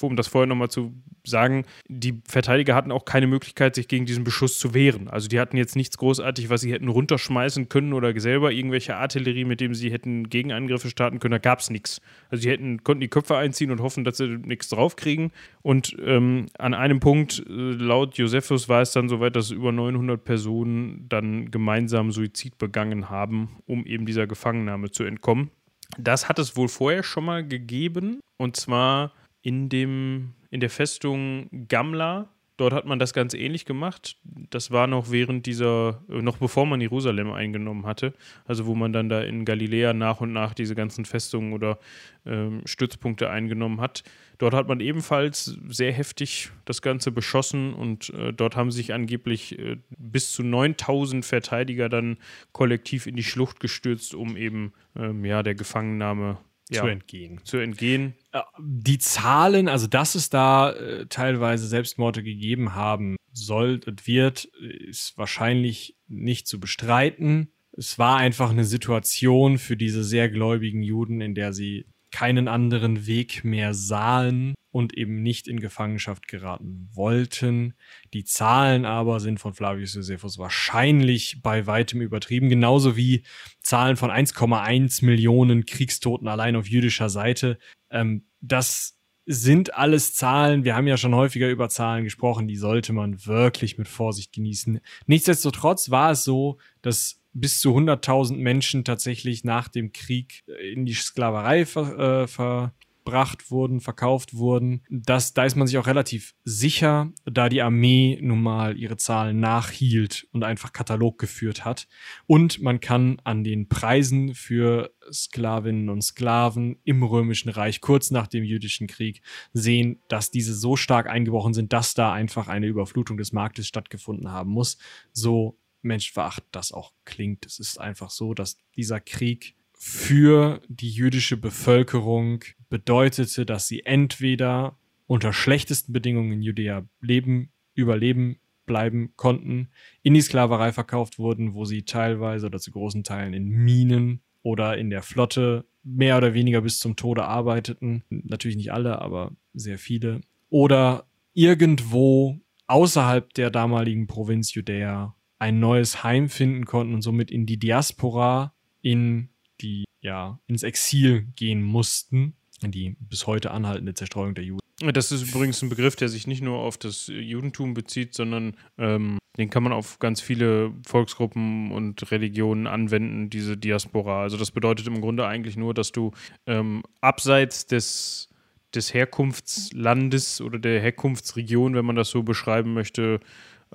um 0.00 0.16
das 0.16 0.28
vorher 0.28 0.46
nochmal 0.46 0.70
zu 0.70 0.92
sagen, 1.24 1.64
die 1.88 2.20
Verteidiger 2.26 2.74
hatten 2.74 2.92
auch 2.92 3.04
keine 3.04 3.26
Möglichkeit, 3.26 3.74
sich 3.74 3.88
gegen 3.88 4.06
diesen 4.06 4.24
Beschuss 4.24 4.58
zu 4.58 4.74
wehren. 4.74 5.08
Also 5.08 5.28
die 5.28 5.40
hatten 5.40 5.56
jetzt 5.56 5.76
nichts 5.76 5.96
großartig, 5.96 6.50
was 6.50 6.60
sie 6.60 6.72
hätten 6.72 6.88
runterschmeißen 6.88 7.68
können 7.68 7.92
oder 7.92 8.18
selber 8.20 8.52
irgendwelche 8.52 8.96
Artillerie, 8.96 9.44
mit 9.44 9.60
dem 9.60 9.74
sie 9.74 9.90
hätten 9.90 10.28
Gegenangriffe 10.28 10.90
starten 10.90 11.18
können. 11.18 11.32
Da 11.32 11.38
gab 11.38 11.60
es 11.60 11.70
nichts. 11.70 12.00
Also 12.28 12.42
sie 12.42 12.50
hätten, 12.50 12.84
konnten 12.84 13.00
die 13.00 13.08
Köpfe 13.08 13.36
einziehen 13.36 13.70
und 13.70 13.80
hoffen, 13.80 14.04
dass 14.04 14.18
sie 14.18 14.28
nichts 14.28 14.68
draufkriegen. 14.68 15.32
Und 15.62 15.96
ähm, 16.04 16.46
an 16.58 16.74
einem 16.74 17.00
Punkt, 17.00 17.42
äh, 17.48 17.52
laut 17.52 18.16
Josephus, 18.16 18.68
war 18.68 18.82
es 18.82 18.92
dann 18.92 19.08
soweit, 19.08 19.36
dass 19.36 19.50
über 19.50 19.72
900 19.72 20.22
Personen 20.22 21.06
dann 21.08 21.50
gemeinsam 21.50 22.12
Suizid 22.12 22.58
begangen 22.58 23.08
haben, 23.08 23.56
um 23.66 23.86
eben 23.86 24.06
dieser 24.06 24.26
Gefangennahme 24.26 24.90
zu 24.90 25.04
entkommen. 25.04 25.50
Das 25.98 26.28
hat 26.28 26.38
es 26.38 26.56
wohl 26.56 26.68
vorher 26.68 27.02
schon 27.02 27.24
mal 27.24 27.46
gegeben. 27.46 28.20
Und 28.36 28.56
zwar 28.56 29.12
in, 29.42 29.68
dem, 29.68 30.34
in 30.50 30.60
der 30.60 30.70
Festung 30.70 31.48
Gamla. 31.68 32.28
Dort 32.56 32.74
hat 32.74 32.84
man 32.84 32.98
das 32.98 33.14
ganz 33.14 33.32
ähnlich 33.32 33.64
gemacht. 33.64 34.18
Das 34.50 34.70
war 34.70 34.86
noch 34.86 35.10
während 35.10 35.46
dieser, 35.46 36.02
äh, 36.10 36.20
noch 36.20 36.36
bevor 36.36 36.66
man 36.66 36.78
Jerusalem 36.82 37.32
eingenommen 37.32 37.86
hatte. 37.86 38.12
Also 38.44 38.66
wo 38.66 38.74
man 38.74 38.92
dann 38.92 39.08
da 39.08 39.22
in 39.22 39.46
Galiläa 39.46 39.94
nach 39.94 40.20
und 40.20 40.34
nach 40.34 40.52
diese 40.52 40.74
ganzen 40.74 41.06
Festungen 41.06 41.54
oder 41.54 41.78
ähm, 42.26 42.60
Stützpunkte 42.66 43.30
eingenommen 43.30 43.80
hat. 43.80 44.02
Dort 44.36 44.52
hat 44.52 44.68
man 44.68 44.80
ebenfalls 44.80 45.58
sehr 45.68 45.92
heftig 45.92 46.50
das 46.66 46.82
Ganze 46.82 47.12
beschossen 47.12 47.72
und 47.72 48.10
äh, 48.10 48.34
dort 48.34 48.56
haben 48.56 48.70
sich 48.70 48.92
angeblich 48.92 49.58
äh, 49.58 49.78
bis 49.96 50.32
zu 50.32 50.42
9000 50.42 51.24
Verteidiger 51.24 51.88
dann 51.88 52.18
kollektiv 52.52 53.06
in 53.06 53.16
die 53.16 53.24
Schlucht 53.24 53.60
gestürzt, 53.60 54.14
um 54.14 54.36
eben 54.36 54.74
ähm, 54.96 55.24
ja, 55.24 55.42
der 55.42 55.54
Gefangennahme 55.54 56.36
ja, 56.70 56.82
zu 56.82 56.88
entgehen. 56.88 57.40
Zu 57.44 57.58
entgehen. 57.58 58.14
Äh, 58.32 58.40
die 58.58 58.98
Zahlen, 58.98 59.68
also 59.68 59.86
dass 59.86 60.14
es 60.14 60.30
da 60.30 60.72
äh, 60.72 61.06
teilweise 61.06 61.66
Selbstmorde 61.66 62.22
gegeben 62.22 62.74
haben 62.74 63.16
soll 63.32 63.80
und 63.86 64.06
wird, 64.06 64.44
ist 64.44 65.16
wahrscheinlich 65.16 65.96
nicht 66.08 66.46
zu 66.46 66.60
bestreiten. 66.60 67.52
Es 67.72 67.98
war 67.98 68.16
einfach 68.16 68.50
eine 68.50 68.64
Situation 68.64 69.58
für 69.58 69.76
diese 69.76 70.04
sehr 70.04 70.28
gläubigen 70.28 70.82
Juden, 70.82 71.20
in 71.20 71.34
der 71.34 71.52
sie 71.52 71.86
keinen 72.10 72.48
anderen 72.48 73.06
Weg 73.06 73.44
mehr 73.44 73.74
sahen 73.74 74.54
und 74.72 74.96
eben 74.96 75.22
nicht 75.22 75.48
in 75.48 75.60
Gefangenschaft 75.60 76.28
geraten 76.28 76.88
wollten. 76.92 77.74
Die 78.12 78.24
Zahlen 78.24 78.84
aber 78.84 79.20
sind 79.20 79.40
von 79.40 79.54
Flavius 79.54 79.94
Josephus 79.94 80.38
wahrscheinlich 80.38 81.42
bei 81.42 81.66
weitem 81.66 82.00
übertrieben, 82.00 82.48
genauso 82.48 82.96
wie 82.96 83.24
Zahlen 83.62 83.96
von 83.96 84.10
1,1 84.10 85.04
Millionen 85.04 85.66
Kriegstoten 85.66 86.28
allein 86.28 86.56
auf 86.56 86.68
jüdischer 86.68 87.08
Seite. 87.08 87.58
Ähm, 87.90 88.26
das 88.40 88.96
sind 89.26 89.74
alles 89.74 90.14
Zahlen, 90.14 90.64
wir 90.64 90.74
haben 90.74 90.86
ja 90.86 90.96
schon 90.96 91.14
häufiger 91.14 91.48
über 91.48 91.68
Zahlen 91.68 92.04
gesprochen, 92.04 92.48
die 92.48 92.56
sollte 92.56 92.92
man 92.92 93.26
wirklich 93.26 93.78
mit 93.78 93.86
Vorsicht 93.86 94.32
genießen. 94.32 94.80
Nichtsdestotrotz 95.06 95.90
war 95.90 96.12
es 96.12 96.24
so, 96.24 96.58
dass 96.82 97.19
bis 97.32 97.60
zu 97.60 97.76
100.000 97.76 98.36
Menschen 98.36 98.84
tatsächlich 98.84 99.44
nach 99.44 99.68
dem 99.68 99.92
Krieg 99.92 100.42
äh, 100.46 100.72
in 100.72 100.86
die 100.86 100.94
Sklaverei 100.94 101.66
ver, 101.66 102.22
äh, 102.22 102.26
verbracht 102.26 103.50
wurden, 103.50 103.80
verkauft 103.80 104.34
wurden. 104.34 104.82
Das, 104.90 105.32
da 105.32 105.44
ist 105.44 105.56
man 105.56 105.66
sich 105.66 105.78
auch 105.78 105.86
relativ 105.86 106.34
sicher, 106.44 107.12
da 107.24 107.48
die 107.48 107.62
Armee 107.62 108.18
nun 108.20 108.42
mal 108.42 108.76
ihre 108.76 108.96
Zahlen 108.96 109.40
nachhielt 109.40 110.26
und 110.32 110.44
einfach 110.44 110.72
Katalog 110.72 111.18
geführt 111.18 111.64
hat. 111.64 111.88
Und 112.26 112.60
man 112.60 112.80
kann 112.80 113.20
an 113.24 113.44
den 113.44 113.68
Preisen 113.68 114.34
für 114.34 114.92
Sklavinnen 115.12 115.88
und 115.88 116.02
Sklaven 116.02 116.78
im 116.84 117.02
Römischen 117.02 117.50
Reich 117.50 117.80
kurz 117.80 118.10
nach 118.10 118.26
dem 118.26 118.44
jüdischen 118.44 118.86
Krieg 118.86 119.22
sehen, 119.52 120.00
dass 120.08 120.30
diese 120.30 120.54
so 120.54 120.76
stark 120.76 121.08
eingebrochen 121.08 121.54
sind, 121.54 121.72
dass 121.72 121.94
da 121.94 122.12
einfach 122.12 122.48
eine 122.48 122.66
Überflutung 122.66 123.16
des 123.16 123.32
Marktes 123.32 123.66
stattgefunden 123.66 124.30
haben 124.30 124.50
muss. 124.50 124.78
So 125.12 125.59
menschverachtend 125.82 126.54
das 126.54 126.72
auch 126.72 126.92
klingt. 127.04 127.46
Es 127.46 127.58
ist 127.58 127.80
einfach 127.80 128.10
so, 128.10 128.34
dass 128.34 128.56
dieser 128.76 129.00
Krieg 129.00 129.56
für 129.78 130.60
die 130.68 130.90
jüdische 130.90 131.36
Bevölkerung 131.36 132.44
bedeutete, 132.68 133.46
dass 133.46 133.66
sie 133.66 133.84
entweder 133.84 134.78
unter 135.06 135.32
schlechtesten 135.32 135.92
Bedingungen 135.92 136.32
in 136.32 136.42
Judäa 136.42 136.86
leben, 137.00 137.50
überleben, 137.74 138.38
bleiben 138.66 139.14
konnten, 139.16 139.70
in 140.02 140.14
die 140.14 140.20
Sklaverei 140.20 140.72
verkauft 140.72 141.18
wurden, 141.18 141.54
wo 141.54 141.64
sie 141.64 141.82
teilweise 141.82 142.46
oder 142.46 142.58
zu 142.58 142.70
großen 142.70 143.02
Teilen 143.02 143.34
in 143.34 143.48
Minen 143.48 144.20
oder 144.42 144.78
in 144.78 144.90
der 144.90 145.02
Flotte 145.02 145.64
mehr 145.82 146.16
oder 146.18 146.34
weniger 146.34 146.60
bis 146.60 146.78
zum 146.78 146.94
Tode 146.94 147.24
arbeiteten. 147.24 148.04
Natürlich 148.10 148.56
nicht 148.56 148.72
alle, 148.72 149.00
aber 149.00 149.32
sehr 149.54 149.78
viele. 149.78 150.20
Oder 150.50 151.06
irgendwo 151.32 152.38
außerhalb 152.66 153.32
der 153.34 153.50
damaligen 153.50 154.06
Provinz 154.06 154.54
Judäa 154.54 155.16
ein 155.40 155.58
neues 155.58 156.04
Heim 156.04 156.28
finden 156.28 156.66
konnten 156.66 156.94
und 156.94 157.02
somit 157.02 157.30
in 157.30 157.46
die 157.46 157.58
Diaspora, 157.58 158.54
in 158.82 159.30
die, 159.60 159.84
ja, 160.00 160.38
ins 160.46 160.62
Exil 160.62 161.26
gehen 161.34 161.62
mussten, 161.62 162.34
die 162.62 162.96
bis 163.00 163.26
heute 163.26 163.50
anhaltende 163.50 163.94
Zerstreuung 163.94 164.34
der 164.34 164.44
Juden. 164.44 164.60
Das 164.92 165.12
ist 165.12 165.28
übrigens 165.28 165.60
ein 165.62 165.68
Begriff, 165.68 165.96
der 165.96 166.08
sich 166.08 166.26
nicht 166.26 166.42
nur 166.42 166.58
auf 166.58 166.78
das 166.78 167.06
Judentum 167.08 167.74
bezieht, 167.74 168.14
sondern 168.14 168.56
ähm, 168.78 169.18
den 169.36 169.50
kann 169.50 169.62
man 169.62 169.72
auf 169.72 169.98
ganz 169.98 170.20
viele 170.20 170.72
Volksgruppen 170.86 171.70
und 171.72 172.10
Religionen 172.10 172.66
anwenden, 172.66 173.30
diese 173.30 173.56
Diaspora. 173.56 174.22
Also 174.22 174.36
das 174.36 174.50
bedeutet 174.50 174.86
im 174.86 175.00
Grunde 175.00 175.26
eigentlich 175.26 175.56
nur, 175.56 175.74
dass 175.74 175.92
du 175.92 176.12
ähm, 176.46 176.82
abseits 177.00 177.66
des 177.66 178.30
des 178.74 178.94
Herkunftslandes 178.94 180.40
oder 180.40 180.58
der 180.58 180.80
Herkunftsregion, 180.80 181.74
wenn 181.74 181.84
man 181.84 181.96
das 181.96 182.10
so 182.10 182.22
beschreiben 182.22 182.72
möchte, 182.72 183.20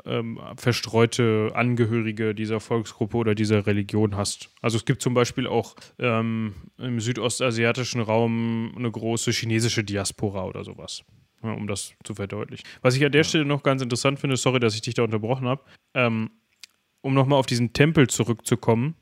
ähm, 0.03 0.39
verstreute 0.57 1.51
Angehörige 1.53 2.35
dieser 2.35 2.59
Volksgruppe 2.59 3.17
oder 3.17 3.35
dieser 3.35 3.65
Religion 3.65 4.17
hast. 4.17 4.49
Also 4.61 4.77
es 4.77 4.85
gibt 4.85 5.01
zum 5.01 5.13
Beispiel 5.13 5.47
auch 5.47 5.75
ähm, 5.99 6.53
im 6.77 6.99
südostasiatischen 6.99 8.01
Raum 8.01 8.73
eine 8.75 8.91
große 8.91 9.31
chinesische 9.31 9.83
Diaspora 9.83 10.45
oder 10.45 10.63
sowas. 10.63 11.03
Ja, 11.43 11.51
um 11.51 11.67
das 11.67 11.93
zu 12.03 12.15
verdeutlichen. 12.15 12.65
Was 12.81 12.95
ich 12.95 13.05
an 13.05 13.11
der 13.11 13.21
ja. 13.21 13.25
Stelle 13.25 13.45
noch 13.45 13.63
ganz 13.63 13.81
interessant 13.81 14.19
finde, 14.19 14.35
sorry, 14.35 14.59
dass 14.59 14.75
ich 14.75 14.81
dich 14.81 14.95
da 14.95 15.03
unterbrochen 15.03 15.47
habe, 15.47 15.63
ähm, 15.93 16.31
um 17.01 17.13
nochmal 17.13 17.39
auf 17.39 17.45
diesen 17.45 17.73
Tempel 17.73 18.07
zurückzukommen. 18.07 18.95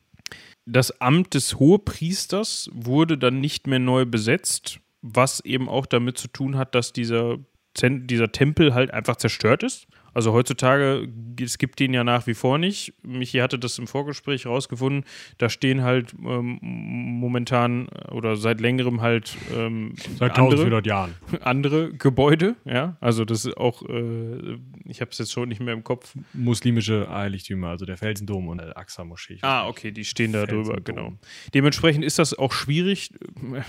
Das 0.66 1.02
Amt 1.02 1.34
des 1.34 1.60
Hohepriesters 1.60 2.70
wurde 2.74 3.18
dann 3.18 3.40
nicht 3.40 3.68
mehr 3.68 3.80
neu 3.80 4.06
besetzt, 4.06 4.80
was 5.02 5.40
eben 5.42 5.70
auch 5.70 5.86
damit 5.86 6.18
zu 6.18 6.28
tun 6.28 6.58
hat, 6.58 6.76
dass 6.76 6.94
dieser, 6.94 7.38
dieser 7.82 8.32
Tempel 8.32 8.74
halt 8.74 8.92
einfach 8.92 9.18
zerstört 9.18 9.64
ist. 9.64 9.88
Also 10.14 10.34
heutzutage, 10.34 11.08
es 11.42 11.58
gibt 11.58 11.80
den 11.80 11.94
ja 11.94 12.04
nach 12.04 12.28
wie 12.28 12.34
vor 12.34 12.58
nicht. 12.58 12.94
Michi 13.04 13.40
hatte 13.40 13.58
das 13.58 13.80
im 13.80 13.88
Vorgespräch 13.88 14.46
rausgefunden. 14.46 15.06
Da 15.38 15.50
stehen 15.50 15.84
halt 15.84 16.14
ähm, 16.24 16.60
momentan 16.62 17.88
oder 18.12 18.36
seit 18.36 18.62
längerem 18.62 19.02
halt 19.02 19.36
ähm, 19.54 19.94
seit 20.18 20.32
1400 20.32 20.86
Jahren 20.86 21.16
andere 21.42 21.94
Gebäude. 21.94 22.56
Ja, 22.66 22.98
also 23.02 23.26
das 23.26 23.46
ist 23.46 23.58
auch, 23.58 23.82
äh, 23.84 24.58
ich 24.86 25.02
habe 25.02 25.12
es 25.12 25.18
jetzt 25.18 25.32
schon 25.32 25.50
nicht 25.50 25.62
mehr 25.62 25.74
im 25.74 25.84
Kopf. 25.84 26.16
Muslimische 26.34 27.08
Heiligtümer, 27.10 27.70
also 27.70 27.86
der 27.86 27.98
Felsendom 27.98 28.48
und 28.48 28.60
der 28.60 28.78
Aqsa-Moschee. 28.78 29.40
Ah, 29.42 29.68
okay, 29.68 29.92
die 29.92 30.06
stehen 30.06 30.32
da 30.32 30.46
drüber, 30.46 30.80
genau. 30.84 31.14
Dementsprechend 31.54 32.06
ist 32.06 32.20
das 32.20 32.38
auch 32.38 32.54
schwierig. 32.54 33.12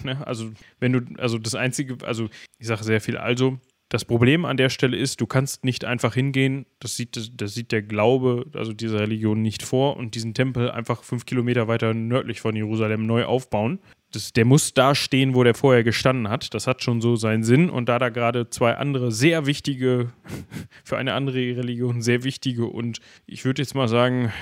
Ne? 0.03 0.27
Also 0.27 0.51
wenn 0.81 0.93
du, 0.93 1.01
also 1.19 1.39
das 1.39 1.55
einzige, 1.55 1.97
also 2.05 2.29
ich 2.59 2.67
sage 2.67 2.85
sehr 2.85 3.01
viel 3.01 3.17
also 3.17 3.59
das 3.95 4.05
Problem 4.05 4.45
an 4.45 4.57
der 4.57 4.71
Stelle 4.71 4.97
ist, 4.97 5.21
du 5.21 5.27
kannst 5.29 5.65
nicht 5.65 5.85
einfach 5.85 6.15
hingehen, 6.15 6.67
das 6.81 6.97
sieht, 6.97 7.41
das 7.41 7.55
sieht 7.55 7.71
der 7.71 7.81
Glaube, 7.81 8.47
also 8.53 8.73
dieser 8.73 8.99
Religion 8.99 9.41
nicht 9.41 9.63
vor 9.63 9.97
und 9.97 10.17
diesen 10.17 10.35
Tempel 10.35 10.69
einfach 10.69 11.05
fünf 11.05 11.27
Kilometer 11.27 11.69
weiter 11.69 11.95
nördlich 11.95 12.41
von 12.41 12.57
Jerusalem 12.57 13.07
neu 13.07 13.25
aufbauen 13.25 13.79
das, 14.15 14.33
der 14.33 14.45
muss 14.45 14.75
da 14.75 14.95
stehen, 14.95 15.35
wo 15.35 15.45
der 15.45 15.55
vorher 15.55 15.85
gestanden 15.85 16.29
hat. 16.29 16.55
Das 16.55 16.67
hat 16.67 16.83
schon 16.83 17.01
so 17.01 17.17
seinen 17.17 17.43
Sinn. 17.43 17.71
Und 17.71 17.89
da 17.89 17.99
da 17.99 18.09
gerade 18.09 18.51
zwei 18.51 18.75
andere 18.75 19.13
sehr 19.13 19.47
wichtige, 19.47 20.13
für 20.85 20.97
eine 20.97 21.15
andere 21.15 21.39
Religion 21.39 22.03
sehr 22.03 22.25
wichtige 22.25 22.67
und 22.67 23.01
ich 23.27 23.45
würde 23.45 23.63
jetzt 23.63 23.75
mal 23.75 23.89
sagen, 23.89 24.33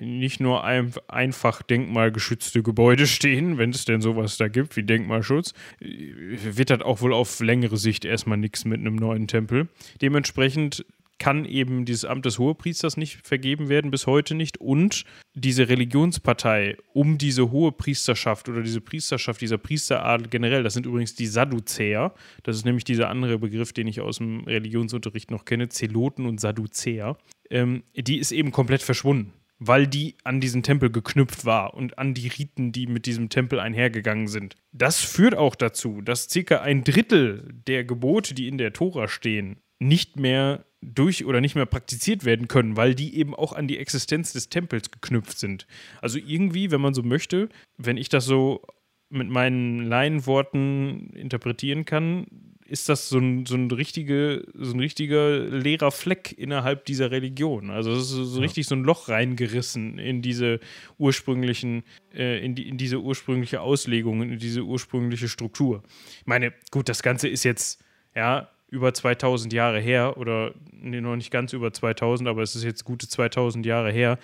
nicht 0.00 0.40
nur 0.40 0.64
ein, 0.64 0.92
einfach 1.08 1.62
denkmalgeschützte 1.62 2.62
Gebäude 2.62 3.06
stehen, 3.06 3.58
wenn 3.58 3.70
es 3.70 3.84
denn 3.84 4.00
sowas 4.00 4.38
da 4.38 4.48
gibt 4.48 4.76
wie 4.76 4.82
Denkmalschutz, 4.82 5.52
wird 5.80 6.70
das 6.70 6.80
auch 6.80 7.00
wohl 7.00 7.12
auf 7.12 7.40
längere 7.40 7.76
Sicht 7.76 8.04
erstmal 8.04 8.38
nichts 8.38 8.64
mit 8.64 8.80
einem 8.80 8.96
neuen 8.96 9.28
Tempel. 9.28 9.68
Dementsprechend 10.00 10.84
kann 11.20 11.44
eben 11.44 11.84
dieses 11.84 12.04
Amt 12.04 12.24
des 12.24 12.40
Hohepriesters 12.40 12.96
nicht 12.96 13.24
vergeben 13.24 13.68
werden, 13.68 13.92
bis 13.92 14.08
heute 14.08 14.34
nicht. 14.34 14.58
Und 14.58 15.04
diese 15.34 15.68
Religionspartei 15.68 16.76
um 16.92 17.18
diese 17.18 17.52
hohe 17.52 17.70
Priesterschaft 17.70 18.48
oder 18.48 18.62
diese 18.62 18.80
Priesterschaft, 18.80 19.40
dieser 19.40 19.58
Priesteradel 19.58 20.28
generell, 20.28 20.64
das 20.64 20.74
sind 20.74 20.86
übrigens 20.86 21.14
die 21.14 21.26
Sadduzäer. 21.26 22.14
Das 22.42 22.56
ist 22.56 22.64
nämlich 22.64 22.84
dieser 22.84 23.10
andere 23.10 23.38
Begriff, 23.38 23.72
den 23.72 23.86
ich 23.86 24.00
aus 24.00 24.16
dem 24.16 24.40
Religionsunterricht 24.44 25.30
noch 25.30 25.44
kenne, 25.44 25.68
Zeloten 25.68 26.26
und 26.26 26.40
Sadduzäer. 26.40 27.16
Ähm, 27.50 27.84
die 27.94 28.18
ist 28.18 28.32
eben 28.32 28.50
komplett 28.50 28.82
verschwunden. 28.82 29.34
weil 29.62 29.86
die 29.86 30.16
an 30.24 30.40
diesen 30.40 30.62
Tempel 30.62 30.90
geknüpft 30.90 31.44
war 31.44 31.74
und 31.74 31.98
an 31.98 32.14
die 32.14 32.28
Riten, 32.28 32.72
die 32.72 32.86
mit 32.86 33.04
diesem 33.04 33.28
Tempel 33.28 33.60
einhergegangen 33.60 34.26
sind. 34.26 34.56
Das 34.72 35.04
führt 35.04 35.34
auch 35.34 35.54
dazu, 35.54 36.00
dass 36.00 36.30
circa 36.30 36.62
ein 36.62 36.82
Drittel 36.82 37.46
der 37.66 37.84
Gebote, 37.84 38.32
die 38.32 38.48
in 38.48 38.56
der 38.56 38.72
Tora 38.72 39.06
stehen, 39.06 39.58
nicht 39.78 40.18
mehr 40.18 40.64
durch 40.82 41.24
oder 41.24 41.40
nicht 41.40 41.54
mehr 41.54 41.66
praktiziert 41.66 42.24
werden 42.24 42.48
können, 42.48 42.76
weil 42.76 42.94
die 42.94 43.16
eben 43.16 43.34
auch 43.34 43.52
an 43.52 43.68
die 43.68 43.78
Existenz 43.78 44.32
des 44.32 44.48
Tempels 44.48 44.90
geknüpft 44.90 45.38
sind. 45.38 45.66
Also 46.00 46.18
irgendwie, 46.18 46.70
wenn 46.70 46.80
man 46.80 46.94
so 46.94 47.02
möchte, 47.02 47.48
wenn 47.76 47.96
ich 47.96 48.08
das 48.08 48.24
so 48.24 48.62
mit 49.10 49.28
meinen 49.28 49.84
Laienworten 49.84 51.10
interpretieren 51.10 51.84
kann, 51.84 52.26
ist 52.70 52.88
das 52.88 53.08
so 53.08 53.18
ein, 53.18 53.46
so 53.46 53.56
ein, 53.56 53.68
richtige, 53.72 54.46
so 54.54 54.72
ein 54.72 54.78
richtiger 54.78 55.40
leerer 55.40 55.90
Fleck 55.90 56.32
innerhalb 56.38 56.84
dieser 56.84 57.10
Religion. 57.10 57.70
Also 57.70 57.90
es 57.90 58.02
ist 58.02 58.10
so 58.10 58.36
ja. 58.36 58.42
richtig 58.42 58.66
so 58.66 58.76
ein 58.76 58.84
Loch 58.84 59.08
reingerissen 59.08 59.98
in 59.98 60.22
diese 60.22 60.60
ursprünglichen, 60.96 61.82
äh, 62.14 62.42
in, 62.44 62.54
die, 62.54 62.68
in 62.68 62.78
diese 62.78 63.00
ursprüngliche 63.00 63.60
Auslegung, 63.60 64.22
in 64.22 64.38
diese 64.38 64.62
ursprüngliche 64.62 65.28
Struktur. 65.28 65.82
Ich 66.20 66.26
meine, 66.26 66.52
gut, 66.70 66.88
das 66.88 67.02
Ganze 67.02 67.26
ist 67.26 67.42
jetzt, 67.42 67.82
ja, 68.14 68.48
über 68.70 68.94
2000 68.94 69.52
Jahre 69.52 69.80
her 69.80 70.16
oder 70.16 70.54
nee, 70.72 71.00
noch 71.00 71.16
nicht 71.16 71.30
ganz 71.30 71.52
über 71.52 71.72
2000, 71.72 72.28
aber 72.28 72.42
es 72.42 72.54
ist 72.54 72.64
jetzt 72.64 72.84
gute 72.84 73.08
2000 73.08 73.66
Jahre 73.66 73.90
her. 73.92 74.18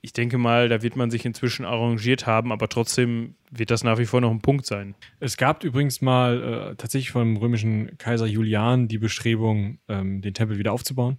Ich 0.00 0.12
denke 0.12 0.38
mal, 0.38 0.68
da 0.68 0.82
wird 0.82 0.96
man 0.96 1.10
sich 1.10 1.24
inzwischen 1.24 1.64
arrangiert 1.64 2.26
haben, 2.26 2.52
aber 2.52 2.68
trotzdem 2.68 3.34
wird 3.50 3.70
das 3.70 3.84
nach 3.84 3.98
wie 3.98 4.06
vor 4.06 4.20
noch 4.20 4.30
ein 4.30 4.40
Punkt 4.40 4.66
sein. 4.66 4.94
Es 5.20 5.36
gab 5.36 5.64
übrigens 5.64 6.00
mal 6.00 6.70
äh, 6.72 6.76
tatsächlich 6.76 7.10
vom 7.10 7.36
römischen 7.36 7.98
Kaiser 7.98 8.26
Julian 8.26 8.88
die 8.88 8.98
Bestrebung, 8.98 9.78
ähm, 9.88 10.22
den 10.22 10.34
Tempel 10.34 10.58
wieder 10.58 10.72
aufzubauen. 10.72 11.18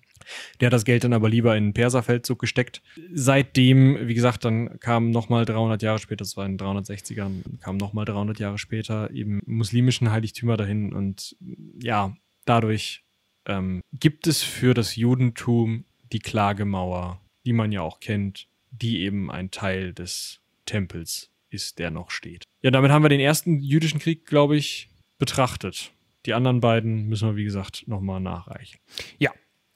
Der 0.60 0.68
hat 0.68 0.74
das 0.74 0.86
Geld 0.86 1.04
dann 1.04 1.14
aber 1.14 1.30
lieber 1.30 1.56
in 1.56 1.68
den 1.68 1.74
Perserfeldzug 1.74 2.40
gesteckt. 2.40 2.82
Seitdem, 3.14 4.08
wie 4.08 4.14
gesagt, 4.14 4.46
dann 4.46 4.80
kam 4.80 5.12
nochmal 5.12 5.46
300 5.46 5.82
Jahre 5.82 6.00
später, 6.00 6.18
das 6.18 6.38
war 6.38 6.46
in 6.46 6.58
den 6.58 6.68
360ern, 6.68 7.60
kam 7.62 7.78
nochmal 7.78 8.06
300 8.06 8.40
Jahre 8.40 8.58
später 8.58 9.12
eben 9.12 9.42
muslimischen 9.46 10.12
Heiligtümer 10.12 10.58
dahin 10.58 10.94
und 10.94 11.36
ja, 11.82 12.16
dadurch 12.46 13.04
ähm, 13.46 13.82
gibt 13.94 14.28
es 14.28 14.44
für 14.44 14.74
das 14.74 14.96
Judentum 14.96 15.86
die 16.12 16.20
Klagemauer, 16.20 17.22
die 17.46 17.54
man 17.54 17.72
ja 17.72 17.82
auch 17.82 18.00
kennt, 18.00 18.48
die 18.72 19.02
eben 19.02 19.32
ein 19.32 19.52
Teil 19.52 19.94
des 19.94 20.40
Tempels 20.66 21.30
ist, 21.50 21.80
der 21.80 21.92
noch 21.92 22.12
steht. 22.12 22.44
Ja, 22.62 22.72
damit 22.72 22.92
haben 22.92 23.04
wir 23.04 23.10
den 23.10 23.20
ersten 23.20 23.60
jüdischen 23.60 24.00
Krieg, 24.00 24.26
glaube 24.26 24.56
ich, 24.56 24.90
betrachtet. 25.18 25.92
Die 26.26 26.34
anderen 26.34 26.60
beiden 26.60 27.08
müssen 27.08 27.30
wir, 27.30 27.36
wie 27.36 27.44
gesagt, 27.44 27.88
nochmal 27.88 28.20
nachreichen. 28.20 28.80
Ja, 29.18 29.32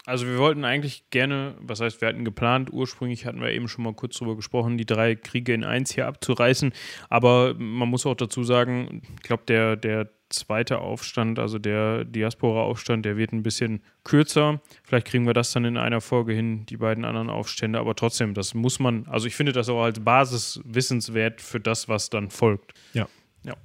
also 0.06 0.28
wir 0.28 0.38
wollten 0.38 0.66
eigentlich 0.66 1.10
gerne, 1.12 1.56
was 1.62 1.80
heißt, 1.80 2.02
wir 2.02 2.10
hatten 2.10 2.26
geplant, 2.26 2.72
ursprünglich 2.74 3.26
hatten 3.26 3.42
wir 3.42 3.52
eben 3.52 3.70
schon 3.70 3.86
mal 3.86 3.94
kurz 3.94 4.18
drüber 4.18 4.36
gesprochen, 4.36 4.78
die 4.78 4.86
drei 4.86 5.16
Kriege 5.16 5.54
in 5.54 5.64
eins 5.64 5.94
hier 5.94 6.08
abzureißen. 6.08 6.74
Aber 7.10 7.54
man 7.54 7.88
muss 7.88 8.06
auch 8.06 8.16
dazu 8.16 8.44
sagen, 8.44 9.02
ich 9.16 9.24
glaube, 9.24 9.44
der, 9.48 9.78
der 9.78 10.10
zweite 10.28 10.80
Aufstand, 10.80 11.40
also 11.40 11.58
der 11.58 12.04
Diaspora-Aufstand, 12.04 13.06
der 13.06 13.16
wird 13.16 13.32
ein 13.32 13.44
bisschen 13.44 13.82
kürzer. 14.04 14.62
Vielleicht 14.84 15.08
kriegen 15.08 15.26
wir 15.26 15.34
das 15.34 15.54
dann 15.54 15.64
in 15.64 15.78
einer 15.78 16.02
Folge 16.02 16.34
hin, 16.34 16.66
die 16.66 16.78
beiden 16.78 17.06
anderen 17.06 17.30
Aufstände. 17.30 17.80
Aber 17.80 17.96
trotzdem, 17.96 18.34
das 18.34 18.54
muss 18.54 18.80
man, 18.80 19.08
also 19.08 19.28
ich 19.28 19.36
finde 19.36 19.54
das 19.54 19.70
auch 19.70 19.84
als 19.84 20.02
Basis 20.02 20.60
wissenswert 20.66 21.40
für 21.40 21.62
das, 21.62 21.88
was 21.88 22.10
dann 22.10 22.30
folgt. 22.30 22.74
Ja. 22.94 23.08
Ja. 23.44 23.56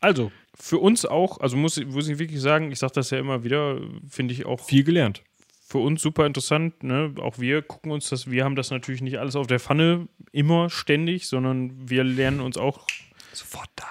Also, 0.00 0.32
für 0.54 0.78
uns 0.78 1.06
auch, 1.06 1.38
also 1.38 1.56
muss, 1.56 1.80
muss 1.84 2.08
ich 2.08 2.18
wirklich 2.18 2.40
sagen, 2.40 2.72
ich 2.72 2.78
sage 2.80 2.94
das 2.94 3.10
ja 3.10 3.18
immer 3.18 3.44
wieder, 3.44 3.78
finde 4.08 4.34
ich 4.34 4.46
auch. 4.46 4.60
Viel 4.60 4.82
gelernt 4.82 5.22
für 5.70 5.78
uns 5.78 6.02
super 6.02 6.26
interessant. 6.26 6.82
Ne? 6.82 7.14
Auch 7.20 7.38
wir 7.38 7.62
gucken 7.62 7.92
uns 7.92 8.08
das, 8.08 8.28
wir 8.28 8.44
haben 8.44 8.56
das 8.56 8.70
natürlich 8.70 9.02
nicht 9.02 9.18
alles 9.20 9.36
auf 9.36 9.46
der 9.46 9.60
Pfanne 9.60 10.08
immer 10.32 10.68
ständig, 10.68 11.28
sondern 11.28 11.88
wir 11.88 12.02
lernen 12.02 12.40
uns 12.40 12.56
auch 12.56 12.86
sofort 13.32 13.70
da. 13.76 13.86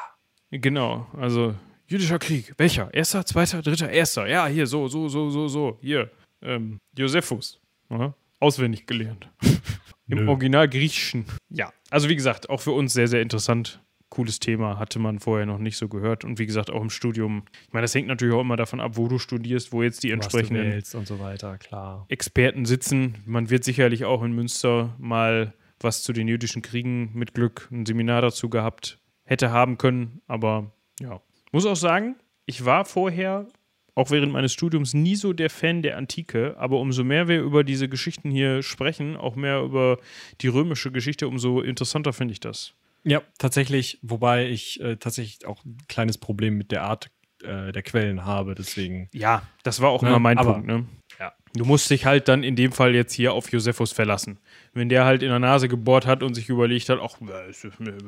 Genau, 0.51 1.07
also 1.17 1.55
jüdischer 1.87 2.19
Krieg, 2.19 2.53
welcher? 2.57 2.93
Erster, 2.93 3.25
zweiter, 3.25 3.61
dritter, 3.61 3.89
erster. 3.89 4.27
Ja, 4.27 4.47
hier, 4.47 4.67
so, 4.67 4.89
so, 4.89 5.07
so, 5.07 5.29
so, 5.29 5.47
so. 5.47 5.77
Hier, 5.81 6.11
ähm, 6.41 6.79
Josephus. 6.97 7.61
Ja? 7.89 8.13
Auswendig 8.41 8.85
gelernt. 8.85 9.29
Im. 10.07 10.27
Original 10.27 10.67
Griechischen. 10.67 11.25
Ja, 11.49 11.71
also 11.89 12.09
wie 12.09 12.15
gesagt, 12.15 12.49
auch 12.49 12.59
für 12.59 12.71
uns 12.71 12.93
sehr, 12.93 13.07
sehr 13.07 13.21
interessant 13.21 13.81
cooles 14.09 14.39
Thema, 14.39 14.79
hatte 14.79 14.99
man 14.99 15.19
vorher 15.19 15.45
noch 15.45 15.59
nicht 15.59 15.77
so 15.77 15.87
gehört. 15.87 16.25
Und 16.25 16.39
wie 16.39 16.45
gesagt, 16.45 16.71
auch 16.71 16.81
im 16.81 16.89
Studium. 16.89 17.43
Ich 17.67 17.73
meine, 17.73 17.83
das 17.83 17.95
hängt 17.95 18.07
natürlich 18.07 18.33
auch 18.33 18.41
immer 18.41 18.57
davon 18.57 18.79
ab, 18.79 18.93
wo 18.95 19.07
du 19.07 19.19
studierst, 19.19 19.71
wo 19.71 19.83
jetzt 19.83 20.03
die 20.03 20.11
entsprechenden 20.11 20.81
und 20.93 21.07
so 21.07 21.19
weiter, 21.19 21.57
klar. 21.57 22.05
Experten 22.09 22.65
sitzen. 22.65 23.17
Man 23.25 23.49
wird 23.49 23.63
sicherlich 23.63 24.05
auch 24.05 24.23
in 24.23 24.33
Münster 24.33 24.95
mal 24.97 25.53
was 25.79 26.03
zu 26.03 26.13
den 26.13 26.27
jüdischen 26.27 26.61
Kriegen 26.61 27.11
mit 27.13 27.33
Glück 27.33 27.69
ein 27.71 27.85
Seminar 27.85 28.21
dazu 28.21 28.49
gehabt 28.49 28.99
hätte 29.23 29.51
haben 29.51 29.77
können. 29.77 30.21
Aber 30.27 30.71
ja, 30.99 31.21
muss 31.51 31.65
auch 31.65 31.75
sagen, 31.75 32.15
ich 32.45 32.65
war 32.65 32.85
vorher 32.85 33.47
auch 33.95 34.11
während 34.11 34.31
meines 34.31 34.53
Studiums 34.53 34.93
nie 34.93 35.15
so 35.15 35.33
der 35.33 35.49
Fan 35.49 35.81
der 35.81 35.97
Antike, 35.97 36.55
aber 36.57 36.79
umso 36.79 37.03
mehr 37.03 37.27
wir 37.27 37.41
über 37.41 37.63
diese 37.63 37.89
Geschichten 37.89 38.31
hier 38.31 38.63
sprechen, 38.63 39.17
auch 39.17 39.35
mehr 39.35 39.61
über 39.61 39.97
die 40.41 40.47
römische 40.47 40.91
Geschichte, 40.91 41.27
umso 41.27 41.59
interessanter 41.61 42.13
finde 42.13 42.31
ich 42.31 42.39
das. 42.39 42.73
Ja, 43.03 43.21
tatsächlich, 43.37 43.99
wobei 44.01 44.47
ich 44.47 44.81
äh, 44.81 44.97
tatsächlich 44.97 45.45
auch 45.45 45.63
ein 45.65 45.77
kleines 45.87 46.17
Problem 46.17 46.57
mit 46.57 46.71
der 46.71 46.83
Art 46.83 47.09
äh, 47.43 47.71
der 47.71 47.83
Quellen 47.83 48.25
habe, 48.25 48.55
deswegen. 48.55 49.09
Ja, 49.13 49.43
das 49.63 49.81
war 49.81 49.89
auch 49.89 50.01
ne? 50.01 50.09
immer 50.09 50.19
mein 50.19 50.37
Aber, 50.37 50.53
Punkt, 50.53 50.67
ne? 50.67 50.85
Ja. 51.19 51.33
Du 51.53 51.65
musst 51.65 51.89
dich 51.89 52.05
halt 52.05 52.27
dann 52.27 52.43
in 52.43 52.55
dem 52.55 52.71
Fall 52.71 52.93
jetzt 52.93 53.13
hier 53.13 53.33
auf 53.33 53.51
Josephus 53.51 53.91
verlassen. 53.91 54.39
Wenn 54.73 54.89
der 54.89 55.05
halt 55.05 55.23
in 55.23 55.29
der 55.29 55.39
Nase 55.39 55.67
gebohrt 55.67 56.05
hat 56.05 56.21
und 56.21 56.33
sich 56.33 56.49
überlegt 56.49 56.89
hat, 56.89 56.99
ach, 57.01 57.17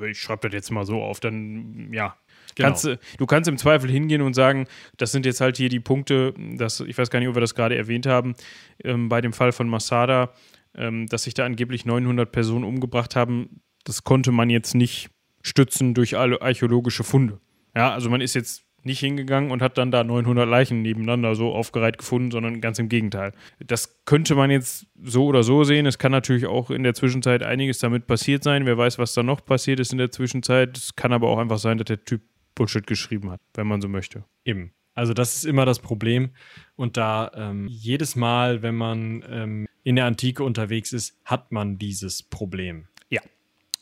ich 0.10 0.20
schreibe 0.20 0.50
das 0.50 0.54
jetzt 0.54 0.72
mal 0.72 0.86
so 0.86 1.02
auf, 1.02 1.20
dann 1.20 1.92
ja. 1.92 2.18
Genau. 2.56 2.68
Kannst, 2.68 2.86
du 3.18 3.26
kannst 3.26 3.48
im 3.48 3.58
Zweifel 3.58 3.90
hingehen 3.90 4.22
und 4.22 4.34
sagen, 4.34 4.68
das 4.98 5.14
sind 5.14 5.26
jetzt 5.26 5.40
halt 5.40 5.56
hier 5.56 5.70
die 5.70 5.80
Punkte, 5.80 6.34
das, 6.58 6.82
ich 6.82 6.98
weiß 6.98 7.10
gar 7.10 7.20
nicht, 7.20 7.30
ob 7.30 7.36
wir 7.36 7.42
das 7.42 7.56
gerade 7.56 7.78
erwähnt 7.78 8.06
haben, 8.06 8.36
ähm, 8.84 9.08
bei 9.08 9.22
dem 9.22 9.32
Fall 9.32 9.54
von 9.54 9.70
Masada, 9.70 10.34
ähm, 10.76 11.08
dass 11.08 11.24
sich 11.24 11.34
da 11.34 11.46
angeblich 11.46 11.86
900 11.86 12.30
Personen 12.30 12.66
umgebracht 12.66 13.16
haben 13.16 13.62
das 13.84 14.04
konnte 14.04 14.32
man 14.32 14.50
jetzt 14.50 14.76
nicht 14.76 15.10
stützen 15.42 15.94
durch 15.94 16.18
archäologische 16.18 17.04
Funde. 17.04 17.40
Ja, 17.76 17.94
also 17.94 18.10
man 18.10 18.22
ist 18.22 18.36
jetzt 18.36 18.64
nicht 18.84 19.00
hingegangen 19.00 19.52
und 19.52 19.62
hat 19.62 19.78
dann 19.78 19.92
da 19.92 20.04
900 20.04 20.48
Leichen 20.48 20.82
nebeneinander 20.82 21.36
so 21.36 21.54
aufgereiht 21.54 21.98
gefunden, 21.98 22.32
sondern 22.32 22.62
ganz 22.62 22.80
im 22.80 22.90
Gegenteil. 22.90 23.32
Das 23.60 24.04
könnte 24.06 24.36
man 24.36 24.50
jetzt 24.50 24.88
so 25.02 25.26
oder 25.26 25.44
so 25.44 25.64
sehen. 25.64 25.86
Es 25.86 26.00
kann 26.00 26.12
natürlich 26.12 26.48
auch 26.48 26.72
in 26.72 26.84
der 26.84 26.94
Zwischenzeit 26.94 27.44
einiges 27.44 27.80
damit 27.80 28.08
passiert 28.08 28.44
sein. 28.44 28.66
Wer 28.66 28.78
weiß, 28.78 28.98
was 28.98 29.14
da 29.14 29.24
noch 29.24 29.46
passiert 29.46 29.80
ist 29.80 29.92
in 29.92 29.98
der 29.98 30.12
Zwischenzeit. 30.12 30.78
Es 30.78 30.96
kann 30.96 31.14
aber 31.14 31.30
auch 31.30 31.38
einfach 31.38 31.60
sein, 31.60 31.78
dass 31.78 31.86
der 31.86 32.04
Typ 32.04 32.22
Bullshit 32.56 32.86
geschrieben 32.86 33.32
hat, 33.32 33.42
wenn 33.54 33.68
man 33.68 33.82
so 33.82 33.88
möchte. 33.88 34.26
Eben. 34.44 34.74
Also 34.94 35.14
das 35.14 35.36
ist 35.36 35.46
immer 35.46 35.66
das 35.66 35.80
Problem. 35.80 36.32
Und 36.76 36.98
da 36.98 37.32
ähm, 37.36 37.68
jedes 37.70 38.16
Mal, 38.16 38.62
wenn 38.62 38.76
man 38.76 39.24
ähm, 39.30 39.68
in 39.84 39.96
der 39.96 40.06
Antike 40.06 40.44
unterwegs 40.44 40.92
ist, 40.92 41.18
hat 41.24 41.52
man 41.52 41.78
dieses 41.78 42.24
Problem. 42.24 42.88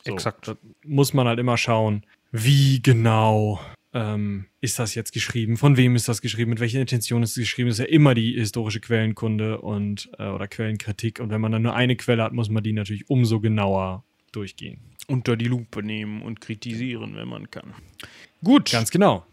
So, 0.09 0.13
Exakt. 0.15 0.47
Da 0.47 0.57
muss 0.85 1.13
man 1.13 1.27
halt 1.27 1.39
immer 1.39 1.57
schauen, 1.57 2.05
wie 2.31 2.81
genau 2.81 3.59
ähm, 3.93 4.45
ist 4.61 4.77
das 4.77 4.93
jetzt 4.95 5.13
geschrieben, 5.13 5.57
von 5.57 5.77
wem 5.77 5.95
ist 5.95 6.07
das 6.07 6.21
geschrieben, 6.21 6.51
mit 6.51 6.59
welcher 6.59 6.79
Intention 6.79 7.23
ist 7.23 7.31
es 7.31 7.37
geschrieben. 7.37 7.69
Das 7.69 7.79
ist 7.79 7.85
ja 7.85 7.91
immer 7.91 8.13
die 8.13 8.33
historische 8.33 8.79
Quellenkunde 8.79 9.61
und 9.61 10.09
äh, 10.19 10.27
oder 10.27 10.47
Quellenkritik. 10.47 11.19
Und 11.19 11.29
wenn 11.29 11.41
man 11.41 11.51
dann 11.51 11.63
nur 11.63 11.75
eine 11.75 11.95
Quelle 11.95 12.23
hat, 12.23 12.33
muss 12.33 12.49
man 12.49 12.63
die 12.63 12.73
natürlich 12.73 13.09
umso 13.09 13.39
genauer 13.39 14.03
durchgehen. 14.31 14.79
Unter 15.07 15.35
die 15.35 15.45
Lupe 15.45 15.81
nehmen 15.81 16.21
und 16.21 16.39
kritisieren, 16.39 17.15
wenn 17.15 17.27
man 17.27 17.49
kann. 17.49 17.73
Gut. 18.43 18.71
Ganz 18.71 18.91
genau. 18.91 19.25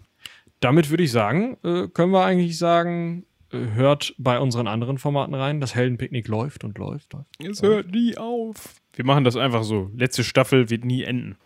Damit 0.61 0.89
würde 0.89 1.03
ich 1.03 1.13
sagen, 1.13 1.59
äh, 1.63 1.89
können 1.89 2.13
wir 2.13 2.25
eigentlich 2.25 2.57
sagen, 2.57 3.27
äh, 3.53 3.59
hört 3.75 4.15
bei 4.17 4.41
unseren 4.41 4.69
anderen 4.69 4.97
Formaten 4.97 5.35
rein. 5.35 5.61
Das 5.61 5.75
Heldenpicknick 5.75 6.29
läuft 6.29 6.65
und 6.65 6.79
läuft. 6.79 7.13
läuft 7.13 7.27
es 7.41 7.61
hört 7.61 7.91
nie 7.91 8.17
auf. 8.17 8.75
Wir 8.97 9.05
machen 9.05 9.25
das 9.25 9.37
einfach 9.37 9.63
so. 9.63 9.91
Letzte 9.95 10.25
Staffel 10.25 10.71
wird 10.71 10.85
nie 10.85 11.03
enden. 11.03 11.37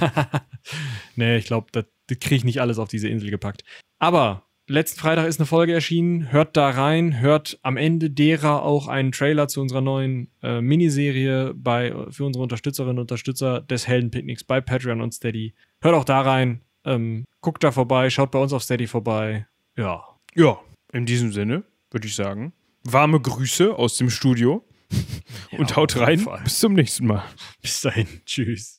nee, 1.16 1.36
ich 1.36 1.46
glaube, 1.46 1.68
das, 1.70 1.84
das 2.08 2.18
kriege 2.18 2.34
ich 2.34 2.44
nicht 2.44 2.60
alles 2.60 2.78
auf 2.78 2.88
diese 2.88 3.08
Insel 3.08 3.30
gepackt. 3.30 3.62
Aber 4.00 4.42
letzten 4.66 4.98
Freitag 4.98 5.28
ist 5.28 5.38
eine 5.38 5.46
Folge 5.46 5.72
erschienen. 5.72 6.32
Hört 6.32 6.56
da 6.56 6.68
rein. 6.68 7.20
Hört 7.20 7.60
am 7.62 7.76
Ende 7.76 8.10
derer 8.10 8.64
auch 8.64 8.88
einen 8.88 9.12
Trailer 9.12 9.46
zu 9.46 9.60
unserer 9.60 9.82
neuen 9.82 10.32
äh, 10.42 10.60
Miniserie 10.60 11.54
bei, 11.54 11.94
für 12.10 12.24
unsere 12.24 12.42
Unterstützerinnen 12.42 12.98
und 12.98 13.02
Unterstützer 13.02 13.60
des 13.60 13.86
Heldenpicknicks 13.86 14.42
bei 14.42 14.60
Patreon 14.60 15.00
und 15.00 15.14
Steady. 15.14 15.54
Hört 15.80 15.94
auch 15.94 16.04
da 16.04 16.22
rein. 16.22 16.60
Ähm, 16.84 17.24
guckt 17.40 17.62
da 17.62 17.70
vorbei. 17.70 18.10
Schaut 18.10 18.32
bei 18.32 18.40
uns 18.40 18.52
auf 18.52 18.64
Steady 18.64 18.88
vorbei. 18.88 19.46
Ja. 19.76 20.02
Ja, 20.34 20.58
in 20.92 21.06
diesem 21.06 21.30
Sinne 21.30 21.62
würde 21.92 22.08
ich 22.08 22.16
sagen, 22.16 22.52
warme 22.82 23.20
Grüße 23.20 23.76
aus 23.76 23.96
dem 23.96 24.10
Studio 24.10 24.64
und 25.58 25.76
haut 25.76 25.96
rein. 25.96 26.26
Bis 26.44 26.58
zum 26.60 26.74
nächsten 26.74 27.06
Mal. 27.06 27.24
Bis 27.62 27.80
dahin. 27.80 28.06
Tschüss. 28.24 28.78